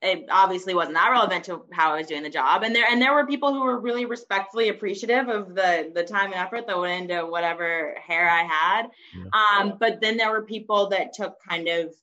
it 0.00 0.26
obviously 0.30 0.74
wasn't 0.74 0.94
that 0.94 1.10
relevant 1.10 1.44
to 1.44 1.64
how 1.72 1.92
I 1.92 1.98
was 1.98 2.06
doing 2.06 2.22
the 2.22 2.30
job. 2.30 2.62
And 2.62 2.74
there 2.74 2.86
and 2.90 3.00
there 3.00 3.14
were 3.14 3.26
people 3.26 3.52
who 3.52 3.62
were 3.62 3.78
really 3.78 4.04
respectfully 4.04 4.68
appreciative 4.68 5.28
of 5.28 5.54
the 5.54 5.90
the 5.94 6.04
time 6.04 6.32
and 6.32 6.40
effort 6.40 6.66
that 6.66 6.78
went 6.78 7.10
into 7.10 7.26
whatever 7.26 7.94
hair 8.04 8.28
I 8.28 8.42
had. 8.42 8.86
Yeah. 9.16 9.60
Um, 9.60 9.76
but 9.78 10.00
then 10.00 10.16
there 10.16 10.30
were 10.30 10.42
people 10.42 10.88
that 10.88 11.12
took 11.14 11.36
kind 11.48 11.68
of 11.68 11.94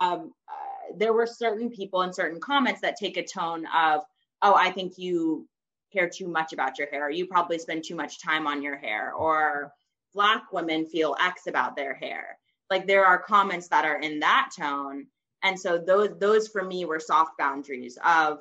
um, 0.00 0.32
uh, 0.48 0.96
there 0.96 1.12
were 1.12 1.26
certain 1.26 1.70
people 1.70 2.02
and 2.02 2.14
certain 2.14 2.40
comments 2.40 2.80
that 2.80 2.96
take 2.96 3.16
a 3.16 3.24
tone 3.24 3.66
of, 3.66 4.02
oh, 4.42 4.54
I 4.54 4.70
think 4.70 4.94
you 4.96 5.46
care 5.92 6.08
too 6.08 6.28
much 6.28 6.52
about 6.52 6.78
your 6.78 6.88
hair. 6.88 7.10
You 7.10 7.26
probably 7.26 7.58
spend 7.58 7.84
too 7.84 7.94
much 7.94 8.22
time 8.22 8.46
on 8.46 8.62
your 8.62 8.76
hair, 8.76 9.12
or 9.12 9.72
black 10.14 10.52
women 10.52 10.86
feel 10.86 11.16
X 11.20 11.46
about 11.46 11.76
their 11.76 11.94
hair. 11.94 12.38
Like 12.68 12.86
there 12.86 13.04
are 13.04 13.18
comments 13.18 13.68
that 13.68 13.84
are 13.84 14.00
in 14.00 14.20
that 14.20 14.50
tone 14.58 15.06
and 15.42 15.58
so 15.58 15.78
those 15.78 16.10
those 16.18 16.48
for 16.48 16.62
me 16.62 16.84
were 16.84 17.00
soft 17.00 17.38
boundaries 17.38 17.98
of 18.04 18.40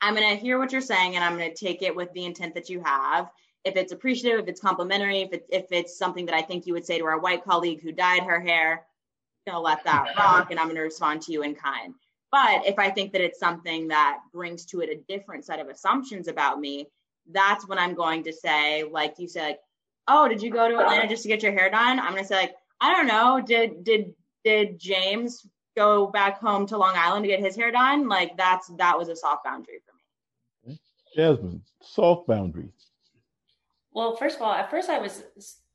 I'm 0.00 0.16
to 0.16 0.36
hear 0.36 0.58
what 0.58 0.72
you're 0.72 0.80
saying 0.80 1.16
and 1.16 1.24
I'm 1.24 1.38
to 1.38 1.54
take 1.54 1.82
it 1.82 1.94
with 1.94 2.12
the 2.12 2.24
intent 2.24 2.54
that 2.54 2.70
you 2.70 2.82
have. 2.84 3.30
If 3.64 3.76
it's 3.76 3.92
appreciative, 3.92 4.40
if 4.40 4.48
it's 4.48 4.60
complimentary, 4.60 5.20
if, 5.20 5.32
it, 5.34 5.46
if 5.50 5.66
it's 5.70 5.98
something 5.98 6.24
that 6.26 6.34
I 6.34 6.40
think 6.40 6.66
you 6.66 6.72
would 6.72 6.86
say 6.86 6.98
to 6.98 7.04
our 7.04 7.20
white 7.20 7.44
colleague 7.44 7.82
who 7.82 7.92
dyed 7.92 8.22
her 8.22 8.40
hair, 8.40 8.86
I'm 9.46 9.52
to 9.52 9.60
let 9.60 9.84
that 9.84 10.14
rock 10.16 10.50
and 10.50 10.58
I'm 10.58 10.74
to 10.74 10.80
respond 10.80 11.20
to 11.22 11.32
you 11.32 11.42
in 11.42 11.54
kind. 11.54 11.94
But 12.32 12.66
if 12.66 12.78
I 12.78 12.90
think 12.90 13.12
that 13.12 13.20
it's 13.20 13.38
something 13.38 13.88
that 13.88 14.20
brings 14.32 14.64
to 14.66 14.80
it 14.80 14.88
a 14.90 15.12
different 15.12 15.44
set 15.44 15.58
of 15.58 15.68
assumptions 15.68 16.28
about 16.28 16.60
me, 16.60 16.86
that's 17.30 17.66
when 17.66 17.78
I'm 17.78 17.94
going 17.94 18.24
to 18.24 18.32
say, 18.32 18.84
like 18.84 19.14
you 19.18 19.28
said, 19.28 19.42
like, 19.42 19.60
oh, 20.08 20.28
did 20.28 20.42
you 20.42 20.50
go 20.50 20.68
to 20.68 20.78
Atlanta 20.78 21.08
just 21.08 21.22
to 21.22 21.28
get 21.28 21.42
your 21.42 21.52
hair 21.52 21.70
done? 21.70 21.98
I'm 21.98 22.12
going 22.12 22.22
to 22.22 22.28
say, 22.28 22.36
like, 22.36 22.54
I 22.80 22.92
don't 22.92 23.06
know. 23.06 23.40
Did 23.44 23.84
did 23.84 24.14
did 24.44 24.78
James 24.78 25.46
go 25.76 26.06
back 26.06 26.40
home 26.40 26.66
to 26.66 26.78
Long 26.78 26.94
Island 26.96 27.24
to 27.24 27.28
get 27.28 27.40
his 27.40 27.56
hair 27.56 27.70
done, 27.70 28.08
like 28.08 28.36
that's 28.36 28.68
that 28.78 28.98
was 28.98 29.08
a 29.08 29.16
soft 29.16 29.44
boundary 29.44 29.80
for 29.86 30.68
me. 30.68 30.78
Jasmine, 31.14 31.62
soft 31.82 32.26
boundary. 32.26 32.70
Well, 33.92 34.16
first 34.16 34.36
of 34.36 34.42
all, 34.42 34.52
at 34.52 34.70
first 34.70 34.88
I 34.88 34.98
was 34.98 35.22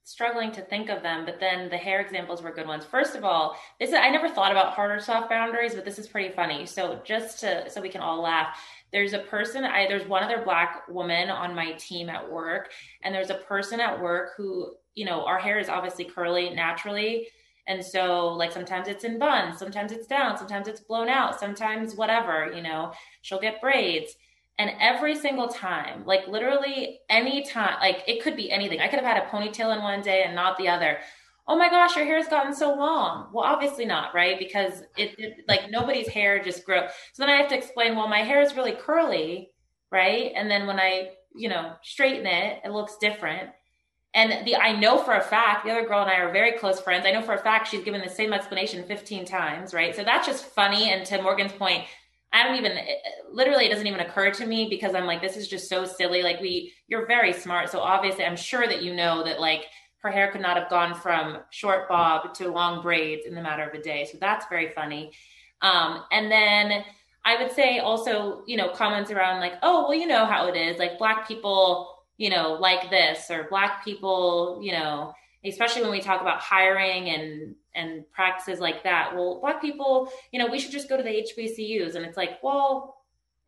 struggling 0.06 0.52
to 0.54 0.62
think 0.62 0.90
of 0.90 1.02
them, 1.02 1.26
but 1.26 1.40
then 1.40 1.68
the 1.70 1.78
hair 1.78 2.00
examples 2.00 2.42
were 2.42 2.52
good 2.52 2.68
ones. 2.68 2.86
First 2.86 3.16
of 3.16 3.24
all, 3.26 3.58
this 3.80 3.90
is, 3.90 3.96
I 3.96 4.10
never 4.10 4.30
thought 4.30 4.52
about 4.52 4.74
hard 4.74 4.92
or 4.92 5.00
soft 5.00 5.30
boundaries, 5.30 5.76
but 5.76 5.84
this 5.84 6.00
is 6.00 6.08
pretty 6.08 6.34
funny. 6.34 6.66
So 6.66 7.02
just 7.04 7.40
to 7.42 7.70
so 7.70 7.82
we 7.82 7.90
can 7.90 8.02
all 8.02 8.22
laugh, 8.22 8.58
there's 8.94 9.14
a 9.14 9.20
person 9.20 9.66
I 9.66 9.88
there's 9.88 10.08
one 10.08 10.24
other 10.24 10.44
black 10.44 10.88
woman 10.88 11.30
on 11.30 11.54
my 11.54 11.74
team 11.74 12.10
at 12.10 12.32
work, 12.32 12.72
and 13.04 13.14
there's 13.14 13.32
a 13.32 13.36
person 13.36 13.82
at 13.82 14.00
work 14.02 14.34
who 14.38 14.76
you 14.94 15.06
know 15.06 15.26
our 15.26 15.40
hair 15.40 15.60
is 15.60 15.68
obviously 15.68 16.06
curly 16.06 16.52
naturally 16.52 17.28
and 17.68 17.84
so, 17.84 18.28
like, 18.28 18.52
sometimes 18.52 18.88
it's 18.88 19.04
in 19.04 19.18
buns, 19.18 19.58
sometimes 19.58 19.92
it's 19.92 20.06
down, 20.06 20.38
sometimes 20.38 20.68
it's 20.68 20.82
blown 20.82 21.10
out, 21.10 21.40
sometimes 21.40 21.96
whatever, 21.96 22.52
you 22.54 22.62
know, 22.62 22.92
she'll 23.24 23.40
get 23.40 23.60
braids. 23.60 24.16
And 24.58 24.72
every 24.80 25.16
single 25.16 25.50
time, 25.50 26.06
like, 26.06 26.28
literally 26.28 27.02
any 27.10 27.44
time, 27.44 27.78
like, 27.82 28.04
it 28.08 28.24
could 28.24 28.38
be 28.38 28.52
anything. 28.52 28.80
I 28.80 28.88
could 28.88 29.00
have 29.00 29.16
had 29.16 29.22
a 29.22 29.28
ponytail 29.28 29.76
in 29.76 29.84
one 29.84 30.02
day 30.02 30.24
and 30.24 30.34
not 30.34 30.58
the 30.58 30.70
other. 30.70 31.00
Oh 31.48 31.58
my 31.58 31.70
gosh, 31.70 31.96
your 31.96 32.06
hair's 32.06 32.28
gotten 32.28 32.56
so 32.56 32.74
long. 32.74 33.30
Well, 33.34 33.44
obviously 33.44 33.86
not, 33.86 34.16
right? 34.16 34.40
Because 34.40 34.82
it, 34.98 35.14
it 35.20 35.34
like, 35.48 35.70
nobody's 35.70 36.08
hair 36.08 36.42
just 36.42 36.66
grows. 36.66 36.90
So 37.14 37.24
then 37.24 37.30
I 37.30 37.36
have 37.36 37.50
to 37.50 37.58
explain, 37.58 37.96
well, 37.96 38.08
my 38.08 38.20
hair 38.20 38.42
is 38.42 38.56
really 38.56 38.72
curly, 38.72 39.52
right? 39.92 40.32
And 40.36 40.50
then 40.50 40.68
when 40.68 40.80
I, 40.80 41.10
you 41.36 41.50
know, 41.50 41.74
straighten 41.84 42.26
it, 42.26 42.62
it 42.64 42.72
looks 42.72 42.96
different. 42.98 43.50
And 44.16 44.48
the 44.48 44.56
I 44.56 44.72
know 44.72 44.98
for 44.98 45.14
a 45.14 45.22
fact, 45.22 45.66
the 45.66 45.72
other 45.72 45.86
girl 45.86 46.02
and 46.02 46.10
I 46.10 46.20
are 46.22 46.32
very 46.32 46.54
close 46.54 46.80
friends. 46.80 47.06
I 47.06 47.12
know 47.12 47.22
for 47.22 47.34
a 47.34 47.38
fact 47.38 47.68
she's 47.68 47.84
given 47.84 48.02
the 48.02 48.10
same 48.10 48.32
explanation 48.32 48.86
15 48.86 49.26
times, 49.26 49.74
right? 49.74 49.94
So 49.94 50.06
that's 50.06 50.26
just 50.26 50.46
funny. 50.46 50.90
And 50.90 51.06
to 51.08 51.22
Morgan's 51.22 51.52
point, 51.52 51.84
I 52.36 52.44
don't 52.44 52.58
even 52.58 52.78
literally 53.32 53.66
it 53.66 53.70
doesn't 53.70 53.88
even 53.88 54.02
occur 54.02 54.32
to 54.32 54.46
me 54.46 54.68
because 54.70 54.94
I'm 54.94 55.06
like, 55.06 55.22
this 55.22 55.38
is 55.38 55.48
just 55.48 55.70
so 55.70 55.86
silly. 55.86 56.22
Like 56.22 56.40
we 56.42 56.74
you're 56.88 57.08
very 57.08 57.34
smart. 57.34 57.70
So 57.70 57.80
obviously 57.80 58.26
I'm 58.26 58.36
sure 58.36 58.68
that 58.68 58.84
you 58.84 58.94
know 58.96 59.24
that 59.24 59.40
like 59.40 59.66
her 60.00 60.12
hair 60.12 60.32
could 60.32 60.42
not 60.42 60.58
have 60.58 60.70
gone 60.70 60.94
from 60.94 61.40
short 61.50 61.90
bob 61.90 62.34
to 62.36 62.52
long 62.52 62.82
braids 62.82 63.26
in 63.26 63.34
the 63.34 63.42
matter 63.42 63.68
of 63.68 63.74
a 63.74 63.82
day. 63.82 64.08
So 64.12 64.18
that's 64.20 64.46
very 64.50 64.70
funny. 64.70 65.14
Um, 65.62 66.04
and 66.12 66.32
then 66.32 66.84
I 67.24 67.42
would 67.42 67.52
say 67.52 67.80
also, 67.80 68.44
you 68.46 68.56
know, 68.56 68.70
comments 68.70 69.10
around 69.10 69.40
like, 69.40 69.54
oh, 69.64 69.84
well, 69.84 69.96
you 69.96 70.06
know 70.06 70.26
how 70.26 70.48
it 70.48 70.56
is. 70.56 70.78
Like 70.78 71.00
black 71.00 71.28
people 71.28 71.96
you 72.18 72.30
know, 72.30 72.54
like 72.54 72.90
this 72.90 73.30
or 73.30 73.48
black 73.50 73.84
people, 73.84 74.60
you 74.64 74.72
know, 74.72 75.14
especially 75.46 75.82
when 75.82 75.92
we 75.92 76.02
talk 76.02 76.22
about 76.22 76.40
hiring 76.40 77.10
and 77.10 77.56
and 77.76 78.10
practices 78.12 78.60
like 78.60 78.84
that. 78.84 79.14
Well, 79.14 79.40
black 79.42 79.62
people, 79.62 80.10
you 80.32 80.40
know, 80.40 80.48
we 80.48 80.60
should 80.60 80.72
just 80.72 80.88
go 80.88 80.98
to 80.98 81.04
the 81.04 81.10
HBCUs 81.10 81.96
and 81.96 82.06
it's 82.06 82.18
like, 82.18 82.42
well, 82.42 82.96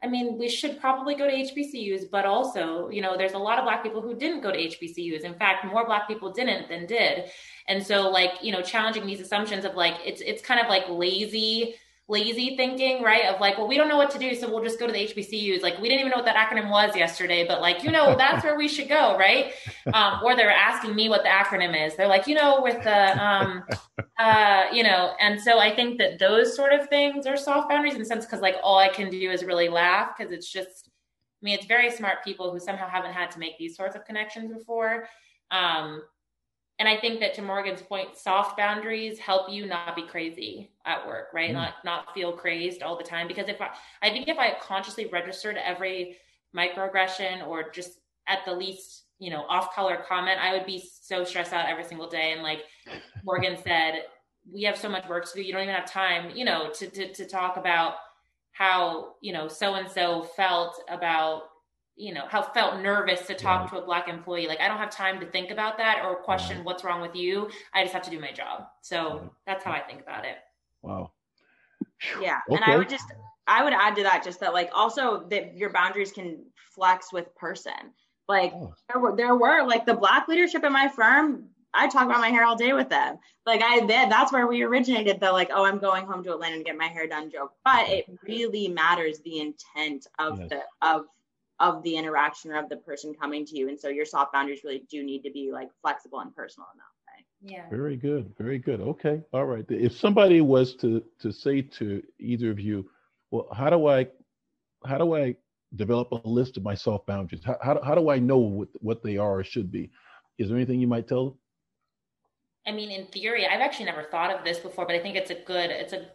I 0.03 0.07
mean, 0.07 0.37
we 0.37 0.47
should 0.47 0.79
probably 0.79 1.15
go 1.15 1.25
to 1.25 1.33
HBCUs, 1.33 2.11
but 2.11 2.25
also, 2.25 2.89
you 2.89 3.01
know, 3.01 3.17
there's 3.17 3.33
a 3.33 3.39
lot 3.39 3.57
of 3.57 3.65
black 3.65 3.81
people 3.81 4.01
who 4.01 4.15
didn't 4.15 4.41
go 4.41 4.51
to 4.51 4.57
HBCUs. 4.57 5.21
In 5.21 5.33
fact, 5.33 5.65
more 5.65 5.85
black 5.85 6.07
people 6.07 6.31
didn't 6.31 6.69
than 6.69 6.85
did. 6.85 7.31
And 7.67 7.83
so 7.83 8.09
like, 8.09 8.31
you 8.41 8.51
know, 8.51 8.61
challenging 8.61 9.07
these 9.07 9.21
assumptions 9.21 9.65
of 9.65 9.75
like 9.75 9.95
it's 10.05 10.21
it's 10.21 10.41
kind 10.41 10.59
of 10.59 10.67
like 10.67 10.83
lazy 10.89 11.75
lazy 12.09 12.55
thinking, 12.55 13.03
right? 13.03 13.25
Of 13.25 13.41
like, 13.41 13.57
well, 13.57 13.67
we 13.67 13.75
don't 13.75 13.89
know 13.89 13.97
what 13.97 14.09
to 14.11 14.19
do, 14.19 14.33
so 14.33 14.49
we'll 14.49 14.63
just 14.63 14.79
go 14.79 14.87
to 14.87 14.93
the 14.93 15.07
HBCUs. 15.07 15.61
Like, 15.61 15.79
we 15.79 15.89
didn't 15.89 15.99
even 15.99 16.11
know 16.11 16.17
what 16.17 16.25
that 16.25 16.37
acronym 16.37 16.69
was 16.69 16.95
yesterday, 16.95 17.45
but 17.45 17.59
like, 17.59 17.83
you 17.83 17.91
know, 17.91 18.15
that's 18.17 18.43
where 18.43 18.57
we 18.57 18.67
should 18.67 18.87
go, 18.87 19.17
right? 19.17 19.51
Um, 19.93 20.21
or 20.23 20.35
they're 20.35 20.51
asking 20.51 20.95
me 20.95 21.09
what 21.09 21.23
the 21.23 21.29
acronym 21.29 21.85
is. 21.85 21.95
They're 21.95 22.07
like, 22.07 22.27
you 22.27 22.35
know, 22.35 22.61
with 22.61 22.81
the, 22.83 23.23
um, 23.23 23.63
uh, 24.19 24.63
you 24.71 24.83
know, 24.83 25.13
and 25.19 25.39
so 25.39 25.59
I 25.59 25.75
think 25.75 25.97
that 25.99 26.19
those 26.19 26.55
sort 26.55 26.73
of 26.73 26.87
things 26.87 27.25
are 27.25 27.37
soft 27.37 27.69
boundaries 27.69 27.93
in 27.93 27.99
the 27.99 28.05
sense 28.05 28.25
because 28.25 28.41
like 28.41 28.55
all 28.63 28.77
I 28.77 28.89
can 28.89 29.09
do 29.09 29.31
is 29.31 29.43
really 29.43 29.69
laugh 29.69 30.11
because 30.17 30.31
it's 30.31 30.51
just, 30.51 30.89
I 30.89 31.45
mean, 31.45 31.55
it's 31.55 31.67
very 31.67 31.91
smart 31.91 32.23
people 32.23 32.51
who 32.51 32.59
somehow 32.59 32.87
haven't 32.87 33.13
had 33.13 33.31
to 33.31 33.39
make 33.39 33.57
these 33.57 33.75
sorts 33.75 33.95
of 33.95 34.05
connections 34.05 34.51
before. 34.51 35.07
Um, 35.51 36.01
and 36.79 36.87
I 36.87 36.97
think 36.97 37.19
that 37.21 37.33
to 37.35 37.41
Morgan's 37.41 37.81
point, 37.81 38.17
soft 38.17 38.55
boundaries 38.55 39.17
help 39.17 39.49
you 39.49 39.65
not 39.65 39.95
be 39.95 40.03
crazy 40.03 40.69
at 40.85 41.05
work, 41.07 41.29
right? 41.33 41.49
Mm. 41.49 41.53
Not 41.53 41.73
not 41.83 42.13
feel 42.13 42.31
crazed 42.31 42.83
all 42.83 42.97
the 42.97 43.03
time. 43.03 43.27
Because 43.27 43.49
if 43.49 43.59
I, 43.59 43.69
I 44.01 44.09
think 44.11 44.27
if 44.27 44.37
I 44.37 44.55
consciously 44.61 45.07
registered 45.07 45.57
every 45.57 46.17
microaggression 46.55 47.47
or 47.47 47.71
just 47.71 47.99
at 48.27 48.39
the 48.45 48.53
least, 48.53 49.05
you 49.17 49.31
know, 49.31 49.43
off 49.49 49.73
color 49.73 50.03
comment, 50.07 50.39
I 50.39 50.53
would 50.53 50.67
be 50.67 50.87
so 51.01 51.23
stressed 51.23 51.51
out 51.53 51.67
every 51.67 51.83
single 51.83 52.07
day. 52.07 52.33
And 52.33 52.43
like 52.43 52.63
Morgan 53.23 53.57
said, 53.63 54.03
we 54.51 54.61
have 54.63 54.77
so 54.77 54.87
much 54.87 55.07
work 55.09 55.25
to 55.25 55.33
do. 55.33 55.41
You 55.41 55.53
don't 55.53 55.63
even 55.63 55.73
have 55.73 55.89
time, 55.89 56.31
you 56.35 56.45
know, 56.45 56.69
to 56.75 56.87
to, 56.87 57.11
to 57.11 57.25
talk 57.25 57.57
about 57.57 57.95
how 58.51 59.15
you 59.21 59.33
know 59.33 59.47
so 59.47 59.75
and 59.75 59.89
so 59.89 60.23
felt 60.35 60.81
about 60.89 61.43
you 61.97 62.13
know 62.13 62.25
how 62.29 62.41
felt 62.41 62.79
nervous 62.81 63.25
to 63.25 63.33
talk 63.33 63.61
right. 63.61 63.69
to 63.71 63.83
a 63.83 63.85
black 63.85 64.07
employee 64.07 64.47
like 64.47 64.61
i 64.61 64.67
don't 64.67 64.77
have 64.77 64.91
time 64.91 65.19
to 65.19 65.25
think 65.25 65.51
about 65.51 65.77
that 65.77 66.03
or 66.05 66.15
question 66.15 66.57
right. 66.57 66.65
what's 66.65 66.83
wrong 66.83 67.01
with 67.01 67.15
you 67.15 67.49
i 67.73 67.81
just 67.81 67.93
have 67.93 68.03
to 68.03 68.11
do 68.11 68.19
my 68.19 68.31
job 68.31 68.67
so 68.81 69.19
right. 69.19 69.29
that's 69.45 69.63
how 69.63 69.71
i 69.71 69.79
think 69.79 70.01
about 70.01 70.23
it 70.23 70.37
wow 70.83 71.11
yeah 72.21 72.39
okay. 72.47 72.55
and 72.55 72.63
i 72.65 72.77
would 72.77 72.87
just 72.87 73.05
i 73.47 73.63
would 73.63 73.73
add 73.73 73.95
to 73.95 74.03
that 74.03 74.23
just 74.23 74.39
that 74.39 74.53
like 74.53 74.69
also 74.73 75.25
that 75.29 75.57
your 75.57 75.71
boundaries 75.71 76.11
can 76.11 76.37
flex 76.75 77.11
with 77.11 77.35
person 77.35 77.73
like 78.27 78.53
oh. 78.53 78.73
there 78.89 79.01
were 79.01 79.15
there 79.15 79.35
were 79.35 79.65
like 79.65 79.85
the 79.85 79.93
black 79.93 80.27
leadership 80.27 80.63
in 80.63 80.71
my 80.71 80.87
firm 80.87 81.49
I 81.73 81.87
talk 81.87 82.05
about 82.05 82.21
my 82.21 82.29
hair 82.29 82.43
all 82.43 82.55
day 82.55 82.73
with 82.73 82.89
them. 82.89 83.19
Like 83.45 83.61
I 83.63 83.85
that's 83.85 84.33
where 84.33 84.47
we 84.47 84.63
originated 84.63 85.19
the 85.19 85.31
like, 85.31 85.49
oh, 85.53 85.63
I'm 85.63 85.77
going 85.77 86.05
home 86.05 86.23
to 86.23 86.33
Atlanta 86.33 86.57
to 86.57 86.63
get 86.63 86.75
my 86.75 86.87
hair 86.87 87.07
done 87.07 87.29
joke. 87.29 87.51
But 87.63 87.87
it 87.89 88.05
really 88.23 88.67
matters 88.67 89.19
the 89.19 89.39
intent 89.39 90.07
of 90.17 90.39
yes. 90.39 90.49
the 90.49 90.61
of 90.81 91.05
of 91.59 91.81
the 91.83 91.95
interaction 91.95 92.51
or 92.51 92.59
of 92.59 92.69
the 92.69 92.77
person 92.77 93.13
coming 93.13 93.45
to 93.45 93.57
you. 93.57 93.69
And 93.69 93.79
so 93.79 93.89
your 93.89 94.05
soft 94.05 94.33
boundaries 94.33 94.61
really 94.63 94.83
do 94.89 95.03
need 95.03 95.23
to 95.23 95.31
be 95.31 95.51
like 95.51 95.69
flexible 95.81 96.19
and 96.19 96.35
personal 96.35 96.67
in 96.73 96.77
that 96.77 97.51
way. 97.51 97.53
Yeah. 97.55 97.69
Very 97.69 97.97
good. 97.97 98.33
Very 98.37 98.59
good. 98.59 98.81
Okay. 98.81 99.21
All 99.33 99.45
right. 99.45 99.65
If 99.69 99.93
somebody 99.93 100.41
was 100.41 100.75
to 100.75 101.03
to 101.19 101.31
say 101.31 101.61
to 101.61 102.03
either 102.19 102.51
of 102.51 102.59
you, 102.59 102.89
well, 103.31 103.47
how 103.53 103.69
do 103.69 103.87
I 103.87 104.07
how 104.85 104.97
do 104.97 105.15
I 105.15 105.35
develop 105.75 106.11
a 106.11 106.27
list 106.27 106.57
of 106.57 106.63
my 106.63 106.75
soft 106.75 107.07
boundaries? 107.07 107.43
How 107.43 107.57
how, 107.61 107.81
how 107.83 107.95
do 107.95 108.09
I 108.09 108.19
know 108.19 108.37
what, 108.37 108.69
what 108.79 109.03
they 109.03 109.17
are 109.17 109.39
or 109.39 109.43
should 109.43 109.71
be? 109.71 109.91
Is 110.37 110.49
there 110.49 110.57
anything 110.57 110.79
you 110.79 110.87
might 110.87 111.07
tell 111.07 111.25
them? 111.25 111.37
I 112.67 112.71
mean, 112.71 112.91
in 112.91 113.07
theory, 113.07 113.47
I've 113.47 113.61
actually 113.61 113.85
never 113.85 114.03
thought 114.03 114.29
of 114.29 114.43
this 114.43 114.59
before, 114.59 114.85
but 114.85 114.95
I 114.95 114.99
think 114.99 115.15
it's 115.15 115.31
a 115.31 115.35
good 115.35 115.71
it's 115.71 115.93
a 115.93 116.07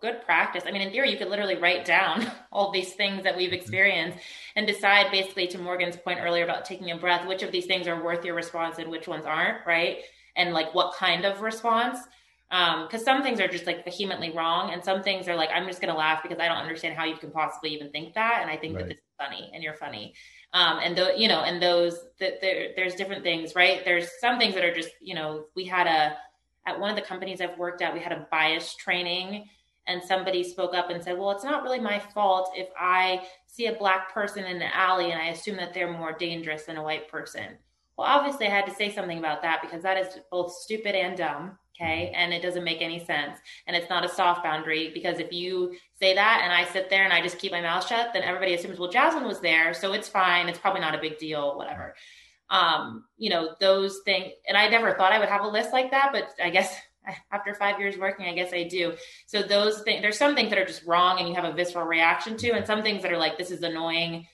good 0.00 0.22
practice. 0.24 0.64
I 0.66 0.70
mean, 0.70 0.82
in 0.82 0.90
theory, 0.90 1.10
you 1.10 1.16
could 1.16 1.28
literally 1.28 1.56
write 1.56 1.84
down 1.84 2.30
all 2.52 2.72
these 2.72 2.94
things 2.94 3.24
that 3.24 3.36
we've 3.36 3.52
experienced 3.52 4.18
and 4.54 4.66
decide 4.66 5.10
basically 5.10 5.46
to 5.48 5.58
Morgan's 5.58 5.96
point 5.96 6.20
earlier 6.22 6.44
about 6.44 6.64
taking 6.64 6.90
a 6.90 6.96
breath, 6.96 7.26
which 7.26 7.42
of 7.42 7.52
these 7.52 7.66
things 7.66 7.86
are 7.86 8.02
worth 8.02 8.24
your 8.24 8.34
response 8.34 8.78
and 8.78 8.90
which 8.90 9.08
ones 9.08 9.26
aren't, 9.26 9.66
right? 9.66 9.98
And 10.36 10.52
like 10.52 10.74
what 10.74 10.94
kind 10.94 11.24
of 11.24 11.40
response. 11.40 11.98
Um, 12.50 12.86
because 12.86 13.04
some 13.04 13.22
things 13.22 13.40
are 13.40 13.48
just 13.48 13.66
like 13.66 13.84
vehemently 13.84 14.30
wrong, 14.30 14.72
and 14.72 14.84
some 14.84 15.02
things 15.02 15.26
are 15.26 15.34
like, 15.34 15.50
I'm 15.52 15.66
just 15.66 15.80
gonna 15.80 15.96
laugh 15.96 16.22
because 16.22 16.38
I 16.38 16.46
don't 16.46 16.58
understand 16.58 16.96
how 16.96 17.04
you 17.04 17.16
can 17.16 17.32
possibly 17.32 17.70
even 17.74 17.90
think 17.90 18.14
that. 18.14 18.38
And 18.40 18.50
I 18.50 18.56
think 18.56 18.76
right. 18.76 18.82
that 18.82 18.88
this 18.88 18.98
is 18.98 19.14
funny 19.18 19.50
and 19.52 19.64
you're 19.64 19.74
funny. 19.74 20.14
Um, 20.52 20.78
and 20.82 20.96
the 20.96 21.12
you 21.16 21.26
know, 21.26 21.40
and 21.40 21.60
those 21.60 21.98
that 22.20 22.40
there 22.40 22.68
there's 22.76 22.94
different 22.94 23.24
things, 23.24 23.56
right? 23.56 23.84
There's 23.84 24.08
some 24.20 24.38
things 24.38 24.54
that 24.54 24.64
are 24.64 24.74
just, 24.74 24.90
you 25.00 25.14
know, 25.14 25.46
we 25.56 25.64
had 25.64 25.88
a 25.88 26.16
at 26.66 26.78
one 26.78 26.90
of 26.90 26.96
the 26.96 27.02
companies 27.02 27.40
I've 27.40 27.58
worked 27.58 27.82
at, 27.82 27.94
we 27.94 28.00
had 28.00 28.12
a 28.12 28.26
bias 28.30 28.74
training 28.74 29.48
and 29.86 30.02
somebody 30.02 30.42
spoke 30.42 30.74
up 30.74 30.90
and 30.90 31.02
said, 31.02 31.18
Well, 31.18 31.30
it's 31.30 31.44
not 31.44 31.62
really 31.62 31.80
my 31.80 31.98
fault 31.98 32.52
if 32.54 32.68
I 32.78 33.26
see 33.46 33.66
a 33.66 33.74
black 33.74 34.12
person 34.12 34.44
in 34.44 34.58
the 34.58 34.74
alley 34.76 35.12
and 35.12 35.20
I 35.20 35.28
assume 35.28 35.56
that 35.56 35.72
they're 35.72 35.90
more 35.90 36.12
dangerous 36.12 36.64
than 36.64 36.76
a 36.76 36.82
white 36.82 37.08
person. 37.08 37.56
Well, 37.96 38.06
obviously, 38.06 38.46
I 38.46 38.50
had 38.50 38.66
to 38.66 38.74
say 38.74 38.92
something 38.92 39.18
about 39.18 39.42
that 39.42 39.62
because 39.62 39.82
that 39.82 39.96
is 39.96 40.18
both 40.30 40.52
stupid 40.52 40.94
and 40.94 41.16
dumb. 41.16 41.58
Okay. 41.74 42.10
And 42.14 42.32
it 42.32 42.42
doesn't 42.42 42.64
make 42.64 42.80
any 42.80 43.04
sense. 43.04 43.38
And 43.66 43.76
it's 43.76 43.90
not 43.90 44.04
a 44.04 44.08
soft 44.08 44.42
boundary 44.42 44.90
because 44.94 45.18
if 45.18 45.30
you 45.30 45.74
say 46.00 46.14
that 46.14 46.40
and 46.42 46.52
I 46.52 46.64
sit 46.64 46.88
there 46.88 47.04
and 47.04 47.12
I 47.12 47.20
just 47.20 47.38
keep 47.38 47.52
my 47.52 47.60
mouth 47.60 47.86
shut, 47.86 48.12
then 48.14 48.22
everybody 48.22 48.54
assumes, 48.54 48.78
well, 48.78 48.90
Jasmine 48.90 49.26
was 49.26 49.40
there. 49.40 49.74
So 49.74 49.92
it's 49.92 50.08
fine. 50.08 50.48
It's 50.48 50.58
probably 50.58 50.80
not 50.80 50.94
a 50.94 51.00
big 51.00 51.18
deal, 51.18 51.56
whatever. 51.56 51.94
Um, 52.48 53.04
you 53.18 53.28
know, 53.28 53.56
those 53.60 54.00
things. 54.06 54.32
And 54.48 54.56
I 54.56 54.68
never 54.68 54.94
thought 54.94 55.12
I 55.12 55.18
would 55.18 55.28
have 55.28 55.44
a 55.44 55.48
list 55.48 55.72
like 55.72 55.90
that, 55.90 56.10
but 56.12 56.30
I 56.42 56.48
guess 56.48 56.74
after 57.30 57.54
five 57.54 57.78
years 57.78 57.96
working, 57.96 58.26
I 58.26 58.34
guess 58.34 58.52
I 58.52 58.64
do. 58.64 58.94
So 59.26 59.42
those 59.42 59.82
things, 59.82 60.02
there's 60.02 60.18
some 60.18 60.34
things 60.34 60.50
that 60.50 60.58
are 60.58 60.64
just 60.64 60.84
wrong 60.84 61.18
and 61.18 61.28
you 61.28 61.34
have 61.34 61.44
a 61.44 61.52
visceral 61.52 61.86
reaction 61.86 62.36
to, 62.38 62.50
and 62.50 62.66
some 62.66 62.82
things 62.82 63.02
that 63.02 63.12
are 63.12 63.18
like, 63.18 63.38
this 63.38 63.50
is 63.50 63.62
annoying. 63.62 64.26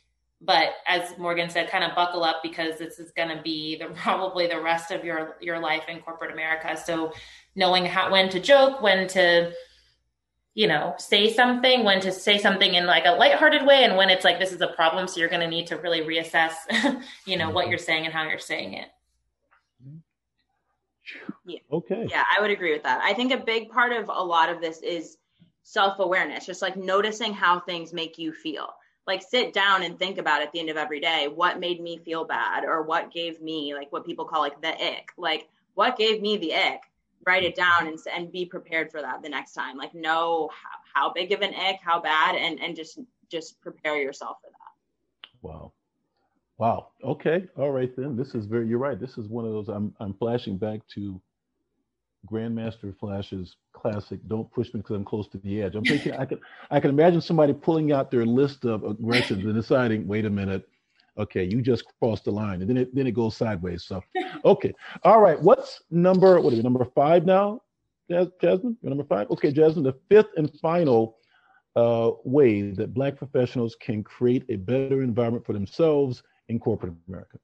But 0.44 0.70
as 0.86 1.16
Morgan 1.18 1.48
said, 1.50 1.70
kind 1.70 1.84
of 1.84 1.94
buckle 1.94 2.24
up 2.24 2.42
because 2.42 2.76
this 2.76 2.98
is 2.98 3.12
going 3.12 3.28
to 3.34 3.40
be 3.42 3.78
the 3.78 3.86
probably 3.94 4.46
the 4.48 4.60
rest 4.60 4.90
of 4.90 5.04
your 5.04 5.36
your 5.40 5.60
life 5.60 5.84
in 5.88 6.00
corporate 6.00 6.32
America. 6.32 6.76
So 6.76 7.12
knowing 7.54 7.86
how 7.86 8.10
when 8.10 8.28
to 8.30 8.40
joke, 8.40 8.82
when 8.82 9.06
to 9.08 9.52
you 10.54 10.66
know 10.66 10.94
say 10.98 11.32
something, 11.32 11.84
when 11.84 12.00
to 12.00 12.10
say 12.10 12.38
something 12.38 12.74
in 12.74 12.86
like 12.86 13.04
a 13.06 13.12
lighthearted 13.12 13.64
way, 13.64 13.84
and 13.84 13.96
when 13.96 14.10
it's 14.10 14.24
like 14.24 14.40
this 14.40 14.52
is 14.52 14.60
a 14.60 14.66
problem, 14.68 15.06
so 15.06 15.20
you're 15.20 15.28
going 15.28 15.42
to 15.42 15.48
need 15.48 15.68
to 15.68 15.76
really 15.76 16.00
reassess, 16.00 16.54
you 17.24 17.36
know, 17.36 17.50
what 17.50 17.62
mm-hmm. 17.62 17.70
you're 17.70 17.78
saying 17.78 18.04
and 18.04 18.12
how 18.12 18.28
you're 18.28 18.38
saying 18.40 18.74
it. 18.74 18.88
Yeah. 21.44 21.58
Okay. 21.72 22.06
Yeah, 22.08 22.24
I 22.36 22.40
would 22.40 22.50
agree 22.50 22.72
with 22.72 22.82
that. 22.84 23.00
I 23.02 23.14
think 23.14 23.32
a 23.32 23.38
big 23.38 23.70
part 23.70 23.92
of 23.92 24.08
a 24.08 24.22
lot 24.24 24.48
of 24.48 24.60
this 24.60 24.82
is 24.82 25.18
self 25.62 25.98
awareness, 25.98 26.46
just 26.46 26.62
like 26.62 26.76
noticing 26.76 27.32
how 27.32 27.60
things 27.60 27.92
make 27.92 28.18
you 28.18 28.32
feel. 28.32 28.68
Like 29.06 29.22
sit 29.22 29.52
down 29.52 29.82
and 29.82 29.98
think 29.98 30.18
about 30.18 30.42
at 30.42 30.52
the 30.52 30.60
end 30.60 30.70
of 30.70 30.76
every 30.76 31.00
day 31.00 31.26
what 31.26 31.58
made 31.58 31.80
me 31.80 31.98
feel 31.98 32.24
bad 32.24 32.64
or 32.64 32.82
what 32.82 33.12
gave 33.12 33.40
me 33.40 33.74
like 33.74 33.90
what 33.90 34.06
people 34.06 34.24
call 34.24 34.40
like 34.40 34.60
the 34.60 34.74
ick. 34.74 35.10
Like 35.16 35.48
what 35.74 35.96
gave 35.96 36.22
me 36.22 36.36
the 36.36 36.54
ick? 36.54 36.82
Write 37.26 37.44
it 37.44 37.54
down 37.54 37.88
and 37.88 37.98
and 38.14 38.30
be 38.30 38.44
prepared 38.44 38.90
for 38.90 39.00
that 39.00 39.22
the 39.22 39.28
next 39.28 39.54
time. 39.54 39.76
Like 39.76 39.94
know 39.94 40.50
how, 40.52 40.78
how 41.08 41.12
big 41.12 41.32
of 41.32 41.40
an 41.40 41.54
ick, 41.54 41.80
how 41.82 42.00
bad, 42.00 42.36
and 42.36 42.60
and 42.60 42.76
just 42.76 42.98
just 43.28 43.60
prepare 43.60 43.96
yourself 43.96 44.38
for 44.42 44.50
that. 44.50 45.28
Wow. 45.40 45.72
Wow. 46.62 46.90
Okay. 47.02 47.48
All 47.58 47.72
right 47.72 47.90
then. 47.96 48.14
This 48.14 48.36
is 48.36 48.46
very. 48.46 48.68
You're 48.68 48.78
right. 48.78 49.00
This 49.00 49.18
is 49.18 49.26
one 49.26 49.44
of 49.44 49.50
those. 49.50 49.68
I'm 49.68 49.92
I'm 49.98 50.14
flashing 50.14 50.56
back 50.58 50.78
to 50.94 51.20
Grandmaster 52.30 52.96
Flash's 53.00 53.56
classic. 53.72 54.20
Don't 54.28 54.48
push 54.52 54.72
me 54.72 54.78
because 54.78 54.94
I'm 54.94 55.04
close 55.04 55.26
to 55.30 55.38
the 55.38 55.60
edge. 55.60 55.74
I'm 55.74 55.82
thinking 55.82 56.12
I 56.12 56.24
can 56.24 56.38
I 56.70 56.78
can 56.78 56.90
imagine 56.90 57.20
somebody 57.20 57.52
pulling 57.52 57.90
out 57.90 58.12
their 58.12 58.24
list 58.24 58.64
of 58.64 58.84
aggressions 58.84 59.44
and 59.44 59.56
deciding, 59.56 60.06
wait 60.06 60.24
a 60.24 60.30
minute, 60.30 60.68
okay, 61.18 61.42
you 61.42 61.62
just 61.62 61.84
crossed 61.98 62.26
the 62.26 62.30
line, 62.30 62.60
and 62.60 62.70
then 62.70 62.76
it 62.76 62.94
then 62.94 63.08
it 63.08 63.12
goes 63.12 63.36
sideways. 63.36 63.82
So, 63.82 64.00
okay. 64.44 64.72
All 65.02 65.20
right. 65.20 65.42
What's 65.42 65.82
number? 65.90 66.40
What 66.40 66.52
is 66.52 66.60
it? 66.60 66.62
Number 66.62 66.84
five 66.94 67.26
now? 67.26 67.60
Jasmine, 68.08 68.76
You're 68.82 68.90
number 68.90 69.02
five. 69.02 69.28
Okay, 69.32 69.50
Jasmine. 69.50 69.82
The 69.82 69.98
fifth 70.08 70.30
and 70.36 70.48
final 70.60 71.16
uh, 71.74 72.12
way 72.22 72.70
that 72.70 72.94
Black 72.94 73.16
professionals 73.16 73.74
can 73.80 74.04
create 74.04 74.44
a 74.48 74.54
better 74.54 75.02
environment 75.02 75.44
for 75.44 75.54
themselves 75.54 76.22
in 76.48 76.58
corporate 76.58 76.94
America? 77.08 77.38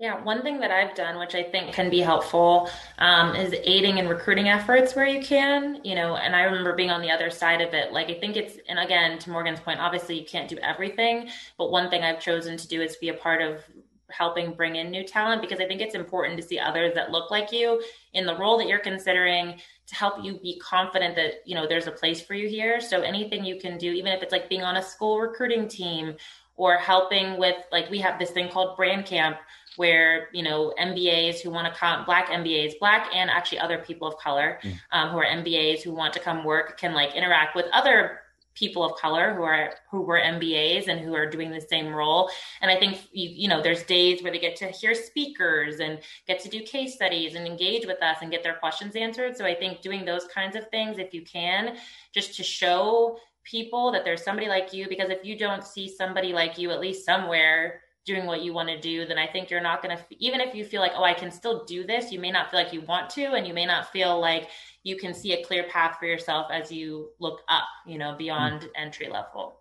Yeah, 0.00 0.22
one 0.24 0.42
thing 0.42 0.58
that 0.58 0.72
I've 0.72 0.94
done, 0.96 1.20
which 1.20 1.36
I 1.36 1.44
think 1.44 1.72
can 1.72 1.88
be 1.88 2.00
helpful, 2.00 2.68
um, 2.98 3.36
is 3.36 3.54
aiding 3.62 3.98
in 3.98 4.08
recruiting 4.08 4.48
efforts 4.48 4.96
where 4.96 5.06
you 5.06 5.22
can. 5.22 5.80
You 5.84 5.94
know, 5.94 6.16
and 6.16 6.34
I 6.34 6.42
remember 6.42 6.74
being 6.74 6.90
on 6.90 7.00
the 7.00 7.10
other 7.10 7.30
side 7.30 7.60
of 7.60 7.72
it. 7.74 7.92
Like, 7.92 8.10
I 8.10 8.14
think 8.14 8.36
it's, 8.36 8.58
and 8.68 8.78
again, 8.78 9.18
to 9.20 9.30
Morgan's 9.30 9.60
point, 9.60 9.78
obviously 9.80 10.18
you 10.18 10.26
can't 10.26 10.48
do 10.48 10.58
everything, 10.58 11.28
but 11.56 11.70
one 11.70 11.90
thing 11.90 12.02
I've 12.02 12.20
chosen 12.20 12.56
to 12.56 12.66
do 12.66 12.82
is 12.82 12.96
be 12.96 13.10
a 13.10 13.14
part 13.14 13.40
of 13.40 13.62
helping 14.10 14.52
bring 14.54 14.76
in 14.76 14.90
new 14.90 15.04
talent 15.04 15.40
because 15.40 15.60
I 15.60 15.66
think 15.66 15.80
it's 15.80 15.94
important 15.94 16.36
to 16.40 16.46
see 16.46 16.58
others 16.58 16.94
that 16.94 17.10
look 17.10 17.30
like 17.30 17.52
you 17.52 17.82
in 18.12 18.26
the 18.26 18.36
role 18.36 18.58
that 18.58 18.68
you're 18.68 18.78
considering 18.78 19.60
to 19.86 19.94
help 19.94 20.22
you 20.22 20.38
be 20.38 20.58
confident 20.58 21.16
that 21.16 21.34
you 21.44 21.54
know 21.54 21.66
there's 21.66 21.86
a 21.86 21.92
place 21.92 22.20
for 22.20 22.34
you 22.34 22.48
here. 22.48 22.80
So 22.80 23.02
anything 23.02 23.44
you 23.44 23.58
can 23.58 23.78
do, 23.78 23.92
even 23.92 24.12
if 24.12 24.22
it's 24.22 24.32
like 24.32 24.48
being 24.48 24.62
on 24.62 24.76
a 24.76 24.82
school 24.82 25.20
recruiting 25.20 25.68
team 25.68 26.16
or 26.56 26.76
helping 26.76 27.38
with 27.38 27.56
like 27.72 27.90
we 27.90 27.98
have 27.98 28.18
this 28.18 28.30
thing 28.30 28.48
called 28.48 28.76
brand 28.76 29.04
camp 29.06 29.36
where 29.76 30.28
you 30.32 30.42
know 30.42 30.72
mbas 30.80 31.40
who 31.40 31.50
want 31.50 31.66
to 31.66 31.78
come 31.78 32.04
black 32.04 32.28
mbas 32.28 32.78
black 32.78 33.10
and 33.14 33.30
actually 33.30 33.58
other 33.58 33.78
people 33.78 34.06
of 34.06 34.16
color 34.18 34.58
mm. 34.62 34.72
um, 34.92 35.10
who 35.10 35.18
are 35.18 35.26
mbas 35.26 35.82
who 35.82 35.92
want 35.92 36.12
to 36.12 36.20
come 36.20 36.44
work 36.44 36.78
can 36.78 36.94
like 36.94 37.14
interact 37.14 37.56
with 37.56 37.66
other 37.72 38.20
people 38.54 38.84
of 38.84 38.96
color 38.96 39.34
who 39.34 39.42
are 39.42 39.74
who 39.90 40.00
were 40.00 40.18
MBAs 40.18 40.88
and 40.88 41.00
who 41.00 41.14
are 41.14 41.28
doing 41.28 41.50
the 41.50 41.60
same 41.60 41.92
role. 41.92 42.30
And 42.60 42.70
I 42.70 42.78
think 42.78 43.08
you, 43.12 43.28
you 43.30 43.48
know 43.48 43.62
there's 43.62 43.82
days 43.82 44.22
where 44.22 44.32
they 44.32 44.38
get 44.38 44.56
to 44.56 44.66
hear 44.66 44.94
speakers 44.94 45.80
and 45.80 45.98
get 46.26 46.40
to 46.40 46.48
do 46.48 46.60
case 46.62 46.94
studies 46.94 47.34
and 47.34 47.46
engage 47.46 47.86
with 47.86 48.02
us 48.02 48.18
and 48.22 48.30
get 48.30 48.42
their 48.42 48.54
questions 48.54 48.96
answered. 48.96 49.36
So 49.36 49.44
I 49.44 49.54
think 49.54 49.80
doing 49.80 50.04
those 50.04 50.26
kinds 50.26 50.56
of 50.56 50.68
things, 50.70 50.98
if 50.98 51.12
you 51.12 51.22
can, 51.22 51.76
just 52.12 52.34
to 52.36 52.42
show 52.42 53.18
people 53.44 53.92
that 53.92 54.04
there's 54.04 54.24
somebody 54.24 54.48
like 54.48 54.72
you, 54.72 54.88
because 54.88 55.10
if 55.10 55.24
you 55.24 55.38
don't 55.38 55.64
see 55.64 55.88
somebody 55.88 56.32
like 56.32 56.58
you 56.58 56.70
at 56.70 56.80
least 56.80 57.04
somewhere 57.04 57.80
doing 58.04 58.26
what 58.26 58.42
you 58.42 58.52
want 58.52 58.68
to 58.68 58.78
do, 58.80 59.06
then 59.06 59.16
I 59.16 59.26
think 59.26 59.50
you're 59.50 59.62
not 59.62 59.82
going 59.82 59.96
to, 59.96 60.04
even 60.24 60.40
if 60.40 60.54
you 60.54 60.64
feel 60.64 60.80
like, 60.82 60.92
oh, 60.94 61.04
I 61.04 61.14
can 61.14 61.30
still 61.30 61.64
do 61.64 61.84
this, 61.84 62.12
you 62.12 62.20
may 62.20 62.30
not 62.30 62.50
feel 62.50 62.62
like 62.62 62.72
you 62.72 62.82
want 62.82 63.08
to, 63.10 63.32
and 63.32 63.46
you 63.46 63.54
may 63.54 63.64
not 63.64 63.90
feel 63.90 64.20
like 64.20 64.50
you 64.82 64.96
can 64.96 65.14
see 65.14 65.32
a 65.32 65.44
clear 65.44 65.64
path 65.64 65.96
for 65.98 66.04
yourself 66.04 66.48
as 66.50 66.70
you 66.70 67.08
look 67.18 67.40
up, 67.48 67.64
you 67.86 67.98
know, 67.98 68.14
beyond 68.16 68.62
mm. 68.62 68.68
entry 68.76 69.08
level. 69.08 69.60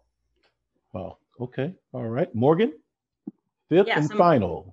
Wow. 0.92 1.18
Okay. 1.40 1.74
All 1.94 2.08
right. 2.08 2.34
Morgan, 2.36 2.74
fifth 3.70 3.88
yeah, 3.88 3.98
and 3.98 4.08
so 4.08 4.18
final. 4.18 4.73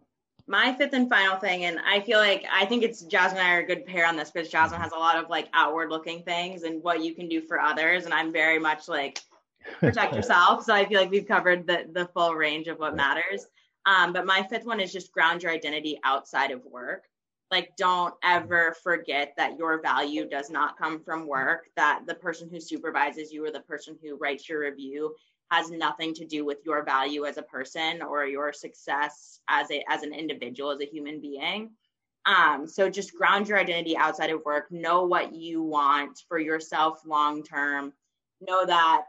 My 0.51 0.75
fifth 0.75 0.95
and 0.95 1.09
final 1.09 1.37
thing, 1.37 1.67
and 1.67 1.79
I 1.79 2.01
feel 2.01 2.19
like 2.19 2.45
I 2.53 2.67
think 2.67 2.83
it's 2.83 3.03
Jasmine 3.03 3.39
and 3.39 3.47
I 3.47 3.55
are 3.55 3.61
a 3.61 3.67
good 3.67 3.87
pair 3.87 4.05
on 4.05 4.17
this 4.17 4.33
because 4.33 4.49
Jasmine 4.49 4.81
has 4.81 4.91
a 4.91 4.99
lot 4.99 5.17
of 5.17 5.31
like 5.31 5.49
outward 5.55 5.91
looking 5.91 6.25
things 6.25 6.65
and 6.65 6.83
what 6.83 7.05
you 7.05 7.15
can 7.15 7.29
do 7.29 7.41
for 7.41 7.61
others. 7.61 8.05
And 8.05 8.13
I'm 8.13 8.33
very 8.33 8.59
much 8.59 8.89
like, 8.89 9.21
protect 9.79 10.13
yourself. 10.17 10.65
So 10.65 10.75
I 10.75 10.87
feel 10.87 11.01
like 11.01 11.09
we've 11.09 11.29
covered 11.29 11.69
the 11.69 11.87
the 11.93 12.07
full 12.07 12.35
range 12.35 12.67
of 12.67 12.81
what 12.81 12.97
matters. 12.97 13.47
Um, 13.87 14.13
but 14.13 14.27
my 14.27 14.43
fifth 14.43 14.67
one 14.67 14.81
is 14.81 14.93
just 14.93 15.13
ground 15.13 15.45
your 15.45 15.53
identity 15.53 16.01
outside 16.03 16.51
of 16.51 16.65
work. 16.65 17.05
Like, 17.53 17.77
don't 17.77 18.15
ever 18.25 18.75
forget 18.83 19.35
that 19.37 19.57
your 19.57 19.81
value 19.81 20.29
does 20.29 20.51
not 20.51 20.77
come 20.77 20.99
from 20.99 21.29
work, 21.29 21.67
that 21.77 22.03
the 22.09 22.15
person 22.17 22.49
who 22.51 22.59
supervises 22.59 23.33
you 23.33 23.45
or 23.45 23.53
the 23.53 23.61
person 23.61 23.97
who 24.03 24.17
writes 24.17 24.49
your 24.49 24.63
review 24.63 25.15
has 25.51 25.71
nothing 25.71 26.15
to 26.15 26.25
do 26.25 26.45
with 26.45 26.59
your 26.65 26.85
value 26.85 27.25
as 27.25 27.37
a 27.37 27.43
person 27.43 28.03
or 28.03 28.25
your 28.25 28.53
success 28.53 29.41
as 29.49 29.71
a 29.71 29.85
as 29.89 30.03
an 30.03 30.15
individual 30.15 30.71
as 30.71 30.81
a 30.81 30.87
human 30.87 31.21
being 31.21 31.71
um 32.27 32.67
so 32.67 32.89
just 32.89 33.15
ground 33.15 33.49
your 33.49 33.59
identity 33.59 33.97
outside 33.97 34.31
of 34.31 34.45
work 34.45 34.71
know 34.71 35.05
what 35.05 35.35
you 35.35 35.63
want 35.63 36.23
for 36.29 36.39
yourself 36.39 37.01
long 37.07 37.43
term 37.43 37.93
know 38.41 38.65
that 38.65 39.03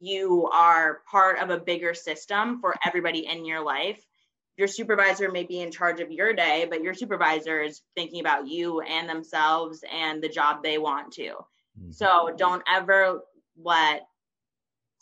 you 0.00 0.48
are 0.52 1.00
part 1.10 1.38
of 1.38 1.50
a 1.50 1.58
bigger 1.58 1.94
system 1.94 2.60
for 2.60 2.74
everybody 2.84 3.26
in 3.26 3.44
your 3.44 3.62
life. 3.62 4.04
Your 4.56 4.68
supervisor 4.68 5.30
may 5.30 5.44
be 5.44 5.60
in 5.60 5.70
charge 5.70 6.00
of 6.00 6.10
your 6.10 6.32
day, 6.32 6.66
but 6.68 6.82
your 6.82 6.94
supervisor 6.94 7.60
is 7.60 7.82
thinking 7.94 8.20
about 8.20 8.48
you 8.48 8.80
and 8.80 9.08
themselves 9.08 9.84
and 9.92 10.22
the 10.22 10.28
job 10.28 10.62
they 10.62 10.78
want 10.78 11.12
to. 11.14 11.28
Mm-hmm. 11.28 11.92
So 11.92 12.34
don't 12.36 12.62
ever 12.70 13.22
let 13.62 14.06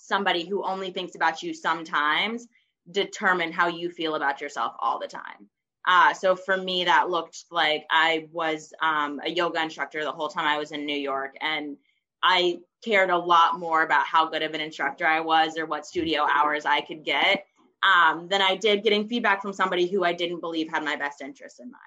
somebody 0.07 0.45
who 0.47 0.63
only 0.65 0.91
thinks 0.91 1.15
about 1.15 1.43
you 1.43 1.55
sometimes 1.55 2.47
determine 2.91 3.51
how 3.53 3.69
you 3.69 3.91
feel 3.91 4.15
about 4.15 4.41
yourself 4.41 4.75
all 4.79 4.99
the 4.99 5.09
time. 5.09 5.49
Uh, 5.87 6.13
so 6.13 6.37
for 6.37 6.57
me, 6.57 6.85
that 6.85 7.11
looked 7.11 7.45
like 7.51 7.85
I 7.91 8.29
was 8.33 8.73
um, 8.81 9.21
a 9.25 9.31
yoga 9.31 9.63
instructor 9.63 10.05
the 10.05 10.13
whole 10.13 10.29
time 10.29 10.47
I 10.47 10.59
was 10.59 10.73
in 10.73 10.87
New 10.87 10.97
York. 10.97 11.37
And 11.41 11.77
I 12.23 12.59
cared 12.83 13.11
a 13.11 13.19
lot 13.19 13.59
more 13.59 13.83
about 13.83 14.07
how 14.07 14.29
good 14.29 14.43
of 14.43 14.55
an 14.55 14.61
instructor 14.61 15.07
I 15.07 15.21
was 15.21 15.59
or 15.59 15.67
what 15.67 15.87
studio 15.87 16.27
hours 16.31 16.65
I 16.65 16.81
could 16.81 17.05
get 17.05 17.47
um, 17.83 18.29
than 18.29 18.41
I 18.41 18.57
did 18.57 18.83
getting 18.83 19.09
feedback 19.09 19.43
from 19.43 19.53
somebody 19.53 19.87
who 19.87 20.05
I 20.05 20.13
didn't 20.13 20.41
believe 20.41 20.71
had 20.71 20.85
my 20.85 20.97
best 20.97 21.21
interest 21.21 21.61
in 21.61 21.67
mind. 21.71 21.83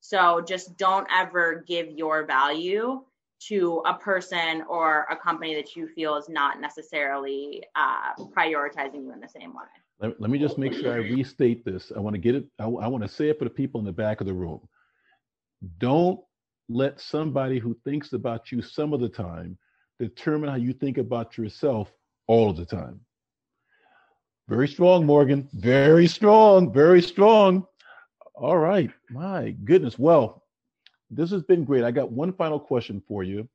So 0.00 0.40
just 0.40 0.76
don't 0.76 1.06
ever 1.12 1.64
give 1.66 1.90
your 1.90 2.24
value 2.24 3.02
to 3.40 3.82
a 3.86 3.94
person 3.94 4.62
or 4.68 5.06
a 5.10 5.16
company 5.16 5.54
that 5.54 5.76
you 5.76 5.88
feel 5.88 6.16
is 6.16 6.28
not 6.28 6.60
necessarily 6.60 7.62
uh, 7.76 8.14
prioritizing 8.36 9.04
you 9.04 9.12
in 9.12 9.20
the 9.20 9.28
same 9.28 9.54
way. 9.54 9.64
Let, 10.00 10.20
let, 10.20 10.30
me 10.30 10.38
just 10.38 10.58
make 10.58 10.72
sure 10.72 10.92
I 10.92 10.96
restate 10.96 11.64
this. 11.64 11.92
I 11.94 12.00
want 12.00 12.14
to 12.14 12.20
get 12.20 12.34
it, 12.34 12.46
I, 12.58 12.64
I 12.64 12.88
want 12.88 13.02
to 13.02 13.08
say 13.08 13.28
it 13.28 13.38
for 13.38 13.44
the 13.44 13.50
people 13.50 13.80
in 13.80 13.86
the 13.86 13.92
back 13.92 14.20
of 14.20 14.26
the 14.26 14.32
room. 14.32 14.60
Don't 15.78 16.20
let 16.68 17.00
somebody 17.00 17.58
who 17.58 17.76
thinks 17.84 18.12
about 18.12 18.50
you 18.50 18.62
some 18.62 18.92
of 18.92 19.00
the 19.00 19.08
time 19.08 19.58
determine 19.98 20.50
how 20.50 20.56
you 20.56 20.72
think 20.72 20.98
about 20.98 21.38
yourself 21.38 21.92
all 22.26 22.50
of 22.50 22.56
the 22.56 22.64
time. 22.64 23.00
Very 24.48 24.68
strong, 24.68 25.06
Morgan. 25.06 25.48
Very 25.54 26.06
strong. 26.06 26.72
Very 26.72 27.00
strong. 27.00 27.66
All 28.34 28.58
right. 28.58 28.90
My 29.10 29.50
goodness. 29.64 29.98
Well, 29.98 30.43
this 31.14 31.30
has 31.30 31.42
been 31.42 31.64
great. 31.64 31.84
I 31.84 31.90
got 31.90 32.10
one 32.10 32.32
final 32.32 32.58
question 32.58 33.02
for 33.06 33.22
you. 33.22 33.48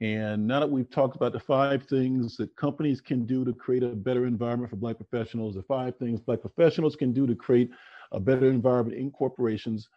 And 0.00 0.46
now 0.46 0.58
that 0.58 0.70
we've 0.70 0.90
talked 0.90 1.14
about 1.14 1.32
the 1.32 1.40
five 1.40 1.84
things 1.84 2.36
that 2.36 2.54
companies 2.56 3.00
can 3.00 3.24
do 3.24 3.44
to 3.44 3.52
create 3.52 3.84
a 3.84 3.88
better 3.88 4.26
environment 4.26 4.70
for 4.70 4.76
Black 4.76 4.96
professionals, 4.96 5.54
the 5.54 5.62
five 5.62 5.96
things 5.96 6.20
Black 6.20 6.40
professionals 6.40 6.96
can 6.96 7.12
do 7.12 7.26
to 7.26 7.36
create 7.36 7.70
a 8.10 8.18
better 8.18 8.50
environment 8.50 8.98
in 8.98 9.10
corporations, 9.12 9.88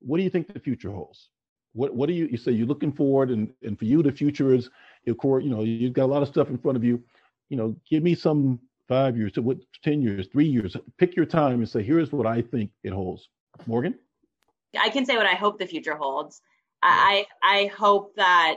what 0.00 0.16
do 0.16 0.24
you 0.24 0.30
think 0.30 0.52
the 0.52 0.58
future 0.58 0.90
holds? 0.90 1.30
What 1.74 1.94
what 1.94 2.08
do 2.08 2.12
you 2.12 2.26
you 2.26 2.36
say 2.36 2.52
you're 2.52 2.66
looking 2.66 2.92
forward 2.92 3.30
and 3.30 3.52
and 3.62 3.78
for 3.78 3.84
you 3.84 4.02
the 4.02 4.12
future 4.12 4.52
is 4.52 4.68
of 5.06 5.16
course 5.16 5.42
you 5.42 5.50
know 5.50 5.62
you've 5.62 5.94
got 5.94 6.04
a 6.04 6.12
lot 6.12 6.22
of 6.22 6.28
stuff 6.28 6.50
in 6.50 6.58
front 6.58 6.76
of 6.76 6.84
you. 6.84 7.02
You 7.48 7.56
know, 7.56 7.76
give 7.88 8.02
me 8.02 8.14
some 8.14 8.58
five 8.88 9.16
years, 9.16 9.32
to 9.32 9.42
what 9.42 9.58
ten 9.82 10.02
years, 10.02 10.26
three 10.32 10.46
years. 10.46 10.76
Pick 10.98 11.16
your 11.16 11.24
time 11.24 11.60
and 11.60 11.68
say 11.68 11.82
here's 11.82 12.12
what 12.12 12.26
I 12.26 12.42
think 12.42 12.70
it 12.82 12.92
holds. 12.92 13.28
Morgan. 13.66 13.94
I 14.80 14.88
can 14.90 15.04
say 15.06 15.16
what 15.16 15.26
I 15.26 15.34
hope 15.34 15.58
the 15.58 15.66
future 15.66 15.96
holds. 15.96 16.40
I 16.82 17.26
I 17.42 17.66
hope 17.66 18.16
that 18.16 18.56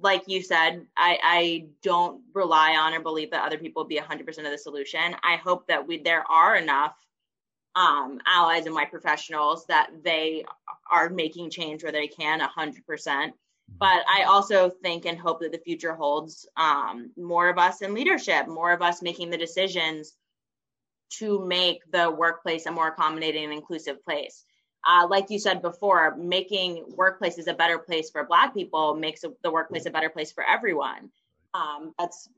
like 0.00 0.24
you 0.26 0.42
said, 0.42 0.86
I, 0.96 1.18
I 1.22 1.66
don't 1.82 2.22
rely 2.34 2.76
on 2.76 2.94
or 2.94 3.00
believe 3.00 3.30
that 3.30 3.44
other 3.44 3.58
people 3.58 3.82
will 3.82 3.88
be 3.88 3.98
100% 3.98 4.26
of 4.38 4.44
the 4.44 4.58
solution. 4.58 5.14
I 5.22 5.36
hope 5.36 5.66
that 5.66 5.86
we 5.86 5.98
there 5.98 6.24
are 6.30 6.56
enough 6.56 6.94
um, 7.74 8.20
allies 8.26 8.66
and 8.66 8.74
white 8.74 8.90
professionals 8.90 9.66
that 9.66 9.90
they 10.02 10.44
are 10.90 11.08
making 11.08 11.50
change 11.50 11.82
where 11.82 11.92
they 11.92 12.06
can 12.06 12.40
100%. 12.40 12.82
Mm-hmm. 12.84 13.28
But 13.78 14.04
I 14.08 14.24
also 14.24 14.70
think 14.70 15.06
and 15.06 15.18
hope 15.18 15.40
that 15.40 15.52
the 15.52 15.58
future 15.58 15.94
holds 15.94 16.46
um, 16.56 17.10
more 17.16 17.48
of 17.48 17.58
us 17.58 17.82
in 17.82 17.94
leadership, 17.94 18.46
more 18.46 18.72
of 18.72 18.82
us 18.82 19.02
making 19.02 19.30
the 19.30 19.38
decisions 19.38 20.14
to 21.18 21.44
make 21.46 21.80
the 21.90 22.10
workplace 22.10 22.66
a 22.66 22.70
more 22.70 22.88
accommodating 22.88 23.44
and 23.44 23.52
inclusive 23.52 24.02
place. 24.04 24.44
Uh, 24.86 25.06
like 25.08 25.30
you 25.30 25.38
said 25.38 25.62
before, 25.62 26.16
making 26.16 26.84
workplaces 26.96 27.46
a 27.46 27.54
better 27.54 27.78
place 27.78 28.10
for 28.10 28.24
Black 28.24 28.52
people 28.52 28.94
makes 28.94 29.24
the 29.42 29.50
workplace 29.50 29.86
a 29.86 29.90
better 29.90 30.10
place 30.10 30.32
for 30.32 30.44
everyone. 30.44 31.10
Um, 31.54 31.94
that's 31.98 32.28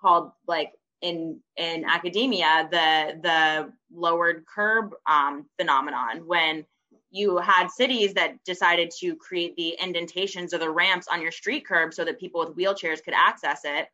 called 0.00 0.32
like 0.46 0.72
in 1.00 1.40
in 1.56 1.84
academia 1.84 2.68
the 2.70 3.20
the 3.22 3.72
lowered 3.94 4.44
curb 4.46 4.94
um, 5.06 5.46
phenomenon 5.58 6.26
when 6.26 6.64
you 7.10 7.36
had 7.36 7.70
cities 7.70 8.14
that 8.14 8.42
decided 8.44 8.90
to 8.90 9.14
create 9.14 9.54
the 9.54 9.76
indentations 9.80 10.52
or 10.52 10.58
the 10.58 10.68
ramps 10.68 11.06
on 11.06 11.22
your 11.22 11.30
street 11.30 11.64
curb 11.66 11.94
so 11.94 12.04
that 12.04 12.18
people 12.18 12.40
with 12.40 12.56
wheelchairs 12.56 13.02
could 13.02 13.14
access 13.14 13.60
it 13.64 13.86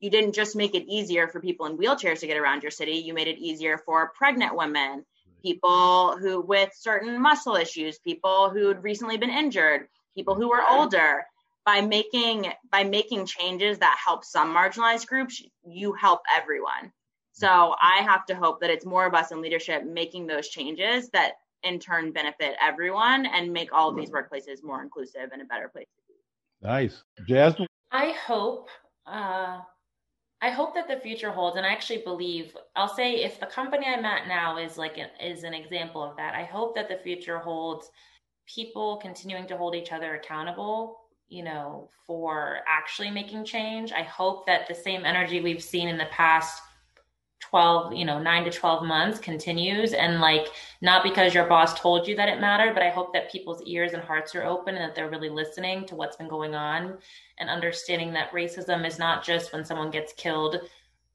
you 0.00 0.10
didn't 0.10 0.34
just 0.34 0.54
make 0.54 0.74
it 0.74 0.84
easier 0.86 1.26
for 1.26 1.40
people 1.40 1.66
in 1.66 1.76
wheelchairs 1.78 2.20
to 2.20 2.26
get 2.26 2.36
around 2.36 2.62
your 2.62 2.70
city 2.70 2.92
you 2.92 3.14
made 3.14 3.28
it 3.28 3.38
easier 3.38 3.78
for 3.78 4.12
pregnant 4.16 4.54
women 4.54 5.04
people 5.42 6.16
who 6.18 6.40
with 6.40 6.70
certain 6.74 7.20
muscle 7.20 7.54
issues 7.54 7.98
people 7.98 8.50
who'd 8.50 8.82
recently 8.82 9.16
been 9.16 9.30
injured 9.30 9.88
people 10.14 10.34
who 10.34 10.48
were 10.48 10.62
older 10.68 11.24
by 11.64 11.80
making 11.80 12.50
by 12.72 12.82
making 12.82 13.26
changes 13.26 13.78
that 13.78 13.98
help 14.04 14.24
some 14.24 14.54
marginalized 14.54 15.06
groups 15.06 15.42
you 15.66 15.92
help 15.92 16.20
everyone. 16.36 16.92
So 17.32 17.74
i 17.80 18.02
have 18.02 18.26
to 18.26 18.34
hope 18.34 18.60
that 18.60 18.70
it's 18.70 18.86
more 18.86 19.06
of 19.06 19.14
us 19.14 19.30
in 19.32 19.40
leadership 19.40 19.84
making 19.84 20.26
those 20.26 20.48
changes 20.48 21.10
that 21.10 21.34
in 21.62 21.78
turn 21.78 22.12
benefit 22.12 22.54
everyone 22.60 23.26
and 23.26 23.52
make 23.52 23.72
all 23.72 23.90
of 23.90 23.96
these 23.96 24.10
workplaces 24.10 24.62
more 24.62 24.82
inclusive 24.82 25.30
and 25.32 25.42
a 25.42 25.44
better 25.44 25.68
place 25.68 25.86
to 25.96 26.02
be. 26.08 26.14
Nice. 26.66 27.02
Jasmine? 27.26 27.68
I 27.90 28.12
hope 28.26 28.68
uh, 29.06 29.60
I 30.40 30.50
hope 30.50 30.74
that 30.74 30.86
the 30.86 31.00
future 31.00 31.32
holds, 31.32 31.56
and 31.56 31.66
I 31.66 31.72
actually 31.72 32.02
believe 32.02 32.56
I'll 32.76 32.94
say 32.94 33.24
if 33.24 33.40
the 33.40 33.46
company 33.46 33.86
I'm 33.86 34.04
at 34.04 34.28
now 34.28 34.56
is 34.56 34.78
like 34.78 34.96
a, 34.98 35.08
is 35.24 35.42
an 35.42 35.54
example 35.54 36.02
of 36.02 36.16
that. 36.16 36.34
I 36.34 36.44
hope 36.44 36.74
that 36.76 36.88
the 36.88 36.98
future 36.98 37.38
holds 37.38 37.90
people 38.46 38.98
continuing 38.98 39.46
to 39.48 39.56
hold 39.56 39.74
each 39.74 39.92
other 39.92 40.14
accountable 40.14 41.00
you 41.28 41.44
know, 41.44 41.88
for 42.06 42.60
actually 42.66 43.10
making 43.10 43.44
change. 43.44 43.92
I 43.92 44.02
hope 44.02 44.46
that 44.46 44.66
the 44.66 44.74
same 44.74 45.04
energy 45.04 45.40
we've 45.40 45.62
seen 45.62 45.88
in 45.88 45.98
the 45.98 46.06
past 46.06 46.62
12, 47.40 47.94
you 47.94 48.04
know, 48.04 48.20
9 48.20 48.44
to 48.44 48.50
12 48.50 48.84
months 48.84 49.18
continues. 49.18 49.92
And 49.92 50.20
like 50.20 50.48
not 50.80 51.02
because 51.02 51.34
your 51.34 51.46
boss 51.46 51.78
told 51.78 52.06
you 52.06 52.16
that 52.16 52.28
it 52.28 52.40
mattered, 52.40 52.74
but 52.74 52.82
I 52.82 52.90
hope 52.90 53.12
that 53.12 53.30
people's 53.30 53.62
ears 53.62 53.92
and 53.92 54.02
hearts 54.02 54.34
are 54.34 54.44
open 54.44 54.74
and 54.74 54.84
that 54.84 54.94
they're 54.94 55.10
really 55.10 55.28
listening 55.28 55.86
to 55.86 55.94
what's 55.94 56.16
been 56.16 56.28
going 56.28 56.54
on 56.54 56.98
and 57.38 57.48
understanding 57.48 58.12
that 58.12 58.32
racism 58.32 58.86
is 58.86 58.98
not 58.98 59.24
just 59.24 59.52
when 59.52 59.64
someone 59.64 59.90
gets 59.90 60.12
killed, 60.14 60.56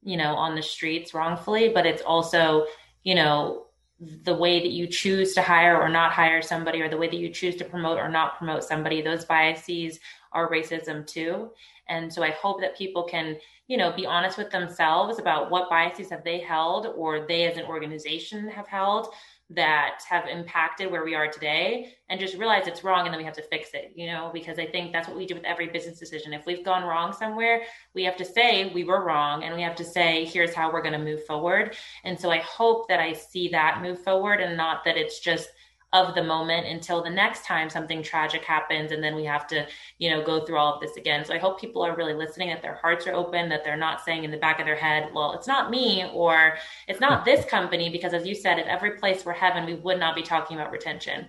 you 0.02 0.16
know, 0.16 0.34
on 0.34 0.54
the 0.54 0.62
streets 0.62 1.14
wrongfully, 1.14 1.68
but 1.68 1.86
it's 1.86 2.02
also, 2.02 2.66
you 3.02 3.14
know, 3.14 3.66
the 4.00 4.34
way 4.34 4.60
that 4.60 4.72
you 4.72 4.86
choose 4.86 5.34
to 5.34 5.42
hire 5.42 5.80
or 5.80 5.88
not 5.88 6.12
hire 6.12 6.42
somebody 6.42 6.80
or 6.80 6.88
the 6.88 6.96
way 6.96 7.08
that 7.08 7.16
you 7.16 7.28
choose 7.28 7.56
to 7.56 7.64
promote 7.64 7.98
or 7.98 8.08
not 8.08 8.36
promote 8.38 8.64
somebody. 8.64 9.00
Those 9.00 9.24
biases 9.24 10.00
are 10.32 10.50
racism 10.50 11.06
too. 11.06 11.50
And 11.88 12.12
so 12.12 12.22
i 12.22 12.30
hope 12.30 12.60
that 12.60 12.76
people 12.76 13.04
can 13.04 13.36
you 13.66 13.76
know 13.76 13.92
be 13.92 14.06
honest 14.06 14.38
with 14.38 14.50
themselves 14.50 15.18
about 15.18 15.50
what 15.50 15.70
biases 15.70 16.10
have 16.10 16.24
they 16.24 16.38
held 16.38 16.86
or 16.96 17.26
they 17.26 17.44
as 17.44 17.56
an 17.56 17.64
organization 17.64 18.48
have 18.48 18.66
held 18.66 19.08
that 19.50 20.00
have 20.08 20.26
impacted 20.26 20.90
where 20.90 21.04
we 21.04 21.14
are 21.14 21.30
today 21.30 21.94
and 22.08 22.18
just 22.18 22.36
realize 22.36 22.66
it's 22.66 22.82
wrong 22.82 23.04
and 23.04 23.12
then 23.12 23.18
we 23.18 23.24
have 23.24 23.34
to 23.34 23.42
fix 23.42 23.70
it 23.74 23.92
you 23.94 24.06
know 24.06 24.30
because 24.32 24.58
i 24.58 24.66
think 24.66 24.92
that's 24.92 25.06
what 25.06 25.16
we 25.16 25.26
do 25.26 25.34
with 25.34 25.44
every 25.44 25.66
business 25.66 25.98
decision. 25.98 26.32
If 26.32 26.46
we've 26.46 26.64
gone 26.64 26.84
wrong 26.84 27.12
somewhere 27.12 27.62
we 27.94 28.04
have 28.04 28.16
to 28.16 28.24
say 28.24 28.72
we 28.72 28.84
were 28.84 29.04
wrong 29.04 29.44
and 29.44 29.54
we 29.54 29.62
have 29.62 29.76
to 29.76 29.84
say 29.84 30.24
here's 30.24 30.54
how 30.54 30.72
we're 30.72 30.82
going 30.82 30.98
to 30.98 30.98
move 30.98 31.24
forward. 31.24 31.76
And 32.04 32.18
so 32.18 32.30
i 32.30 32.38
hope 32.38 32.88
that 32.88 33.00
i 33.00 33.12
see 33.12 33.48
that 33.48 33.82
move 33.82 34.02
forward 34.02 34.40
and 34.40 34.56
not 34.56 34.84
that 34.84 34.96
it's 34.96 35.20
just 35.20 35.48
of 35.94 36.14
the 36.16 36.22
moment 36.22 36.66
until 36.66 37.02
the 37.02 37.08
next 37.08 37.44
time 37.46 37.70
something 37.70 38.02
tragic 38.02 38.44
happens 38.44 38.90
and 38.90 39.02
then 39.02 39.14
we 39.14 39.24
have 39.24 39.46
to 39.46 39.64
you 39.98 40.10
know 40.10 40.22
go 40.22 40.44
through 40.44 40.58
all 40.58 40.74
of 40.74 40.80
this 40.80 40.96
again 40.96 41.24
so 41.24 41.32
i 41.32 41.38
hope 41.38 41.58
people 41.58 41.82
are 41.82 41.96
really 41.96 42.12
listening 42.12 42.48
that 42.48 42.60
their 42.60 42.74
hearts 42.74 43.06
are 43.06 43.14
open 43.14 43.48
that 43.48 43.62
they're 43.64 43.76
not 43.76 44.04
saying 44.04 44.24
in 44.24 44.30
the 44.32 44.36
back 44.36 44.58
of 44.58 44.66
their 44.66 44.76
head 44.76 45.08
well 45.14 45.32
it's 45.32 45.46
not 45.46 45.70
me 45.70 46.04
or 46.12 46.54
it's 46.88 47.00
not 47.00 47.24
this 47.24 47.44
company 47.44 47.88
because 47.88 48.12
as 48.12 48.26
you 48.26 48.34
said 48.34 48.58
if 48.58 48.66
every 48.66 48.98
place 48.98 49.24
were 49.24 49.32
heaven 49.32 49.64
we 49.64 49.74
would 49.74 50.00
not 50.00 50.16
be 50.16 50.22
talking 50.22 50.58
about 50.58 50.72
retention 50.72 51.28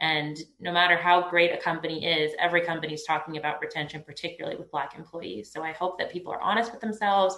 and 0.00 0.38
no 0.60 0.72
matter 0.72 0.96
how 0.96 1.30
great 1.30 1.52
a 1.52 1.56
company 1.56 2.04
is, 2.04 2.32
every 2.38 2.60
company 2.60 2.92
is 2.92 3.04
talking 3.04 3.38
about 3.38 3.62
retention, 3.62 4.02
particularly 4.04 4.58
with 4.58 4.70
Black 4.70 4.94
employees. 4.94 5.50
So 5.50 5.62
I 5.62 5.72
hope 5.72 5.98
that 5.98 6.12
people 6.12 6.30
are 6.32 6.40
honest 6.40 6.70
with 6.70 6.82
themselves. 6.82 7.34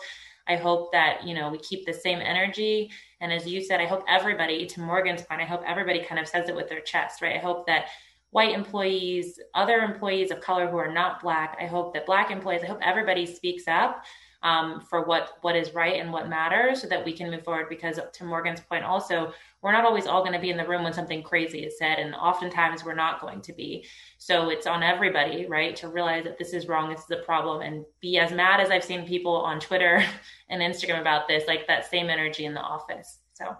I 0.48 0.56
hope 0.56 0.90
that, 0.90 1.24
you 1.24 1.34
know, 1.34 1.50
we 1.50 1.58
keep 1.58 1.86
the 1.86 1.92
same 1.92 2.18
energy. 2.18 2.90
And 3.20 3.32
as 3.32 3.46
you 3.46 3.62
said, 3.62 3.80
I 3.80 3.86
hope 3.86 4.04
everybody, 4.08 4.66
to 4.66 4.80
Morgan's 4.80 5.22
point, 5.22 5.40
I 5.40 5.44
hope 5.44 5.62
everybody 5.66 6.04
kind 6.04 6.20
of 6.20 6.28
says 6.28 6.48
it 6.48 6.56
with 6.56 6.68
their 6.68 6.80
chest, 6.80 7.20
right? 7.20 7.36
I 7.36 7.38
hope 7.38 7.66
that 7.66 7.88
white 8.30 8.54
employees, 8.54 9.40
other 9.54 9.78
employees 9.78 10.30
of 10.30 10.40
color 10.40 10.68
who 10.68 10.76
are 10.76 10.92
not 10.92 11.20
Black, 11.20 11.56
I 11.60 11.66
hope 11.66 11.94
that 11.94 12.06
Black 12.06 12.30
employees, 12.30 12.62
I 12.62 12.66
hope 12.66 12.80
everybody 12.82 13.26
speaks 13.26 13.66
up 13.66 14.04
um, 14.42 14.80
for 14.80 15.04
what 15.04 15.38
what 15.42 15.56
is 15.56 15.74
right 15.74 16.00
and 16.00 16.12
what 16.12 16.28
matters 16.28 16.80
so 16.80 16.88
that 16.88 17.04
we 17.04 17.12
can 17.12 17.30
move 17.30 17.42
forward 17.42 17.68
because 17.68 17.98
to 18.12 18.24
morgan's 18.24 18.60
point 18.60 18.84
also 18.84 19.32
we're 19.62 19.72
not 19.72 19.84
always 19.84 20.06
all 20.06 20.22
going 20.22 20.32
to 20.32 20.38
be 20.38 20.50
in 20.50 20.56
the 20.56 20.66
room 20.66 20.84
when 20.84 20.92
something 20.92 21.22
crazy 21.22 21.64
is 21.64 21.78
said 21.78 21.98
and 21.98 22.14
oftentimes 22.14 22.84
we're 22.84 22.94
not 22.94 23.20
going 23.20 23.40
to 23.40 23.52
be 23.52 23.84
so 24.18 24.50
it's 24.50 24.66
on 24.66 24.82
everybody 24.82 25.46
right 25.46 25.76
to 25.76 25.88
realize 25.88 26.24
that 26.24 26.38
this 26.38 26.52
is 26.52 26.68
wrong 26.68 26.90
this 26.90 27.00
is 27.00 27.10
a 27.10 27.24
problem 27.24 27.62
and 27.62 27.84
be 28.00 28.18
as 28.18 28.32
mad 28.32 28.60
as 28.60 28.70
i've 28.70 28.84
seen 28.84 29.06
people 29.06 29.36
on 29.36 29.60
twitter 29.60 30.04
and 30.50 30.62
instagram 30.62 31.00
about 31.00 31.28
this 31.28 31.44
like 31.46 31.66
that 31.66 31.88
same 31.90 32.08
energy 32.08 32.44
in 32.44 32.54
the 32.54 32.60
office 32.60 33.18
so 33.32 33.56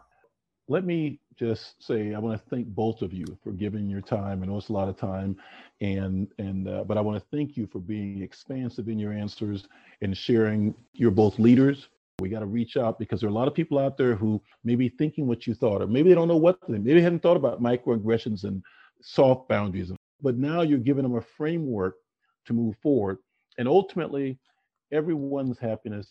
let 0.69 0.85
me 0.85 1.19
just 1.39 1.83
say 1.83 2.15
I 2.15 2.19
want 2.19 2.41
to 2.41 2.49
thank 2.51 2.66
both 2.69 3.01
of 3.01 3.12
you 3.12 3.25
for 3.43 3.53
giving 3.53 3.89
your 3.89 4.01
time. 4.01 4.43
I 4.43 4.47
know 4.47 4.59
it's 4.59 4.69
a 4.69 4.73
lot 4.73 4.89
of 4.89 4.99
time, 4.99 5.37
and 5.81 6.29
and 6.39 6.69
uh, 6.69 6.85
but 6.85 6.99
I 6.99 7.01
want 7.01 7.19
to 7.19 7.37
thank 7.37 7.57
you 7.57 7.66
for 7.66 7.79
being 7.79 8.23
expansive 8.23 8.89
in 8.89 8.99
your 8.99 9.12
answers 9.12 9.69
and 10.03 10.16
sharing. 10.16 10.75
You're 10.93 11.11
both 11.11 11.39
leaders. 11.39 11.89
We 12.20 12.28
got 12.28 12.40
to 12.40 12.47
reach 12.47 12.77
out 12.77 12.99
because 12.99 13.20
there 13.20 13.28
are 13.28 13.32
a 13.32 13.35
lot 13.35 13.47
of 13.47 13.55
people 13.55 13.78
out 13.78 13.97
there 13.97 14.16
who 14.16 14.43
may 14.65 14.74
be 14.74 14.89
thinking 14.89 15.27
what 15.28 15.47
you 15.47 15.55
thought, 15.55 15.82
or 15.82 15.86
maybe 15.86 16.09
they 16.09 16.15
don't 16.16 16.28
know 16.28 16.36
what 16.36 16.59
they 16.69 16.78
maybe 16.78 17.01
hadn't 17.01 17.23
thought 17.23 17.36
about 17.36 17.62
microaggressions 17.62 18.43
and 18.45 18.62
soft 19.01 19.49
boundaries. 19.49 19.93
But 20.20 20.36
now 20.36 20.62
you're 20.62 20.78
giving 20.78 21.05
them 21.05 21.15
a 21.15 21.23
framework 21.23 21.97
to 22.47 22.53
move 22.53 22.74
forward, 22.82 23.19
and 23.57 23.69
ultimately, 23.69 24.39
everyone's 24.90 25.59
happiness 25.59 26.09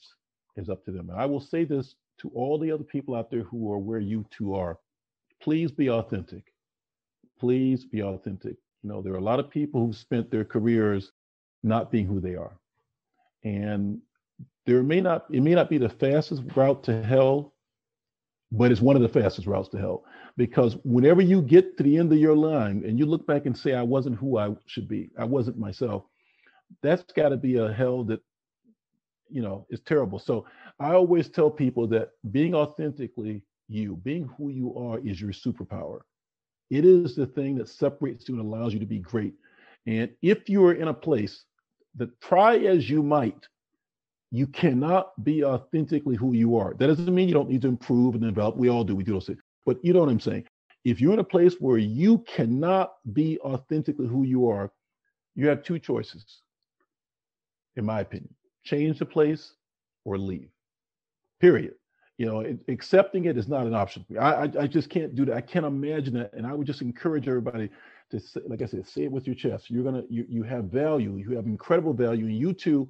is 0.56 0.70
up 0.70 0.86
to 0.86 0.92
them. 0.92 1.10
And 1.10 1.20
I 1.20 1.26
will 1.26 1.42
say 1.42 1.66
this 1.66 1.96
to 2.20 2.30
all 2.34 2.58
the 2.58 2.72
other 2.72 2.84
people 2.84 3.16
out 3.16 3.30
there 3.30 3.44
who 3.44 3.72
are 3.72 3.78
where 3.78 4.00
you 4.00 4.26
two 4.30 4.56
are, 4.56 4.80
please 5.42 5.72
be 5.72 5.90
authentic. 5.90 6.54
Please 7.40 7.86
be 7.86 8.02
authentic. 8.02 8.56
You 8.82 8.90
know, 8.90 9.02
there 9.02 9.14
are 9.14 9.18
a 9.18 9.22
lot 9.22 9.40
of 9.40 9.50
people 9.50 9.86
who've 9.86 9.96
spent 9.96 10.32
their 10.32 10.46
careers 10.46 11.12
not 11.64 11.92
being 11.92 12.08
who 12.08 12.20
they 12.20 12.36
are. 12.36 12.58
And 13.44 14.00
there 14.66 14.84
may 14.84 15.02
not, 15.02 15.26
it 15.32 15.42
may 15.42 15.56
not 15.56 15.70
be 15.70 15.78
the 15.78 15.90
fastest 15.90 16.44
route 16.56 16.84
to 16.84 17.04
hell, 17.04 17.54
but 18.52 18.72
it's 18.72 18.82
one 18.82 18.96
of 18.96 19.02
the 19.02 19.10
fastest 19.10 19.48
routes 19.48 19.70
to 19.70 19.78
hell. 19.78 20.04
Because 20.36 20.78
whenever 20.84 21.22
you 21.22 21.42
get 21.42 21.78
to 21.78 21.84
the 21.84 21.98
end 21.98 22.12
of 22.12 22.20
your 22.20 22.36
line 22.36 22.84
and 22.86 23.00
you 23.00 23.06
look 23.06 23.26
back 23.26 23.46
and 23.46 23.58
say, 23.58 23.74
I 23.74 23.82
wasn't 23.82 24.18
who 24.18 24.38
I 24.38 24.56
should 24.66 24.88
be, 24.88 25.10
I 25.18 25.26
wasn't 25.26 25.58
myself, 25.58 26.04
that's 26.82 27.04
got 27.14 27.30
to 27.30 27.38
be 27.38 27.58
a 27.58 27.72
hell 27.72 28.04
that, 28.06 28.22
you 29.30 29.42
know, 29.42 29.66
is 29.70 29.82
terrible. 29.82 30.20
So 30.20 30.46
I 30.80 30.94
always 30.94 31.30
tell 31.30 31.50
people 31.50 31.88
that 31.88 32.12
being 32.32 32.54
authentically 32.54 33.42
you, 33.68 33.98
being 33.98 34.30
who 34.38 34.50
you 34.50 34.78
are, 34.78 35.00
is 35.00 35.20
your 35.20 35.32
superpower. 35.32 36.00
It 36.70 36.86
is 36.86 37.16
the 37.16 37.26
thing 37.26 37.58
that 37.58 37.70
separates 37.70 38.28
you 38.28 38.40
and 38.40 38.46
allows 38.46 38.74
you 38.74 38.80
to 38.80 38.86
be 38.86 39.00
great. 39.00 39.34
And 39.86 40.12
if 40.22 40.50
you 40.50 40.64
are 40.66 40.74
in 40.74 40.90
a 40.90 40.94
place 40.94 41.46
that 41.96 42.20
try 42.22 42.58
as 42.58 42.90
you 42.90 43.02
might, 43.02 43.48
you 44.32 44.48
cannot 44.48 45.24
be 45.24 45.44
authentically 45.44 46.16
who 46.16 46.34
you 46.34 46.58
are. 46.58 46.74
That 46.78 46.88
doesn't 46.88 47.14
mean 47.14 47.28
you 47.28 47.34
don't 47.34 47.50
need 47.50 47.62
to 47.62 47.68
improve 47.68 48.16
and 48.16 48.24
develop. 48.24 48.58
We 48.58 48.70
all 48.70 48.84
do. 48.84 48.96
We 48.96 49.04
do 49.04 49.14
those 49.14 49.28
things. 49.28 49.40
But 49.66 49.84
you 49.84 49.94
know 49.94 50.02
what 50.02 50.10
I'm 50.10 50.20
saying? 50.20 50.46
If 50.84 51.02
you're 51.02 51.14
in 51.14 51.20
a 51.20 51.24
place 51.24 51.56
where 51.60 51.78
you 51.78 52.20
cannot 52.20 52.94
be 53.14 53.40
authentically 53.40 54.08
who 54.08 54.24
you 54.24 54.48
are, 54.48 54.72
you 55.36 55.48
have 55.48 55.64
two 55.64 55.80
choices, 55.80 56.42
in 57.76 57.86
my 57.86 58.02
opinion 58.02 58.34
change 58.64 59.00
the 59.00 59.06
place 59.06 59.54
or 60.04 60.18
leave 60.18 60.50
period. 61.40 61.76
You 62.18 62.26
know, 62.26 62.40
it, 62.42 62.58
accepting 62.68 63.26
it 63.26 63.38
is 63.38 63.48
not 63.48 63.68
an 63.68 63.76
option 63.76 64.04
for 64.04 64.14
me. 64.14 64.20
I, 64.20 64.44
I, 64.44 64.52
I 64.62 64.68
just 64.68 64.90
can't 64.90 65.16
do 65.16 65.24
that. 65.26 65.36
I 65.36 65.42
can't 65.42 65.66
imagine 65.66 66.16
that. 66.16 66.34
And 66.34 66.48
I 66.48 66.54
would 66.54 66.66
just 66.66 66.82
encourage 66.82 67.28
everybody 67.28 67.70
to 68.10 68.20
say, 68.20 68.42
like 68.48 68.62
I 68.62 68.66
said, 68.66 68.88
say 68.88 69.04
it 69.04 69.12
with 69.12 69.28
your 69.28 69.36
chest. 69.36 69.70
You're 69.70 69.84
gonna, 69.84 70.04
you, 70.10 70.26
you 70.28 70.44
have 70.44 70.66
value. 70.66 71.16
You 71.18 71.36
have 71.36 71.46
incredible 71.46 71.94
value, 71.94 72.26
and 72.26 72.36
you 72.36 72.54
two 72.54 72.90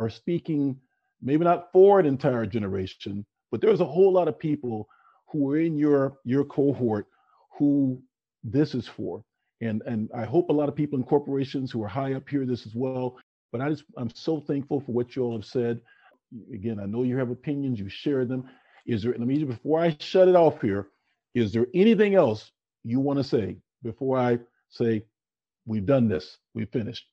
are 0.00 0.10
speaking 0.10 0.76
maybe 1.20 1.44
not 1.44 1.72
for 1.72 1.98
an 1.98 2.06
entire 2.06 2.46
generation, 2.46 3.24
but 3.50 3.60
there's 3.60 3.80
a 3.80 3.84
whole 3.84 4.12
lot 4.12 4.28
of 4.28 4.38
people 4.38 4.88
who 5.26 5.50
are 5.50 5.58
in 5.58 5.76
your 5.76 6.18
your 6.24 6.44
cohort 6.44 7.06
who 7.58 8.00
this 8.44 8.74
is 8.74 8.86
for. 8.86 9.24
And 9.60 9.82
and 9.86 10.10
I 10.14 10.24
hope 10.24 10.48
a 10.48 10.52
lot 10.52 10.68
of 10.68 10.76
people 10.76 10.98
in 10.98 11.04
corporations 11.04 11.72
who 11.72 11.82
are 11.82 11.88
high 11.88 12.14
up 12.14 12.28
hear 12.28 12.46
this 12.46 12.66
as 12.66 12.74
well. 12.74 13.18
But 13.50 13.60
I 13.60 13.70
just 13.70 13.84
I'm 13.96 14.10
so 14.10 14.40
thankful 14.40 14.80
for 14.80 14.92
what 14.92 15.16
you 15.16 15.24
all 15.24 15.36
have 15.36 15.44
said 15.44 15.80
again, 16.52 16.78
I 16.80 16.86
know 16.86 17.02
you 17.02 17.16
have 17.18 17.30
opinions, 17.30 17.78
you 17.78 17.88
share 17.88 18.24
them. 18.24 18.48
Is 18.86 19.02
there, 19.02 19.12
let 19.12 19.20
me, 19.20 19.42
before 19.44 19.80
I 19.80 19.96
shut 19.98 20.28
it 20.28 20.36
off 20.36 20.60
here, 20.60 20.88
is 21.34 21.52
there 21.52 21.66
anything 21.74 22.14
else 22.14 22.50
you 22.84 23.00
want 23.00 23.18
to 23.18 23.24
say 23.24 23.56
before 23.82 24.18
I 24.18 24.38
say 24.70 25.04
we've 25.66 25.86
done 25.86 26.08
this, 26.08 26.38
we've 26.54 26.70
finished? 26.70 27.06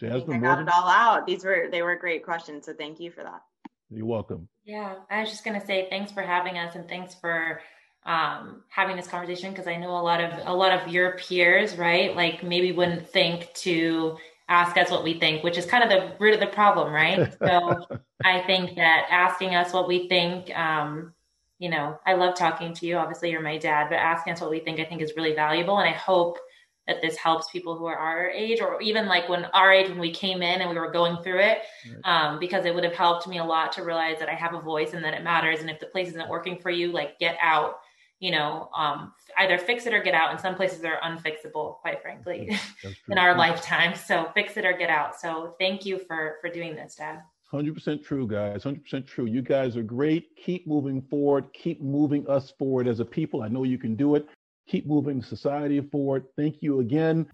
Jasmine, 0.00 0.38
I 0.38 0.40
got 0.40 0.62
it 0.62 0.68
all 0.68 0.88
out. 0.88 1.26
These 1.26 1.44
were, 1.44 1.68
they 1.70 1.82
were 1.82 1.96
great 1.96 2.24
questions. 2.24 2.66
So 2.66 2.74
thank 2.74 3.00
you 3.00 3.10
for 3.10 3.22
that. 3.22 3.42
You're 3.90 4.06
welcome. 4.06 4.48
Yeah, 4.64 4.94
I 5.10 5.20
was 5.20 5.30
just 5.30 5.44
going 5.44 5.60
to 5.60 5.66
say 5.66 5.86
thanks 5.88 6.10
for 6.10 6.22
having 6.22 6.58
us 6.58 6.74
and 6.74 6.88
thanks 6.88 7.14
for 7.14 7.60
um, 8.06 8.62
having 8.68 8.96
this 8.96 9.06
conversation 9.06 9.50
because 9.50 9.66
I 9.66 9.76
know 9.76 9.90
a 9.90 10.00
lot 10.00 10.22
of 10.22 10.46
a 10.46 10.52
lot 10.52 10.72
of 10.72 10.92
your 10.92 11.16
peers, 11.16 11.76
right? 11.76 12.14
Like 12.14 12.42
maybe 12.42 12.72
wouldn't 12.72 13.08
think 13.08 13.52
to 13.54 14.16
ask 14.48 14.76
us 14.76 14.90
what 14.90 15.04
we 15.04 15.18
think, 15.18 15.42
which 15.42 15.56
is 15.56 15.64
kind 15.64 15.84
of 15.84 15.90
the 15.90 16.16
root 16.22 16.34
of 16.34 16.40
the 16.40 16.46
problem, 16.46 16.92
right? 16.92 17.34
So 17.38 17.86
I 18.24 18.42
think 18.42 18.76
that 18.76 19.06
asking 19.10 19.54
us 19.54 19.72
what 19.72 19.88
we 19.88 20.08
think, 20.08 20.54
um, 20.56 21.14
you 21.58 21.70
know, 21.70 21.98
I 22.06 22.14
love 22.14 22.34
talking 22.34 22.74
to 22.74 22.86
you. 22.86 22.96
Obviously, 22.96 23.30
you're 23.30 23.40
my 23.40 23.56
dad, 23.56 23.88
but 23.88 23.96
asking 23.96 24.34
us 24.34 24.40
what 24.40 24.50
we 24.50 24.60
think, 24.60 24.80
I 24.80 24.84
think, 24.84 25.00
is 25.00 25.14
really 25.16 25.34
valuable. 25.34 25.78
And 25.78 25.88
I 25.88 25.92
hope 25.92 26.38
that 26.86 27.00
this 27.02 27.16
helps 27.16 27.50
people 27.50 27.76
who 27.76 27.86
are 27.86 27.96
our 27.96 28.28
age, 28.28 28.60
or 28.60 28.80
even 28.82 29.06
like 29.06 29.28
when 29.28 29.46
our 29.46 29.72
age, 29.72 29.88
when 29.88 29.98
we 29.98 30.12
came 30.12 30.42
in 30.42 30.60
and 30.60 30.70
we 30.70 30.76
were 30.76 30.90
going 30.90 31.22
through 31.22 31.40
it, 31.40 31.58
right. 31.88 32.04
um, 32.04 32.38
because 32.38 32.64
it 32.66 32.74
would 32.74 32.84
have 32.84 32.94
helped 32.94 33.26
me 33.26 33.38
a 33.38 33.44
lot 33.44 33.72
to 33.72 33.82
realize 33.82 34.18
that 34.18 34.28
I 34.28 34.34
have 34.34 34.54
a 34.54 34.60
voice 34.60 34.92
and 34.92 35.04
that 35.04 35.14
it 35.14 35.22
matters. 35.22 35.60
And 35.60 35.70
if 35.70 35.80
the 35.80 35.86
place 35.86 36.08
isn't 36.08 36.28
working 36.28 36.58
for 36.58 36.70
you, 36.70 36.92
like 36.92 37.18
get 37.18 37.36
out 37.40 37.76
you 38.20 38.30
know, 38.30 38.70
um, 38.74 39.12
either 39.36 39.58
fix 39.58 39.84
it 39.84 39.92
or 39.92 40.02
get 40.02 40.14
out. 40.14 40.30
And 40.30 40.40
some 40.40 40.54
places 40.54 40.82
are 40.82 40.98
unfixable, 41.04 41.76
quite 41.80 42.00
frankly, 42.00 42.56
in 43.10 43.18
our 43.18 43.36
lifetime. 43.36 43.94
So 43.94 44.30
fix 44.32 44.56
it 44.56 44.64
or 44.64 44.72
get 44.72 44.88
out. 44.88 45.20
So 45.20 45.54
thank 45.58 45.84
you 45.84 45.98
for 45.98 46.36
for 46.40 46.48
doing 46.48 46.74
this, 46.74 46.94
Dad. 46.94 47.20
100% 47.52 48.02
true, 48.02 48.26
guys. 48.26 48.64
100% 48.64 49.06
true. 49.06 49.26
You 49.26 49.40
guys 49.40 49.76
are 49.76 49.82
great. 49.82 50.34
Keep 50.36 50.66
moving 50.66 51.02
forward. 51.02 51.52
Keep 51.52 51.82
moving 51.82 52.28
us 52.28 52.52
forward 52.58 52.88
as 52.88 52.98
a 52.98 53.04
people. 53.04 53.42
I 53.42 53.48
know 53.48 53.62
you 53.62 53.78
can 53.78 53.94
do 53.94 54.16
it. 54.16 54.26
Keep 54.66 54.86
moving 54.86 55.22
society 55.22 55.80
forward. 55.80 56.24
Thank 56.36 56.62
you 56.62 56.80
again. 56.80 57.26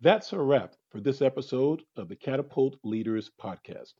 That's 0.00 0.32
a 0.32 0.38
wrap 0.38 0.74
for 0.90 1.00
this 1.00 1.20
episode 1.20 1.82
of 1.96 2.08
the 2.08 2.14
Catapult 2.14 2.76
Leaders 2.84 3.32
Podcast. 3.40 3.94